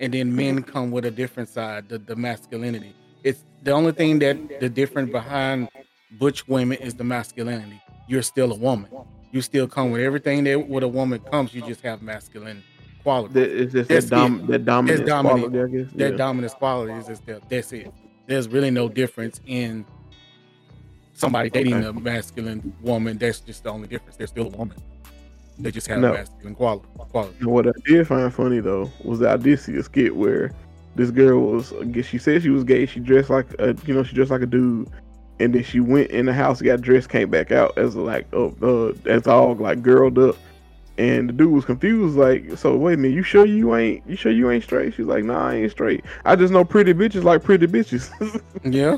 and 0.00 0.12
then 0.14 0.34
men 0.34 0.62
come 0.62 0.90
with 0.90 1.04
a 1.04 1.10
different 1.10 1.48
side, 1.48 1.88
the, 1.88 1.98
the 1.98 2.16
masculinity. 2.16 2.94
It's 3.24 3.44
the 3.62 3.72
only 3.72 3.92
thing 3.92 4.18
that 4.20 4.60
the 4.60 4.68
difference 4.68 5.10
behind 5.10 5.68
butch 6.12 6.46
women 6.48 6.78
is 6.78 6.94
the 6.94 7.04
masculinity. 7.04 7.80
You're 8.08 8.22
still 8.22 8.52
a 8.52 8.56
woman. 8.56 8.90
You 9.32 9.42
still 9.42 9.66
come 9.66 9.90
with 9.90 10.00
everything 10.00 10.44
that 10.44 10.68
with 10.68 10.84
a 10.84 10.88
woman 10.88 11.18
comes. 11.20 11.52
You 11.54 11.62
just 11.62 11.80
have 11.82 12.02
masculine 12.02 12.62
quality. 13.02 13.34
That 13.34 13.50
is 13.50 13.72
just 13.72 13.88
That's 13.88 14.06
that, 14.06 14.16
dom- 14.16 14.46
that 14.46 14.64
dominant 14.64 15.06
dominant. 15.06 15.52
quality, 15.52 15.82
that 15.96 16.10
yeah. 16.12 16.16
dominant 16.16 16.52
quality 16.54 16.92
is 16.94 17.06
just 17.06 17.26
that. 17.26 17.48
That's 17.48 17.72
it. 17.72 17.92
There's 18.26 18.48
really 18.48 18.70
no 18.70 18.88
difference 18.88 19.40
in 19.46 19.84
somebody 21.14 21.50
dating 21.50 21.74
Okay. 21.74 21.86
a 21.86 21.92
masculine 21.92 22.72
woman. 22.82 23.18
That's 23.18 23.40
just 23.40 23.64
the 23.64 23.70
only 23.70 23.88
difference. 23.88 24.16
They're 24.16 24.26
still 24.26 24.46
a 24.46 24.56
woman. 24.56 24.76
They 25.58 25.70
just 25.70 25.86
had 25.86 26.00
No. 26.00 26.12
masculine 26.12 26.54
quality. 26.54 26.86
Quality. 27.10 27.36
And 27.40 27.48
what 27.48 27.66
I 27.66 27.72
did 27.86 28.06
find 28.06 28.32
funny 28.32 28.60
though 28.60 28.90
was 29.04 29.18
that 29.20 29.30
I 29.30 29.36
did 29.36 29.58
see 29.60 29.76
a 29.76 29.82
skit 29.82 30.14
where 30.16 30.52
this 30.96 31.10
girl 31.10 31.40
was, 31.40 31.72
she 32.02 32.18
said 32.18 32.42
she 32.42 32.50
was 32.50 32.64
gay. 32.64 32.86
She 32.86 33.00
dressed 33.00 33.30
like 33.30 33.46
a, 33.58 33.74
you 33.86 33.94
know, 33.94 34.02
she 34.02 34.14
dressed 34.14 34.30
like 34.30 34.42
a 34.42 34.46
dude, 34.46 34.88
and 35.40 35.54
then 35.54 35.62
she 35.62 35.80
went 35.80 36.10
in 36.10 36.26
the 36.26 36.32
house, 36.32 36.62
got 36.62 36.80
dressed, 36.80 37.08
came 37.10 37.30
back 37.30 37.52
out 37.52 37.76
as 37.76 37.94
like, 37.96 38.26
uh, 38.32 38.46
uh 38.62 38.92
as 39.06 39.26
all 39.26 39.54
like 39.54 39.82
girled 39.82 40.18
up. 40.18 40.36
And 40.98 41.28
the 41.28 41.34
dude 41.34 41.52
was 41.52 41.66
confused, 41.66 42.16
like, 42.16 42.56
so 42.56 42.74
wait 42.74 42.94
a 42.94 42.96
minute, 42.96 43.14
you 43.14 43.22
sure 43.22 43.44
you 43.44 43.74
ain't, 43.76 44.02
you 44.08 44.16
sure 44.16 44.32
you 44.32 44.50
ain't 44.50 44.64
straight? 44.64 44.94
She's 44.94 45.04
like, 45.04 45.24
nah, 45.24 45.48
I 45.48 45.56
ain't 45.56 45.70
straight. 45.70 46.02
I 46.24 46.36
just 46.36 46.50
know 46.52 46.64
pretty 46.64 46.94
bitches 46.94 47.22
like 47.22 47.42
pretty 47.44 47.66
bitches. 47.66 48.10
Yeah. 48.64 48.96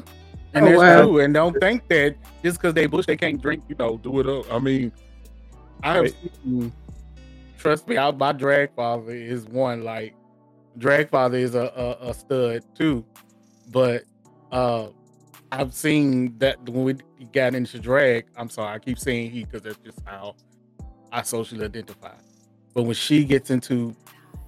And 0.54 0.64
Oh, 0.64 0.68
that's 0.68 0.78
wow. 0.78 1.02
true. 1.02 1.20
And 1.20 1.34
don't 1.34 1.58
think 1.60 1.86
that 1.88 2.14
just 2.44 2.58
because 2.58 2.74
they 2.74 2.86
butch 2.86 3.06
they 3.06 3.16
can't 3.16 3.42
drink, 3.42 3.64
you 3.68 3.74
know, 3.78 3.98
do 3.98 4.20
it 4.20 4.28
up. 4.28 4.50
I 4.52 4.58
mean, 4.60 4.92
I 5.82 5.94
have 5.94 6.10
seen, 6.10 6.72
trust 7.58 7.88
me, 7.88 7.96
I, 7.96 8.10
my 8.10 8.32
drag 8.32 8.74
father 8.74 9.12
is 9.12 9.46
one 9.46 9.84
like 9.84 10.14
drag 10.76 11.10
father 11.10 11.38
is 11.38 11.54
a, 11.54 11.96
a, 12.02 12.10
a 12.10 12.14
stud 12.14 12.64
too. 12.74 13.04
But 13.70 14.04
uh 14.52 14.88
I've 15.50 15.72
seen 15.72 16.36
that 16.38 16.58
when 16.68 16.84
we 16.84 16.94
got 17.32 17.54
into 17.54 17.78
drag, 17.78 18.26
I'm 18.36 18.50
sorry, 18.50 18.74
I 18.74 18.78
keep 18.78 18.98
saying 18.98 19.30
he 19.30 19.44
because 19.44 19.62
that's 19.62 19.78
just 19.78 20.00
how 20.04 20.36
I 21.10 21.22
socially 21.22 21.64
identify. 21.64 22.14
But 22.74 22.82
when 22.82 22.94
she 22.94 23.24
gets 23.24 23.50
into 23.50 23.96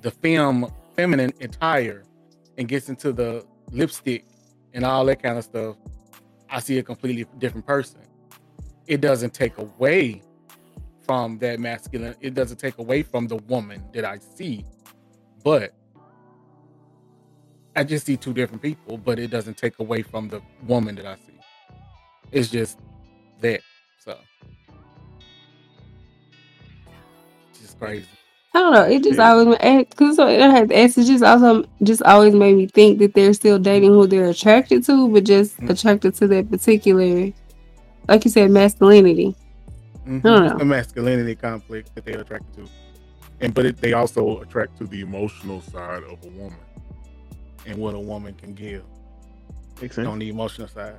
the 0.02 0.11
film 0.11 0.70
feminine 0.97 1.32
attire 1.40 2.05
and 2.59 2.69
gets 2.69 2.90
into 2.90 3.12
the 3.12 3.47
lipstick 3.73 4.27
and 4.74 4.85
all 4.85 5.05
that 5.07 5.23
kind 5.23 5.39
of 5.39 5.44
stuff, 5.44 5.77
I 6.51 6.61
see 6.61 6.78
a 6.78 6.82
completely 6.82 7.27
different 7.39 7.66
person. 7.66 8.01
It 8.86 9.01
doesn't 9.01 9.32
take 9.32 9.57
away 9.57 10.23
from 11.11 11.39
that 11.41 11.59
masculine, 11.59 12.15
it 12.20 12.35
doesn't 12.35 12.59
take 12.59 12.78
away 12.78 13.03
from 13.03 13.27
the 13.27 13.35
woman 13.49 13.82
that 13.93 14.05
I 14.05 14.19
see, 14.19 14.65
but 15.43 15.74
I 17.74 17.82
just 17.82 18.07
see 18.07 18.16
two 18.16 18.32
different 18.32 18.62
people, 18.62 18.97
but 18.97 19.19
it 19.19 19.28
doesn't 19.28 19.57
take 19.57 19.81
away 19.81 20.03
from 20.03 20.28
the 20.28 20.41
woman 20.69 20.95
that 20.95 21.07
I 21.07 21.16
see. 21.16 21.32
It's 22.31 22.49
just 22.49 22.78
that. 23.41 23.62
So 23.99 24.20
it's 27.51 27.59
just 27.61 27.77
crazy. 27.81 28.07
I 28.55 28.61
don't 28.61 28.73
know. 28.73 28.85
It 28.85 29.03
just 29.03 29.19
Yeah. 29.19 29.32
always 29.32 29.59
because 29.89 30.15
so 30.15 30.28
it 30.28 30.41
had 30.41 30.70
it's 30.70 30.95
just 30.95 31.24
also 31.24 31.65
just 31.82 32.03
always 32.05 32.37
made 32.37 32.57
me 32.57 32.69
think 32.69 33.01
that 33.01 33.15
they're 33.15 33.35
still 33.35 33.59
dating 33.59 33.91
who 33.91 34.07
they're 34.07 34.31
attracted 34.31 34.85
to, 34.87 35.09
but 35.09 35.24
just 35.24 35.59
Mm. 35.59 35.70
attracted 35.70 36.15
to 36.16 36.28
that 36.28 36.53
particular, 36.53 37.32
like 38.09 38.24
you 38.24 38.31
said, 38.31 38.53
masculinity. 38.53 39.35
Mhm. 40.11 40.23
don't 40.23 40.59
the 40.59 40.65
masculinity 40.65 41.35
conflict 41.35 41.95
that 41.95 42.05
they're 42.05 42.20
attracted 42.20 42.55
to. 42.57 42.69
and 43.43 43.55
but 43.55 43.65
it, 43.65 43.77
they 43.78 43.93
also 43.95 44.41
attract 44.41 44.77
to 44.78 44.85
the 44.87 45.01
emotional 45.01 45.61
side 45.62 46.03
of 46.05 46.19
a 46.24 46.28
woman 46.28 46.59
and 47.66 47.78
what 47.78 47.95
a 47.95 47.99
woman 47.99 48.35
can 48.35 48.53
give 48.55 48.82
Makes 49.81 49.97
sense. 49.97 50.09
on 50.09 50.19
the 50.19 50.28
emotional 50.28 50.69
side. 50.69 50.97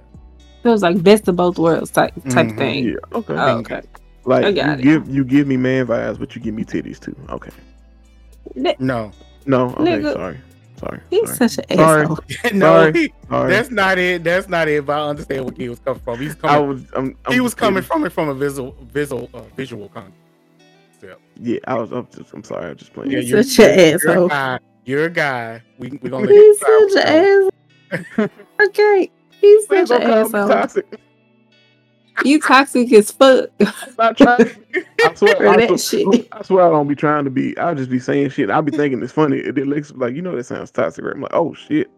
Feels 0.64 0.82
like 0.82 1.02
best 1.04 1.28
of 1.28 1.36
both 1.36 1.58
worlds 1.60 1.92
type 1.92 2.14
type 2.30 2.48
Mhm. 2.48 2.58
thing. 2.58 2.86
Yeah. 2.86 2.94
Okay. 3.20 3.34
Oh, 3.38 3.58
okay. 3.60 3.82
like 4.26 4.46
I 4.46 4.50
you 4.50 4.56
got 4.56 4.80
it. 4.80 4.84
give 4.84 5.10
you 5.10 5.24
give 5.26 5.48
me 5.48 5.58
man 5.58 5.86
vibes, 5.88 6.18
but 6.20 6.36
you 6.36 6.42
give 6.42 6.54
me 6.54 6.64
titties 6.64 7.00
too. 7.00 7.16
Okay. 7.30 7.52
No, 8.80 9.12
No. 9.46 9.70
Okay. 9.80 9.84
Nigga. 10.00 10.14
Sorry. 10.14 10.38
Sorry. 10.82 10.99
He's 11.10 11.36
sorry. 11.36 11.49
such 11.49 11.66
an 11.70 11.78
Sorry. 11.78 12.02
asshole. 12.03 12.20
no, 12.53 12.66
Sorry. 12.66 12.94
he, 12.94 13.14
Sorry. 13.30 13.49
that's 13.52 13.70
not 13.72 13.98
it. 13.98 14.24
That's 14.24 14.49
not 14.49 14.68
it. 14.68 14.86
But 14.86 14.99
I 14.99 15.10
understand 15.10 15.45
where 15.45 15.53
he 15.56 15.70
was 15.70 15.80
coming 15.80 16.02
from. 16.02 16.20
He's 16.20 16.36
I 16.44 16.58
was. 16.60 16.84
I'm, 16.94 17.16
I'm 17.26 17.34
he 17.34 17.40
was 17.40 17.53
coming 17.53 17.76
kidding. 17.84 17.88
from 17.88 18.06
it 18.06 18.12
from 18.12 18.30
a 18.30 18.34
visual, 18.34 18.76
visual, 18.91 19.30
uh, 19.34 19.41
visual 19.56 19.88
concept. 19.90 20.16
Yeah. 21.40 21.58
I 21.68 21.76
was. 21.76 21.91
I'm, 21.91 22.08
just, 22.16 22.34
I'm 22.34 22.44
sorry. 22.44 22.72
I'm 22.72 22.76
just 22.78 22.94
playing. 22.94 23.12
Yeah, 23.12 23.20
He's 23.20 23.30
you're, 23.30 23.44
such 23.44 23.66
an 23.66 23.78
you're, 23.80 23.88
you're 23.88 23.95
a 23.95 24.12
asshole. 24.14 24.28
guy. 24.28 24.60
You're 24.86 25.06
a 25.06 25.10
guy. 25.10 25.64
We 25.78 25.90
we 26.02 26.10
gonna 26.10 26.26
let 26.28 26.36
He's 26.36 26.60
such 26.60 27.06
an 27.06 27.52
asshole. 28.18 28.30
Okay. 28.68 29.12
He's 29.40 29.68
such 29.68 29.91
an 29.91 30.02
don't 30.02 30.36
asshole. 30.36 30.88
Toxic. 32.22 32.30
You 32.30 32.39
toxic 32.41 32.93
as 32.93 33.11
fuck. 33.11 33.49
I'm 33.60 33.95
not 33.98 34.18
trying. 34.18 34.52
I 35.06 35.14
swear. 35.14 35.48
I, 35.49 35.57
that 35.65 35.80
swear 35.80 36.14
shit. 36.14 36.27
I 36.31 36.41
swear 36.43 36.65
I 36.65 36.69
don't 36.69 36.88
be 36.88 36.95
trying 36.95 37.26
to 37.26 37.30
be. 37.31 37.57
I'll 37.57 37.76
just 37.76 37.89
be 37.89 37.99
saying 37.99 38.30
shit. 38.30 38.49
I'll 38.49 38.61
be 38.61 38.72
thinking 38.76 39.02
it's 39.03 39.14
funny. 39.14 39.41
And 39.43 39.56
then 39.56 39.69
Lex 39.69 39.91
like, 39.95 40.15
you 40.15 40.22
know, 40.22 40.35
that 40.35 40.45
sounds 40.45 40.72
toxic. 40.72 41.03
Right? 41.06 41.15
I'm 41.15 41.22
like, 41.22 41.34
oh 41.34 41.53
shit. 41.53 41.89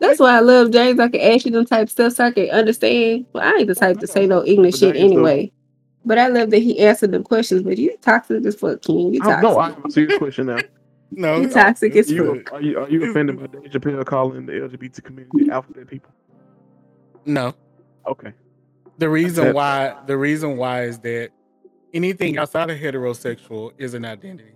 That's 0.00 0.18
why 0.18 0.36
I 0.36 0.40
love 0.40 0.70
James. 0.70 0.98
I 0.98 1.08
can 1.08 1.20
ask 1.20 1.44
you 1.44 1.52
them 1.52 1.66
type 1.66 1.88
stuff 1.90 2.14
so 2.14 2.24
I 2.24 2.30
can 2.32 2.48
understand. 2.50 3.26
Well, 3.32 3.44
I 3.44 3.58
ain't 3.58 3.68
the 3.68 3.74
type 3.74 3.98
to 3.98 4.06
say 4.06 4.26
no 4.26 4.44
ignorant 4.46 4.74
shit 4.76 4.94
James, 4.94 5.10
though- 5.12 5.16
anyway. 5.18 5.52
But 6.04 6.16
I 6.16 6.28
love 6.28 6.48
that 6.50 6.58
he 6.62 6.78
answered 6.80 7.12
them 7.12 7.22
questions. 7.22 7.62
But 7.62 7.76
you 7.76 7.94
toxic 8.00 8.44
as 8.46 8.54
fuck, 8.54 8.80
King. 8.80 9.12
You 9.14 9.20
I, 9.22 9.26
toxic. 9.26 9.42
no, 9.42 9.58
I 9.58 9.68
have 9.70 9.84
a 9.84 9.90
serious 9.90 10.18
question 10.18 10.46
now. 10.46 10.58
No, 11.12 11.40
You 11.40 11.48
toxic 11.50 11.96
as 11.96 12.08
You, 12.08 12.40
fuck. 12.44 12.52
are 12.52 12.60
you 12.62 12.78
are 12.78 12.88
you 12.88 13.10
offended 13.10 13.40
by 13.40 13.48
Dave 13.48 13.68
Chappelle 13.72 14.06
calling 14.06 14.46
the 14.46 14.52
LGBT 14.52 15.02
community 15.02 15.50
alphabet 15.50 15.88
people? 15.88 16.12
no. 17.26 17.52
Okay. 18.06 18.32
The 19.00 19.08
reason 19.08 19.54
why 19.54 19.96
the 20.06 20.18
reason 20.18 20.58
why 20.58 20.82
is 20.82 20.98
that 20.98 21.30
anything 21.94 22.34
mm-hmm. 22.34 22.42
outside 22.42 22.68
of 22.68 22.78
heterosexual 22.78 23.72
is 23.78 23.94
an 23.94 24.04
identity. 24.04 24.52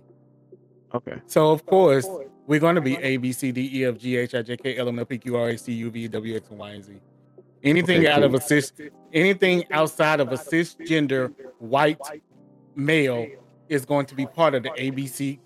Okay. 0.93 1.19
So 1.25 1.51
of 1.51 1.65
course 1.65 2.07
we're 2.45 2.59
going 2.59 2.75
to 2.75 2.81
be 2.81 2.95
A 2.97 3.17
B 3.17 3.31
C 3.31 3.51
D 3.51 3.71
E 3.73 3.85
F 3.85 3.97
G 3.97 4.17
H 4.17 4.35
I 4.35 4.43
J 4.43 4.55
K 4.55 4.77
L 4.77 4.87
M 4.87 4.99
N 4.99 5.05
P 5.07 5.17
Q 5.17 5.35
R 5.35 5.49
A 5.49 5.57
C 5.57 5.73
U 5.73 5.89
V 5.89 6.07
W 6.09 6.35
X 6.35 6.47
and 6.49 6.59
Y 6.59 6.69
and 6.69 6.83
Z. 6.83 6.93
Anything 7.63 8.01
Okay, 8.01 8.07
out 8.07 8.21
of 8.21 8.35
a 8.35 8.39
cis, 8.39 8.71
anything 9.11 9.63
outside 9.71 10.19
of 10.19 10.31
a 10.31 10.37
cisgender 10.37 11.33
white 11.57 11.97
male 12.75 13.25
is 13.67 13.83
going 13.83 14.05
to 14.05 14.13
be 14.13 14.27
part 14.27 14.53
of 14.53 14.61
the 14.61 14.69
ABC 14.69 15.39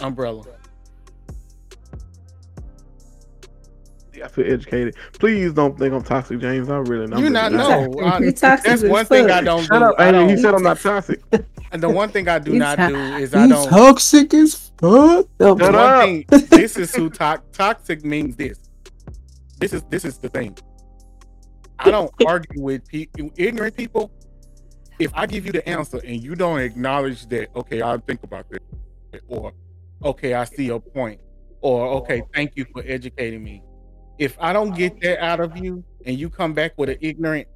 umbrella. 0.00 0.42
I 4.22 4.28
feel 4.28 4.50
educated. 4.52 4.94
Please 5.14 5.52
don't 5.52 5.78
think 5.78 5.92
I'm 5.94 6.02
toxic, 6.02 6.40
James. 6.40 6.68
I 6.68 6.78
really 6.78 7.06
know. 7.06 7.18
You 7.18 7.30
not 7.30 7.52
You 7.52 7.58
know. 7.58 7.92
toxic. 7.92 8.02
I- 8.04 8.18
You 8.20 8.32
toxic 8.32 8.64
that's 8.70 8.82
as 8.82 8.90
one 8.90 9.06
thing 9.06 9.30
I 9.30 9.40
don't 9.42 9.64
Shut 9.64 9.78
do. 9.80 9.84
up. 9.86 9.94
I 9.98 10.10
don't, 10.10 10.28
he 10.28 10.36
said 10.36 10.54
I'm 10.54 10.62
not 10.62 10.78
toxic. 10.80 11.22
and 11.72 11.82
the 11.82 11.88
one 11.88 12.08
thing 12.10 12.28
I 12.28 12.38
do 12.38 12.52
not 12.54 12.78
do 12.78 12.96
is 12.96 13.34
I 13.34 13.46
don't. 13.46 13.68
toxic 13.68 14.32
as 14.34 14.54
fuck. 14.78 15.26
The 15.38 15.56
Shut 15.56 15.60
one 15.60 15.74
up. 15.74 16.02
thing, 16.04 16.24
this 16.50 16.76
is 16.76 16.94
who 16.94 17.10
to- 17.10 17.42
toxic 17.52 18.04
means. 18.04 18.36
This, 18.36 18.58
this 19.58 19.72
is 19.72 19.82
this 19.90 20.04
is 20.04 20.18
the 20.18 20.28
thing. 20.28 20.56
I 21.78 21.90
don't 21.90 22.10
argue 22.26 22.62
with 22.62 22.86
people, 22.88 23.30
ignorant 23.36 23.76
people. 23.76 24.10
If 24.98 25.12
I 25.14 25.26
give 25.26 25.44
you 25.44 25.52
the 25.52 25.66
answer 25.68 25.98
and 26.04 26.22
you 26.22 26.34
don't 26.34 26.58
acknowledge 26.60 27.26
that, 27.28 27.54
okay, 27.54 27.82
I'll 27.82 27.98
think 27.98 28.22
about 28.22 28.46
this, 28.48 28.60
or 29.28 29.52
okay, 30.02 30.32
I 30.32 30.44
see 30.44 30.64
your 30.64 30.80
point, 30.80 31.20
or 31.60 31.86
okay, 31.98 32.22
thank 32.34 32.52
you 32.56 32.64
for 32.72 32.82
educating 32.86 33.44
me. 33.44 33.62
If 34.18 34.36
I 34.40 34.52
don't 34.52 34.74
get 34.74 34.92
oh, 34.94 34.98
that 35.02 35.22
out 35.24 35.40
of 35.40 35.56
you, 35.56 35.84
and 36.04 36.18
you 36.18 36.30
come 36.30 36.54
back 36.54 36.72
with 36.76 36.88
an 36.88 36.96
ignorant 37.00 37.48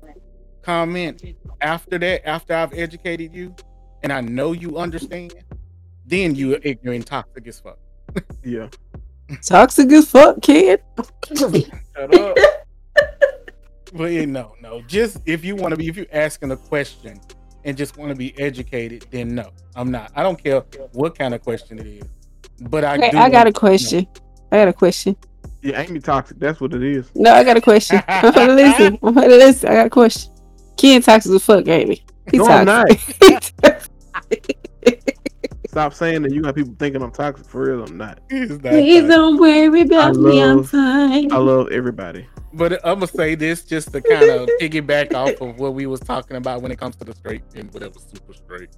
comment 0.63 1.23
after 1.61 1.99
that, 1.99 2.29
after 2.29 2.55
I've 2.55 2.75
educated 2.75 3.35
you, 3.35 3.55
and 4.03 4.13
I 4.13 4.21
know 4.21 4.53
you 4.53 4.79
understand, 4.79 5.35
then 6.07 6.35
you 6.35 6.55
are 6.55 6.61
ignorant, 6.63 7.07
toxic 7.07 7.47
as 7.47 7.61
fuck. 7.61 7.79
Yeah. 8.45 8.69
Toxic 9.47 9.93
as 9.93 10.11
fuck, 10.11 10.43
kid. 10.43 10.83
Shut 11.37 12.15
up. 12.15 12.37
Well, 13.93 14.09
yeah, 14.09 14.25
no, 14.25 14.55
no. 14.61 14.83
Just 14.83 15.19
if 15.27 15.45
you 15.45 15.57
want 15.57 15.73
to 15.73 15.77
be, 15.77 15.89
if 15.89 15.97
you're 15.97 16.07
asking 16.13 16.53
a 16.53 16.57
question 16.57 17.21
and 17.65 17.77
just 17.77 17.97
want 17.97 18.11
to 18.11 18.15
be 18.15 18.39
educated, 18.39 19.05
then 19.11 19.35
no, 19.35 19.51
I'm 19.75 19.91
not. 19.91 20.13
I 20.15 20.23
don't 20.23 20.41
care 20.41 20.61
what 20.93 21.19
kind 21.19 21.35
of 21.35 21.43
question 21.43 21.79
it 21.81 21.87
is. 21.87 22.05
But 22.69 22.85
I, 22.85 22.97
Okay, 22.99 23.11
do 23.11 23.19
I 23.19 23.29
got 23.29 23.47
a 23.47 23.49
want- 23.49 23.57
question. 23.57 24.07
I 24.53 24.59
got 24.59 24.69
a 24.69 24.73
question. 24.73 25.17
Yeah, 25.63 25.81
Amy 25.83 26.01
toxic. 26.01 26.39
That's 26.39 26.61
what 26.61 26.73
it 26.75 26.83
is. 26.83 27.11
No, 27.15 27.33
I 27.35 27.45
got 27.45 27.57
a 27.57 27.61
question. 27.61 28.03
I'm 28.09 28.33
gonna 28.35 28.53
listen. 28.55 28.99
I'm 29.03 29.15
gonna 29.15 29.27
listen. 29.29 29.69
I 29.69 29.75
got 29.75 29.87
a 29.87 29.91
question. 29.91 30.33
Ken 30.77 31.03
toxic 31.03 31.33
as 31.33 31.45
fuck, 31.45 31.69
ain't 31.69 31.91
he? 31.91 32.05
He 32.31 32.39
No, 32.39 32.47
I'm 32.47 32.67
toxic. 32.67 33.55
Stop 35.69 35.95
saying 35.95 36.23
that 36.23 36.33
you 36.33 36.43
got 36.43 36.57
people 36.57 36.75
thinking 36.81 37.01
I'm 37.01 37.13
toxic. 37.13 37.47
For 37.47 37.63
real, 37.67 37.85
I'm 37.85 37.97
not. 37.97 38.19
It's 38.29 38.51
not 38.51 38.73
Please 38.73 39.03
toxic. 39.03 39.09
don't 39.09 39.39
worry 39.39 39.83
about 39.83 40.17
me. 40.17 40.43
I'm 40.43 40.57
love- 40.57 40.71
fine. 40.71 41.33
I 41.33 41.37
love 41.37 41.69
everybody. 41.71 42.27
But 42.53 42.81
I'm 42.85 42.95
gonna 42.95 43.07
say 43.07 43.37
this 43.37 43.63
just 43.65 43.93
to 43.93 44.01
kind 44.01 44.29
of 44.31 44.49
piggyback 44.61 45.15
off 45.15 45.41
of 45.41 45.61
what 45.61 45.75
we 45.75 45.87
was 45.87 46.01
talking 46.01 46.37
about 46.37 46.63
when 46.63 46.73
it 46.73 46.79
comes 46.81 46.97
to 46.97 47.05
the 47.05 47.15
straight 47.15 47.43
and 47.55 47.73
whatever 47.73 47.95
super 48.01 48.35
straight. 48.35 48.71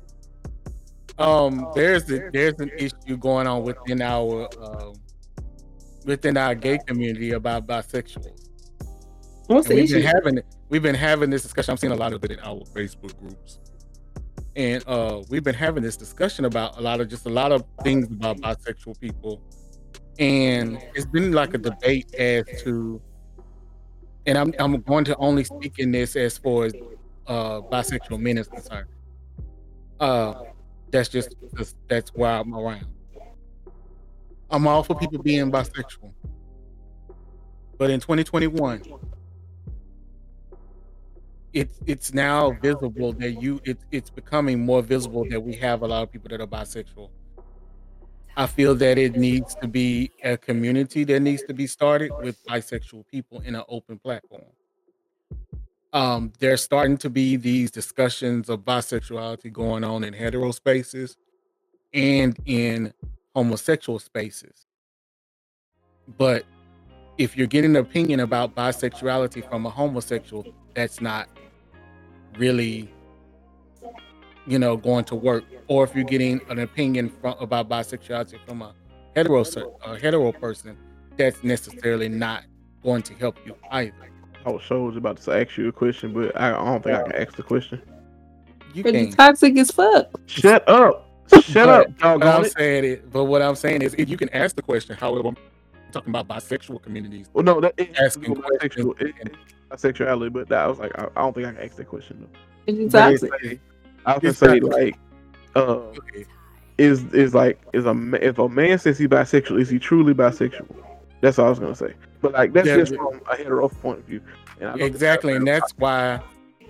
Um, 1.19 1.67
there's 1.75 2.11
a, 2.11 2.29
there's 2.33 2.59
an 2.59 2.71
issue 2.77 3.17
going 3.19 3.47
on 3.47 3.63
within 3.63 4.03
our 4.03 4.49
um, 4.63 4.95
within 6.05 6.37
our 6.37 6.55
gay 6.55 6.79
community 6.87 7.33
about 7.33 7.67
bisexuals. 7.67 8.49
What's 9.47 9.69
And 9.69 9.79
the 9.79 9.83
we've 9.83 9.91
been 9.91 10.03
having 10.03 10.41
we've 10.69 10.83
been 10.83 10.95
having 10.95 11.31
this 11.31 11.43
discussion. 11.43 11.73
I'm 11.73 11.77
seeing 11.77 11.93
a 11.93 11.97
lot 11.97 12.13
of 12.13 12.25
it 12.25 12.31
in 12.31 12.41
our 12.41 12.61
Facebook 12.75 13.19
groups, 13.19 13.59
and 14.57 14.83
uh, 14.87 15.23
we've 15.29 15.45
been 15.45 15.55
having 15.55 15.83
this 15.83 15.97
discussion 15.97 16.45
about 16.45 16.79
a 16.79 16.81
lot 16.81 17.01
of 17.01 17.09
just 17.09 17.27
a 17.27 17.31
lot 17.31 17.53
of 17.53 17.65
things 17.83 18.07
about 18.07 18.41
bisexual 18.41 18.99
people, 19.01 19.43
and 20.19 20.79
it's 20.95 21.07
been 21.07 21.33
like 21.33 21.55
a 21.55 21.59
debate 21.59 22.15
as 22.15 22.45
to, 22.63 23.01
and 24.27 24.39
I'm 24.39 24.55
I'm 24.59 24.81
going 24.83 25.05
to 25.07 25.17
only 25.17 25.45
speak 25.45 25.79
in 25.79 25.91
this 25.91 26.17
as 26.17 26.39
far 26.39 26.67
as 26.67 26.75
uh, 27.27 27.61
bisexual 27.61 28.21
men 28.21 28.39
is 28.39 28.49
concerned. 28.49 28.89
Uh, 30.01 30.45
that's 30.91 31.09
just 31.09 31.35
that's, 31.53 31.75
that's 31.89 32.11
why 32.15 32.39
I'm 32.39 32.55
around. 32.55 32.87
I'm 34.53 34.67
all 34.69 34.83
for 34.83 34.95
people 34.95 35.23
being 35.23 35.51
bisexual, 35.51 36.13
but 37.79 37.91
in 37.91 38.01
2021 38.01 38.83
it's 41.53 41.81
it's 41.87 42.15
now 42.15 42.51
visible 42.63 43.13
that 43.13 43.33
you 43.43 43.61
it's 43.65 43.85
it's 43.91 44.11
becoming 44.11 44.65
more 44.65 44.83
visible 44.83 45.27
that 45.29 45.41
we 45.41 45.55
have 45.55 45.83
a 45.83 45.87
lot 45.87 46.03
of 46.03 46.11
people 46.11 46.29
that 46.31 46.41
are 46.41 46.47
bisexual. 46.47 47.11
I 48.35 48.47
feel 48.47 48.75
that 48.77 48.97
it 48.97 49.17
needs 49.17 49.55
to 49.57 49.69
be 49.69 50.11
a 50.23 50.39
community 50.39 51.05
that 51.05 51.21
needs 51.21 51.43
to 51.45 51.55
be 51.55 51.67
started 51.67 52.13
with 52.23 52.43
bisexual 52.47 53.07
people 53.09 53.41
in 53.41 53.55
an 53.55 53.63
open 53.69 53.99
platform. 53.99 54.45
Um, 55.93 56.33
there's 56.39 56.63
starting 56.63 56.97
to 56.99 57.11
be 57.11 57.37
these 57.37 57.71
discussions 57.71 58.49
of 58.49 58.61
bisexuality 58.61 59.53
going 59.53 59.85
on 59.85 60.05
in 60.05 60.15
hetero 60.15 60.51
spaces 60.53 61.19
and 61.93 62.39
in 62.47 62.95
homosexual 63.35 63.99
spaces. 63.99 64.67
But 66.19 66.45
if 67.19 67.37
you're 67.37 67.47
getting 67.47 67.71
an 67.71 67.83
opinion 67.83 68.21
about 68.21 68.55
bisexuality 68.55 69.49
from 69.49 69.67
a 69.67 69.71
homosexual, 69.71 70.47
that's 70.75 71.01
not 71.01 71.29
really 72.39 72.91
you 74.47 74.59
know 74.59 74.77
going 74.77 75.05
to 75.05 75.15
work 75.15 75.45
or 75.69 75.85
if 75.85 75.95
you're 75.95 76.03
getting 76.03 76.41
an 76.49 76.59
opinion 76.61 77.09
from 77.21 77.37
about 77.39 77.69
bisexuality 77.69 78.39
from 78.47 78.63
a 78.63 78.75
hetero 79.15 79.45
a 79.85 79.99
hetero 79.99 80.33
person 80.33 80.77
that's 81.17 81.45
necessarily 81.45 82.09
not 82.09 82.43
going 82.83 83.03
to 83.03 83.15
help 83.15 83.37
you 83.47 83.55
either 83.71 83.93
I 84.45 84.51
was 84.51 84.63
sure 84.63 84.81
was 84.83 84.97
about 84.97 85.19
to 85.19 85.33
ask 85.33 85.57
you 85.57 85.69
a 85.69 85.73
question, 85.73 86.13
but 86.13 86.37
I, 86.41 86.49
I 86.49 86.65
don't 86.65 86.83
think 86.83 86.97
I 86.97 87.03
can 87.03 87.15
ask 87.15 87.37
the 87.37 87.45
question. 87.45 87.81
you 88.75 88.83
But 88.83 88.95
you 88.95 89.07
can 89.07 89.13
toxic 89.13 89.57
as 89.57 89.71
fuck. 89.71 90.11
Shut 90.27 90.69
up. 90.69 91.09
Shut 91.43 91.69
up, 91.69 91.87
but 91.99 92.23
I'm 92.27 92.45
it. 92.45 92.53
saying 92.53 92.85
it 92.85 93.11
but 93.13 93.25
what 93.25 93.41
i'm 93.43 93.55
saying 93.55 93.83
is 93.83 93.95
if 93.99 94.09
you 94.09 94.17
can 94.17 94.29
ask 94.31 94.55
the 94.57 94.63
question 94.63 94.97
however 94.97 95.29
i'm 95.29 95.37
talking 95.93 96.11
about 96.15 96.27
bisexual 96.29 96.83
communities 96.83 97.29
Well, 97.33 97.45
no, 97.45 97.61
that 97.61 97.75
is 97.77 97.89
Asking 97.99 98.35
bisexual. 98.35 99.01
It, 99.01 99.15
it, 99.21 99.35
bisexuality, 99.71 100.33
but 100.33 100.49
that, 100.49 100.65
I 100.65 100.67
was 100.67 100.79
like, 100.79 100.93
I, 100.99 101.07
I 101.17 101.21
don't 101.23 101.35
think 101.35 101.47
I 101.47 101.53
can 101.53 101.63
ask 101.63 101.77
that 101.77 101.89
question. 101.89 102.19
Though. 102.21 102.39
But 102.67 102.75
you 102.75 102.89
But 102.89 103.13
it's- 103.15 103.31
toxic. 103.31 103.61
I 104.07 104.13
was 104.15 104.21
gonna 104.23 104.35
say 104.35 104.59
not- 104.61 104.71
like, 104.73 104.97
uh, 105.55 105.61
okay. 105.61 106.25
is 106.79 107.05
is 107.13 107.35
like 107.35 107.61
is 107.75 107.85
a 107.87 107.91
if 108.27 108.39
a 108.39 108.49
man 108.49 108.79
says 108.79 108.99
he's 108.99 109.09
bisexual, 109.09 109.61
is 109.61 109.69
he 109.69 109.79
truly 109.79 110.15
bisexual? 110.15 110.75
That's 111.21 111.39
all 111.39 111.47
I 111.47 111.51
was 111.51 111.59
gonna 111.59 111.75
say. 111.75 111.95
But 112.23 112.33
like 112.33 112.53
that's 112.55 112.67
Yeah, 112.69 112.77
just 112.77 112.93
but- 112.93 112.99
from 112.99 113.21
a 113.31 113.37
hetero 113.37 113.69
point 113.69 113.99
of 114.01 114.05
view. 114.07 114.21
And 114.61 114.71
I 114.71 114.85
exactly 114.85 115.35
and 115.35 115.47
that's 115.47 115.73
why 115.77 116.21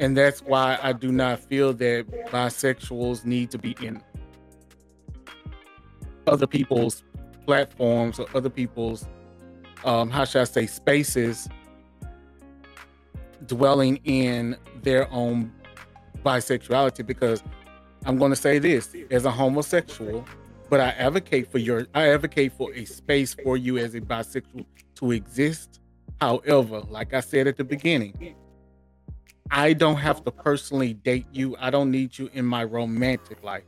and 0.00 0.16
that's 0.16 0.42
why 0.42 0.78
i 0.82 0.92
do 0.92 1.12
not 1.12 1.38
feel 1.38 1.72
that 1.74 2.06
bisexuals 2.30 3.24
need 3.24 3.50
to 3.50 3.58
be 3.58 3.76
in 3.82 4.02
other 6.26 6.46
people's 6.46 7.04
platforms 7.46 8.18
or 8.18 8.26
other 8.34 8.50
people's 8.50 9.06
um, 9.84 10.10
how 10.10 10.24
should 10.24 10.42
I 10.42 10.44
say 10.44 10.66
spaces 10.66 11.48
dwelling 13.46 13.96
in 14.04 14.56
their 14.82 15.10
own 15.12 15.52
bisexuality 16.24 17.04
because 17.04 17.42
I'm 18.04 18.16
going 18.16 18.30
to 18.30 18.36
say 18.36 18.58
this 18.58 18.94
as 19.10 19.24
a 19.24 19.30
homosexual, 19.30 20.24
but 20.68 20.80
I 20.80 20.90
advocate 20.90 21.50
for 21.50 21.58
your 21.58 21.86
I 21.94 22.08
advocate 22.08 22.52
for 22.52 22.72
a 22.74 22.84
space 22.84 23.34
for 23.34 23.56
you 23.56 23.78
as 23.78 23.94
a 23.94 24.00
bisexual 24.00 24.66
to 24.96 25.12
exist. 25.12 25.80
However, 26.20 26.80
like 26.88 27.14
I 27.14 27.20
said 27.20 27.46
at 27.46 27.56
the 27.56 27.64
beginning, 27.64 28.34
I 29.50 29.72
don't 29.72 29.96
have 29.96 30.24
to 30.24 30.30
personally 30.30 30.94
date 30.94 31.26
you. 31.32 31.56
I 31.58 31.70
don't 31.70 31.90
need 31.90 32.18
you 32.18 32.30
in 32.32 32.44
my 32.44 32.64
romantic 32.64 33.42
life. 33.42 33.64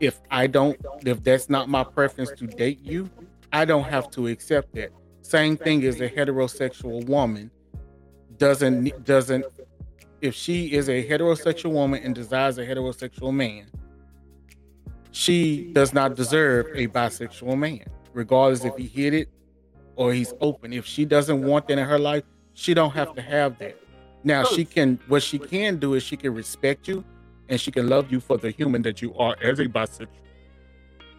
If 0.00 0.20
I 0.30 0.46
don't 0.46 0.76
if 1.04 1.22
that's 1.22 1.48
not 1.48 1.68
my 1.68 1.84
preference 1.84 2.30
to 2.32 2.46
date 2.46 2.80
you, 2.82 3.08
I 3.52 3.64
don't 3.64 3.84
have 3.84 4.10
to 4.10 4.26
accept 4.26 4.74
that. 4.74 4.90
Same 5.22 5.56
thing 5.56 5.84
as 5.84 6.00
a 6.00 6.08
heterosexual 6.08 7.06
woman 7.06 7.50
doesn't 8.36 9.04
doesn't 9.04 9.44
if 10.20 10.34
she 10.34 10.72
is 10.72 10.88
a 10.88 11.06
heterosexual 11.06 11.72
woman 11.72 12.02
and 12.02 12.14
desires 12.14 12.58
a 12.58 12.66
heterosexual 12.66 13.32
man, 13.32 13.66
she 15.12 15.70
does 15.72 15.92
not 15.92 16.16
deserve 16.16 16.66
a 16.74 16.88
bisexual 16.88 17.56
man, 17.58 17.84
regardless 18.12 18.64
if 18.64 18.76
he 18.76 18.86
hit 18.86 19.14
it 19.14 19.28
or 19.96 20.12
he's 20.12 20.32
open. 20.40 20.72
If 20.72 20.86
she 20.86 21.04
doesn't 21.04 21.42
want 21.42 21.68
that 21.68 21.78
in 21.78 21.86
her 21.86 21.98
life, 21.98 22.24
she 22.54 22.74
don't 22.74 22.92
have 22.92 23.14
to 23.14 23.22
have 23.22 23.58
that. 23.58 23.78
Now 24.24 24.44
she 24.44 24.64
can 24.64 24.98
what 25.06 25.22
she 25.22 25.38
can 25.38 25.76
do 25.78 25.94
is 25.94 26.02
she 26.02 26.16
can 26.16 26.34
respect 26.34 26.88
you 26.88 27.04
and 27.54 27.60
she 27.60 27.70
can 27.70 27.88
love 27.88 28.10
you 28.10 28.18
for 28.18 28.36
the 28.36 28.50
human 28.50 28.82
that 28.82 29.00
you 29.00 29.14
are 29.14 29.36
as 29.40 29.60
a 29.60 29.66
bisexual. 29.66 30.08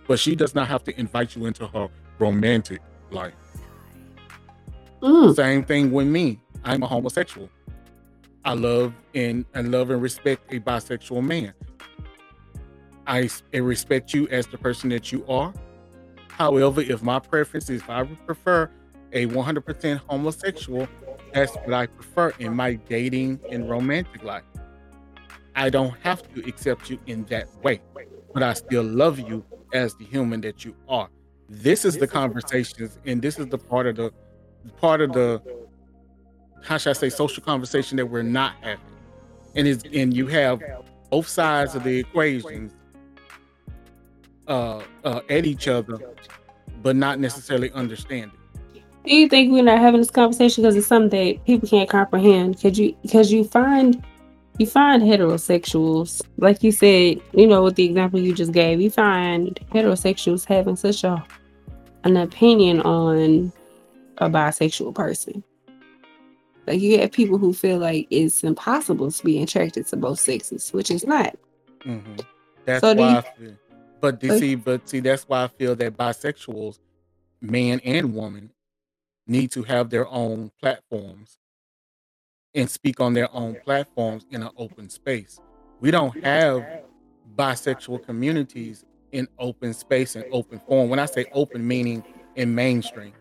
But 0.05 0.19
she 0.19 0.35
does 0.35 0.53
not 0.53 0.67
have 0.67 0.83
to 0.83 0.99
invite 0.99 1.33
you 1.33 1.45
into 1.45 1.65
her 1.65 1.87
romantic 2.19 2.81
life. 3.09 3.33
Mm. 5.01 5.33
Same 5.33 5.63
thing 5.63 5.93
with 5.93 6.07
me. 6.07 6.41
I'm 6.65 6.83
a 6.83 6.87
homosexual. 6.87 7.49
I 8.43 8.51
love 8.51 8.93
and 9.13 9.45
I 9.55 9.61
love 9.61 9.91
and 9.91 10.01
respect 10.01 10.53
a 10.53 10.59
bisexual 10.59 11.25
man. 11.25 11.53
I 13.07 13.29
respect 13.53 14.13
you 14.13 14.27
as 14.27 14.45
the 14.45 14.57
person 14.57 14.89
that 14.89 15.13
you 15.13 15.25
are. 15.29 15.53
However, 16.27 16.81
if 16.81 17.01
my 17.01 17.19
preference 17.19 17.69
is 17.69 17.81
if 17.81 17.89
I 17.89 18.01
would 18.01 18.25
prefer 18.25 18.69
a 19.13 19.25
100% 19.27 20.01
homosexual, 20.09 20.85
that's 21.33 21.55
what 21.55 21.73
I 21.73 21.85
prefer 21.85 22.33
in 22.39 22.57
my 22.57 22.73
dating 22.73 23.39
and 23.49 23.69
romantic 23.69 24.21
life. 24.21 24.43
I 25.55 25.69
don't 25.69 25.95
have 26.03 26.21
to 26.33 26.47
accept 26.47 26.89
you 26.89 26.99
in 27.07 27.23
that 27.25 27.47
way, 27.63 27.81
but 28.33 28.43
I 28.43 28.53
still 28.53 28.83
love 28.83 29.19
you 29.19 29.43
as 29.73 29.95
the 29.95 30.05
human 30.05 30.41
that 30.41 30.65
you 30.65 30.75
are. 30.89 31.09
This 31.49 31.85
is 31.85 31.97
the 31.97 32.07
conversations, 32.07 32.97
and 33.05 33.21
this 33.21 33.39
is 33.39 33.47
the 33.47 33.57
part 33.57 33.87
of 33.87 33.95
the 33.95 34.11
part 34.81 35.01
of 35.01 35.13
the 35.13 35.41
how 36.63 36.77
should 36.77 36.89
I 36.89 36.93
say 36.93 37.09
social 37.09 37.43
conversation 37.43 37.97
that 37.97 38.07
we're 38.07 38.23
not 38.23 38.55
having. 38.61 38.83
And 39.55 39.67
it's 39.67 39.83
and 39.93 40.13
you 40.13 40.27
have 40.27 40.61
both 41.09 41.27
sides 41.27 41.75
of 41.75 41.83
the 41.83 41.99
equations 41.99 42.73
uh, 44.47 44.81
uh 45.03 45.21
at 45.29 45.45
each 45.45 45.67
other, 45.67 45.99
but 46.81 46.95
not 46.95 47.19
necessarily 47.19 47.71
understanding. 47.71 48.37
Do 49.05 49.15
you 49.15 49.29
think 49.29 49.53
we're 49.53 49.63
not 49.63 49.79
having 49.79 50.01
this 50.01 50.09
conversation 50.09 50.63
because 50.63 50.75
it's 50.75 50.87
something 50.87 51.35
that 51.35 51.45
people 51.45 51.69
can't 51.69 51.87
comprehend? 51.87 52.55
Because 52.55 52.77
you 52.79 52.97
because 53.03 53.31
you 53.31 53.43
find 53.43 54.03
you 54.57 54.65
find 54.65 55.03
heterosexuals, 55.03 56.21
like 56.37 56.63
you 56.63 56.71
said, 56.71 57.19
you 57.33 57.47
know, 57.47 57.63
with 57.63 57.75
the 57.75 57.83
example 57.85 58.19
you 58.19 58.33
just 58.33 58.51
gave, 58.51 58.79
you 58.81 58.89
find 58.89 59.59
heterosexuals 59.71 60.45
having 60.45 60.75
such 60.75 61.03
a 61.03 61.23
an 62.03 62.17
opinion 62.17 62.81
on 62.81 63.51
a 64.19 64.29
bisexual 64.29 64.93
person. 64.93 65.43
Like 66.67 66.79
you 66.79 66.99
have 66.99 67.11
people 67.11 67.37
who 67.39 67.51
feel 67.51 67.79
like 67.79 68.07
it's 68.11 68.43
impossible 68.43 69.11
to 69.11 69.23
be 69.23 69.41
attracted 69.41 69.87
to 69.87 69.97
both 69.97 70.19
sexes, 70.19 70.71
which 70.71 70.91
is 70.91 71.05
not. 71.05 71.35
Mhm. 71.83 72.23
That's 72.65 72.81
So 72.81 72.93
why 72.95 73.15
you- 73.37 73.45
feel. 73.47 73.55
But 74.01 74.21
you 74.23 74.37
see, 74.37 74.55
but 74.55 74.87
see, 74.87 74.99
that's 74.99 75.23
why 75.23 75.43
I 75.45 75.47
feel 75.47 75.75
that 75.77 75.97
bisexuals, 75.97 76.77
man 77.41 77.79
and 77.83 78.13
woman, 78.13 78.51
need 79.25 79.51
to 79.51 79.63
have 79.63 79.89
their 79.89 80.07
own 80.07 80.51
platforms 80.61 81.37
and 82.55 82.69
speak 82.69 82.99
on 82.99 83.13
their 83.13 83.31
own 83.35 83.57
platforms 83.63 84.25
in 84.31 84.41
an 84.41 84.49
open 84.57 84.89
space. 84.89 85.39
We 85.81 85.91
don't 85.91 86.23
have 86.23 86.65
bisexual 87.35 88.05
communities 88.05 88.85
in 89.11 89.27
open 89.37 89.73
space 89.73 90.15
and 90.15 90.25
open 90.31 90.59
form. 90.67 90.89
When 90.89 90.99
I 90.99 91.05
say 91.05 91.25
open, 91.33 91.67
meaning 91.67 92.03
in 92.35 92.55
mainstream, 92.55 93.13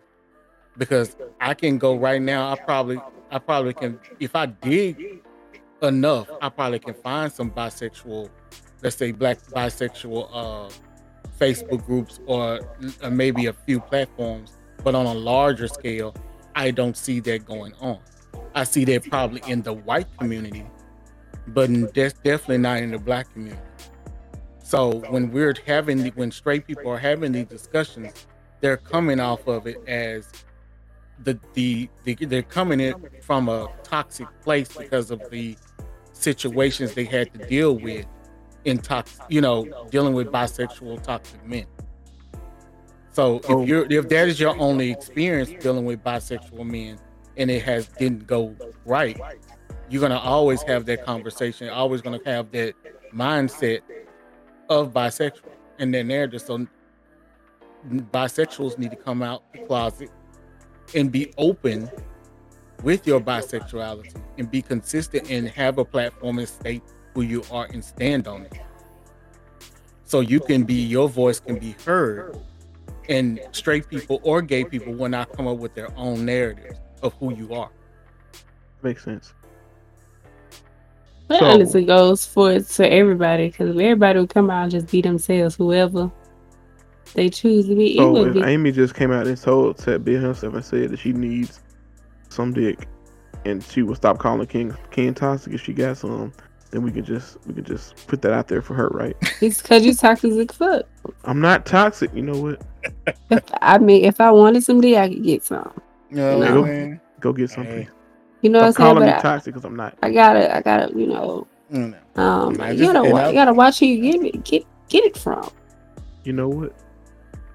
because 0.76 1.16
I 1.40 1.54
can 1.54 1.78
go 1.78 1.96
right 1.96 2.20
now. 2.20 2.52
I 2.52 2.56
probably, 2.56 3.00
I 3.30 3.38
probably 3.38 3.74
can, 3.74 3.98
if 4.20 4.34
I 4.34 4.46
dig 4.46 5.22
enough, 5.82 6.28
I 6.40 6.48
probably 6.48 6.78
can 6.78 6.94
find 6.94 7.30
some 7.30 7.50
bisexual, 7.50 8.28
let's 8.82 8.96
say 8.96 9.12
black 9.12 9.40
bisexual 9.42 10.28
uh, 10.32 10.72
Facebook 11.40 11.84
groups 11.84 12.20
or 12.26 12.60
uh, 13.02 13.10
maybe 13.10 13.46
a 13.46 13.52
few 13.52 13.80
platforms. 13.80 14.56
But 14.82 14.94
on 14.94 15.06
a 15.06 15.14
larger 15.14 15.68
scale, 15.68 16.14
I 16.54 16.70
don't 16.70 16.96
see 16.96 17.20
that 17.20 17.44
going 17.44 17.74
on. 17.80 18.00
I 18.54 18.64
see 18.64 18.84
that 18.86 19.08
probably 19.08 19.42
in 19.50 19.62
the 19.62 19.72
white 19.72 20.06
community, 20.18 20.66
but 21.48 21.70
that's 21.94 22.14
definitely 22.14 22.58
not 22.58 22.78
in 22.78 22.92
the 22.92 22.98
black 22.98 23.32
community. 23.32 23.60
So 24.62 25.00
when 25.10 25.30
we're 25.30 25.54
having, 25.66 26.02
the- 26.02 26.10
when 26.10 26.30
straight 26.30 26.66
people 26.66 26.90
are 26.90 26.98
having 26.98 27.32
these 27.32 27.46
discussions, 27.46 28.26
they're 28.60 28.76
coming 28.78 29.20
off 29.20 29.46
of 29.46 29.66
it 29.66 29.76
as 29.86 30.28
the 31.22 31.38
the, 31.52 31.88
the 32.04 32.14
they're 32.14 32.42
coming 32.42 32.80
in 32.80 32.94
from 33.20 33.48
a 33.48 33.68
toxic 33.82 34.26
place 34.40 34.74
because 34.76 35.10
of 35.10 35.22
the 35.30 35.56
situations 36.12 36.94
they 36.94 37.04
had 37.04 37.32
to 37.34 37.46
deal 37.46 37.76
with 37.76 38.06
in 38.64 38.78
toxic, 38.78 39.22
you 39.28 39.40
know, 39.40 39.66
dealing 39.90 40.14
with 40.14 40.28
bisexual 40.32 41.02
toxic 41.02 41.44
men. 41.46 41.66
So 43.12 43.40
if 43.48 43.68
you're 43.68 43.86
if 43.92 44.08
that 44.08 44.28
is 44.28 44.40
your 44.40 44.58
only 44.58 44.90
experience 44.90 45.50
dealing 45.62 45.84
with 45.84 46.02
bisexual 46.02 46.64
men 46.66 46.98
and 47.36 47.50
it 47.50 47.62
has 47.62 47.88
didn't 47.88 48.26
go 48.26 48.54
right, 48.84 49.20
you're 49.88 50.00
gonna 50.00 50.18
always 50.18 50.62
have 50.62 50.86
that 50.86 51.04
conversation, 51.04 51.68
always 51.68 52.00
gonna 52.00 52.20
have 52.24 52.50
that 52.52 52.74
mindset 53.12 53.80
of 54.68 54.92
bisexual 54.92 55.50
and 55.78 55.92
then 55.92 56.08
there 56.08 56.26
just 56.26 56.46
so 56.46 56.66
bisexuals 57.86 58.78
need 58.78 58.90
to 58.90 58.96
come 58.96 59.22
out 59.22 59.42
the 59.52 59.58
closet 59.60 60.10
and 60.94 61.10
be 61.12 61.32
open 61.36 61.90
with 62.82 63.06
your 63.06 63.20
bisexuality 63.20 64.14
and 64.38 64.50
be 64.50 64.62
consistent 64.62 65.30
and 65.30 65.48
have 65.48 65.78
a 65.78 65.84
platform 65.84 66.38
and 66.38 66.48
state 66.48 66.82
who 67.14 67.22
you 67.22 67.42
are 67.50 67.66
and 67.66 67.84
stand 67.84 68.26
on 68.26 68.42
it. 68.42 68.60
So 70.04 70.20
you 70.20 70.40
can 70.40 70.64
be 70.64 70.74
your 70.74 71.08
voice 71.08 71.40
can 71.40 71.58
be 71.58 71.74
heard 71.84 72.38
and 73.08 73.40
straight 73.52 73.88
people 73.88 74.20
or 74.22 74.42
gay 74.42 74.64
people 74.64 74.92
will 74.94 75.08
not 75.08 75.32
come 75.32 75.46
up 75.46 75.58
with 75.58 75.74
their 75.74 75.94
own 75.96 76.24
narratives 76.24 76.78
of 77.04 77.12
who 77.20 77.32
you 77.34 77.54
are. 77.54 77.70
Makes 78.82 79.04
sense. 79.04 79.32
That 81.28 81.40
So- 81.40 81.46
honestly 81.46 81.84
goes 81.84 82.26
for 82.26 82.58
to 82.58 82.92
everybody 82.92 83.48
because 83.48 83.70
if 83.70 83.80
everybody 83.80 84.18
would 84.18 84.30
come 84.30 84.50
out 84.50 84.64
and 84.64 84.72
just 84.72 84.90
be 84.90 85.00
themselves, 85.00 85.54
whoever 85.54 86.10
they 87.14 87.28
choose 87.28 87.66
to 87.68 87.74
be, 87.76 87.96
So 87.96 88.16
if 88.26 88.34
be. 88.34 88.42
Amy 88.42 88.72
just 88.72 88.94
came 88.94 89.12
out 89.12 89.26
and 89.26 89.36
told 89.40 89.78
said 89.78 90.04
be 90.04 90.14
herself 90.16 90.54
and 90.54 90.64
said 90.64 90.90
that 90.90 90.98
she 90.98 91.12
needs 91.12 91.60
some 92.28 92.52
dick, 92.52 92.88
and 93.44 93.62
she 93.62 93.82
will 93.82 93.94
stop 93.94 94.18
calling 94.18 94.46
King 94.46 94.74
King 94.90 95.14
toxic 95.14 95.52
if 95.54 95.62
she 95.62 95.72
got 95.72 95.96
some, 95.96 96.32
then 96.70 96.82
we 96.82 96.90
could 96.90 97.04
just 97.04 97.38
we 97.46 97.54
could 97.54 97.66
just 97.66 98.06
put 98.06 98.20
that 98.22 98.32
out 98.32 98.48
there 98.48 98.60
for 98.60 98.74
her, 98.74 98.88
right? 98.88 99.16
It's 99.40 99.62
because 99.62 99.84
you 99.86 99.94
toxic 99.94 100.52
fuck. 100.52 100.86
I'm 101.24 101.40
not 101.40 101.64
toxic. 101.64 102.12
You 102.14 102.22
know 102.22 102.38
what? 102.40 102.62
If, 103.30 103.44
I 103.62 103.78
mean, 103.78 104.04
if 104.04 104.20
I 104.20 104.30
wanted 104.30 104.64
some 104.64 104.80
D, 104.80 104.96
I 104.98 105.08
could 105.08 105.22
get 105.22 105.44
some. 105.44 105.72
No, 106.14 106.38
No. 106.38 106.62
man. 106.64 107.00
Go 107.20 107.32
get 107.32 107.50
something. 107.50 107.82
Hey. 107.84 107.88
You 108.42 108.50
know 108.50 108.58
Stop 108.58 108.68
what 108.68 108.68
I'm 108.68 108.74
calling 108.74 109.02
me 109.04 109.08
saying? 109.10 109.16
But 109.22 109.22
toxic 109.28 109.54
because 109.54 109.64
I'm 109.64 109.76
not. 109.76 109.96
I, 110.02 110.06
I 110.08 110.12
gotta, 110.12 110.56
I 110.56 110.60
gotta, 110.60 110.98
you 110.98 111.06
know, 111.06 111.46
Mm, 111.72 111.94
um, 112.18 112.60
I 112.60 112.72
you 112.72 112.78
just- 112.78 112.92
gotta, 112.92 113.08
I- 113.08 113.28
you 113.28 113.34
gotta 113.34 113.54
watch 113.54 113.80
who 113.80 113.86
you 113.86 114.12
get 114.12 114.34
it, 114.34 114.44
get, 114.44 114.64
get 114.88 115.04
it 115.04 115.16
from. 115.16 115.48
You 116.24 116.34
know 116.34 116.48
what? 116.48 116.74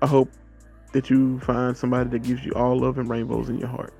I 0.02 0.07
hope 0.07 0.30
that 0.94 1.10
you 1.10 1.40
find 1.41 1.77
somebody 1.77 2.10
that 2.10 2.23
gives 2.23 2.44
you 2.44 2.52
all 2.53 2.77
love 2.80 2.98
and 2.98 3.07
rainbows 3.10 3.49
in 3.49 3.60
your 3.60 3.68
heart. 3.68 3.94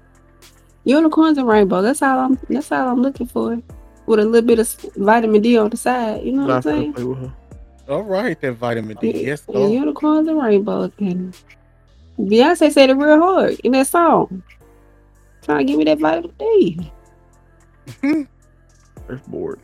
Unicorns 0.86 1.38
and 1.38 1.48
rainbow. 1.48 1.82
That's 1.84 2.02
all 2.02 2.18
I'm. 2.20 2.40
That's 2.50 2.72
all 2.72 2.88
I'm 2.90 3.02
looking 3.02 3.28
for. 3.28 3.62
With 4.08 4.20
a 4.20 4.26
little 4.26 4.48
bit 4.48 4.58
of 4.60 4.68
vitamin 4.96 5.42
D 5.42 5.58
on 5.58 5.70
the 5.70 5.78
side. 5.78 6.24
You 6.24 6.32
know 6.32 6.48
what 6.48 6.52
I'm 6.52 6.62
saying? 6.64 6.94
play 6.94 7.04
with 7.04 7.20
her. 7.20 7.34
All 7.90 8.04
right, 8.04 8.40
that 8.42 8.54
vitamin 8.54 8.98
D. 9.00 9.26
Yes, 9.26 9.44
Yeah, 9.48 9.60
Lord. 9.60 9.72
unicorns 9.74 10.28
and 10.28 10.42
rainbows. 10.42 10.92
And 11.00 11.36
Beyonce 12.20 12.72
said 12.72 12.90
it 12.90 12.96
real 12.96 13.20
hard 13.20 13.60
in 13.64 13.72
that 13.74 13.88
song. 13.88 14.44
Trying 15.42 15.60
to 15.60 15.64
give 15.64 15.78
me 15.78 15.86
that 15.86 16.00
vitamin 16.00 16.32
D. 16.38 16.92
Earth 19.10 19.28
board. 19.28 19.60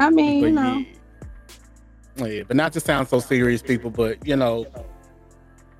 I 0.00 0.10
mean, 0.10 0.40
But 0.40 0.46
you 0.48 0.52
know, 0.54 0.84
yeah. 2.16 2.26
yeah, 2.26 2.42
but 2.48 2.56
not 2.56 2.72
to 2.72 2.80
sound 2.80 3.08
so 3.08 3.20
serious, 3.20 3.62
people. 3.62 3.90
But 3.90 4.26
you 4.26 4.36
know, 4.36 4.66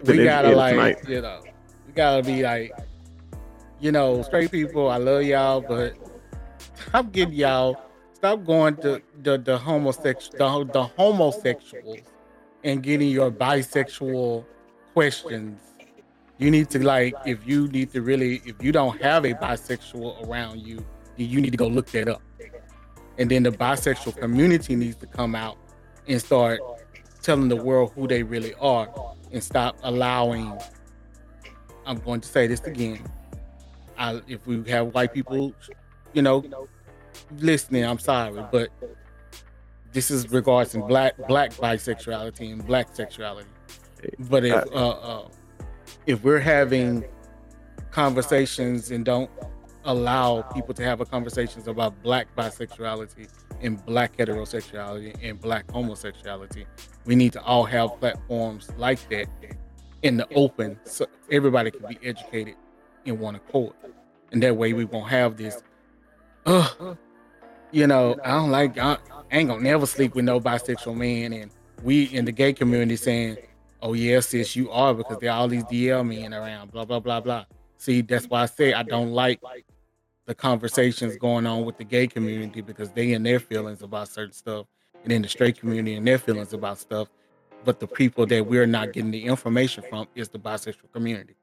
Been 0.04 0.18
we 0.18 0.24
gotta 0.24 0.48
educated 0.48 0.56
like 0.76 1.00
tonight. 1.00 1.08
you 1.14 1.20
know 1.22 1.40
we 1.86 1.92
gotta 1.94 2.22
be 2.22 2.42
like 2.42 2.72
you 3.80 3.90
know 3.90 4.22
straight 4.22 4.50
people 4.50 4.88
i 4.90 4.96
love 4.98 5.22
y'all 5.24 5.60
but 5.60 5.94
stop 6.88 7.10
getting 7.10 7.34
y'all 7.34 7.80
stop 8.12 8.44
going 8.44 8.76
to 8.76 9.00
the 9.22 9.38
the 9.38 9.56
homosexual 9.58 10.64
the, 10.64 10.72
the 10.72 10.82
homosexuals 10.82 11.98
and 12.64 12.82
getting 12.82 13.08
your 13.10 13.30
bisexual 13.30 14.44
questions 14.94 15.60
you 16.38 16.50
need 16.50 16.70
to 16.70 16.84
like 16.84 17.14
if 17.26 17.46
you 17.46 17.68
need 17.68 17.92
to 17.92 18.00
really 18.00 18.40
if 18.46 18.62
you 18.62 18.72
don't 18.72 19.00
have 19.00 19.24
a 19.24 19.34
bisexual 19.34 20.26
around 20.26 20.60
you 20.60 20.84
you 21.16 21.40
need 21.40 21.50
to 21.50 21.56
go 21.56 21.68
look 21.68 21.86
that 21.92 22.08
up. 22.08 22.22
And 23.18 23.30
then 23.30 23.44
the 23.44 23.50
bisexual 23.50 24.16
community 24.16 24.74
needs 24.74 24.96
to 24.96 25.06
come 25.06 25.36
out 25.36 25.56
and 26.08 26.20
start 26.20 26.58
telling 27.22 27.48
the 27.48 27.56
world 27.56 27.92
who 27.94 28.06
they 28.08 28.22
really 28.22 28.54
are 28.54 28.88
and 29.32 29.42
stop 29.42 29.76
allowing 29.82 30.58
i'm 31.86 31.98
going 32.00 32.20
to 32.20 32.28
say 32.28 32.46
this 32.46 32.60
again 32.64 33.00
I, 33.96 34.20
if 34.28 34.46
we 34.46 34.62
have 34.70 34.94
white 34.94 35.14
people 35.14 35.54
you 36.12 36.20
know 36.22 36.44
listening 37.38 37.84
i'm 37.84 37.98
sorry 37.98 38.44
but 38.52 38.68
this 39.92 40.10
is 40.10 40.30
regards 40.30 40.74
black 40.74 41.16
black 41.26 41.52
bisexuality 41.52 42.52
and 42.52 42.66
black 42.66 42.94
sexuality 42.94 43.48
but 44.18 44.44
if 44.44 44.54
uh, 44.72 44.88
uh 44.90 45.28
if 46.06 46.22
we're 46.22 46.40
having 46.40 47.04
conversations 47.90 48.90
and 48.90 49.04
don't 49.04 49.30
allow 49.84 50.42
people 50.42 50.74
to 50.74 50.82
have 50.82 51.00
a 51.00 51.04
conversations 51.04 51.68
about 51.68 52.00
black 52.02 52.26
bisexuality 52.36 53.28
and 53.60 53.84
black 53.84 54.16
heterosexuality 54.16 55.14
and 55.22 55.40
black 55.40 55.70
homosexuality 55.70 56.66
we 57.04 57.14
need 57.14 57.32
to 57.32 57.42
all 57.42 57.64
have 57.64 57.98
platforms 58.00 58.70
like 58.76 58.98
that 59.10 59.26
in 60.02 60.16
the 60.16 60.28
open 60.34 60.78
so 60.84 61.06
everybody 61.30 61.70
can 61.70 61.86
be 61.88 61.98
educated 62.02 62.54
in 63.04 63.18
one 63.18 63.34
accord. 63.34 63.74
And 64.32 64.42
that 64.42 64.56
way 64.56 64.72
we 64.72 64.84
won't 64.84 65.10
have 65.10 65.36
this 65.36 65.62
uh 66.46 66.94
you 67.72 67.86
know 67.86 68.14
i 68.22 68.32
don't 68.32 68.50
like 68.50 68.76
i 68.76 68.98
ain't 69.32 69.48
gonna 69.48 69.62
never 69.62 69.86
sleep 69.86 70.14
with 70.14 70.24
no 70.24 70.38
bisexual 70.40 70.94
man. 70.94 71.32
And 71.32 71.50
we 71.82 72.04
in 72.04 72.24
the 72.24 72.32
gay 72.32 72.52
community 72.52 72.96
saying 72.96 73.38
oh 73.84 73.92
yes 73.92 74.28
sis 74.28 74.56
you 74.56 74.70
are 74.70 74.94
because 74.94 75.18
there 75.18 75.30
are 75.30 75.38
all 75.38 75.48
these 75.48 75.64
dl 75.64 76.06
men 76.06 76.34
around 76.34 76.72
blah 76.72 76.84
blah 76.84 76.98
blah 76.98 77.20
blah 77.20 77.44
see 77.76 78.00
that's 78.00 78.26
why 78.26 78.42
i 78.42 78.46
say 78.46 78.72
i 78.72 78.82
don't 78.82 79.12
like 79.12 79.40
the 80.26 80.34
conversations 80.34 81.16
going 81.18 81.46
on 81.46 81.64
with 81.64 81.76
the 81.76 81.84
gay 81.84 82.06
community 82.06 82.62
because 82.62 82.90
they 82.90 83.12
and 83.12 83.24
their 83.24 83.38
feelings 83.38 83.82
about 83.82 84.08
certain 84.08 84.32
stuff 84.32 84.66
and 85.02 85.12
then 85.12 85.22
the 85.22 85.28
straight 85.28 85.58
community 85.60 85.94
and 85.94 86.06
their 86.06 86.18
feelings 86.18 86.52
about 86.52 86.78
stuff 86.78 87.08
but 87.64 87.78
the 87.78 87.86
people 87.86 88.26
that 88.26 88.44
we're 88.44 88.66
not 88.66 88.92
getting 88.92 89.10
the 89.10 89.24
information 89.24 89.84
from 89.88 90.08
is 90.14 90.28
the 90.30 90.38
bisexual 90.38 90.90
community 90.92 91.36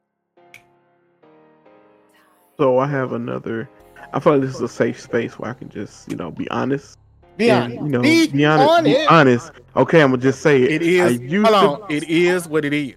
So 2.62 2.78
I 2.78 2.86
have 2.86 3.14
another. 3.14 3.68
I 4.14 4.20
feel 4.20 4.34
like 4.34 4.42
this 4.44 4.54
is 4.54 4.62
a 4.62 4.68
safe 4.68 5.00
space 5.02 5.40
where 5.40 5.50
I 5.50 5.54
can 5.56 5.68
just, 5.70 6.08
you 6.08 6.16
know, 6.16 6.30
be 6.30 6.48
honest. 6.52 6.96
Be 7.42 7.50
and, 7.50 7.64
honest 7.64 7.84
You 7.84 7.90
know, 7.90 8.02
be, 8.02 8.28
be, 8.28 8.46
honest. 8.46 8.84
Be 8.84 9.08
honest. 9.08 9.10
honest. 9.10 9.52
Okay, 9.76 10.02
I'm 10.02 10.12
gonna 10.12 10.22
just 10.22 10.42
say 10.42 10.62
it. 10.64 10.82
it 10.82 11.02
I 11.02 11.08
is 11.08 11.20
used 11.20 11.48
hold 11.48 11.80
to, 11.80 11.84
on 11.84 11.92
it 11.92 12.04
is 12.10 12.48
what 12.48 12.66
it 12.66 12.74
is 12.74 12.96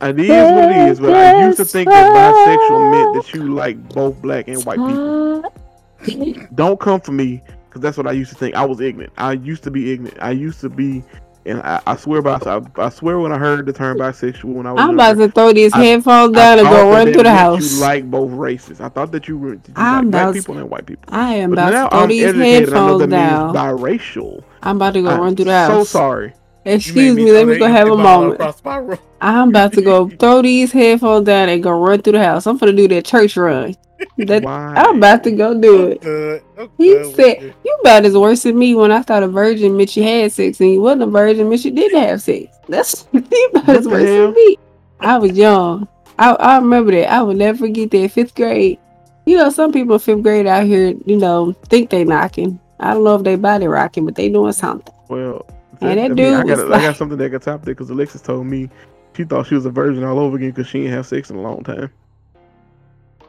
It 0.00 0.20
is 0.20 0.52
what 0.52 0.70
it 0.70 0.88
is, 0.90 1.00
but 1.00 1.14
I 1.14 1.46
used 1.46 1.56
to 1.58 1.64
think 1.64 1.88
that 1.88 2.12
bisexual 2.12 2.90
meant 2.90 3.14
that 3.14 3.34
you 3.34 3.54
like 3.54 3.88
both 3.90 4.20
black 4.20 4.48
and 4.48 4.62
white 4.64 4.78
people. 4.78 6.46
Don't 6.54 6.78
come 6.78 7.00
for 7.00 7.12
me, 7.12 7.42
because 7.68 7.80
that's 7.80 7.96
what 7.96 8.06
I 8.06 8.12
used 8.12 8.30
to 8.30 8.36
think. 8.36 8.54
I 8.54 8.64
was 8.64 8.80
ignorant. 8.80 9.12
I 9.16 9.32
used 9.32 9.62
to 9.64 9.70
be 9.70 9.92
ignorant. 9.92 10.18
I 10.20 10.32
used 10.32 10.60
to 10.60 10.68
be, 10.68 11.02
and 11.46 11.62
I, 11.62 11.80
I 11.86 11.96
swear 11.96 12.20
by 12.22 12.38
I, 12.44 12.60
I 12.76 12.88
swear 12.90 13.18
when 13.20 13.32
I 13.32 13.38
heard 13.38 13.64
the 13.66 13.72
term 13.72 13.98
bisexual 13.98 14.44
when 14.52 14.66
I 14.66 14.72
was 14.72 14.80
I'm 14.82 14.94
about 14.94 15.08
younger, 15.16 15.26
to 15.28 15.32
throw 15.32 15.52
these 15.52 15.72
I- 15.72 15.78
headphones 15.84 16.36
I 16.36 16.40
down 16.40 16.58
and 16.58 16.68
go 16.68 16.90
run 16.90 17.12
through 17.12 17.22
the 17.22 17.30
house. 17.34 17.72
You 17.74 17.80
like 17.80 18.10
both 18.10 18.30
races. 18.32 18.80
I 18.80 18.88
thought 18.88 19.12
that 19.12 19.28
you 19.28 19.38
were 19.38 19.54
you 19.54 19.60
I'm 19.76 20.06
like 20.06 20.10
black 20.12 20.34
people 20.34 20.58
and 20.58 20.68
white 20.70 20.86
people. 20.86 21.04
I 21.08 21.34
am 21.34 21.50
But 21.50 21.58
about 21.58 21.72
now 21.72 21.84
to 21.84 21.90
throw 21.90 22.00
I'm 22.00 22.08
these 22.08 22.24
educated. 22.24 22.68
I 22.68 22.72
know 22.72 22.98
headphones 22.98 23.00
that 23.00 23.10
down. 23.10 23.54
biracial. 23.54 24.44
I'm 24.62 24.76
about 24.76 24.94
to 24.94 25.02
go 25.02 25.08
I'm 25.10 25.20
run 25.20 25.36
through 25.36 25.44
the 25.46 25.52
house. 25.52 25.70
so 25.70 25.84
sorry. 25.98 26.34
Excuse 26.64 27.14
me, 27.16 27.26
throw 27.26 27.32
let 27.34 27.46
me 27.46 27.58
go 27.58 27.68
have 27.68 27.88
a 27.88 27.96
moment. 27.96 28.34
across 28.34 28.64
my 28.64 28.76
room. 28.78 28.98
I'm 29.20 29.50
about 29.50 29.72
to 29.74 29.82
go 29.82 30.08
throw 30.18 30.42
these 30.42 30.72
headphones 30.72 31.26
down 31.26 31.48
and 31.48 31.62
go 31.62 31.70
run 31.70 32.02
through 32.02 32.14
the 32.14 32.24
house. 32.24 32.46
I'm 32.46 32.56
gonna 32.58 32.72
do 32.72 32.88
that 32.88 33.04
church 33.04 33.36
run. 33.36 33.76
That 34.18 34.42
Why? 34.42 34.74
I'm 34.76 34.96
about 34.98 35.24
to 35.24 35.30
go 35.30 35.58
do 35.58 35.88
it. 35.88 36.42
I'm 36.58 36.70
He 36.78 37.12
said, 37.14 37.42
you. 37.42 37.54
"You 37.64 37.78
about 37.80 38.04
as 38.04 38.16
worse 38.16 38.42
than 38.42 38.58
me 38.58 38.74
when 38.74 38.90
I 38.90 39.02
thought 39.02 39.22
a 39.22 39.28
virgin 39.28 39.78
you 39.78 40.02
had 40.02 40.32
sex 40.32 40.60
and 40.60 40.70
you 40.72 40.80
wasn't 40.80 41.02
a 41.02 41.06
virgin 41.06 41.50
you 41.50 41.58
didn't 41.70 42.00
have 42.00 42.22
sex." 42.22 42.56
That's 42.68 43.06
he 43.12 43.46
about 43.50 43.66
What 43.66 43.76
as 43.76 43.86
worse 43.86 44.08
hell? 44.08 44.26
than 44.26 44.34
me. 44.34 44.58
I 45.00 45.18
was 45.18 45.32
young. 45.32 45.88
I 46.18 46.32
I 46.32 46.58
remember 46.58 46.92
that. 46.92 47.10
I 47.10 47.22
will 47.22 47.34
never 47.34 47.58
forget 47.58 47.90
that 47.90 48.10
fifth 48.12 48.34
grade. 48.34 48.78
You 49.26 49.36
know, 49.36 49.50
some 49.50 49.72
people 49.72 49.94
in 49.94 50.00
fifth 50.00 50.22
grade 50.22 50.46
out 50.46 50.64
here, 50.64 50.94
you 51.04 51.16
know, 51.16 51.52
think 51.68 51.90
they 51.90 52.04
knocking. 52.04 52.60
I 52.78 52.94
don't 52.94 53.04
know 53.04 53.16
if 53.16 53.22
they 53.22 53.36
body 53.36 53.66
rocking, 53.66 54.04
but 54.04 54.14
they 54.14 54.28
doing 54.28 54.52
something. 54.52 54.94
Well, 55.08 55.46
And 55.80 55.98
that 55.98 56.04
I, 56.04 56.08
mean, 56.08 56.16
dude 56.16 56.34
I 56.34 56.42
got 56.44 56.58
was 56.58 56.70
I 56.70 56.80
got 56.82 56.96
something 56.96 57.18
that 57.18 57.30
got 57.30 57.42
top 57.42 57.62
there 57.64 57.74
because 57.74 57.90
Alexis 57.90 58.22
told 58.22 58.46
me 58.46 58.70
she 59.16 59.24
thought 59.24 59.46
she 59.46 59.54
was 59.54 59.66
a 59.66 59.70
virgin 59.70 60.04
all 60.04 60.18
over 60.18 60.36
again 60.36 60.50
because 60.50 60.68
she 60.68 60.80
didn't 60.80 60.92
have 60.92 61.06
sex 61.06 61.30
in 61.30 61.36
a 61.36 61.40
long 61.42 61.64
time. 61.64 61.90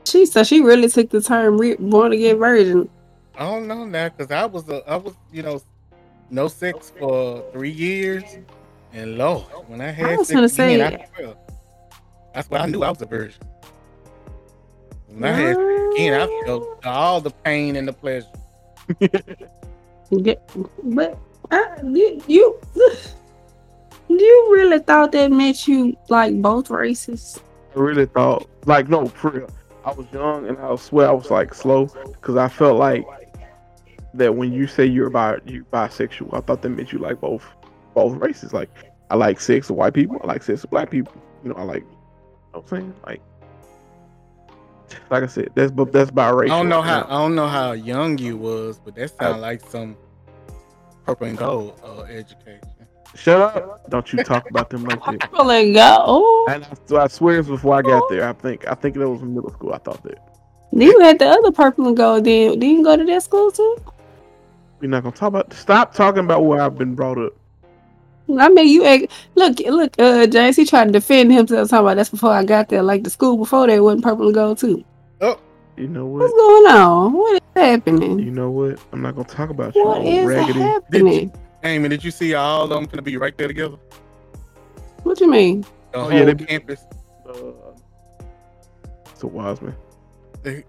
She 0.09 0.25
so 0.25 0.43
she 0.43 0.61
really 0.61 0.89
took 0.89 1.09
the 1.09 1.21
term 1.21 1.57
re- 1.57 1.75
born 1.75 2.13
again 2.13 2.37
virgin. 2.37 2.89
I 3.35 3.43
don't 3.43 3.67
know 3.67 3.85
now 3.85 4.09
because 4.09 4.31
I 4.31 4.45
was 4.45 4.67
a, 4.69 4.81
I 4.89 4.95
was 4.95 5.13
you 5.31 5.43
know 5.43 5.61
no 6.29 6.47
sex 6.47 6.91
for 6.97 7.43
three 7.51 7.71
years, 7.71 8.23
and 8.93 9.17
Lord, 9.17 9.43
when 9.67 9.81
I 9.81 9.91
had 9.91 10.05
I 10.11 10.15
was 10.15 10.31
gonna 10.31 10.49
say- 10.49 10.81
I 10.81 11.05
swear, 11.15 11.35
that's 12.33 12.49
why 12.49 12.59
I 12.59 12.65
knew 12.67 12.83
I 12.83 12.89
was 12.89 13.01
a 13.01 13.05
virgin. 13.05 13.41
When 15.07 15.23
I 15.25 15.31
had 15.35 15.55
sex 15.55 15.95
again, 15.95 16.21
I 16.21 16.45
felt 16.45 16.85
all 16.85 17.21
the 17.21 17.31
pain 17.31 17.75
and 17.75 17.87
the 17.87 17.93
pleasure. 17.93 18.27
Yeah, 20.09 20.35
but 20.83 21.17
I, 21.51 21.81
you, 21.83 22.23
you 22.27 22.57
you 24.07 24.47
really 24.53 24.79
thought 24.79 25.11
that 25.11 25.31
meant 25.33 25.67
you 25.67 25.97
like 26.07 26.41
both 26.41 26.69
races? 26.69 27.37
I 27.75 27.79
really 27.79 28.05
thought, 28.05 28.47
like, 28.65 28.87
no, 28.87 29.07
for 29.07 29.31
real. 29.31 29.49
I 29.87 29.93
was 29.93 30.05
young 30.11 30.49
and 30.49 30.57
I 30.57 30.75
swear 30.75 31.07
I 31.07 31.13
was 31.13 31.31
like 31.31 31.53
slow 31.53 31.85
because 31.85 32.35
I 32.35 32.49
felt 32.49 32.77
like 32.77 33.05
that 34.15 34.35
when 34.35 34.51
you 34.51 34.67
say 34.67 34.85
you're 34.85 35.09
bi 35.09 35.37
you 35.45 35.65
bisexual, 35.71 36.33
I 36.33 36.41
thought 36.41 36.61
that 36.61 36.69
meant 36.69 36.91
you 36.91 36.99
like 36.99 37.21
both 37.21 37.45
both 37.93 38.17
races. 38.17 38.51
Like, 38.51 38.69
I 39.09 39.15
like 39.15 39.39
sex 39.39 39.69
with 39.69 39.77
white 39.77 39.93
people, 39.93 40.19
I 40.21 40.27
like 40.27 40.43
sex 40.43 40.63
with 40.63 40.71
black 40.71 40.91
people. 40.91 41.13
You 41.41 41.51
know, 41.51 41.55
I 41.55 41.63
like. 41.63 41.83
You 41.83 41.89
know 41.89 42.59
what 42.59 42.61
I'm 42.63 42.67
saying 42.67 42.93
like. 43.05 43.21
Like 45.09 45.23
I 45.23 45.27
said, 45.27 45.51
that's 45.55 45.71
but 45.71 45.93
that's 45.93 46.11
biracial. 46.11 46.51
I 46.51 46.57
don't 46.57 46.67
know 46.67 46.81
how 46.81 47.05
I 47.05 47.09
don't 47.09 47.35
know 47.35 47.47
how 47.47 47.71
young 47.71 48.17
you 48.17 48.35
was, 48.35 48.79
but 48.79 48.93
that 48.95 49.17
sounded 49.17 49.39
like 49.39 49.61
some 49.69 49.95
purple 51.05 51.27
and 51.27 51.37
gold 51.37 51.79
uh, 51.81 52.01
education. 52.01 52.59
Shut 53.17 53.41
up! 53.41 53.89
Don't 53.89 54.13
you 54.13 54.23
talk 54.23 54.47
about 54.49 54.69
them 54.69 54.83
like 54.83 55.03
that. 55.03 55.19
Purple 55.19 55.49
and 55.51 55.73
gold. 55.73 56.49
And 56.49 56.63
I, 56.63 57.03
I 57.03 57.07
swear 57.07 57.39
it's 57.39 57.47
before 57.47 57.75
I 57.75 57.81
got 57.81 58.07
there. 58.09 58.29
I 58.29 58.33
think 58.33 58.67
I 58.67 58.75
think 58.75 58.95
that 58.95 59.09
was 59.09 59.21
middle 59.21 59.51
school. 59.51 59.73
I 59.73 59.79
thought 59.79 60.03
that. 60.03 60.19
You 60.71 60.99
had 60.99 61.17
the 61.17 61.25
other 61.27 61.51
purple 61.51 61.87
and 61.87 61.97
gold. 61.97 62.25
Then 62.25 62.59
did 62.59 62.67
you 62.67 62.83
go 62.83 62.95
to 62.95 63.03
that 63.03 63.23
school 63.23 63.51
too? 63.51 63.77
We're 64.79 64.89
not 64.89 65.01
gonna 65.03 65.15
talk 65.15 65.29
about. 65.29 65.51
Stop 65.53 65.93
talking 65.95 66.23
about 66.25 66.45
where 66.45 66.61
I've 66.61 66.77
been 66.77 66.93
brought 66.93 67.17
up. 67.17 67.33
I 68.37 68.49
mean, 68.49 68.67
you 68.67 68.83
act, 68.85 69.11
look, 69.35 69.57
look, 69.59 69.93
uh, 69.97 70.27
James. 70.27 70.55
He 70.57 70.65
tried 70.65 70.85
to 70.85 70.91
defend 70.91 71.33
himself. 71.33 71.69
Talking 71.69 71.85
about 71.85 71.95
that's 71.95 72.09
before 72.09 72.31
I 72.33 72.43
got 72.43 72.69
there. 72.69 72.83
Like 72.83 73.03
the 73.03 73.09
school 73.09 73.37
before 73.37 73.65
that 73.65 73.81
wasn't 73.81 74.03
purple 74.03 74.25
and 74.25 74.35
gold 74.35 74.57
too. 74.59 74.83
Oh, 75.21 75.39
You 75.77 75.87
know 75.87 76.05
what? 76.05 76.19
What's 76.21 76.33
going 76.33 76.67
on? 76.75 77.13
What 77.13 77.33
is 77.35 77.41
happening? 77.55 78.19
You 78.19 78.29
know 78.31 78.51
what? 78.51 78.79
I'm 78.91 79.01
not 79.01 79.15
gonna 79.15 79.27
talk 79.27 79.49
about 79.49 79.73
you. 79.75 79.83
What 79.85 79.99
old 80.01 80.05
is 80.07 80.25
raggedy. 80.27 80.59
happening? 80.59 81.31
Amy, 81.63 81.89
did 81.89 82.03
you 82.03 82.11
see 82.11 82.33
all 82.33 82.63
of 82.63 82.69
them 82.69 82.85
gonna 82.85 83.01
be 83.01 83.17
right 83.17 83.37
there 83.37 83.47
together? 83.47 83.77
What 85.03 85.19
you 85.19 85.29
mean? 85.29 85.61
The 85.61 85.67
Oh, 85.99 86.01
whole 86.03 86.13
yeah, 86.13 86.25
they 86.25 86.33
be- 86.33 86.45
campus. 86.45 86.85
Uh, 87.27 87.33
so 89.15 89.27
Wiseman. 89.27 89.75
So 90.43 90.51
the 90.51 90.63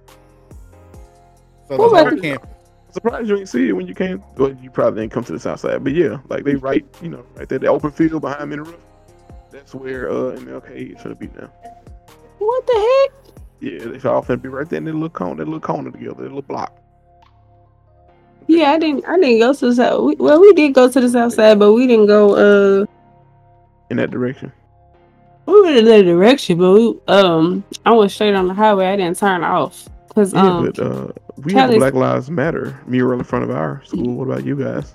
Who 1.68 1.76
whole 1.76 1.96
about 1.96 2.10
to- 2.10 2.20
campus. 2.20 2.48
Surprised 2.90 3.28
you 3.28 3.36
didn't 3.36 3.48
see 3.50 3.68
it 3.68 3.72
when 3.72 3.86
you 3.86 3.94
came. 3.94 4.22
Well, 4.38 4.56
you 4.62 4.70
probably 4.70 5.02
didn't 5.02 5.12
come 5.12 5.22
to 5.24 5.32
the 5.32 5.38
south 5.38 5.60
side, 5.60 5.84
but 5.84 5.92
yeah, 5.92 6.18
like 6.30 6.44
they 6.44 6.54
right, 6.54 6.84
you 7.02 7.10
know, 7.10 7.22
right 7.36 7.46
there, 7.48 7.58
the 7.58 7.66
open 7.66 7.90
field 7.90 8.22
behind 8.22 8.48
me 8.50 8.54
in 8.56 8.62
the 8.64 8.70
roof. 8.70 8.80
That's 9.50 9.74
where 9.74 10.10
uh 10.10 10.36
MLK 10.38 10.96
is 10.96 11.02
gonna 11.02 11.14
be 11.14 11.26
now. 11.38 11.50
What 12.38 12.66
the 12.66 12.72
heck? 13.12 13.34
Yeah, 13.60 13.78
they 13.90 13.98
should 13.98 14.06
all 14.06 14.22
finna 14.22 14.40
be 14.40 14.48
right 14.48 14.68
there 14.68 14.78
in 14.78 14.84
that 14.84 14.94
little 14.94 15.10
corner, 15.10 15.36
that 15.36 15.44
little 15.44 15.60
corner 15.60 15.90
together, 15.90 16.14
that 16.14 16.22
little 16.22 16.40
block. 16.42 16.74
Yeah, 18.48 18.72
I 18.72 18.78
didn't. 18.78 19.04
I 19.06 19.16
didn't 19.16 19.40
go 19.40 19.52
to 19.52 19.66
the 19.66 19.74
south. 19.74 20.02
We, 20.02 20.16
well, 20.16 20.40
we 20.40 20.52
did 20.54 20.74
go 20.74 20.90
to 20.90 21.00
the 21.00 21.08
south 21.08 21.34
side, 21.34 21.58
but 21.58 21.72
we 21.74 21.86
didn't 21.86 22.06
go. 22.06 22.34
Uh, 22.82 22.86
In 23.90 23.98
that 23.98 24.10
direction. 24.10 24.50
we 25.46 25.60
went 25.62 25.76
in 25.76 25.84
that 25.84 26.02
direction, 26.02 26.58
but 26.58 26.72
we 26.72 26.98
um, 27.08 27.62
I 27.84 27.92
went 27.92 28.10
straight 28.10 28.34
on 28.34 28.48
the 28.48 28.54
highway. 28.54 28.86
I 28.86 28.96
didn't 28.96 29.18
turn 29.18 29.44
off 29.44 29.88
because 30.08 30.32
Yeah, 30.32 30.56
um, 30.56 30.64
but 30.66 30.78
uh, 30.78 31.08
we 31.44 31.52
have 31.52 31.70
Black 31.70 31.94
Lives 31.94 32.30
Matter 32.30 32.78
mural 32.86 33.18
in 33.18 33.24
front 33.24 33.44
of 33.44 33.50
our 33.50 33.82
school. 33.84 34.14
What 34.14 34.24
about 34.24 34.44
you 34.44 34.56
guys? 34.56 34.94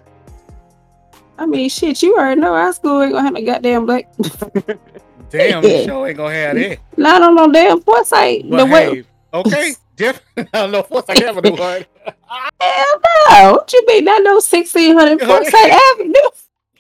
I 1.37 1.45
mean, 1.45 1.69
shit, 1.69 2.01
you 2.01 2.15
already 2.15 2.41
know 2.41 2.53
our 2.53 2.73
school 2.73 3.01
ain't 3.01 3.11
gonna 3.13 3.23
have 3.23 3.33
no 3.33 3.45
goddamn 3.45 3.85
black. 3.85 4.11
Damn, 5.29 5.63
the 5.63 5.83
show 5.85 6.05
ain't 6.05 6.17
gonna 6.17 6.33
have 6.33 6.55
that. 6.55 6.77
Not 6.95 7.21
on 7.23 7.35
no 7.35 7.51
damn 7.51 7.81
foresight. 7.81 8.47
But 8.47 8.65
the 8.65 8.71
way, 8.71 9.03
okay, 9.33 9.73
definitely. 9.95 10.49
I 10.53 10.57
don't 10.61 10.71
know 10.71 10.85
what's 10.89 11.09
I 11.09 11.23
have 11.23 11.37
a 11.37 11.51
one. 11.51 11.85
hell 12.59 12.85
no. 13.29 13.51
What 13.53 13.71
you 13.73 13.83
mean? 13.87 14.05
Not 14.05 14.23
no 14.23 14.39
sixteen 14.39 14.97
hundred 14.97 15.19
Foresight 15.27 15.71
Avenue. 15.71 16.13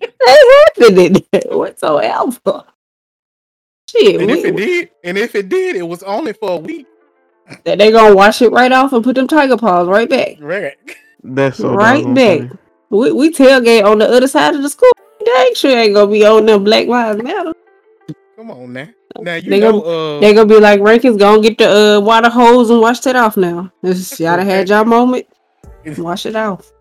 Ain't 0.01 0.67
happening 0.77 1.23
whatsoever. 1.57 2.63
Shit, 3.89 4.21
And 4.21 4.31
if 4.31 4.43
we, 4.43 4.49
it 4.49 4.55
did, 4.57 4.89
and 5.03 5.17
if 5.17 5.35
it 5.35 5.49
did, 5.49 5.75
it 5.75 5.83
was 5.87 6.03
only 6.03 6.33
for 6.33 6.51
a 6.51 6.57
week. 6.57 6.87
that 7.63 7.77
they 7.77 7.91
gonna 7.91 8.15
wash 8.15 8.41
it 8.41 8.51
right 8.51 8.71
off 8.71 8.91
and 8.93 9.03
put 9.03 9.15
them 9.15 9.27
tiger 9.27 9.57
paws 9.57 9.87
right 9.87 10.09
back. 10.09 10.37
Right. 10.39 10.75
That's 11.23 11.57
so 11.57 11.73
Right 11.73 12.03
back. 12.15 12.39
funny. 12.39 12.51
We, 12.89 13.11
we 13.11 13.31
tailgate 13.31 13.83
on 13.85 13.99
the 13.99 14.07
other 14.09 14.27
side 14.27 14.55
of 14.55 14.61
the 14.61 14.69
school. 14.69 14.91
Dang 15.23 15.53
sure 15.55 15.77
ain't 15.77 15.93
gonna 15.93 16.11
be 16.11 16.25
on 16.25 16.45
them 16.45 16.63
Black 16.63 16.87
Lives 16.87 17.21
Matter. 17.23 17.53
Come 18.35 18.51
on 18.51 18.73
now. 18.73 18.87
Now 19.19 19.35
you 19.35 19.49
They 19.49 19.59
know 19.59 19.81
uh 19.81 20.19
They 20.19 20.33
gonna 20.33 20.47
be 20.47 20.59
like 20.59 20.81
Rankins 20.81 21.17
gonna 21.17 21.41
get 21.41 21.57
the 21.57 21.97
uh, 21.97 21.99
water 21.99 22.29
hose 22.29 22.69
and 22.69 22.81
wash 22.81 22.99
that 23.01 23.15
off 23.15 23.37
now. 23.37 23.71
This 23.81 24.19
y'all 24.19 24.37
done 24.37 24.45
had 24.45 24.69
y'all 24.69 24.85
moment. 24.85 25.27
Wash 25.97 26.25
it 26.25 26.35
off. 26.35 26.71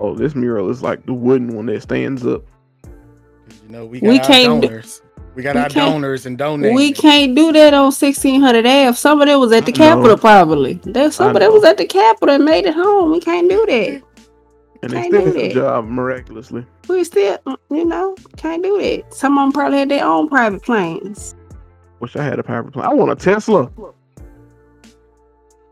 Oh, 0.00 0.14
this 0.14 0.34
mural 0.34 0.70
is 0.70 0.82
like 0.82 1.04
the 1.06 1.12
wooden 1.14 1.54
one 1.54 1.66
that 1.66 1.82
stands 1.82 2.24
up. 2.26 2.42
you 2.84 3.68
know 3.68 3.86
we 3.86 4.00
got 4.00 4.08
We 4.08 4.18
our 4.18 4.24
can't 4.24 4.62
do- 4.62 4.82
we 5.36 5.42
got 5.44 5.54
we 5.54 5.60
our 5.62 5.68
donors 5.68 6.26
and 6.26 6.36
donors. 6.36 6.74
We 6.74 6.92
can't 6.92 7.36
do 7.36 7.52
that 7.52 7.72
on 7.72 7.92
sixteen 7.92 8.40
hundred 8.40 8.66
Ave. 8.66 8.96
Some 8.96 9.20
of 9.22 9.28
it 9.28 9.36
was 9.36 9.52
at 9.52 9.64
the 9.66 9.72
I 9.72 9.76
know. 9.78 9.94
Capitol 9.96 10.18
probably. 10.18 10.74
There 10.82 11.10
some 11.12 11.36
of 11.36 11.40
it 11.42 11.52
was 11.52 11.62
at 11.64 11.76
the 11.78 11.86
Capitol 11.86 12.34
and 12.34 12.44
made 12.44 12.66
it 12.66 12.74
home. 12.74 13.12
We 13.12 13.20
can't 13.20 13.48
do 13.48 13.64
that. 13.66 14.02
And 14.82 14.92
they 14.92 14.96
Can't 15.02 15.12
still 15.14 15.24
do 15.26 15.32
did 15.32 15.50
the 15.50 15.54
job 15.54 15.84
miraculously. 15.86 16.64
We 16.88 17.04
still 17.04 17.38
you 17.70 17.84
know, 17.84 18.14
can't 18.36 18.62
do 18.62 18.80
that. 18.80 19.12
Some 19.12 19.36
of 19.36 19.44
them 19.44 19.52
probably 19.52 19.78
had 19.78 19.90
their 19.90 20.04
own 20.04 20.28
private 20.28 20.62
planes. 20.62 21.34
Wish 22.00 22.16
I 22.16 22.22
had 22.24 22.38
a 22.38 22.42
private 22.42 22.72
plane. 22.72 22.86
I 22.86 22.94
want 22.94 23.10
a 23.12 23.16
Tesla. 23.16 23.70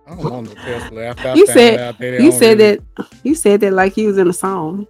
I 0.07 0.11
don't 0.15 0.31
want 0.31 0.49
no 0.49 0.55
Tesla 0.55 1.03
after 1.05 1.35
You 1.37 1.47
found 1.47 1.59
said- 1.59 1.97
that 1.99 2.23
You 2.23 2.33
said 2.33 2.59
really- 2.59 2.81
that 2.97 3.09
you 3.25 3.35
said 3.35 3.61
that 3.61 3.73
like 3.73 3.97
you 3.97 4.09
was 4.09 4.19
in 4.19 4.29
a 4.29 4.33
song. 4.33 4.87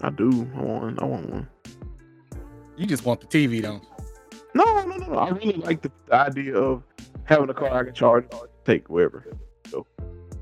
I 0.00 0.10
do. 0.10 0.48
I 0.56 0.60
want. 0.62 1.02
I 1.02 1.04
want 1.04 1.28
one. 1.30 1.48
you 2.76 2.86
just 2.86 3.04
want 3.04 3.20
the 3.20 3.26
TV, 3.26 3.60
don't 3.62 3.82
you? 3.82 3.88
No, 4.54 4.64
no, 4.64 4.84
no, 4.84 4.96
no. 5.06 5.18
I 5.18 5.30
really 5.30 5.54
like 5.54 5.82
the, 5.82 5.90
the 6.06 6.14
idea 6.14 6.54
of 6.56 6.82
having 7.24 7.50
a 7.50 7.54
car 7.54 7.70
I 7.80 7.84
can 7.84 7.94
charge, 7.94 8.26
take 8.64 8.88
wherever. 8.88 9.24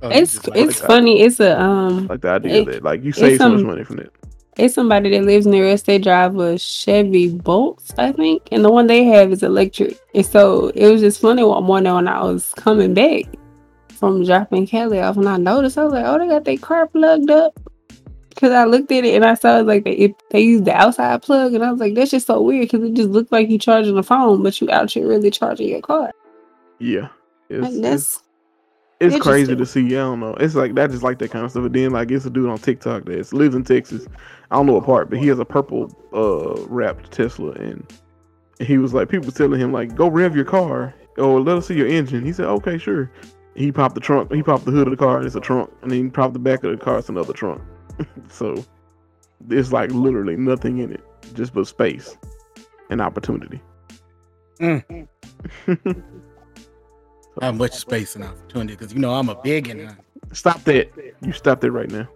Oh, 0.03 0.09
It's 0.11 0.47
like 0.47 0.59
it's 0.59 0.81
funny. 0.81 1.21
It's 1.23 1.41
a 1.41 1.61
um 1.61 2.07
Like 2.09 2.21
the 2.21 2.31
idea 2.31 2.55
It- 2.55 2.67
that 2.67 2.83
like 2.85 3.03
you 3.03 3.13
save 3.13 3.39
so 3.39 3.49
much 3.51 3.65
money 3.65 3.85
from 3.85 4.01
it. 4.01 4.13
It's 4.59 4.75
somebody 4.75 5.11
that 5.11 5.25
lives 5.25 5.47
near 5.47 5.67
us. 5.69 5.83
They 5.83 5.99
drive 5.99 6.37
a 6.39 6.57
Chevy 6.59 7.29
Bolts, 7.29 7.93
I 7.99 8.13
think, 8.13 8.43
and 8.51 8.65
the 8.65 8.71
one 8.71 8.87
they 8.87 9.05
have 9.05 9.31
is 9.31 9.43
electric. 9.43 9.99
And 10.15 10.25
so 10.25 10.69
it 10.75 10.89
was 10.91 11.03
just 11.03 11.21
funny 11.21 11.45
one 11.45 11.65
morning 11.65 11.93
when 11.93 12.09
I 12.09 12.23
was 12.23 12.55
coming 12.57 12.95
back 12.95 13.25
from 13.91 14.25
dropping 14.25 14.67
Kelly 14.67 14.99
off, 15.01 15.17
and 15.19 15.29
I 15.29 15.37
noticed 15.37 15.77
I 15.77 15.85
was 15.85 15.93
like, 15.93 16.07
"Oh, 16.07 16.19
they 16.19 16.27
got 16.29 16.45
their 16.45 16.57
car 16.57 16.87
plugged 16.87 17.31
up." 17.31 17.59
Because 18.31 18.53
I 18.53 18.65
looked 18.65 18.91
at 18.93 19.05
it 19.05 19.15
and 19.15 19.25
I 19.25 19.35
saw 19.35 19.59
like 19.61 19.85
they 19.85 19.93
it, 19.93 20.23
they 20.31 20.41
used 20.41 20.65
the 20.65 20.73
outside 20.75 21.21
plug, 21.23 21.53
and 21.55 21.63
I 21.63 21.71
was 21.71 21.81
like, 21.81 21.95
"That's 21.95 22.11
just 22.11 22.27
so 22.27 22.41
weird." 22.41 22.63
Because 22.71 22.83
it 22.83 22.95
just 22.95 23.11
looked 23.11 23.33
like 23.33 23.51
you 23.51 23.59
charging 23.59 23.95
the 23.95 24.03
phone, 24.03 24.43
but 24.43 24.59
you 24.61 24.71
out 24.71 24.91
here 24.91 25.07
really 25.07 25.31
charging 25.31 25.69
your 25.69 25.81
car. 25.83 26.13
Yeah. 26.79 27.09
It's, 27.51 27.63
Like, 27.63 27.83
that's 27.83 28.23
it's 29.01 29.19
crazy 29.19 29.55
to 29.55 29.67
see. 29.67 29.87
I 29.89 30.01
don't 30.01 30.21
know. 30.21 30.35
It's 30.35 30.55
like 30.55 30.75
that 30.75 30.91
just 30.91 31.03
like 31.03 31.19
that 31.19 31.31
kind 31.31 31.45
of 31.45 31.51
stuff. 31.51 31.65
And 31.65 31.75
then 31.75 31.91
like 31.91 32.11
it's 32.11 32.25
a 32.25 32.31
dude 32.31 32.49
on 32.49 32.59
TikTok 32.59 33.05
that 33.05 33.33
lives 33.33 33.55
in 33.55 33.65
Texas. 33.65 34.07
I 34.51 34.57
don't 34.57 34.67
know 34.67 34.75
what 34.75 34.85
part, 34.85 35.11
but 35.11 35.19
he 35.19 35.29
has 35.29 35.39
a 35.39 35.45
purple 35.45 35.95
uh 36.15 36.63
wrapped 36.67 37.11
Tesla 37.11 37.53
and 37.53 37.87
he 38.59 38.79
was 38.79 38.95
like 38.95 39.09
people 39.09 39.31
telling 39.31 39.61
him 39.61 39.73
like 39.73 39.95
go 39.95 40.09
rev 40.09 40.35
your 40.35 40.45
car 40.45 40.95
or 41.19 41.41
let 41.41 41.59
us 41.59 41.67
see 41.67 41.75
your 41.75 41.89
engine. 41.89 42.25
He 42.25 42.33
said, 42.33 42.47
Okay, 42.47 42.79
sure. 42.79 43.11
He 43.55 43.73
popped 43.73 43.95
the 43.95 44.01
trunk, 44.01 44.33
he 44.33 44.43
popped 44.43 44.65
the 44.65 44.71
hood 44.71 44.87
of 44.87 44.91
the 44.91 44.97
car 44.97 45.19
and 45.19 45.27
it's 45.27 45.37
a 45.37 45.41
trunk. 45.41 45.71
And 45.83 45.91
then 45.91 46.05
he 46.05 46.11
popped 46.11 46.35
the 46.35 46.39
back 46.39 46.65
of 46.65 46.79
the 46.79 46.83
car, 46.83 46.99
it's 46.99 47.09
another 47.09 47.33
trunk. 47.33 47.63
so 48.29 48.65
there's 49.41 49.73
like 49.73 49.91
literally 49.91 50.37
nothing 50.37 50.79
in 50.79 50.93
it. 50.93 51.05
Just 51.35 51.55
but 51.55 51.67
space 51.67 52.17
and 52.91 53.01
opportunity. 53.01 53.61
Mm. 54.61 55.09
Not 57.41 57.57
much 57.57 57.73
space 57.73 58.15
and 58.15 58.25
opportunity 58.25 58.77
because 58.77 58.95
you 58.95 58.99
know 58.99 59.15
I'm 59.15 59.29
a 59.29 59.41
big 59.43 59.69
and 59.69 59.97
Stop 60.33 60.63
that. 60.65 60.91
You 61.23 61.33
stopped 61.33 61.65
it 61.65 61.71
right 61.71 61.91
now. 61.91 62.09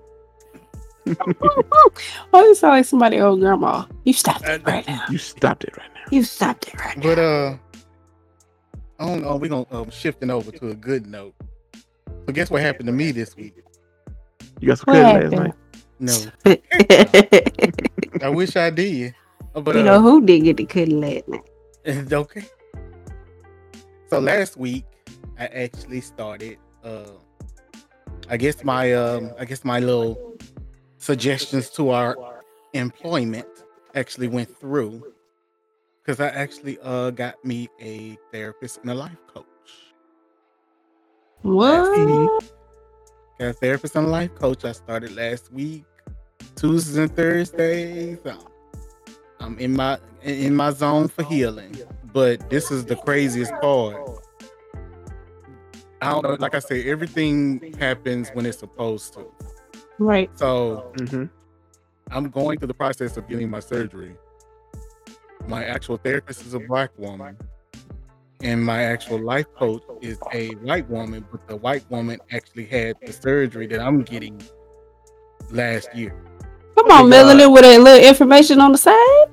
oh, 2.33 2.45
you 2.45 2.55
sound 2.55 2.73
like 2.73 2.85
somebody 2.85 3.21
old 3.21 3.41
grandma. 3.41 3.85
You 4.05 4.13
stopped 4.13 4.47
it 4.47 4.63
right 4.67 4.87
now. 4.87 5.05
You 5.11 5.19
stopped 5.19 5.65
it 5.65 5.77
right 5.77 5.89
now. 5.95 6.01
You 6.11 6.23
stopped 6.23 6.69
it 6.69 6.79
right 6.79 6.97
now. 6.97 7.03
But 7.03 7.19
uh, 7.19 7.57
I 8.99 9.07
don't 9.07 9.23
know. 9.23 9.37
We're 9.37 9.49
gonna 9.49 9.67
um, 9.71 9.91
shifting 9.91 10.31
over 10.31 10.51
to 10.53 10.71
a 10.71 10.75
good 10.75 11.07
note. 11.07 11.35
So 12.27 12.33
guess 12.33 12.51
what 12.51 12.63
happened 12.63 12.87
to 12.89 12.93
me 12.93 13.13
this 13.13 13.37
week? 13.37 13.55
You 14.61 14.69
got 14.69 14.79
some 14.79 14.95
What 14.95 15.13
credit 15.13 15.33
last 15.33 15.43
night. 15.43 15.55
No, 16.03 16.17
I 18.23 18.29
wish 18.29 18.57
I 18.57 18.71
did. 18.71 19.15
Uh, 19.55 19.61
But 19.61 19.77
you 19.77 19.83
uh, 19.83 19.85
know 19.85 20.03
who 20.03 20.25
did 20.25 20.45
get 20.45 20.57
the 20.57 20.65
cutting 20.65 21.01
last 21.01 21.29
night? 21.29 21.45
okay. 22.13 22.45
So 24.09 24.19
last 24.19 24.57
week 24.57 24.85
I 25.41 25.47
actually 25.47 26.03
started 26.03 26.59
uh 26.85 27.13
I 28.29 28.37
guess 28.37 28.63
my 28.63 28.93
um 28.93 29.33
I 29.39 29.47
guess 29.47 29.65
my 29.65 29.81
little 29.81 30.37
suggestions 30.99 31.71
to 31.71 31.91
our 31.91 32.43
employment 32.75 33.49
actually 33.95 34.29
went 34.29 34.55
through 34.61 35.15
because 36.03 36.21
I 36.21 36.29
actually 36.29 36.79
uh 36.83 37.11
got 37.11 37.43
me 37.43 37.69
a 37.81 38.19
therapist 38.33 38.81
and 38.83 38.91
a 38.91 38.95
life 38.95 39.17
coach. 39.33 39.47
What? 41.41 42.45
Got 43.39 43.49
a 43.49 43.53
therapist 43.55 43.97
and 43.97 44.07
a 44.07 44.11
life 44.11 44.35
coach. 44.35 44.67
I 44.67 44.73
started 44.73 45.17
last 45.17 45.51
week, 45.51 45.85
Tuesdays 46.55 46.99
and 46.99 47.17
Thursdays. 47.17 48.19
Um, 48.27 48.47
I'm 49.41 49.59
in 49.59 49.75
my 49.75 49.99
in 50.23 50.55
my 50.55 50.71
zone 50.71 51.09
for 51.09 51.23
healing, 51.25 51.79
but 52.13 52.51
this 52.51 52.71
is 52.71 52.85
the 52.85 52.97
craziest 52.97 53.53
part. 53.63 54.27
I 56.03 56.13
don't 56.13 56.23
know. 56.23 56.37
Like 56.39 56.55
I 56.55 56.59
say, 56.61 56.89
everything 56.89 57.75
happens 57.79 58.31
when 58.31 58.47
it's 58.47 58.59
supposed 58.59 59.15
to. 59.15 59.27
Right. 59.99 60.31
So 60.39 60.93
hmm 60.99 61.25
I'm 62.13 62.29
going 62.29 62.59
through 62.59 62.69
the 62.69 62.75
process 62.75 63.17
of 63.17 63.29
getting 63.29 63.49
my 63.49 63.61
surgery. 63.61 64.17
My 65.47 65.65
actual 65.65 65.97
therapist 65.97 66.45
is 66.45 66.55
a 66.55 66.61
black 66.61 66.91
woman, 66.99 67.37
and 68.43 68.65
my 68.65 68.83
actual 68.83 69.21
life 69.21 69.47
coach 69.57 69.83
is 70.01 70.19
a 70.33 70.49
white 70.57 70.89
woman. 70.91 71.25
But 71.31 71.47
the 71.47 71.57
white 71.57 71.89
woman 71.91 72.19
actually 72.33 72.67
had 72.67 72.97
the 73.05 73.13
surgery 73.13 73.67
that 73.69 73.81
I'm 73.81 74.03
getting 74.03 74.41
last 75.51 75.95
year. 75.95 76.17
Come 76.77 76.87
on, 76.91 76.99
Thank 76.99 77.11
Melanie, 77.11 77.47
with 77.47 77.65
a 77.65 77.79
little 77.79 78.09
information 78.09 78.61
on 78.61 78.73
the 78.73 78.79
side. 78.79 79.27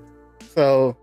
So, 0.56 0.95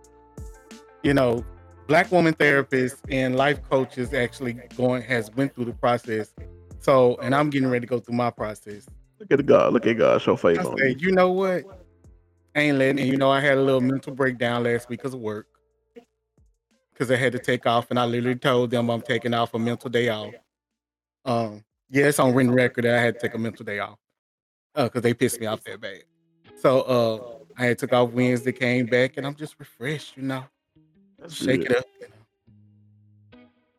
you 1.02 1.14
know, 1.14 1.44
black 1.86 2.10
woman 2.10 2.34
therapist 2.34 2.96
and 3.08 3.36
life 3.36 3.60
coaches 3.68 4.12
actually 4.14 4.54
going 4.76 5.02
has 5.02 5.30
went 5.32 5.54
through 5.54 5.66
the 5.66 5.72
process. 5.72 6.34
So, 6.80 7.16
and 7.22 7.34
I'm 7.34 7.50
getting 7.50 7.68
ready 7.68 7.86
to 7.86 7.90
go 7.90 7.98
through 7.98 8.16
my 8.16 8.30
process. 8.30 8.86
Look 9.18 9.30
at 9.30 9.36
the 9.38 9.42
God. 9.42 9.72
Look 9.72 9.86
at 9.86 9.96
God. 9.96 10.20
Show 10.20 10.36
face 10.36 10.58
I 10.58 10.64
on 10.64 10.76
said, 10.76 11.00
you. 11.00 11.12
know 11.12 11.32
what? 11.32 11.64
I 12.54 12.60
ain't 12.60 12.78
letting. 12.78 13.00
And 13.00 13.08
you 13.08 13.16
know, 13.16 13.30
I 13.30 13.40
had 13.40 13.58
a 13.58 13.62
little 13.62 13.80
mental 13.80 14.14
breakdown 14.14 14.64
last 14.64 14.88
week 14.88 15.00
because 15.00 15.14
of 15.14 15.20
work. 15.20 15.46
Because 16.92 17.10
I 17.10 17.16
had 17.16 17.32
to 17.32 17.38
take 17.38 17.66
off, 17.66 17.90
and 17.90 17.98
I 17.98 18.04
literally 18.04 18.38
told 18.38 18.70
them 18.70 18.88
I'm 18.88 19.02
taking 19.02 19.34
off 19.34 19.54
a 19.54 19.58
mental 19.58 19.90
day 19.90 20.10
off. 20.10 20.32
Um, 21.24 21.64
yeah, 21.90 22.06
it's 22.06 22.20
on 22.20 22.34
written 22.34 22.52
record 22.52 22.84
that 22.84 22.94
I 22.94 23.02
had 23.02 23.14
to 23.14 23.20
take 23.20 23.34
a 23.34 23.38
mental 23.38 23.64
day 23.64 23.80
off. 23.80 23.98
Uh, 24.76 24.84
because 24.84 25.02
they 25.02 25.14
pissed 25.14 25.40
me 25.40 25.46
off 25.46 25.64
that 25.64 25.80
bad. 25.80 26.02
So, 26.56 26.82
uh, 26.82 27.44
I 27.56 27.66
had 27.66 27.78
took 27.78 27.92
off 27.92 28.10
Wednesday, 28.10 28.52
came 28.52 28.86
back, 28.86 29.16
and 29.16 29.26
I'm 29.26 29.34
just 29.34 29.56
refreshed. 29.58 30.16
You 30.16 30.24
know, 30.24 30.44
shake 31.28 31.62
good. 31.62 31.72
it 31.72 31.76
up. 31.78 31.84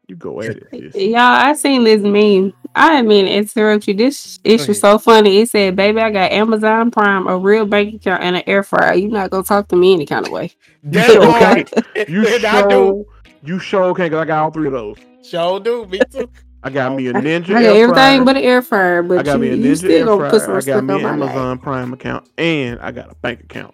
You 0.08 0.16
go 0.16 0.40
at 0.42 0.58
it. 0.58 0.68
sis. 0.72 0.96
Y'all, 0.96 1.18
I 1.20 1.54
seen 1.54 1.84
this 1.84 2.02
meme. 2.02 2.54
I 2.76 3.02
mean 3.02 3.26
to 3.26 3.32
interrupt 3.32 3.88
you. 3.88 3.94
This 3.94 4.40
issue 4.44 4.74
so 4.74 4.98
funny. 5.00 5.40
It 5.40 5.50
said, 5.50 5.76
"Baby, 5.76 6.02
I 6.02 6.12
got 6.12 6.32
Amazon 6.32 6.92
Prime, 6.92 7.26
a 7.28 7.38
real 7.38 7.66
bank 7.66 7.96
account, 7.96 8.22
and 8.22 8.36
an 8.36 8.44
air 8.46 8.64
fryer. 8.64 8.94
You 8.94 9.08
not 9.08 9.32
gonna 9.32 9.44
talk 9.44 9.70
to 9.70 9.76
me 9.76 9.94
any 9.94 10.06
kind 10.06 10.26
of 10.26 10.32
way." 10.32 10.52
That 10.84 11.06
sure 11.12 11.22
part, 11.22 12.10
You 12.10 12.28
and 12.28 12.46
I 12.46 12.68
do. 12.68 13.06
you 13.44 13.58
show 13.60 13.86
okay, 13.86 14.10
cause 14.10 14.20
I 14.20 14.26
got 14.26 14.44
all 14.44 14.52
three 14.52 14.68
of 14.68 14.74
those. 14.74 14.98
Show 15.24 15.58
do 15.60 15.86
me 15.88 16.00
too. 16.12 16.30
I 16.64 16.70
got 16.70 16.96
me 16.96 17.08
a 17.08 17.14
Ninja 17.14 17.56
I 17.56 17.64
got 17.64 17.76
air 17.76 17.84
everything 17.84 18.26
but 18.26 18.36
an 18.38 18.44
air 18.44 18.62
fryer, 18.62 19.04
But 19.04 19.20
I 19.20 19.24
got 19.24 19.34
you, 19.36 19.40
me 19.40 19.50
a 19.50 19.56
you 19.56 19.72
Ninja 19.74 19.78
still 19.78 19.92
air 19.92 20.06
gonna 20.06 20.30
put 20.30 20.42
some 20.42 20.62
fryer. 20.62 20.78
I 20.78 20.82
got 20.82 20.84
me 20.84 20.94
on 20.96 21.00
an 21.00 21.20
my 21.20 21.26
name. 21.28 21.36
Amazon 21.36 21.60
Prime 21.60 21.94
account, 21.94 22.30
and 22.38 22.80
I 22.80 22.92
got 22.92 23.12
a 23.12 23.16
bank 23.16 23.40
account. 23.42 23.74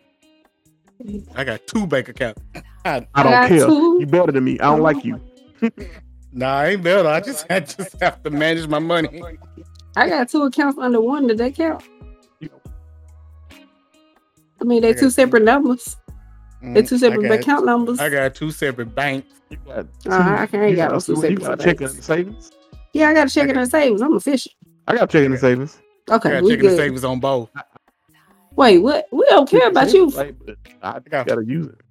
I 1.35 1.43
got 1.43 1.65
two 1.68 1.88
bank 1.88 2.07
accounts. 2.10 2.41
I, 2.85 3.07
I 3.13 3.23
don't 3.23 3.47
care. 3.47 3.67
two. 3.67 3.97
You 3.99 4.05
better 4.05 4.31
than 4.31 4.43
me. 4.43 4.59
I 4.59 4.63
don't 4.65 4.81
like 4.81 5.03
you. 5.05 5.19
nah, 6.31 6.47
I 6.59 6.67
ain't 6.69 6.83
better. 6.83 7.07
I 7.07 7.19
just 7.21 7.45
I 7.49 7.59
just 7.59 7.99
have 8.01 8.21
to 8.23 8.29
manage 8.29 8.67
my 8.67 8.79
money. 8.79 9.21
I 9.95 10.07
got 10.09 10.29
two 10.29 10.43
accounts 10.43 10.77
under 10.79 11.01
one. 11.01 11.27
Did 11.27 11.37
that 11.39 11.55
count? 11.55 11.83
I 14.59 14.63
mean, 14.63 14.81
they 14.81 14.93
got 14.93 14.99
two 14.99 15.05
two. 15.07 15.09
separate 15.11 15.43
numbers. 15.43 15.97
Mm, 16.63 16.73
They're 16.75 16.83
two 16.83 16.97
separate 16.99 17.25
I 17.25 17.29
got, 17.29 17.39
account 17.39 17.65
numbers. 17.65 17.99
I 17.99 18.09
got 18.09 18.35
two 18.35 18.51
separate 18.51 18.93
banks. 18.93 19.27
You 19.49 19.57
got 19.65 19.85
Uh, 20.07 20.35
I 20.39 20.45
can't 20.47 20.69
you 20.69 20.75
got 20.75 20.89
got 20.89 20.91
those 20.93 21.05
two 21.07 21.13
you 21.13 21.21
separate 21.21 21.39
got 21.39 21.57
banks. 21.57 21.63
checking 21.63 21.87
and 21.87 22.03
savings. 22.03 22.51
Yeah, 22.93 23.09
I 23.09 23.13
got 23.13 23.27
to 23.27 23.33
check 23.33 23.49
it 23.49 23.57
in 23.57 23.65
savings. 23.65 24.01
I'm 24.01 24.13
official. 24.15 24.51
I 24.87 24.95
got 24.95 25.09
checking 25.09 25.31
and 25.31 25.39
savings. 25.39 25.79
I 26.09 26.15
Okay, 26.15 26.29
got 26.29 26.43
we 26.43 26.49
checking 26.51 26.65
and 26.65 26.75
good. 26.75 26.77
savings 26.77 27.03
on 27.03 27.19
both. 27.19 27.49
Wait, 28.55 28.79
what? 28.79 29.07
We 29.11 29.25
don't 29.29 29.49
care 29.49 29.67
about 29.69 29.91
you 29.93 30.07
Like, 30.09 30.35
but 30.45 30.57
I 30.83 30.99
gotta 30.99 31.43
use 31.45 31.67
it. 31.67 31.81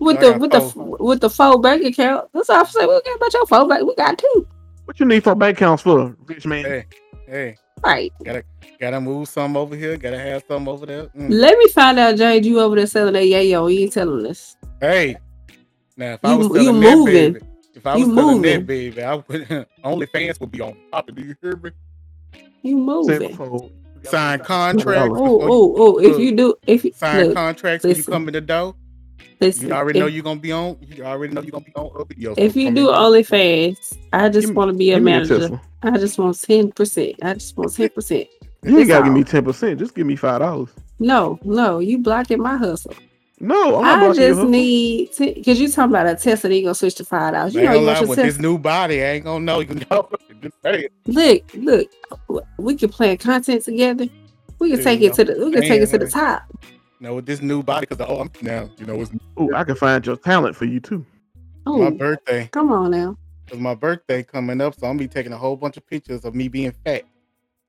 With 0.00 0.18
the 0.20 0.30
got 0.32 0.40
with 0.40 0.50
the 0.50 0.72
with 1.04 1.20
the 1.20 1.30
full 1.30 1.58
bank 1.58 1.84
account. 1.84 2.28
That's 2.32 2.48
all 2.50 2.60
I'm 2.60 2.66
saying. 2.66 2.88
We 2.88 2.94
don't 2.94 3.04
care 3.04 3.14
about 3.16 3.32
your 3.34 3.46
full 3.46 3.68
bank. 3.68 3.86
We 3.86 3.94
got 3.94 4.18
two. 4.18 4.46
What 4.86 4.98
you 4.98 5.06
need 5.06 5.22
for 5.22 5.34
bank 5.34 5.58
accounts 5.58 5.82
for, 5.82 6.16
rich 6.26 6.46
man? 6.46 6.64
Hey, 6.64 6.84
hey, 7.28 7.56
Right. 7.84 8.12
gotta 8.24 8.42
gotta 8.80 9.00
move 9.00 9.28
some 9.28 9.56
over 9.56 9.76
here. 9.76 9.96
Gotta 9.96 10.18
have 10.18 10.42
some 10.48 10.66
over 10.68 10.86
there. 10.86 11.04
Mm. 11.08 11.28
Let 11.30 11.56
me 11.58 11.68
find 11.68 11.98
out, 11.98 12.16
Jade, 12.16 12.44
you 12.46 12.60
over 12.60 12.76
there 12.76 12.86
selling 12.86 13.12
that 13.14 13.22
yayo. 13.24 13.72
You 13.72 13.80
ain't 13.80 13.92
telling 13.92 14.26
us. 14.26 14.56
Hey, 14.80 15.16
now 15.96 16.14
if 16.14 16.20
I 16.24 16.32
You- 16.32 16.38
was 16.38 16.48
you 16.48 16.54
selling 16.64 16.80
that 16.80 16.96
moving. 16.96 17.32
baby, 17.34 17.46
if 17.74 17.86
I 17.86 17.92
was 17.94 18.00
You 18.08 18.14
selling 18.14 18.36
moving. 18.36 18.52
that 18.52 18.66
baby, 18.66 19.02
I 19.02 19.14
would 19.14 19.26
OnlyFans 19.84 20.40
would 20.40 20.50
be 20.50 20.60
on 20.62 20.76
top. 20.92 21.14
Do 21.14 21.22
you 21.22 21.34
hear 21.42 21.56
me? 21.56 21.70
You 22.62 23.04
Said 23.06 23.36
moving. 23.38 23.70
Sign 24.02 24.38
contracts. 24.40 25.14
Oh, 25.14 25.40
oh, 25.42 25.74
oh! 25.76 25.98
If 25.98 26.18
you 26.18 26.34
do, 26.34 26.54
if 26.66 26.84
you 26.86 26.92
Sign 26.94 27.26
look, 27.26 27.34
contracts 27.36 27.84
when 27.84 27.90
you 27.90 27.96
listen. 27.98 28.12
come 28.12 28.28
in 28.28 28.32
the 28.32 28.40
door. 28.40 28.74
Listen, 29.40 29.68
You 29.68 29.74
already 29.74 30.00
know 30.00 30.06
you're 30.06 30.22
gonna 30.22 30.40
be 30.40 30.52
on. 30.52 30.76
You 30.80 31.04
already 31.04 31.34
know 31.34 31.40
you're 31.42 31.50
gonna 31.52 31.64
be 31.64 31.72
on 31.76 31.90
other 31.94 32.04
videos. 32.04 32.34
if 32.38 32.56
you 32.56 32.70
do 32.72 32.88
in. 32.90 32.94
OnlyFans, 32.94 33.96
I 34.12 34.28
just 34.28 34.52
want 34.54 34.70
to 34.70 34.76
be 34.76 34.90
a 34.92 34.96
Give 34.96 35.04
me 35.04 35.12
a 35.12 35.14
manager. 35.16 35.38
Tesla. 35.38 35.62
I 35.82 35.90
just 35.98 36.18
want 36.18 36.40
ten 36.40 36.72
percent. 36.72 37.14
I 37.22 37.34
just 37.34 37.56
want 37.56 37.74
ten 37.74 37.88
percent. 37.90 38.28
You 38.62 38.78
ain't 38.78 38.88
That's 38.88 38.88
gotta 38.88 39.04
give 39.04 39.12
me 39.14 39.24
ten 39.24 39.44
percent. 39.44 39.78
Just 39.78 39.94
give 39.94 40.06
me 40.06 40.16
five 40.16 40.40
dollars. 40.40 40.70
No, 40.98 41.38
no, 41.44 41.78
you 41.78 41.98
blocking 41.98 42.38
my 42.42 42.56
hustle. 42.56 42.94
No, 43.42 43.76
I'm 43.76 43.82
not 43.84 43.98
I 43.98 44.04
blocking 44.04 44.20
your 44.20 44.28
just 44.28 44.36
hustle. 44.38 44.50
need 44.50 45.10
because 45.18 45.60
you 45.60 45.68
talking 45.68 45.92
about 45.92 46.06
a 46.06 46.14
test 46.14 46.44
and 46.44 46.54
you 46.54 46.62
gonna 46.62 46.74
switch 46.74 46.96
to 46.96 47.04
five 47.06 47.32
dollars. 47.32 47.54
You 47.54 47.62
know 47.62 47.72
you 47.80 47.86
want 47.86 48.00
your 48.00 48.08
with 48.10 48.18
test. 48.18 48.36
this 48.36 48.38
new 48.38 48.58
body, 48.58 49.02
I 49.02 49.12
ain't 49.12 49.24
gonna 49.24 49.44
know. 49.44 49.60
You 49.60 49.80
know, 49.90 50.10
just. 50.42 50.88
Look, 51.06 51.42
look, 51.54 52.44
we 52.58 52.74
can 52.74 52.88
plan 52.90 53.16
content 53.16 53.64
together. 53.64 54.06
We 54.58 54.68
can 54.68 54.76
There 54.76 54.84
take 54.84 55.00
you 55.00 55.08
it 55.08 55.14
to 55.14 55.24
the 55.24 55.42
we 55.44 55.52
can 55.52 55.62
take 55.62 55.80
it 55.80 55.86
to 55.86 55.98
the 55.98 56.10
Man. 56.14 56.42
Top. 57.00 57.10
Now 57.10 57.14
with 57.14 57.26
this 57.26 57.40
new 57.42 57.62
body, 57.62 57.86
because 57.88 58.06
oh, 58.08 58.20
I'm 58.20 58.30
now, 58.42 58.70
you 58.78 58.86
know, 58.86 59.00
it's 59.00 59.12
Ooh, 59.40 59.54
I 59.54 59.64
can 59.64 59.76
find 59.76 60.04
your 60.06 60.16
talent 60.16 60.56
for 60.56 60.64
you 60.66 60.80
too. 60.80 61.04
Oh, 61.66 61.78
my 61.78 61.88
Oh, 61.88 61.90
birthday. 61.90 62.48
come 62.52 62.72
on 62.72 62.90
now. 62.90 63.16
It's 63.48 63.60
my 63.60 63.74
birthday 63.74 64.22
coming 64.22 64.60
up, 64.60 64.74
so 64.78 64.86
I'm 64.86 64.96
gonna 64.96 65.08
be 65.08 65.08
taking 65.08 65.32
a 65.32 65.38
whole 65.38 65.56
bunch 65.56 65.76
of 65.76 65.86
pictures 65.86 66.24
of 66.24 66.34
me 66.34 66.48
being 66.48 66.72
fat. 66.84 67.02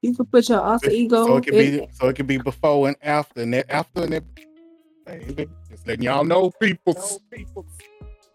You 0.01 0.15
can 0.15 0.25
put 0.25 0.49
your 0.49 0.61
alter 0.61 0.91
ego. 0.91 1.25
So 1.25 1.37
it 1.37 1.45
can 1.45 1.55
in- 1.55 1.79
be 1.79 1.87
so 1.91 2.07
it 2.09 2.15
can 2.15 2.25
be 2.27 2.37
before 2.37 2.87
and 2.87 2.97
after, 3.01 3.41
and 3.41 3.53
then 3.53 3.63
after 3.69 4.03
and 4.03 4.13
then. 4.13 4.25
Baby, 5.05 5.49
just 5.69 5.87
letting 5.87 6.03
y'all 6.03 6.23
know, 6.23 6.51
people. 6.61 6.95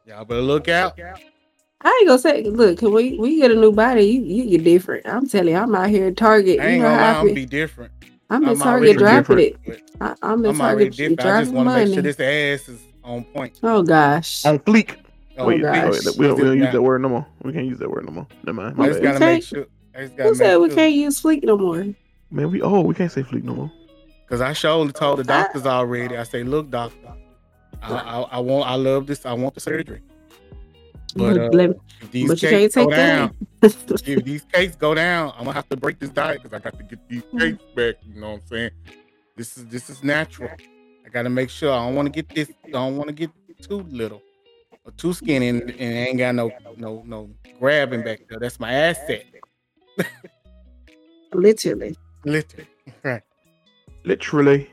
Y'all 0.05 0.25
better 0.25 0.41
look 0.43 0.69
out. 0.69 0.99
I 1.83 1.89
ain't 2.01 2.09
gonna 2.09 2.19
say. 2.19 2.43
Look, 2.43 2.83
when 2.83 2.93
we 2.93 3.19
we 3.19 3.37
get 3.41 3.53
a 3.53 3.55
new 3.55 3.71
body, 3.73 4.05
you 4.05 4.23
you 4.23 4.51
get 4.51 4.65
different. 4.65 5.07
I'm 5.07 5.29
telling 5.29 5.55
you, 5.55 5.61
I'm 5.61 5.75
out 5.75 5.89
here 5.91 6.09
at 6.09 6.17
Target. 6.17 6.61
I 6.61 6.65
You 6.65 6.71
ain't 6.71 6.83
know 6.83 6.89
gonna 6.89 6.97
lie, 7.03 7.13
how 7.13 7.19
I 7.19 7.21
I'm 7.21 7.27
be. 7.27 7.35
be 7.35 7.47
different. 7.47 7.93
I'm 8.29 8.43
in 8.43 8.49
I'm 8.51 8.57
Target 8.59 8.97
already 8.97 8.99
dropping 8.99 9.39
it. 9.39 9.83
I, 10.01 10.15
I'm 10.23 10.45
in 10.45 10.51
I'm 10.51 10.61
already 10.61 10.91
Target 10.91 10.97
different. 10.97 11.21
I 11.21 11.41
just 11.43 11.53
want 11.53 11.69
to 11.69 11.75
make 11.77 11.95
sure 11.95 12.03
this 12.03 12.21
ass 12.21 12.69
is 12.69 12.81
on 13.05 13.25
point. 13.25 13.61
oh 13.63 13.83
gosh. 13.83 14.45
On 14.45 14.59
fleek. 14.59 14.97
On 15.39 15.47
Wait, 15.47 15.63
gosh. 15.63 15.85
oh, 15.85 15.91
wait, 15.91 16.19
we 16.19 16.27
don't, 16.27 16.39
we 16.39 16.45
don't 16.45 16.59
use 16.59 16.73
that 16.73 16.83
word 16.83 17.03
no 17.03 17.09
more. 17.09 17.27
We 17.43 17.53
can't 17.53 17.67
use 17.67 17.79
that 17.79 17.91
word 17.91 18.05
no 18.07 18.13
more. 18.13 18.27
Never 18.45 18.63
mind. 18.63 18.77
My 18.77 18.87
I 18.87 18.89
just 18.89 19.03
gotta 19.03 19.21
make 19.21 19.43
sure. 19.45 19.67
I 19.95 20.01
just 20.03 20.17
gotta 20.17 20.29
Who 20.31 20.35
said 20.35 20.57
we 20.57 20.71
can't 20.71 20.95
use 20.95 21.21
Fleek 21.21 21.45
no 21.45 21.57
more? 21.57 21.87
Man, 22.31 22.51
we 22.51 22.61
oh 22.63 22.81
we 22.81 22.95
can't 22.95 23.13
say 23.13 23.23
fleek 23.23 23.45
no 23.45 23.55
more. 23.55 23.73
Because 24.25 24.41
I 24.41 24.53
surely 24.55 24.93
told 24.93 25.21
the 25.25 25.33
I- 25.33 25.43
doctors 25.43 25.67
already. 25.67 26.17
I 26.17 26.25
say, 26.25 26.43
look, 26.43 26.69
doctor, 26.71 26.97
I, 27.81 27.93
I, 27.95 28.21
I 28.23 28.39
want, 28.41 28.69
I 28.69 28.75
love 28.75 29.07
this. 29.07 29.25
I 29.25 29.33
want 29.35 29.55
the 29.55 29.61
surgery. 29.61 30.03
But 31.17 31.39
uh, 31.39 31.49
Let- 31.53 31.71
if 32.01 32.11
these 32.11 32.29
but 32.29 32.43
you 32.43 32.49
cakes 32.49 32.75
can't 32.75 32.91
go 32.91 32.91
take 32.91 32.97
down, 32.97 33.35
that. 33.61 34.03
if 34.09 34.25
these 34.25 34.43
cakes 34.53 34.77
go 34.77 34.95
down, 34.95 35.31
I'm 35.37 35.45
gonna 35.45 35.53
have 35.55 35.69
to 35.71 35.77
break 35.77 35.99
this 35.99 36.11
diet 36.11 36.43
because 36.43 36.55
I 36.55 36.63
got 36.63 36.77
to 36.79 36.85
get 36.85 36.99
these 37.09 37.23
Mm. 37.33 37.39
cakes 37.41 37.63
back. 37.75 37.95
You 38.07 38.21
know 38.21 38.31
what 38.33 38.43
I'm 38.43 38.47
saying? 38.49 38.71
This 39.37 39.57
is 39.57 39.67
this 39.67 39.89
is 39.91 40.03
natural. 40.05 40.51
I 41.05 41.09
gotta 41.09 41.31
make 41.31 41.51
sure 41.51 41.73
I 41.73 41.85
don't 41.87 41.95
want 41.95 42.07
to 42.07 42.13
get 42.13 42.29
this. 42.35 42.51
I 42.67 42.71
don't 42.71 42.97
want 42.97 43.09
to 43.09 43.15
get 43.15 43.31
too 43.63 43.83
little 43.91 44.23
or 44.85 44.93
too 44.93 45.13
skinny 45.13 45.49
and, 45.49 45.63
and 45.71 45.81
ain't 45.81 46.19
got 46.19 46.35
no 46.35 46.51
no 46.77 47.03
no 47.07 47.31
grabbing 47.59 48.03
back 48.03 48.21
there. 48.29 48.39
That's 48.39 48.61
my 48.61 48.73
asset. 48.73 49.25
Literally. 51.33 51.97
Literally. 52.25 52.67
Right. 53.03 53.23
Literally. 54.05 54.71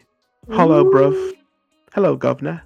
Hello, 0.52 0.86
bruv. 0.86 1.34
Hello, 1.94 2.16
governor. 2.16 2.64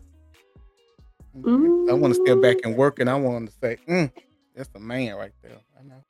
I 1.46 1.94
want 1.94 2.14
to 2.14 2.22
step 2.26 2.42
back 2.42 2.58
and 2.64 2.76
work, 2.76 3.00
and 3.00 3.10
I 3.10 3.16
want 3.16 3.50
to 3.50 3.54
say, 3.62 3.78
mm, 3.88 4.12
"That's 4.56 4.70
a 4.76 4.80
man 4.80 5.16
right 5.16 5.32
there." 5.42 5.58
I 5.80 5.84
know. 5.84 6.04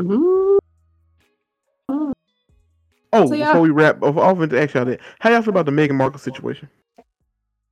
Mhm. 0.00 0.58
Oh, 3.12 3.28
So 3.28 3.36
before 3.36 3.60
we 3.60 3.70
wrap, 3.70 4.02
off 4.02 4.16
off 4.16 4.40
into 4.40 4.60
ask 4.60 4.74
y'all 4.74 4.84
that. 4.84 5.00
How 5.20 5.30
y'all 5.30 5.42
feel 5.42 5.50
about 5.50 5.66
the 5.66 5.72
Meghan 5.72 5.94
Markle 5.94 6.18
situation? 6.18 6.68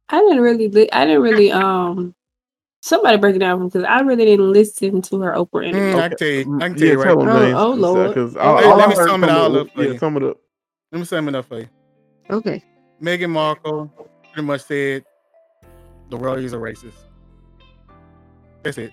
I 0.08 0.18
didn't 0.20 0.40
really. 0.40 0.68
li- 0.68 0.90
I 0.92 1.04
didn't 1.04 1.22
really. 1.22 1.50
Um. 1.52 2.14
Somebody 2.82 3.16
break 3.16 3.36
it 3.36 3.38
down 3.38 3.66
because 3.66 3.82
I 3.84 4.00
really 4.00 4.26
didn't 4.26 4.52
listen 4.52 5.00
to 5.02 5.20
her 5.22 5.32
Oprah 5.32 5.66
interview. 5.66 5.94
Mm, 5.94 6.00
I 6.00 6.08
can 6.10 6.18
tell 6.18 6.28
you. 6.28 6.40
I 6.60 6.68
can 6.68 6.74
tell 6.76 6.86
yeah, 6.86 6.92
you 6.92 6.98
right 6.98 7.06
tell 7.06 7.16
them, 7.24 7.28
Oh, 7.30 7.72
oh, 7.72 7.74
Lord. 7.74 8.08
Because 8.10 8.36
Oh, 8.36 8.56
Hey, 8.58 8.74
let 8.74 8.88
me 8.90 8.94
sum 8.94 9.24
it 9.24 9.30
all 9.30 9.56
up 9.56 9.70
for 9.70 9.84
Yeah, 9.84 9.92
you. 9.92 9.98
sum 9.98 10.16
it 10.18 10.22
up. 10.22 10.36
Let 10.92 10.98
me 10.98 11.04
sum 11.06 11.28
it 11.28 11.34
up 11.34 11.46
for 11.46 11.60
you. 11.60 11.68
Okay. 12.28 12.62
Meghan 13.00 13.30
Markle 13.30 13.90
pretty 14.32 14.46
much 14.46 14.64
said 14.64 15.04
the 16.14 16.24
royals 16.24 16.52
a 16.52 16.56
racist. 16.56 16.92
That's 18.62 18.78
it. 18.78 18.92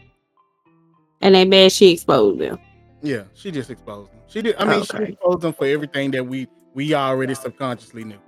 And 1.21 1.35
they 1.35 1.45
bad 1.45 1.71
she 1.71 1.91
exposed 1.91 2.39
them. 2.39 2.57
Yeah, 3.01 3.23
she 3.33 3.51
just 3.51 3.69
exposed 3.69 4.11
them. 4.11 4.19
She 4.27 4.41
did. 4.41 4.55
I 4.57 4.65
mean, 4.65 4.83
she 4.83 4.97
exposed 4.97 5.41
them 5.41 5.53
for 5.53 5.65
everything 5.65 6.11
that 6.11 6.25
we 6.25 6.47
we 6.73 6.93
already 6.93 7.35
subconsciously 7.35 8.03
knew. 8.03 8.19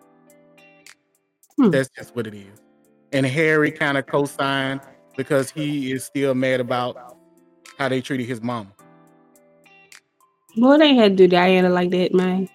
Hmm. 1.57 1.69
That's 1.69 1.89
just 1.89 2.15
what 2.15 2.27
it 2.27 2.35
is. 2.35 2.61
And 3.11 3.25
Harry 3.25 3.71
kind 3.71 3.97
of 3.97 4.05
co-signed 4.05 4.81
because 5.15 5.51
he 5.51 5.91
is 5.91 6.03
still 6.03 6.33
mad 6.33 6.59
about 6.59 7.17
how 7.77 7.89
they 7.89 8.01
treated 8.01 8.27
his 8.27 8.41
mama. 8.41 8.71
Well, 10.57 10.77
they 10.77 10.95
had 10.95 11.11
to 11.11 11.15
do 11.15 11.27
Diana 11.27 11.69
like 11.69 11.89
that, 11.91 12.13
man. 12.13 12.47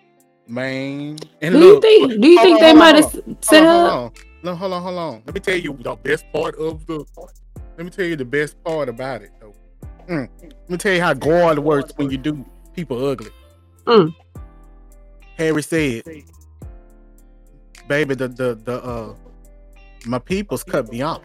Man, 0.46 1.18
and 1.42 1.54
Do 1.54 1.58
you 1.60 1.74
look, 1.74 1.82
think? 1.82 2.20
Do 2.22 2.28
you 2.28 2.42
think 2.42 2.60
they 2.60 2.74
might 2.74 2.94
have 2.94 3.12
set 3.40 3.64
hold 3.64 3.90
her 3.90 3.90
on, 3.90 4.06
up? 4.06 4.16
No, 4.42 4.54
hold 4.54 4.72
on, 4.72 4.82
hold 4.82 4.98
on. 4.98 5.22
Let 5.26 5.34
me 5.34 5.40
tell 5.40 5.56
you 5.56 5.72
the 5.80 5.96
best 5.96 6.24
part 6.32 6.54
of 6.56 6.86
the. 6.86 7.04
Let 7.76 7.84
me 7.84 7.90
tell 7.90 8.04
you 8.04 8.16
the 8.16 8.24
best 8.24 8.62
part 8.64 8.88
about 8.88 9.22
it, 9.22 9.30
though. 9.40 9.54
Mm. 10.08 10.28
Let 10.42 10.70
me 10.70 10.76
tell 10.76 10.94
you 10.94 11.00
how 11.00 11.14
God 11.14 11.58
works 11.58 11.92
when 11.96 12.10
you 12.10 12.18
do 12.18 12.44
people 12.74 13.04
ugly. 13.04 13.30
Mm. 13.86 14.14
Harry 15.36 15.62
said, 15.62 16.02
"Baby, 17.88 18.14
the 18.14 18.28
the 18.28 18.54
the 18.54 18.84
uh, 18.84 19.14
my 20.06 20.18
peoples 20.18 20.62
cut 20.64 20.90
me 20.90 21.02
off. 21.02 21.22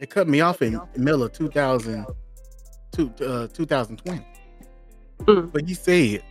They 0.00 0.06
cut 0.06 0.28
me 0.28 0.40
off 0.40 0.60
in 0.60 0.80
Miller 0.96 1.28
2000, 1.28 2.04
two, 2.92 3.10
uh, 3.20 3.46
2020. 3.48 4.26
Mm. 5.20 5.52
But 5.52 5.66
he 5.66 5.74
said, 5.74 6.22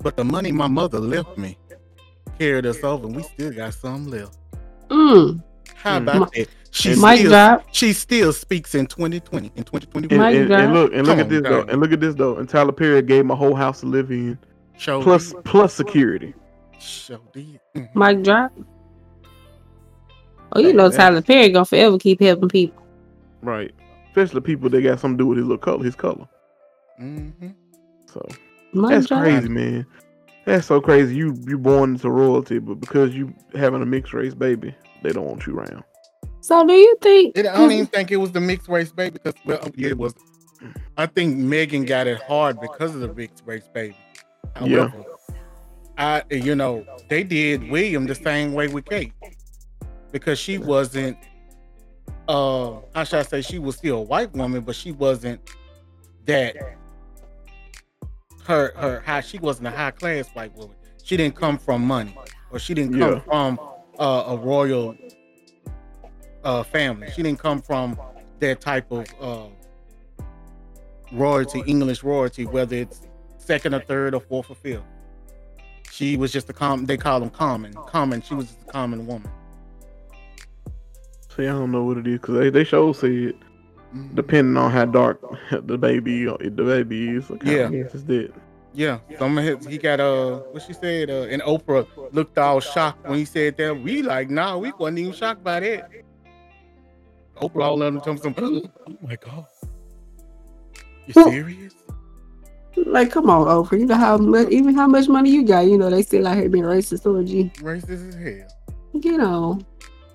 but 0.00 0.16
the 0.16 0.24
money 0.24 0.50
my 0.52 0.66
mother 0.66 0.98
left 0.98 1.36
me 1.38 1.56
carried 2.38 2.66
us 2.66 2.82
over, 2.84 3.06
and 3.06 3.16
we 3.16 3.22
still 3.22 3.52
got 3.52 3.74
some 3.74 4.08
left. 4.10 4.36
Mm. 4.88 5.42
How 5.74 5.98
Mm. 5.98 6.02
about 6.02 6.32
that? 6.34 6.48
She 6.70 6.90
Mic 6.96 7.18
still, 7.20 7.30
drop. 7.30 7.64
she 7.72 7.92
still 7.92 8.32
speaks 8.32 8.74
in 8.74 8.86
2020 8.86 9.50
in 9.56 9.64
2021. 9.64 10.12
And, 10.12 10.20
Mic 10.20 10.42
and, 10.42 10.52
and 10.52 10.74
look, 10.74 10.92
and 10.92 11.06
look 11.06 11.16
Come 11.16 11.20
at 11.20 11.24
on, 11.24 11.28
this 11.30 11.42
though, 11.42 11.60
dang. 11.62 11.70
and 11.70 11.80
look 11.80 11.92
at 11.92 12.00
this 12.00 12.14
though. 12.14 12.36
And 12.36 12.48
Tyler 12.48 12.72
Perry 12.72 13.02
gave 13.02 13.24
my 13.24 13.34
whole 13.34 13.54
house 13.54 13.80
to 13.80 13.86
live 13.86 14.10
in, 14.10 14.38
Show 14.76 15.02
plus 15.02 15.34
plus 15.44 15.72
security. 15.74 16.34
show 16.78 17.20
did. 17.32 17.58
Mhm. 17.74 17.88
Mic 17.94 18.22
drop. 18.22 18.52
Oh, 20.52 20.60
you 20.60 20.72
know 20.72 20.88
that's- 20.88 20.96
Tyler 20.96 21.22
Perry 21.22 21.48
gonna 21.50 21.64
forever 21.64 21.98
keep 21.98 22.20
helping 22.20 22.48
people. 22.48 22.82
Right. 23.42 23.72
Especially 24.10 24.40
people 24.40 24.68
that 24.70 24.82
got 24.82 25.00
something 25.00 25.18
to 25.18 25.24
do 25.24 25.26
with 25.28 25.38
his 25.38 25.46
little 25.46 25.58
color, 25.58 25.84
his 25.84 25.94
color. 25.96 26.26
Mhm. 27.00 27.54
So 28.06 28.26
Mic 28.72 28.90
that's 28.90 29.06
drop. 29.06 29.22
crazy, 29.22 29.48
man. 29.48 29.86
That's 30.48 30.66
so 30.66 30.80
crazy. 30.80 31.14
You 31.14 31.36
you 31.46 31.58
born 31.58 31.92
into 31.92 32.08
royalty, 32.08 32.58
but 32.58 32.80
because 32.80 33.14
you 33.14 33.34
having 33.54 33.82
a 33.82 33.86
mixed 33.86 34.14
race 34.14 34.32
baby, 34.32 34.74
they 35.02 35.10
don't 35.10 35.26
want 35.26 35.46
you 35.46 35.58
around. 35.58 35.84
So 36.40 36.66
do 36.66 36.72
you 36.72 36.96
think? 37.02 37.36
It, 37.36 37.44
I 37.46 37.54
don't 37.54 37.70
even 37.70 37.86
think 37.86 38.10
it 38.10 38.16
was 38.16 38.32
the 38.32 38.40
mixed 38.40 38.66
race 38.66 38.90
baby 38.90 39.18
because 39.22 39.34
well, 39.44 39.68
yeah, 39.76 39.88
it 39.88 39.98
was. 39.98 40.14
I 40.96 41.04
think 41.04 41.36
Meghan 41.36 41.86
got 41.86 42.06
it 42.06 42.22
hard 42.22 42.62
because 42.62 42.94
of 42.94 43.02
the 43.02 43.12
mixed 43.12 43.42
race 43.44 43.68
baby. 43.74 43.94
Yeah. 44.64 44.90
I 45.98 46.22
you 46.30 46.54
know 46.54 46.82
they 47.10 47.24
did 47.24 47.68
William 47.68 48.06
the 48.06 48.14
same 48.14 48.54
way 48.54 48.68
with 48.68 48.86
Kate 48.86 49.12
because 50.12 50.38
she 50.38 50.56
wasn't. 50.56 51.18
Uh, 52.26 52.80
how 52.94 53.04
should 53.04 53.18
I 53.18 53.22
say? 53.22 53.42
She 53.42 53.58
was 53.58 53.76
still 53.76 53.98
a 53.98 54.02
white 54.02 54.32
woman, 54.32 54.62
but 54.62 54.76
she 54.76 54.92
wasn't 54.92 55.42
that. 56.24 56.56
Her 58.48 58.72
her 58.76 59.00
high. 59.04 59.20
She 59.20 59.38
wasn't 59.38 59.68
a 59.68 59.70
high 59.70 59.90
class 59.90 60.26
white 60.30 60.54
woman. 60.56 60.74
She 61.04 61.18
didn't 61.18 61.36
come 61.36 61.58
from 61.58 61.82
money, 61.86 62.16
or 62.50 62.58
she 62.58 62.72
didn't 62.72 62.98
come 62.98 63.12
Yeah. 63.14 63.20
from 63.20 63.60
uh, 63.98 64.24
a 64.28 64.36
royal 64.38 64.96
uh, 66.44 66.62
family. 66.62 67.10
She 67.14 67.22
didn't 67.22 67.38
come 67.40 67.60
from 67.60 68.00
that 68.40 68.62
type 68.62 68.90
of 68.90 69.04
uh, 69.20 70.24
royalty, 71.12 71.62
English 71.66 72.02
royalty, 72.02 72.46
whether 72.46 72.76
it's 72.76 73.02
second 73.36 73.74
or 73.74 73.80
third 73.80 74.14
or 74.14 74.20
fourth 74.20 74.50
or 74.50 74.54
fifth. 74.54 74.82
She 75.90 76.16
was 76.16 76.32
just 76.32 76.48
a 76.48 76.54
common. 76.54 76.86
They 76.86 76.96
call 76.96 77.20
them 77.20 77.28
common. 77.30 77.74
Common. 77.74 78.22
She 78.22 78.32
was 78.34 78.46
just 78.46 78.62
a 78.62 78.72
common 78.72 79.06
woman. 79.06 79.30
See, 81.36 81.42
I 81.42 81.52
don't 81.52 81.70
know 81.70 81.84
what 81.84 81.98
it 81.98 82.06
is 82.06 82.14
because 82.18 82.38
they 82.38 82.48
they 82.50 82.64
show 82.64 82.94
said 82.94 83.34
Depending 84.14 84.56
on 84.56 84.70
how 84.70 84.84
dark 84.84 85.20
the 85.50 85.78
baby 85.78 86.24
the 86.24 86.50
baby 86.50 87.10
is. 87.16 87.28
What 87.30 87.40
kind 87.40 87.52
Yeah. 87.52 87.64
of 87.64 87.72
guess 87.72 87.94
is 87.94 88.04
that? 88.06 88.32
Yeah, 88.74 88.98
some 89.18 89.36
of 89.38 89.44
his, 89.44 89.66
he 89.66 89.78
got 89.78 89.98
uh 89.98 90.36
what 90.52 90.62
she 90.62 90.72
said 90.74 91.10
uh 91.10 91.22
and 91.30 91.40
Oprah 91.42 91.86
looked 92.12 92.36
all 92.38 92.60
shocked 92.60 93.08
when 93.08 93.18
he 93.18 93.24
said 93.24 93.56
that. 93.56 93.74
We 93.80 94.02
like, 94.02 94.28
nah, 94.30 94.58
we 94.58 94.72
wasn't 94.78 94.98
even 95.00 95.12
shocked 95.14 95.42
by 95.42 95.60
that. 95.60 95.90
Oprah 97.40 97.62
all 97.64 97.82
of 97.82 97.92
them 97.94 98.00
told 98.02 98.22
some 98.22 98.34
oh 98.38 98.62
my 99.02 99.16
god. 99.16 99.46
You 101.06 101.14
serious? 101.14 101.74
Like, 102.76 103.10
come 103.10 103.30
on, 103.30 103.46
Oprah. 103.46 103.80
You 103.80 103.86
know 103.86 103.96
how 103.96 104.18
much, 104.18 104.48
even 104.50 104.74
how 104.74 104.86
much 104.86 105.08
money 105.08 105.30
you 105.30 105.44
got. 105.44 105.60
You 105.66 105.78
know 105.78 105.88
they 105.90 106.02
still 106.02 106.28
out 106.28 106.36
here 106.36 106.48
being 106.50 106.64
racist 106.64 107.02
towards 107.02 107.32
you. 107.32 107.44
Racist 107.56 108.08
as 108.10 108.14
hell. 108.14 108.48
You 108.92 109.16
know, 109.18 109.58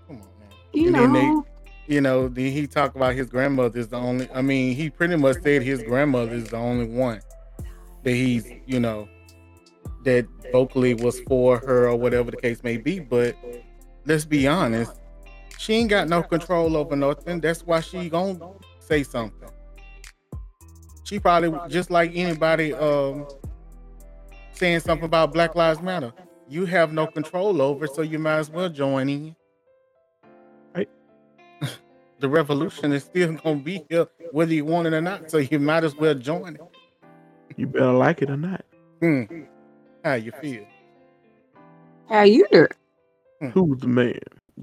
Come 0.08 0.18
on 0.18 0.28
now. 0.40 0.56
you 0.74 0.86
And 0.88 0.96
then 0.96 1.14
they- 1.14 1.26
know. 1.26 1.46
You 1.88 2.00
know, 2.00 2.30
then 2.30 2.52
he 2.52 2.66
talked 2.66 2.96
about 2.96 3.14
his 3.14 3.30
grandmother 3.30 3.80
is 3.80 3.90
the 3.90 3.98
only 3.98 4.30
I 4.34 4.42
mean, 4.42 4.76
he 4.76 4.90
pretty 4.90 5.18
much 5.18 5.42
said 5.42 5.64
his 5.64 5.84
grandmother 5.84 6.34
is 6.34 6.50
the 6.50 6.58
only 6.58 6.88
one 6.88 7.22
that 8.04 8.12
he's, 8.12 8.50
you 8.66 8.80
know, 8.80 9.08
that 10.04 10.26
vocally 10.52 10.94
was 10.94 11.20
for 11.22 11.58
her 11.60 11.88
or 11.88 11.96
whatever 11.96 12.32
the 12.32 12.38
case 12.38 12.64
may 12.64 12.78
be. 12.78 13.00
But 13.00 13.36
let's 14.06 14.26
be 14.26 14.48
honest, 14.48 14.94
she 15.58 15.74
ain't 15.76 15.90
got 15.90 16.08
no 16.08 16.24
control 16.24 16.78
over 16.78 16.96
nothing. 16.96 17.40
That's 17.40 17.66
why 17.66 17.82
she 17.82 18.10
gonna 18.10 18.40
say 18.80 19.04
something. 19.04 19.50
She 21.04 21.20
probably 21.20 21.58
just 21.70 21.92
like 21.92 22.12
anybody 22.16 22.74
um 22.74 23.28
saying 24.54 24.80
something 24.82 25.06
about 25.06 25.34
Black 25.34 25.56
Lives 25.56 25.82
Matter. 25.82 26.14
You 26.48 26.66
have 26.66 26.94
no 26.94 27.08
control 27.08 27.62
over, 27.62 27.88
so 27.88 28.02
you 28.02 28.20
might 28.20 28.38
as 28.38 28.50
well 28.50 28.70
join 28.70 29.10
in. 29.10 29.36
Right. 32.24 32.32
the 32.32 32.38
revolution 32.38 32.94
is 32.94 33.04
still 33.04 33.34
gonna 33.34 33.60
be 33.60 33.86
here, 33.90 34.08
whether 34.32 34.54
you 34.54 34.66
want 34.66 34.88
it 34.88 34.94
or 34.94 35.02
not. 35.02 35.30
So 35.30 35.40
you 35.40 35.60
might 35.60 35.84
as 35.84 35.96
well 35.96 36.16
join 36.16 36.56
it. 36.56 36.62
You 37.58 37.68
better 37.68 37.92
like 37.92 38.22
it 38.22 38.30
or 38.30 38.38
not. 38.38 38.64
Hmm. 39.02 39.24
How 40.04 40.14
you 40.14 40.32
feel? 40.32 40.66
How 42.08 42.24
you 42.24 42.48
do? 42.52 42.68
Who's 43.54 43.80
the 43.80 43.88
man? 43.88 44.20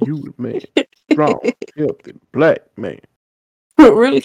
You 0.07 0.23
the 0.23 0.35
man. 0.43 0.61
Strong, 1.13 1.41
healthy, 1.77 2.15
black 2.33 2.61
man. 2.77 3.01
really? 3.79 4.23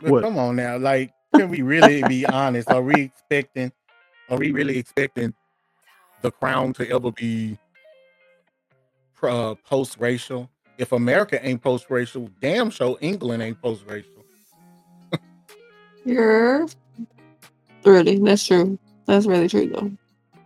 But 0.00 0.10
What? 0.10 0.22
come 0.22 0.38
on 0.38 0.56
now, 0.56 0.78
like, 0.78 1.12
can 1.34 1.50
we 1.50 1.62
really 1.62 2.02
be 2.04 2.24
honest? 2.26 2.70
Are 2.70 2.82
we 2.82 3.02
expecting? 3.02 3.72
Are 4.30 4.38
we 4.38 4.50
really 4.50 4.78
expecting 4.78 5.34
the 6.22 6.30
crown 6.30 6.72
to 6.74 6.88
ever 6.90 7.10
be 7.12 7.58
uh, 9.22 9.54
post-racial? 9.68 10.48
If 10.78 10.92
America 10.92 11.44
ain't 11.46 11.62
post-racial, 11.62 12.28
damn 12.40 12.70
sure 12.70 12.96
England 13.00 13.42
ain't 13.42 13.60
post-racial. 13.60 14.10
Yeah. 16.04 16.66
Really, 17.84 18.18
that's 18.18 18.46
true. 18.46 18.78
That's 19.06 19.26
really 19.26 19.48
true 19.48 19.68
though. 19.68 19.90
I 20.34 20.38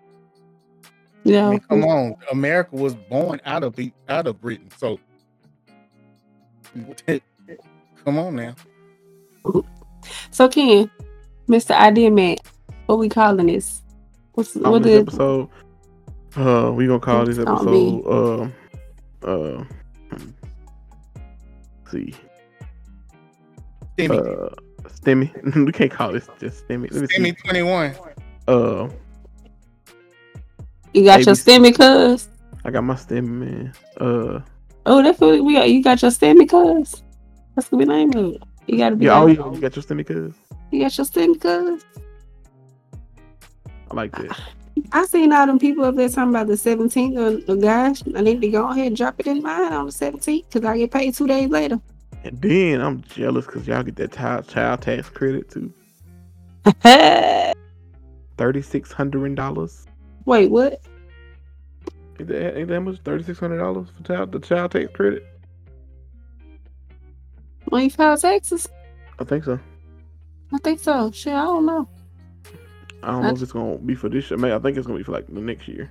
Yeah. 1.24 1.51
mean, 1.51 1.61
come 1.61 1.85
on, 1.85 2.16
America 2.31 2.77
was 2.77 2.94
born 2.94 3.40
out 3.47 3.62
of 3.65 3.74
the 3.77 3.93
out 4.09 4.27
of 4.27 4.40
Britain, 4.40 4.69
so 4.77 4.98
come 8.05 8.19
on 8.19 8.36
now. 8.36 8.55
So 10.31 10.48
Ken, 10.48 10.90
Mr. 11.48 11.70
Idea 11.73 12.11
Man, 12.11 12.36
what 12.86 12.98
we 12.98 13.09
calling 13.09 13.47
this? 13.47 13.82
What's 14.35 14.57
On 14.57 14.70
what 14.73 14.82
this 14.82 14.93
is 14.94 15.01
episode, 15.03 15.48
uh, 16.36 16.70
we 16.74 16.86
gonna 16.86 17.01
call 17.01 17.24
this 17.24 17.39
It's 17.39 17.47
on 17.47 17.65
me. 17.70 17.97
episode, 17.98 18.53
uh, 19.24 19.27
uh, 19.27 19.59
let's 19.59 19.70
see, 21.97 22.14
Stimmy, 23.98 24.18
uh, 24.18 24.48
Stimmy. 24.89 25.56
we 25.66 25.73
can't 25.73 25.90
call 25.90 26.12
this 26.12 26.28
just 26.39 26.66
Stimmy. 26.66 26.90
Let 26.93 27.02
me 27.02 27.06
see. 27.09 27.18
Stimmy 27.18 27.39
twenty 27.39 27.62
one. 27.62 27.94
Uh, 28.48 28.89
you 30.94 31.05
got 31.05 31.24
your 31.27 31.35
ABC. 31.35 31.44
stimmy 31.44 31.77
cuz? 31.77 32.28
I 32.64 32.70
got 32.70 32.85
my 32.85 32.94
Stimmy 32.94 33.28
man. 33.28 33.73
Uh, 33.98 34.40
Oh, 34.89 35.02
that's 35.02 35.20
what 35.20 35.43
we 35.44 35.55
got. 35.55 35.68
You 35.68 35.82
got 35.82 36.01
your 36.01 36.12
stimmy 36.12 36.48
cuz? 36.48 37.02
That's 37.56 37.68
gonna 37.68 37.81
be 37.81 37.86
the 37.86 37.93
name 37.93 38.14
of 38.14 38.35
it. 38.35 38.43
You 38.68 38.78
gotta 38.78 38.94
be 38.94 39.06
yeah, 39.06 39.20
oh 39.20 39.27
yeah, 39.27 39.52
you 39.52 39.60
got 39.60 39.74
your 39.74 39.82
Stimmy 39.82 40.06
cuz. 40.06 40.35
you 40.70 40.81
got 40.81 40.97
your 40.97 41.06
stimmy 41.06 41.40
cuz? 41.40 41.85
I 43.90 43.94
like 43.94 44.12
that. 44.12 44.39
I 44.93 45.07
seen 45.07 45.32
all 45.32 45.47
them 45.47 45.59
people 45.59 45.85
up 45.85 45.97
there 45.97 46.09
talking 46.09 46.31
about 46.31 46.48
the 46.48 46.55
17th. 46.55 47.16
Or, 47.48 47.53
or 47.53 47.57
gosh, 47.57 48.03
I 48.15 48.20
need 48.20 48.40
to 48.43 48.48
go 48.48 48.69
ahead 48.69 48.89
and 48.89 48.97
drop 48.97 49.19
it 49.19 49.27
in 49.27 49.43
mine 49.43 49.73
on 49.73 49.86
the 49.86 49.93
17th 49.93 50.44
because 50.44 50.65
I 50.65 50.77
get 50.77 50.90
paid 50.90 51.15
two 51.15 51.27
days 51.27 51.48
later. 51.48 51.81
And 52.24 52.40
then 52.43 52.81
I'm 52.81 53.03
jealous 53.03 53.47
because 53.47 53.66
y'all 53.66 53.82
get 53.85 53.97
that 53.97 54.12
child 54.12 54.48
child 54.48 54.82
tax 54.82 55.09
credit 55.09 55.48
too. 55.48 55.73
Thirty 58.36 58.62
six 58.62 58.90
hundred 58.90 59.32
dollars. 59.36 59.86
Wait, 60.24 60.51
what? 60.51 60.81
Ain't 62.19 62.28
that, 62.28 62.59
ain't 62.59 62.69
that 62.69 62.81
much? 62.81 62.98
Thirty 63.05 63.23
six 63.23 63.39
hundred 63.39 63.59
dollars 63.59 63.89
for 63.97 64.03
child 64.03 64.32
the 64.32 64.40
child 64.40 64.73
tax 64.73 64.93
credit? 64.93 65.24
When 67.66 67.85
you 67.85 67.90
file 67.90 68.19
taxes? 68.19 68.69
I 69.20 69.24
think 69.24 69.44
so. 69.44 69.61
I 70.53 70.59
think 70.59 70.81
so. 70.81 71.12
Shit, 71.12 71.32
I 71.32 71.44
don't 71.44 71.65
know. 71.65 71.89
I 73.06 73.12
don't 73.12 73.22
know 73.22 73.30
if 73.30 73.40
it's 73.40 73.52
gonna 73.52 73.76
be 73.78 73.94
for 73.94 74.08
this 74.08 74.28
year. 74.30 74.36
Maybe 74.38 74.52
I 74.52 74.58
think 74.58 74.76
it's 74.76 74.86
gonna 74.86 74.98
be 74.98 75.04
for 75.04 75.12
like 75.12 75.26
the 75.28 75.40
next 75.40 75.68
year. 75.68 75.88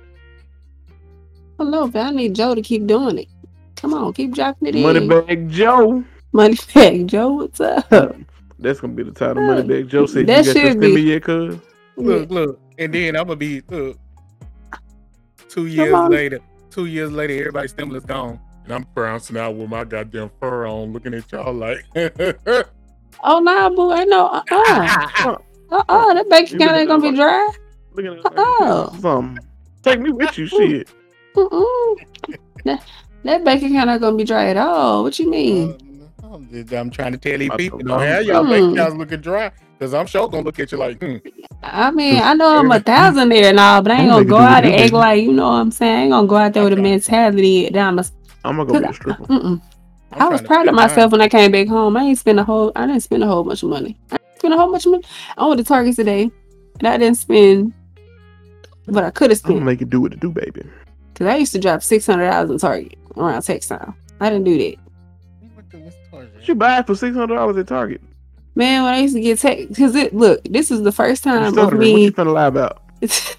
I 0.00 1.64
don't 1.64 1.70
know, 1.70 1.86
but 1.86 2.00
I 2.00 2.10
need 2.10 2.34
Joe 2.34 2.54
to 2.54 2.62
keep 2.62 2.86
doing 2.86 3.18
it. 3.18 3.28
Come 3.76 3.92
on, 3.92 4.12
keep 4.14 4.32
dropping 4.34 4.68
it 4.68 4.74
in. 4.76 4.82
Moneybag 4.82 5.50
Joe. 5.50 6.02
Money 6.32 6.56
bag, 6.74 7.06
Joe. 7.06 7.32
What's 7.34 7.60
up? 7.60 7.86
That's 8.58 8.80
gonna 8.80 8.94
be 8.94 9.02
the 9.02 9.12
title. 9.12 9.42
Money 9.42 9.62
Moneybag 9.62 9.88
Joe 9.88 10.06
said 10.06 10.26
That 10.26 10.46
you 10.46 10.54
got 10.54 10.62
your 10.62 10.70
should 10.72 10.80
be. 10.80 10.94
stimmy 10.94 11.06
yet, 11.06 11.22
cuz. 11.22 11.58
Look, 11.96 12.30
look, 12.30 12.60
and 12.78 12.92
then 12.94 13.14
I'm 13.14 13.24
gonna 13.26 13.36
be 13.36 13.60
look. 13.68 13.98
Two 15.48 15.66
years 15.66 15.92
later, 16.08 16.40
two 16.70 16.86
years 16.86 17.12
later, 17.12 17.34
everybody's 17.34 17.70
stimulus 17.72 18.04
gone, 18.04 18.40
and 18.64 18.72
I'm 18.72 18.86
bouncing 18.94 19.36
out 19.36 19.54
with 19.54 19.68
my 19.68 19.84
goddamn 19.84 20.30
fur 20.40 20.66
on, 20.66 20.92
looking 20.94 21.12
at 21.14 21.30
y'all 21.30 21.52
like, 21.52 21.84
Oh 23.22 23.38
nah, 23.38 23.68
boy, 23.68 24.02
no, 24.08 24.26
uh 24.28 24.42
uh, 24.50 25.36
uh 25.70 25.82
uh, 25.88 26.14
that 26.14 26.28
bank 26.28 26.52
account 26.52 26.76
ain't 26.76 26.88
gonna 26.88 27.10
be 27.10 27.16
dry. 27.16 27.50
Look 27.94 28.06
at 28.06 28.12
it. 28.12 28.32
Oh. 28.36 28.96
Something. 29.00 29.44
Take 29.82 30.00
me 30.00 30.10
with 30.10 30.36
you, 30.38 30.46
shit. 30.46 30.88
Mm-mm. 31.34 31.96
that, 32.64 32.82
that 33.24 33.44
bank 33.44 33.62
account 33.62 33.90
ain't 33.90 34.00
gonna 34.00 34.16
be 34.16 34.24
dry 34.24 34.46
at 34.46 34.56
all. 34.56 35.02
What 35.02 35.18
you 35.18 35.30
mean? 35.30 35.76
I'm, 36.22 36.48
just- 36.50 36.72
I'm 36.72 36.90
trying 36.90 37.12
to 37.12 37.18
tell 37.18 37.38
these 37.38 37.50
people, 37.56 37.78
don't 37.78 37.88
don't 37.88 38.00
have 38.00 38.24
y'all 38.24 38.44
Hmm. 38.44 38.50
bank 38.50 38.72
accounts 38.72 38.96
looking 38.96 39.20
dry, 39.20 39.52
because 39.78 39.94
I'm 39.94 40.06
sure 40.06 40.28
gonna 40.28 40.42
look 40.42 40.58
at 40.58 40.72
you 40.72 40.78
like, 40.78 41.00
hmm. 41.00 41.16
I 41.62 41.90
mean, 41.90 42.20
I 42.20 42.34
know 42.34 42.58
I'm 42.58 42.70
a 42.72 42.80
thousand 42.80 43.28
there 43.28 43.50
and 43.50 43.60
all, 43.60 43.82
but 43.82 43.92
I 43.92 44.00
ain't 44.00 44.10
gonna 44.10 44.24
gonna 44.24 44.30
go 44.30 44.38
out 44.38 44.64
it, 44.64 44.72
and 44.72 44.82
act 44.82 44.92
like 44.92 45.22
you 45.22 45.32
know 45.32 45.48
what 45.48 45.54
I'm 45.60 45.70
saying. 45.70 45.96
I 45.96 46.02
ain't 46.02 46.10
gonna 46.10 46.26
go 46.26 46.36
out 46.36 46.52
there 46.52 46.64
with 46.64 46.72
a 46.72 46.76
mentality 46.76 47.68
that 47.68 47.86
I'm 47.86 47.98
a. 47.98 48.04
I'm 48.44 48.56
gonna 48.56 48.72
go 48.72 48.80
be 48.80 48.86
a 48.86 48.92
stripper. 48.92 49.26
I'm 49.30 49.62
I 50.12 50.28
was 50.28 50.42
proud 50.42 50.68
of 50.68 50.74
feel 50.74 50.74
myself 50.74 51.12
when 51.12 51.20
I 51.20 51.28
came 51.28 51.50
back 51.50 51.66
home. 51.68 51.96
I 51.96 52.04
ain't 52.04 52.18
spend 52.18 52.38
a 52.38 52.44
whole. 52.44 52.70
I 52.76 52.86
didn't 52.86 53.02
spend 53.02 53.22
a 53.24 53.26
whole 53.26 53.42
bunch 53.44 53.62
of 53.62 53.68
money. 53.70 53.98
I 54.10 54.16
didn't 54.16 54.23
spend 54.44 54.54
a 54.54 54.56
whole 54.58 54.70
bunch 54.70 54.84
of 54.86 54.92
money. 54.92 55.04
I 55.38 55.46
went 55.46 55.58
to 55.58 55.64
Target 55.64 55.96
today, 55.96 56.30
and 56.78 56.88
I 56.88 56.96
didn't 56.98 57.16
spend 57.16 57.72
what 58.86 59.04
I 59.04 59.10
could 59.10 59.30
have 59.30 59.40
I'm 59.44 59.50
spent. 59.52 59.62
make 59.62 59.80
it 59.80 59.88
do 59.90 60.00
what 60.02 60.12
it 60.12 60.20
do, 60.20 60.30
baby. 60.30 60.62
Cause 61.14 61.26
I 61.28 61.36
used 61.36 61.52
to 61.52 61.58
drop 61.60 61.82
six 61.82 62.04
hundred 62.06 62.28
dollars 62.30 62.50
in 62.50 62.58
Target 62.58 62.98
around 63.16 63.40
tax 63.42 63.68
time. 63.68 63.94
I 64.20 64.28
didn't 64.30 64.44
do 64.44 64.58
that, 64.58 64.76
What 65.54 65.70
the- 65.70 65.78
what's 65.78 65.96
the 65.96 66.10
target? 66.10 66.48
You 66.48 66.54
buy 66.56 66.78
it 66.80 66.86
for 66.86 66.94
six 66.94 67.16
hundred 67.16 67.36
dollars 67.36 67.56
at 67.56 67.66
Target. 67.68 68.00
man. 68.54 68.82
When 68.84 68.92
I 68.94 68.98
used 68.98 69.14
to 69.14 69.20
get 69.20 69.38
tax, 69.38 69.62
cause 69.78 69.94
it 69.94 70.14
look, 70.14 70.42
this 70.44 70.70
is 70.70 70.82
the 70.82 70.92
first 70.92 71.22
time 71.24 71.42
of 71.44 71.52
stuttering. 71.54 71.78
What 71.78 71.96
me. 71.96 72.04
you 72.04 72.12
finna 72.12 72.32
lie 72.34 72.46
about? 72.46 72.82
this 73.00 73.36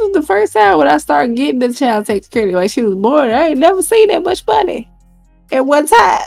was 0.00 0.12
the 0.14 0.22
first 0.22 0.52
time 0.54 0.78
when 0.78 0.88
I 0.88 0.96
started 0.98 1.36
getting 1.36 1.58
the 1.58 1.72
child 1.72 2.06
tax 2.06 2.28
credit. 2.28 2.54
Like 2.54 2.70
she 2.70 2.82
was 2.82 2.94
born, 2.94 3.30
I 3.30 3.48
ain't 3.48 3.58
never 3.58 3.82
seen 3.82 4.08
that 4.08 4.22
much 4.22 4.46
money 4.46 4.90
at 5.52 5.64
one 5.64 5.86
time 5.86 6.20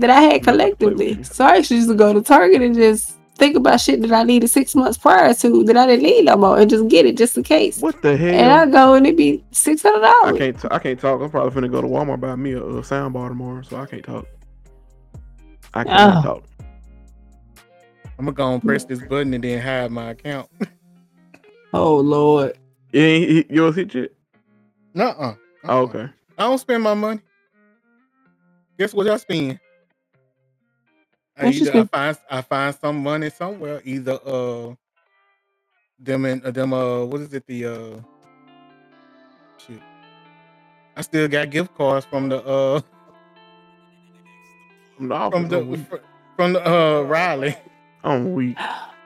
that 0.00 0.10
I 0.10 0.20
had 0.20 0.42
I'm 0.48 0.56
not 0.56 0.78
gonna 0.78 0.94
play 0.94 0.94
with 0.94 0.98
collectively. 0.98 1.22
So 1.24 1.44
I 1.44 1.56
actually 1.58 1.76
used 1.78 1.88
to 1.88 1.94
just 1.94 1.98
go 1.98 2.12
to 2.12 2.22
Target 2.22 2.62
and 2.62 2.74
just 2.74 3.16
think 3.36 3.56
about 3.56 3.80
shit 3.80 4.00
that 4.02 4.12
I 4.12 4.22
needed 4.22 4.48
six 4.48 4.74
months 4.74 4.96
prior 4.98 5.34
to 5.34 5.64
that 5.64 5.76
I 5.76 5.86
didn't 5.86 6.04
need 6.04 6.24
no 6.24 6.36
more 6.36 6.58
and 6.58 6.70
just 6.70 6.88
get 6.88 7.04
it 7.06 7.16
just 7.16 7.36
in 7.36 7.42
case. 7.42 7.80
What 7.80 8.00
the 8.02 8.16
hell? 8.16 8.34
And 8.34 8.52
I 8.52 8.66
go 8.66 8.94
and 8.94 9.06
it 9.06 9.16
be 9.16 9.44
six 9.52 9.82
hundred 9.82 10.00
dollars. 10.02 10.34
I 10.34 10.38
can't. 10.38 10.60
T- 10.60 10.68
I 10.70 10.78
can't 10.78 10.98
talk. 11.00 11.20
I'm 11.20 11.30
probably 11.30 11.60
finna 11.60 11.70
go 11.70 11.80
to 11.82 11.88
Walmart 11.88 12.20
buy 12.20 12.34
me 12.36 12.52
a, 12.52 12.64
a 12.64 12.84
sound 12.84 13.14
bar 13.14 13.28
tomorrow, 13.28 13.62
so 13.62 13.76
I 13.76 13.86
can't 13.86 14.04
talk. 14.04 14.26
I 15.74 15.84
can't 15.84 15.98
Oh. 15.98 16.18
Ah. 16.18 16.22
talk. 16.22 16.44
I'm 18.18 18.24
gonna 18.24 18.32
go 18.32 18.54
and 18.54 18.62
press 18.62 18.84
mm. 18.84 18.88
this 18.88 19.02
button 19.02 19.34
and 19.34 19.44
then 19.44 19.60
hide 19.60 19.90
my 19.90 20.10
account. 20.10 20.48
Oh 21.72 21.96
Lord. 21.96 22.56
You 22.92 23.00
ain't 23.02 23.30
hit- 23.30 23.50
yours 23.50 23.74
hit 23.76 23.94
yet? 23.94 24.10
Nuh-uh. 24.94 25.34
Oh, 25.64 25.68
uh-uh. 25.68 25.80
okay. 25.82 26.08
I 26.38 26.42
don't 26.44 26.56
spend 26.58 26.82
my 26.82 26.94
money. 26.94 27.20
Guess 28.78 28.94
what 28.94 29.06
I 29.08 29.16
spend? 29.18 29.60
I 31.38 31.46
either 31.48 31.74
I 31.76 31.84
spend? 31.84 31.90
find 31.90 32.18
I 32.30 32.42
find 32.42 32.74
some 32.76 33.02
money 33.02 33.30
somewhere. 33.30 33.82
Either 33.84 34.18
uh 34.26 34.74
them 36.00 36.24
and 36.26 36.44
uh, 36.44 36.50
them 36.50 36.72
uh 36.74 37.04
what 37.04 37.20
is 37.22 37.34
it 37.34 37.46
the 37.46 37.66
uh 37.66 38.00
shit. 39.58 39.80
I 40.96 41.02
still 41.02 41.28
got 41.28 41.50
gift 41.50 41.74
cards 41.76 42.06
from 42.06 42.28
the 42.30 42.44
uh 42.44 42.80
From 44.96 45.08
the 45.08 45.14
office, 45.14 45.36
from 45.36 45.48
I'm 45.48 45.48
the 45.48 45.60
weak. 45.60 45.86
from 46.36 46.52
the 46.54 46.66
uh 46.66 47.02
Riley. 47.02 47.56
I'm 48.04 48.32
weak. 48.34 48.56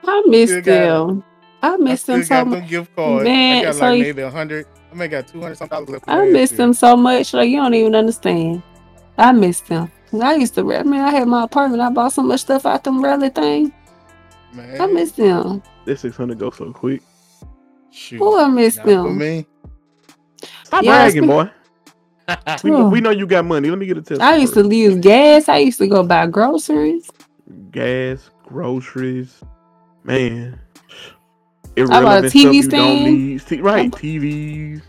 I 0.05 0.23
miss 0.27 0.49
Still 0.49 0.61
got 0.61 0.95
them. 1.07 1.23
I 1.61 1.77
I 1.87 1.95
miss 1.95 2.01
still 2.01 2.15
them 2.15 2.23
so 2.23 2.35
got 2.35 2.47
much. 2.47 2.59
them 2.59 2.67
gift 2.67 2.95
cards. 2.95 3.23
Man, 3.25 3.53
I 3.59 3.61
got 3.61 3.75
so 3.75 3.85
like 3.85 3.99
you- 3.99 4.03
maybe 4.03 4.21
a 4.23 4.29
hundred. 4.31 4.67
I 4.91 4.95
may 4.95 5.07
got 5.07 5.27
two 5.27 5.41
hundred 5.41 5.57
something 5.57 5.75
dollars 5.77 5.89
left. 5.89 6.05
from 6.05 6.13
I 6.13 6.17
last 6.19 6.33
miss 6.33 6.51
year. 6.51 6.57
them 6.57 6.73
so 6.73 6.97
much. 6.97 7.33
Like 7.33 7.49
you 7.49 7.57
don't 7.57 7.73
even 7.73 7.95
understand. 7.95 8.63
I 9.17 9.31
miss 9.33 9.61
them. 9.61 9.91
'Cause 10.11 10.21
I 10.21 10.35
used 10.35 10.53
to. 10.55 10.61
I 10.73 10.83
Man, 10.83 11.01
I 11.05 11.09
had 11.09 11.27
my 11.27 11.43
apartment. 11.43 11.81
I 11.81 11.89
bought 11.89 12.11
so 12.13 12.21
much 12.21 12.41
stuff 12.41 12.65
out 12.65 12.83
them 12.83 13.01
rally 13.03 13.29
thing. 13.29 13.71
Man, 14.53 14.81
I 14.81 14.85
miss 14.87 15.13
them. 15.13 15.63
This 15.85 16.01
600 16.01 16.37
go 16.37 16.49
so 16.51 16.71
quick. 16.73 17.01
Shoot. 17.91 18.19
Oh, 18.21 18.43
I 18.43 18.47
miss 18.49 18.75
Not 18.77 18.85
them. 18.85 19.17
me. 19.17 19.45
Stop 20.65 20.83
Yeah, 20.83 21.03
bragging, 21.05 21.27
boy. 21.27 21.49
We 22.63 22.71
know, 22.71 22.87
we 22.89 23.01
know 23.01 23.09
you 23.09 23.25
got 23.27 23.43
money. 23.45 23.69
Let 23.69 23.77
me 23.79 23.85
get 23.85 23.97
a 23.97 24.01
tip. 24.01 24.21
I 24.21 24.37
used 24.37 24.53
to 24.53 24.67
use 24.73 24.95
gas. 25.01 25.49
I 25.49 25.57
used 25.57 25.79
to 25.79 25.87
go 25.87 26.03
buy 26.03 26.27
groceries. 26.27 27.09
gas, 27.71 28.29
groceries, 28.45 29.41
man. 30.03 30.59
I 31.77 31.83
bought 31.85 32.25
a 32.25 32.27
TV 32.27 32.63
stand. 32.63 32.71
don't 32.71 33.03
need. 33.03 33.45
T- 33.45 33.61
right, 33.61 33.93
I- 33.93 33.97
TVs. 33.97 34.81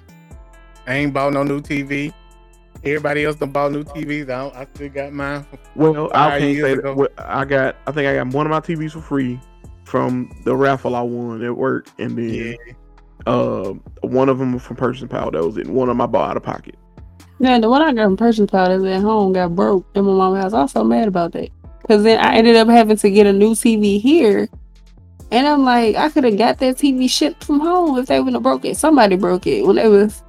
I 0.87 0.95
ain't 0.95 1.13
bought 1.15 1.33
no 1.33 1.43
new 1.43 1.61
TV. 1.61 2.13
Everybody 2.85 3.25
else 3.25 3.37
done 3.37 3.51
bought 3.51 3.73
new 3.73 3.85
TVs. 3.85 4.23
I, 4.25 4.27
don't, 4.27 4.57
I 4.57 4.67
still 4.75 4.89
got 4.89 5.13
mine. 5.13 5.47
Well, 5.77 6.11
I 6.15 6.39
can't 6.41 6.57
say 6.59 6.73
ago. 6.73 6.83
that. 6.83 6.97
Well, 6.97 7.09
I 7.19 7.45
got. 7.45 7.77
I 7.87 7.93
think 7.93 8.09
I 8.09 8.15
got 8.17 8.27
one 8.35 8.47
of 8.47 8.51
my 8.51 8.61
TVs 8.61 8.93
for 8.93 9.01
free 9.01 9.39
from 9.85 10.31
the 10.45 10.57
raffle 10.57 10.97
I 10.97 11.03
won 11.03 11.45
at 11.45 11.57
work, 11.57 11.87
and 11.99 12.17
then 12.19 12.29
Yeah. 12.35 12.55
uh, 13.27 13.75
one 14.01 14.29
of 14.29 14.39
them 14.39 14.59
from 14.59 14.77
Purchasing 14.77 15.09
Power. 15.09 15.31
That 15.31 15.45
was 15.45 15.57
it. 15.59 15.69
One 15.69 15.89
of 15.89 15.97
my 15.97 16.07
bought 16.07 16.31
out 16.31 16.37
of 16.37 16.43
pocket. 16.43 16.75
Yeah, 17.39 17.59
the 17.59 17.69
one 17.71 17.83
I 17.83 17.93
got 17.93 18.05
from 18.05 18.17
Person 18.17 18.47
Purchase 18.47 18.81
Powder 18.83 18.87
at 18.89 19.01
home 19.03 19.33
got 19.33 19.55
broke 19.55 19.87
in 19.95 20.05
my 20.05 20.13
mom's 20.13 20.43
house. 20.43 20.53
I 20.53 20.63
was 20.63 20.73
so 20.73 20.85
mad 20.85 21.09
about 21.09 21.33
that. 21.33 21.51
Cause 21.89 22.05
then 22.05 22.21
I 22.21 22.37
ended 22.37 22.55
up 22.55 22.69
having 22.69 22.97
to 22.97 23.11
get 23.11 23.27
a 23.27 23.33
new 23.33 23.51
TV 23.55 24.01
here. 24.01 24.49
And 25.33 25.47
I'm 25.49 25.65
like, 25.65 25.97
I 25.97 26.09
could 26.11 26.23
have 26.25 26.39
got 26.39 26.59
that 26.59 26.77
TV 26.77 27.11
shipped 27.11 27.43
from 27.45 27.59
home 27.59 27.99
if 27.99 28.07
they 28.07 28.19
wouldn't 28.21 28.37
have 28.37 28.43
broke 28.45 28.65
it. 28.65 28.77
Somebody 28.77 29.17
broke 29.17 29.47
it 29.49 29.67
when 29.67 29.77
they 29.77 29.89
was 29.89 30.23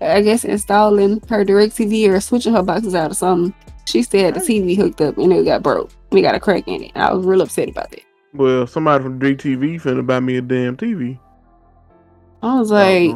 I 0.00 0.22
guess 0.22 0.44
installing 0.44 1.20
her 1.28 1.44
direct 1.44 1.74
TV 1.76 2.08
or 2.08 2.20
switching 2.20 2.54
her 2.54 2.62
boxes 2.62 2.94
out 2.94 3.10
or 3.10 3.14
something. 3.14 3.54
She 3.86 4.02
still 4.02 4.24
had 4.24 4.34
the 4.34 4.40
TV 4.40 4.76
hooked 4.76 5.00
up 5.00 5.18
and 5.18 5.32
it 5.32 5.44
got 5.44 5.62
broke. 5.62 5.90
We 6.10 6.22
got 6.22 6.34
a 6.34 6.40
crack 6.40 6.66
in 6.66 6.84
it. 6.84 6.92
I 6.94 7.12
was 7.12 7.26
real 7.26 7.42
upset 7.42 7.68
about 7.68 7.90
that. 7.90 8.00
Well, 8.32 8.66
somebody 8.66 9.04
from 9.04 9.20
DTV 9.20 9.80
finna 9.80 10.06
buy 10.06 10.20
me 10.20 10.36
a 10.36 10.42
damn 10.42 10.76
TV. 10.76 11.18
I 12.42 12.58
was 12.58 12.70
like, 12.70 13.10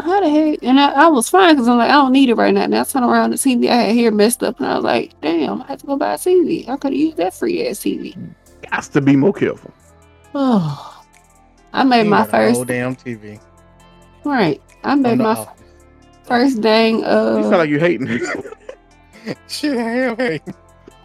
how 0.00 0.20
the 0.20 0.28
heck? 0.28 0.58
And 0.62 0.80
I, 0.80 1.04
I 1.04 1.06
was 1.08 1.28
fine 1.28 1.54
because 1.54 1.68
I'm 1.68 1.78
like, 1.78 1.90
I 1.90 1.94
don't 1.94 2.12
need 2.12 2.28
it 2.28 2.34
right 2.34 2.52
now. 2.52 2.62
And 2.62 2.74
I 2.74 2.84
turned 2.84 3.04
around 3.04 3.30
the 3.30 3.36
TV 3.36 3.68
I 3.68 3.76
had 3.76 3.94
here 3.94 4.10
messed 4.10 4.42
up, 4.42 4.58
and 4.58 4.66
I 4.66 4.74
was 4.76 4.84
like, 4.84 5.18
damn, 5.20 5.62
I 5.62 5.66
have 5.68 5.80
to 5.80 5.86
go 5.86 5.96
buy 5.96 6.14
a 6.14 6.18
TV. 6.18 6.68
I 6.68 6.76
could 6.76 6.92
have 6.92 7.00
used 7.00 7.16
that 7.18 7.34
free 7.34 7.66
ass 7.66 7.78
TV. 7.78 8.16
Got 8.70 8.82
to 8.84 9.00
be 9.00 9.14
more 9.16 9.32
careful. 9.32 9.72
Oh, 10.34 11.04
I 11.72 11.84
made 11.84 12.04
He 12.04 12.08
my 12.08 12.24
first 12.24 12.56
whole 12.56 12.64
damn 12.64 12.96
TV. 12.96 13.40
right. 14.24 14.60
I 14.84 14.94
made 14.94 15.10
From 15.10 15.18
the 15.18 15.24
my 15.24 15.30
office. 15.30 15.62
first 16.24 16.60
dang. 16.60 16.98
You 16.98 17.04
sound 17.04 17.54
Uh, 17.54 17.58
like 17.58 17.68
you 17.70 17.78
hating. 17.80 18.06
Shit, 19.48 19.78
I 19.78 19.90
am. 20.02 20.16
Hey. 20.16 20.40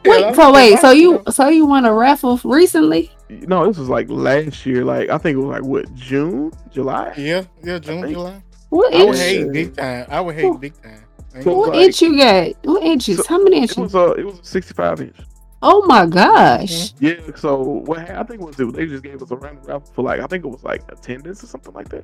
wait, 0.06 0.36
so 0.36 0.54
wait, 0.54 0.80
so 0.80 0.92
you 0.92 1.22
so 1.30 1.48
you 1.48 1.66
won 1.66 1.86
a 1.86 1.94
raffle 1.94 2.40
recently? 2.44 3.12
no, 3.30 3.66
this 3.68 3.78
was 3.78 3.90
like 3.90 4.10
last 4.10 4.66
year. 4.66 4.84
Like 4.84 5.10
I 5.10 5.18
think 5.18 5.36
it 5.36 5.40
was 5.40 5.50
like 5.60 5.64
what 5.64 5.94
June, 5.96 6.52
July. 6.72 7.14
Yeah, 7.18 7.44
yeah, 7.64 7.80
June, 7.80 8.02
think- 8.02 8.14
July. 8.16 8.44
What 8.70 8.94
I 8.94 8.98
would 9.00 9.08
inch? 9.16 9.18
hate 9.18 9.52
big 9.52 9.76
time. 9.76 10.06
I 10.10 10.22
would 10.22 10.36
hate 10.36 10.60
big 10.60 10.74
time. 10.82 11.04
So- 11.42 11.58
What 11.58 11.70
like- 11.70 11.80
inch 11.88 12.02
you 12.02 12.18
got? 12.18 12.52
What 12.64 12.84
inches? 12.84 13.18
So- 13.18 13.24
How 13.30 13.42
many 13.44 13.58
inches? 13.58 13.78
It 13.78 13.82
inches? 13.82 13.94
was 13.94 14.18
a 14.18 14.20
it 14.20 14.26
was 14.26 14.40
a 14.40 14.46
65 14.46 15.02
inch. 15.02 15.16
oh 15.62 15.86
my 15.88 16.06
gosh! 16.06 16.94
Yeah. 17.00 17.16
So 17.36 17.62
what 17.62 18.00
ha- 18.08 18.20
I 18.20 18.24
think 18.24 18.42
was 18.42 18.60
it, 18.60 18.74
they 18.74 18.86
just 18.86 19.04
gave 19.04 19.22
us 19.22 19.32
a 19.32 19.36
random 19.36 19.64
raffle 19.66 19.92
for 19.94 20.04
like 20.04 20.20
I 20.20 20.28
think 20.28 20.44
it 20.46 20.50
was 20.50 20.64
like 20.64 20.82
attendance 20.92 21.44
or 21.44 21.48
something 21.48 21.74
like 21.74 21.90
that. 21.90 22.04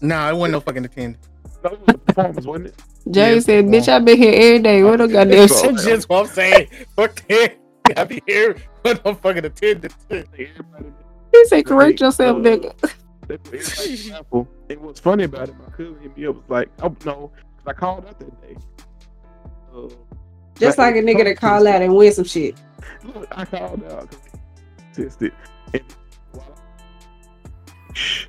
Nah, 0.00 0.30
it 0.30 0.36
wasn't 0.36 0.52
no 0.52 0.60
fucking 0.60 0.84
attendance. 0.84 1.28
No, 1.62 1.70
it 1.70 1.80
was 1.80 1.88
a 1.94 1.98
performance, 1.98 2.46
wasn't 2.46 2.66
it? 2.68 2.74
Jerry 3.10 3.34
Yeah, 3.34 3.40
said, 3.40 3.64
"Bitch. 3.66 3.88
I've 3.88 4.04
been 4.04 4.16
here 4.18 4.32
every 4.34 4.58
day. 4.60 4.82
What 4.82 5.00
a 5.00 5.08
goddamn 5.08 5.48
So- 5.48 5.62
shit." 5.62 5.72
That's 5.72 5.84
just 5.84 6.08
what 6.08 6.26
I'm 6.26 6.32
saying. 6.34 6.68
Fuck 6.96 7.26
that. 7.28 7.56
I 7.96 8.04
be 8.04 8.22
here 8.26 8.56
with 8.82 9.04
no 9.04 9.14
fucking 9.14 9.44
attendance. 9.44 9.94
Like, 10.10 10.26
everybody- 10.32 10.92
He 11.32 11.44
said, 11.46 11.66
"Correct 11.66 12.00
yourself, 12.00 12.38
nigga." 12.38 12.72
they 13.28 13.36
put 13.38 13.54
everybody 13.54 14.02
in 14.02 14.08
the 14.08 14.12
raffle. 14.12 14.48
And 14.70 14.80
what's 14.80 15.00
funny 15.00 15.24
about 15.24 15.48
it, 15.48 15.54
my 15.58 15.70
cousin 15.76 15.96
hit 16.00 16.16
me 16.16 16.26
up 16.26 16.36
was 16.36 16.44
like, 16.48 16.68
"Oh 16.82 16.94
no," 17.04 17.14
'cause 17.32 17.66
I 17.66 17.72
called 17.72 18.06
out 18.06 18.18
that 18.18 18.40
day. 18.42 18.56
Uh, 19.74 19.88
Just 20.58 20.78
like 20.78 20.94
a 20.96 21.02
nigga 21.02 21.24
to 21.24 21.34
call 21.34 21.66
out 21.66 21.82
and 21.82 21.94
win 21.96 22.12
some 22.12 22.24
shit. 22.24 22.54
Look, 23.04 23.26
I 23.32 23.44
called 23.44 23.82
out 23.90 24.10
because 24.10 25.16
tested. 25.16 25.32
And 25.72 25.82
while 26.32 26.54
Shh. 27.92 28.26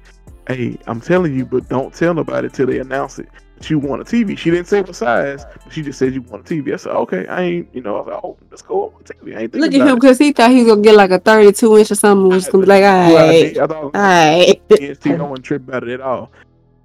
Hey, 0.47 0.77
I'm 0.85 1.01
telling 1.01 1.35
you, 1.35 1.45
but 1.45 1.67
don't 1.69 1.93
tell 1.93 2.13
nobody 2.13 2.49
till 2.49 2.67
they 2.67 2.79
announce 2.79 3.17
it. 3.19 3.29
But 3.57 3.69
you 3.69 3.79
want 3.79 4.01
a 4.01 4.05
TV. 4.05 4.37
She 4.37 4.51
didn't 4.51 4.67
say 4.67 4.81
what 4.81 4.95
size, 4.95 5.45
but 5.63 5.71
she 5.71 5.81
just 5.81 5.97
said 5.97 6.13
you 6.13 6.21
want 6.21 6.49
a 6.49 6.53
TV. 6.53 6.73
I 6.73 6.75
said, 6.75 6.91
okay, 6.91 7.25
I 7.27 7.41
ain't, 7.41 7.69
you 7.73 7.81
know, 7.81 7.95
I 7.95 7.99
was 7.99 8.07
like, 8.07 8.23
oh, 8.23 8.37
let's 8.51 8.61
go 8.61 8.93
on 8.95 9.03
TV. 9.03 9.35
I 9.35 9.41
ain't 9.41 9.55
Look 9.55 9.73
at 9.73 9.87
him 9.87 9.95
because 9.95 10.17
he 10.17 10.33
thought 10.33 10.51
he 10.51 10.63
was 10.63 10.67
gonna 10.67 10.81
get 10.81 10.95
like 10.95 11.11
a 11.11 11.19
32 11.19 11.77
inch 11.77 11.91
or 11.91 11.95
something. 11.95 12.31
I 12.31 12.35
was 12.35 12.47
gonna 12.47 12.63
be 12.63 12.67
like, 12.67 12.83
all 12.83 13.17
I 13.17 13.31
did. 13.31 13.57
I 13.57 13.67
thought, 13.67 13.83
all 13.83 13.91
right. 13.93 14.61
TNT, 14.69 15.19
I 15.19 15.23
wasn't 15.23 15.45
tripping 15.45 15.69
about 15.69 15.83
it 15.83 15.89
at 15.93 16.01
all. 16.01 16.31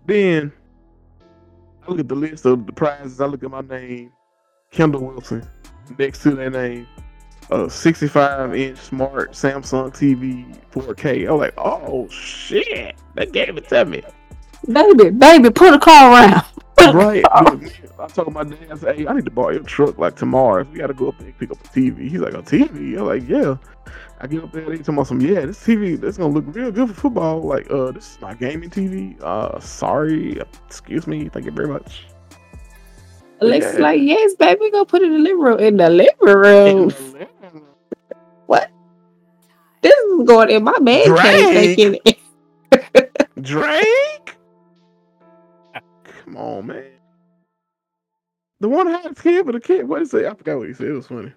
Then 0.07 0.53
I 1.87 1.91
look 1.91 2.01
at 2.01 2.09
the 2.09 2.15
list 2.15 2.47
of 2.47 2.67
the 2.67 2.73
prizes. 2.73 3.21
I 3.21 3.27
look 3.27 3.43
at 3.43 3.51
my 3.51 3.63
name, 3.63 4.13
Kendall 4.71 5.07
Wilson, 5.07 5.47
next 5.99 6.23
to 6.23 6.31
that 6.31 6.51
name, 6.51 6.87
a 7.51 7.69
65 7.69 8.55
inch 8.55 8.79
smart 8.79 9.33
Samsung 9.33 9.91
TV 9.93 10.57
4K. 10.71 11.29
I 11.29 11.33
was 11.33 11.41
like, 11.41 11.55
oh 11.59 12.09
shit, 12.09 12.95
they 13.21 13.27
gave 13.27 13.57
it 13.57 13.69
to 13.69 13.85
me. 13.85 14.03
Baby, 14.67 15.11
baby, 15.11 15.51
put 15.51 15.75
a 15.75 15.79
car 15.79 16.13
around. 16.13 16.43
right. 16.95 17.23
Look, 17.45 17.73
I 17.99 18.07
told 18.09 18.33
my 18.33 18.45
dad, 18.45 18.69
I 18.73 18.77
said, 18.77 18.97
hey, 18.97 19.07
I 19.07 19.13
need 19.13 19.27
to 19.27 19.31
borrow 19.31 19.51
your 19.51 19.63
truck 19.63 19.99
like 19.99 20.17
tomorrow. 20.17 20.63
If 20.63 20.71
we 20.71 20.79
got 20.79 20.87
to 20.89 20.95
go 20.95 21.09
up 21.09 21.19
there 21.19 21.29
and 21.29 21.39
pick 21.39 21.51
up 21.51 21.59
a 21.63 21.69
TV. 21.69 22.09
He's 22.09 22.21
like, 22.21 22.35
a 22.35 22.43
TV? 22.43 22.99
I'm 22.99 23.07
like, 23.07 23.29
yeah. 23.29 23.57
I 24.23 24.27
get 24.27 24.45
up 24.45 24.53
there, 24.53 24.65
they 24.67 24.77
talking 24.79 24.95
about 24.95 25.07
some, 25.07 25.21
yeah, 25.21 25.47
this 25.47 25.59
TV, 25.65 25.99
that's 25.99 26.19
gonna 26.19 26.33
look 26.33 26.45
real 26.55 26.71
good 26.71 26.89
for 26.89 26.95
football. 26.95 27.41
Like, 27.43 27.71
uh, 27.71 27.91
this 27.93 28.13
is 28.13 28.21
my 28.21 28.35
gaming 28.35 28.69
TV. 28.69 29.19
Uh, 29.23 29.59
sorry, 29.61 30.39
excuse 30.67 31.07
me, 31.07 31.31
thank 31.31 31.47
you 31.47 31.53
very 31.53 31.69
much. 31.69 32.05
Alexa's 33.41 33.77
Yeah. 33.77 33.81
like, 33.83 34.01
yes, 34.03 34.35
baby, 34.35 34.59
we 34.61 34.71
gonna 34.71 34.85
put 34.85 35.01
it 35.01 35.07
in 35.07 35.13
the 35.13 35.19
living 35.21 35.41
room. 35.41 35.59
In 35.61 35.77
the 35.79 35.89
living 35.89 36.15
In 36.21 36.29
room. 36.29 36.89
the 36.89 36.95
living 37.03 37.29
room. 37.55 37.63
What? 38.45 38.71
This 39.81 39.95
is 39.95 40.27
going 40.27 40.51
in 40.51 40.65
my 40.65 40.79
man 40.81 41.17
cave 41.17 41.97
Drake. 43.51 43.75
thinking 43.75 43.81
it. 43.81 43.89
Drake? 44.03 44.37
Come 46.25 46.37
on, 46.37 46.67
man. 46.67 46.85
The 48.61 48.69
one 48.69 48.89
a 48.89 49.15
kid, 49.15 49.47
but 49.47 49.55
a 49.57 49.61
kid, 49.61 49.89
what 49.89 50.03
is 50.03 50.13
it? 50.15 50.27
I 50.27 50.35
forgot 50.35 50.59
what 50.59 50.69
he 50.69 50.75
said. 50.75 50.89
It 50.89 50.93
was 50.93 51.07
funny. 51.07 51.33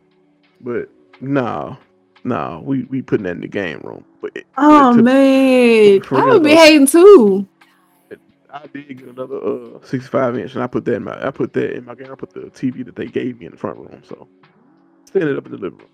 But 0.62 0.90
no, 1.22 1.78
no, 2.24 2.62
we 2.66 2.84
we 2.86 3.02
putting 3.02 3.26
that 3.26 3.32
in 3.36 3.42
the 3.42 3.48
game 3.48 3.80
room. 3.84 4.06
But 4.22 4.32
it, 4.36 4.48
Oh 4.58 4.94
but 4.94 5.06
man, 5.06 6.02
I 6.14 6.26
would 6.32 6.44
be 6.44 6.56
hating 6.56 6.88
too. 6.88 7.48
I 8.52 8.68
did 8.68 9.00
get 9.00 9.08
another 9.08 9.38
uh 9.44 9.80
65 9.84 10.38
inch, 10.38 10.54
and 10.56 10.64
I 10.64 10.68
put 10.68 10.86
that 10.86 10.96
in 10.96 11.04
my 11.06 11.28
I 11.28 11.32
put 11.32 11.54
that 11.54 11.76
in 11.76 11.86
my 11.86 11.96
game. 11.96 12.12
I 12.12 12.16
put 12.16 12.34
the 12.34 12.42
TV 12.42 12.86
that 12.86 12.96
they 12.96 13.08
gave 13.08 13.40
me 13.40 13.46
in 13.48 13.54
the 13.54 13.58
front 13.58 13.78
room. 13.78 14.02
So 14.04 14.28
stand 15.06 15.30
it 15.30 15.38
up 15.38 15.46
in 15.46 15.54
the 15.54 15.58
living 15.58 15.80
room. 15.80 15.90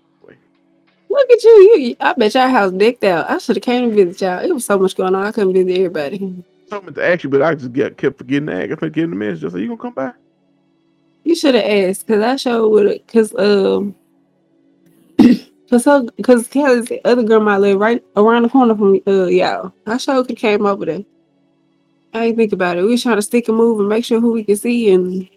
Look 1.10 1.28
at 1.28 1.42
you. 1.42 1.50
you 1.80 1.96
I 1.98 2.12
bet 2.12 2.34
your 2.34 2.48
house 2.48 2.70
decked 2.70 3.02
out. 3.02 3.28
I 3.28 3.38
should 3.38 3.56
have 3.56 3.64
came 3.64 3.90
to 3.90 3.96
visit 3.96 4.20
y'all. 4.22 4.38
It 4.44 4.54
was 4.54 4.64
so 4.64 4.78
much 4.78 4.96
going 4.96 5.14
on. 5.16 5.26
I 5.26 5.32
couldn't 5.32 5.52
visit 5.52 5.76
everybody. 5.76 6.44
Something 6.68 6.94
to 6.94 7.04
ask 7.04 7.24
you, 7.24 7.30
but 7.30 7.42
I 7.42 7.56
just 7.56 7.72
get 7.72 7.98
kept 7.98 8.18
forgetting 8.18 8.46
to 8.46 8.54
ask. 8.54 8.70
I 8.70 8.76
kept 8.76 8.92
getting 8.92 9.10
the 9.10 9.16
message. 9.16 9.40
Just 9.40 9.54
like, 9.54 9.62
you 9.62 9.68
gonna 9.68 9.82
come 9.82 9.92
by? 9.92 10.12
You 11.24 11.34
should 11.34 11.56
have 11.56 11.64
asked 11.64 12.06
because 12.06 12.22
I 12.22 12.36
showed 12.36 12.68
would 12.68 12.86
have 12.86 13.06
because 13.06 13.34
um 13.34 13.96
because 15.16 15.84
her 15.84 16.02
because 16.16 16.46
Kelly's 16.46 16.86
the 16.86 17.04
other 17.04 17.22
girl 17.22 17.40
grandma 17.40 17.58
live 17.58 17.80
right 17.80 18.04
around 18.16 18.44
the 18.44 18.48
corner 18.48 18.76
from 18.76 19.00
uh 19.08 19.26
y'all. 19.26 19.72
I 19.88 19.96
sure 19.96 20.24
could 20.24 20.36
came 20.36 20.64
over 20.64 20.86
there. 20.86 21.04
I 22.14 22.26
ain't 22.26 22.36
think 22.36 22.52
about 22.52 22.76
it. 22.76 22.82
We 22.82 22.90
was 22.90 23.02
trying 23.02 23.16
to 23.16 23.22
stick 23.22 23.48
and 23.48 23.56
move 23.56 23.80
and 23.80 23.88
make 23.88 24.04
sure 24.04 24.20
who 24.20 24.32
we 24.32 24.44
can 24.44 24.56
see 24.56 24.92
and 24.92 25.28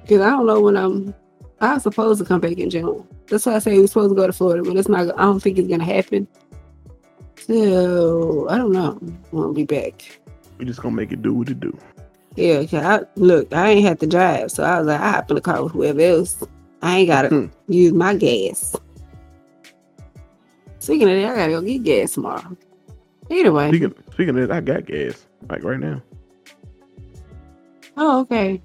because 0.00 0.22
I 0.22 0.30
don't 0.30 0.46
know 0.46 0.62
when 0.62 0.78
I'm 0.78 1.14
I 1.60 1.74
was 1.74 1.82
supposed 1.82 2.20
to 2.20 2.26
come 2.26 2.40
back 2.40 2.56
in 2.56 2.70
June. 2.70 3.06
That's 3.30 3.46
why 3.46 3.54
I 3.54 3.58
say 3.60 3.78
we're 3.78 3.86
supposed 3.86 4.10
to 4.10 4.16
go 4.16 4.26
to 4.26 4.32
Florida, 4.32 4.62
but 4.62 4.76
it's 4.76 4.88
not. 4.88 5.08
I 5.18 5.22
don't 5.22 5.40
think 5.40 5.56
it's 5.56 5.68
gonna 5.68 5.84
happen. 5.84 6.26
So 7.38 8.48
I 8.50 8.58
don't 8.58 8.72
know. 8.72 8.98
Won't 9.32 9.54
be 9.54 9.64
back. 9.64 10.20
We 10.58 10.64
just 10.66 10.82
gonna 10.82 10.94
make 10.96 11.12
it 11.12 11.22
do 11.22 11.32
what 11.32 11.48
it 11.48 11.60
do. 11.60 11.76
Yeah, 12.36 12.64
'cause 12.64 12.74
I 12.84 13.00
look, 13.16 13.52
I 13.54 13.70
ain't 13.70 13.86
had 13.86 14.00
to 14.00 14.06
drive, 14.06 14.50
so 14.50 14.62
I 14.62 14.78
was 14.78 14.86
like, 14.88 15.00
I 15.00 15.10
hop 15.12 15.30
in 15.30 15.36
the 15.36 15.40
car 15.40 15.62
with 15.62 15.72
whoever 15.72 16.00
else. 16.00 16.42
I 16.82 16.98
ain't 16.98 17.08
gotta 17.08 17.28
Hmm. 17.28 17.46
use 17.68 17.92
my 17.92 18.14
gas. 18.14 18.76
Speaking 20.78 21.08
of 21.10 21.14
that, 21.20 21.32
I 21.32 21.36
gotta 21.36 21.52
go 21.52 21.60
get 21.62 21.82
gas 21.82 22.12
tomorrow. 22.12 22.56
Either 23.30 23.52
way. 23.52 23.68
Speaking 23.68 23.94
speaking 24.12 24.38
of 24.38 24.48
that, 24.48 24.56
I 24.56 24.60
got 24.60 24.86
gas 24.86 25.24
like 25.48 25.62
right 25.64 25.78
now. 25.80 26.02
Oh, 27.96 28.20
okay. 28.20 28.60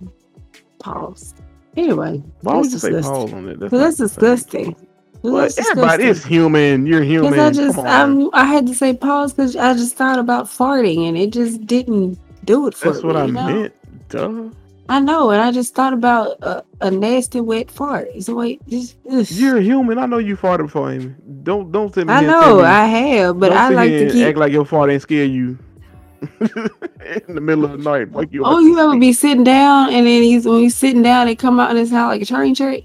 Pause. 0.79 1.33
Anyway, 1.77 2.23
Why 2.41 2.55
would 2.55 2.71
that's 2.71 2.83
you 2.83 3.01
say 3.01 3.07
on 3.07 3.49
it? 3.49 3.59
That's, 3.59 3.71
that's 3.71 3.97
disgusting. 3.97 4.75
Well, 5.21 5.41
that's 5.41 5.57
everybody 5.57 6.05
is 6.05 6.23
human. 6.23 6.85
You're 6.85 7.03
human. 7.03 7.31
Because 7.31 7.57
I 7.57 7.63
just, 7.63 7.77
I'm, 7.79 8.29
I 8.33 8.45
had 8.45 8.67
to 8.67 8.75
say 8.75 8.93
pause 8.93 9.33
because 9.33 9.55
I 9.55 9.73
just 9.73 9.95
thought 9.95 10.19
about 10.19 10.45
farting 10.45 11.07
and 11.07 11.17
it 11.17 11.31
just 11.31 11.65
didn't 11.65 12.19
do 12.45 12.67
it 12.67 12.75
for 12.75 12.91
That's 12.91 13.03
me. 13.03 13.13
That's 13.13 13.15
what 13.15 13.17
I 13.17 13.25
know? 13.25 13.61
meant. 13.61 13.73
Duh. 14.09 14.49
I 14.87 14.99
know, 14.99 15.31
and 15.31 15.41
I 15.41 15.51
just 15.51 15.73
thought 15.73 15.93
about 15.93 16.37
a, 16.43 16.63
a 16.81 16.91
nasty 16.91 17.41
wet 17.41 17.71
fart. 17.71 18.07
So 18.21 18.35
wait, 18.35 18.61
just, 18.67 18.97
ugh. 19.11 19.25
You're 19.31 19.59
human. 19.59 19.97
I 19.97 20.05
know 20.05 20.19
you 20.19 20.37
farted 20.37 20.67
before, 20.67 20.91
Amy. 20.91 21.15
Don't 21.41 21.71
don't 21.71 21.91
sit 21.91 22.05
me 22.05 22.13
I 22.13 22.21
know 22.21 22.59
I 22.61 22.85
have, 22.85 23.39
but 23.39 23.49
don't 23.49 23.57
I 23.57 23.69
like 23.69 23.89
to 23.89 24.11
keep. 24.11 24.27
act 24.27 24.37
like 24.37 24.51
your 24.51 24.63
fart 24.63 24.91
ain't 24.91 25.01
scare 25.01 25.25
you 25.25 25.57
in 27.27 27.35
the 27.35 27.41
middle 27.41 27.65
of 27.65 27.71
the 27.71 27.77
night. 27.77 28.11
Like 28.11 28.31
you. 28.31 28.43
Oh, 28.45 28.59
you 28.59 28.79
ever 28.79 28.97
be 28.97 29.13
sitting 29.13 29.43
down 29.43 29.93
and 29.93 30.05
then 30.07 30.23
he's 30.23 30.45
when 30.45 30.61
he's 30.61 30.75
sitting 30.75 31.01
down, 31.01 31.27
they 31.27 31.35
come 31.35 31.59
out 31.59 31.69
and 31.69 31.79
it's 31.79 31.91
sound 31.91 32.09
like 32.09 32.21
a 32.21 32.25
train 32.25 32.55
track. 32.55 32.81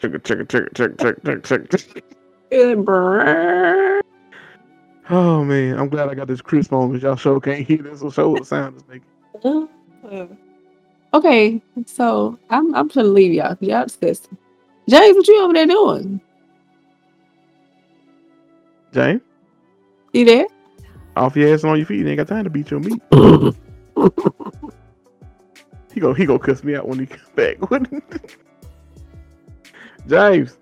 Chugga, 0.00 0.18
chugga, 0.20 0.46
chugga, 0.46 0.68
chugga, 0.72 0.96
chugga, 0.96 1.20
chugga, 1.20 1.68
chugga. 1.68 2.02
Yeah, 2.50 2.74
brrrr. 2.74 4.00
Oh 5.10 5.44
man, 5.44 5.78
I'm 5.78 5.88
glad 5.88 6.08
I 6.08 6.14
got 6.14 6.28
this 6.28 6.42
Krisp 6.42 6.72
on 6.72 6.90
because 6.90 7.02
y'all 7.02 7.16
sure 7.16 7.40
can't 7.40 7.66
hear 7.66 7.78
this. 7.78 8.00
So 8.00 8.10
show 8.10 8.30
what 8.30 8.46
sound 8.46 8.76
is 8.76 8.84
making. 8.88 9.68
Okay, 11.14 11.62
so 11.86 12.38
I'm 12.50 12.74
I'm 12.74 12.88
to 12.90 13.02
leave 13.02 13.32
y'all. 13.32 13.56
Y'all 13.60 13.84
disgusting. 13.84 14.36
James, 14.88 15.16
what 15.16 15.28
you 15.28 15.42
over 15.42 15.52
there 15.52 15.66
doing? 15.66 16.20
James, 18.94 19.20
You 20.12 20.24
there? 20.24 20.46
off 21.16 21.34
your 21.36 21.52
ass 21.52 21.62
and 21.64 21.72
on 21.72 21.78
your 21.78 21.86
feet. 21.86 21.98
You 22.00 22.08
ain't 22.08 22.18
got 22.18 22.28
time 22.28 22.44
to 22.44 22.50
beat 22.50 22.70
your 22.70 22.80
meat. 22.80 23.02
He 25.94 26.00
go 26.00 26.12
he 26.12 26.26
go 26.26 26.40
cuss 26.40 26.64
me 26.64 26.74
out 26.74 26.88
when 26.88 26.98
he 26.98 27.06
comes 27.06 27.28
back. 27.36 27.56
James, 30.08 30.58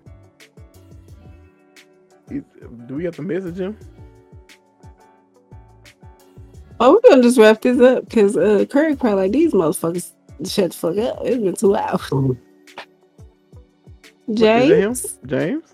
do 2.29 2.95
we 2.95 3.03
have 3.03 3.15
to 3.15 3.23
message 3.23 3.59
him? 3.59 3.75
Oh, 6.79 6.93
we're 7.03 7.09
gonna 7.09 7.23
just 7.23 7.39
wrap 7.39 7.61
this 7.61 7.79
up 7.81 8.07
because 8.07 8.37
uh 8.37 8.65
Craig 8.69 8.99
probably 8.99 9.23
like 9.23 9.31
these 9.31 9.53
motherfuckers 9.53 10.11
shut 10.45 10.71
the 10.71 10.77
fuck 10.77 10.97
up. 10.99 11.21
It's 11.25 11.41
been 11.43 11.55
two 11.55 11.75
hours. 11.75 12.11
Is 14.27 14.53
that 14.53 14.75
him? 14.75 14.93
James, 14.93 15.17
James? 15.25 15.72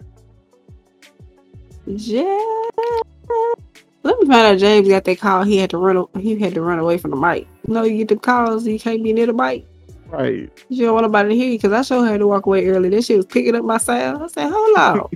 Let 4.04 4.20
me 4.22 4.28
find 4.28 4.32
out. 4.32 4.58
James 4.60 4.88
got 4.88 5.04
that 5.06 5.20
call. 5.20 5.44
He 5.44 5.58
had 5.58 5.70
to 5.72 5.78
run. 5.78 6.06
He 6.20 6.38
had 6.40 6.54
to 6.54 6.62
run 6.62 6.80
away 6.80 6.98
from 6.98 7.12
the 7.12 7.18
mic. 7.18 7.48
You 7.68 7.74
know, 7.74 7.84
you 7.84 7.98
get 7.98 8.08
the 8.10 8.16
calls. 8.16 8.66
You 8.68 8.80
can't 8.80 9.04
be 9.04 9.12
near 9.14 9.26
the 9.26 9.34
mic. 9.34 9.66
Right. 10.08 10.50
You 10.70 10.86
don't 10.86 10.94
want 10.96 11.06
nobody 11.06 11.30
to 11.30 11.36
hear 11.36 11.48
you 11.52 11.58
because 11.58 11.72
I 11.74 11.82
showed 11.82 12.04
her 12.06 12.18
to 12.18 12.28
walk 12.28 12.46
away 12.46 12.68
early. 12.68 12.90
This 12.90 13.06
shit 13.08 13.18
was 13.18 13.26
picking 13.26 13.56
up 13.56 13.64
my 13.66 13.78
sound. 13.78 14.24
I 14.24 14.28
said, 14.28 14.50
"Hold 14.52 14.78
on." 14.78 15.10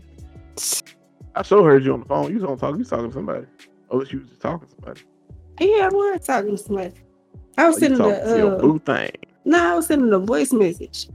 I 1.36 1.42
sure 1.42 1.64
heard 1.64 1.84
you 1.84 1.94
on 1.94 2.02
the 2.02 2.06
phone. 2.06 2.30
You 2.30 2.36
was 2.36 2.44
on 2.44 2.58
talk. 2.58 2.74
You 2.74 2.80
was 2.80 2.90
talking 2.90 3.08
to 3.08 3.14
somebody. 3.14 3.46
Unless 3.92 4.12
you 4.12 4.20
was 4.20 4.30
just 4.30 4.42
talking 4.42 4.68
to 4.68 4.76
somebody. 4.76 5.02
yeah, 5.60 5.86
I 5.86 5.90
was 5.90 6.26
talking 6.26 6.52
to 6.52 6.58
somebody. 6.58 6.94
I 7.58 7.64
Oh, 7.66 7.68
was 7.68 7.76
you 7.82 7.88
sending 7.96 7.98
the. 8.08 8.54
Uh, 8.56 8.58
boo 8.60 8.80
thing. 8.80 9.12
no, 9.46 9.74
I 9.74 9.76
was 9.76 9.88
sending 9.88 10.10
the 10.10 10.20
voice 10.20 10.52
message. 10.52 11.08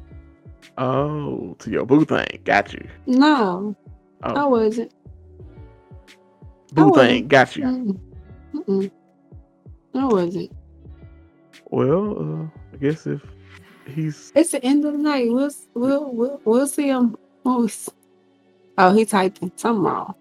Oh, 0.77 1.55
to 1.59 1.71
your 1.71 1.85
boo 1.85 2.05
thing. 2.05 2.27
Got 2.45 2.73
you. 2.73 2.87
No, 3.07 3.77
I 4.23 4.33
Oh, 4.35 4.49
wasn't. 4.49 4.93
Boo 6.73 6.93
I 6.95 7.07
thing. 7.07 7.29
Got 7.29 7.57
you. 7.57 7.65
Mm-mm. 7.65 8.01
Mm-mm. 8.55 8.91
I 9.95 10.05
wasn't. 10.07 10.53
Well, 11.71 12.19
uh, 12.19 12.47
I 12.73 12.77
guess 12.79 13.07
if 13.07 13.21
he's 13.87 14.33
It's 14.35 14.53
the 14.53 14.65
end 14.65 14.85
of 14.85 14.93
the 14.93 14.99
night. 14.99 15.31
We'll 15.31 15.51
we'll 15.75 16.13
we'll, 16.13 16.41
we'll 16.45 16.67
see 16.67 16.89
him. 16.89 17.17
Oh, 17.45 17.65
s- 17.65 17.91
oh, 18.79 18.95
he 18.95 19.05
typing 19.05 19.53
something 19.57 19.83
wrong. 19.83 20.15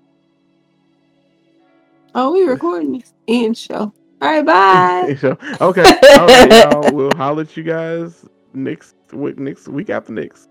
Oh, 2.16 2.34
we 2.34 2.44
recording 2.44 2.94
this 2.94 3.14
end 3.28 3.58
show. 3.58 3.94
All 4.22 4.42
right, 4.42 4.44
bye. 4.46 5.16
so, 5.20 5.38
okay. 5.62 5.84
All 6.18 6.28
right, 6.28 6.52
y'all. 6.52 6.92
We'll 6.92 7.16
holler 7.16 7.44
at 7.44 7.56
you 7.56 7.64
guys 7.64 8.26
next 8.54 8.96
week. 9.14 9.38
Next 9.38 9.68
week 9.68 9.90
after 9.90 10.12
next. 10.12 10.50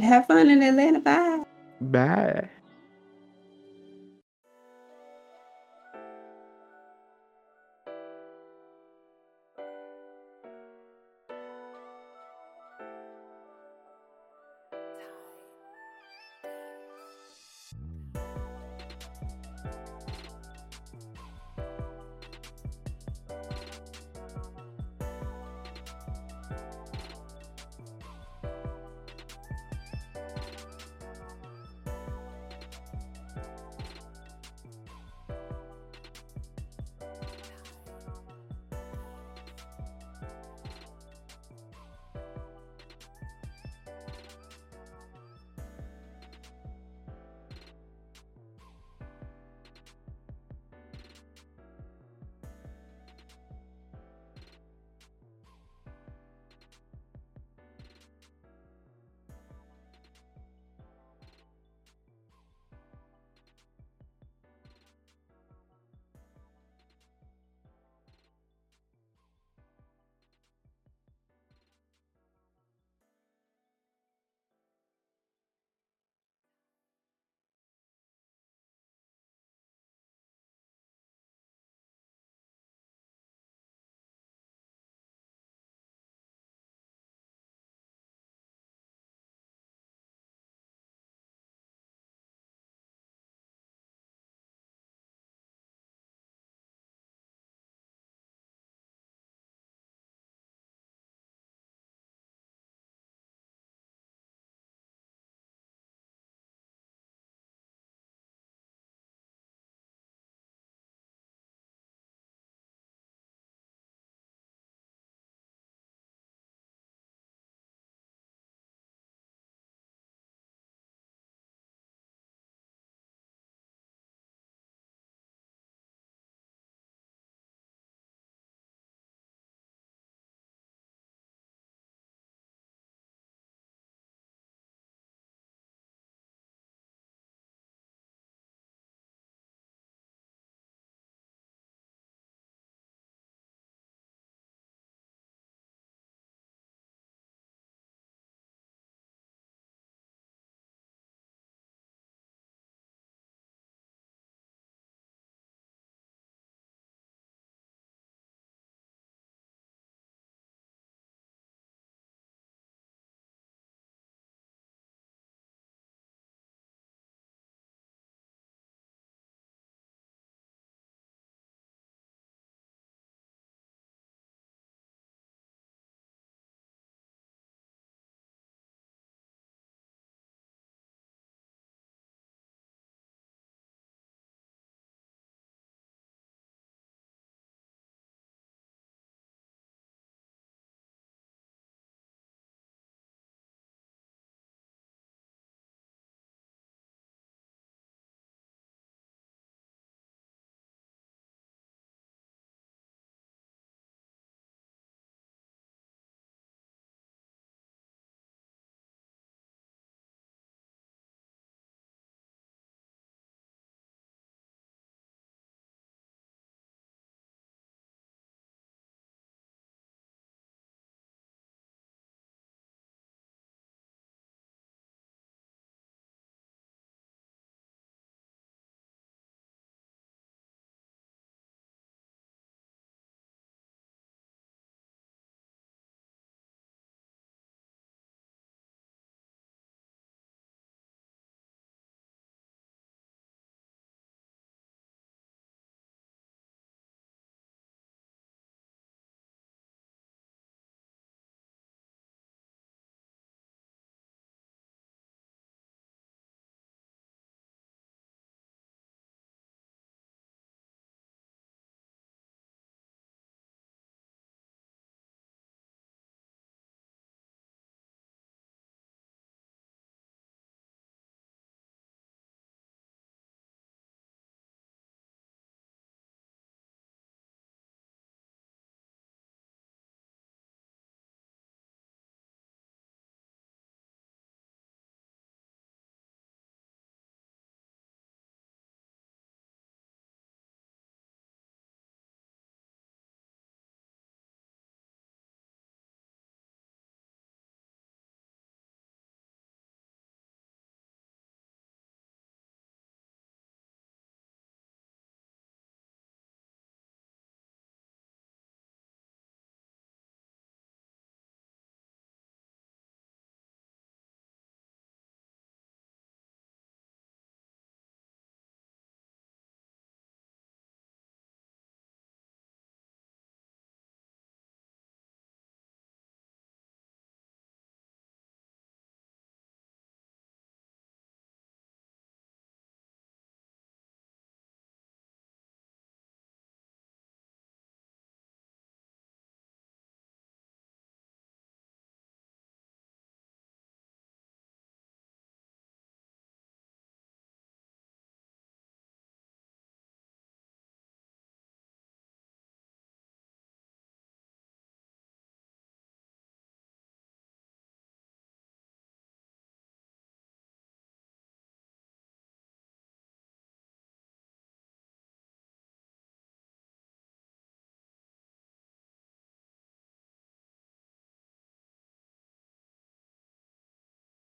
Have 0.00 0.26
fun 0.26 0.50
in 0.50 0.62
Atlanta. 0.62 1.00
Bye. 1.00 1.44
Bye. 1.80 2.48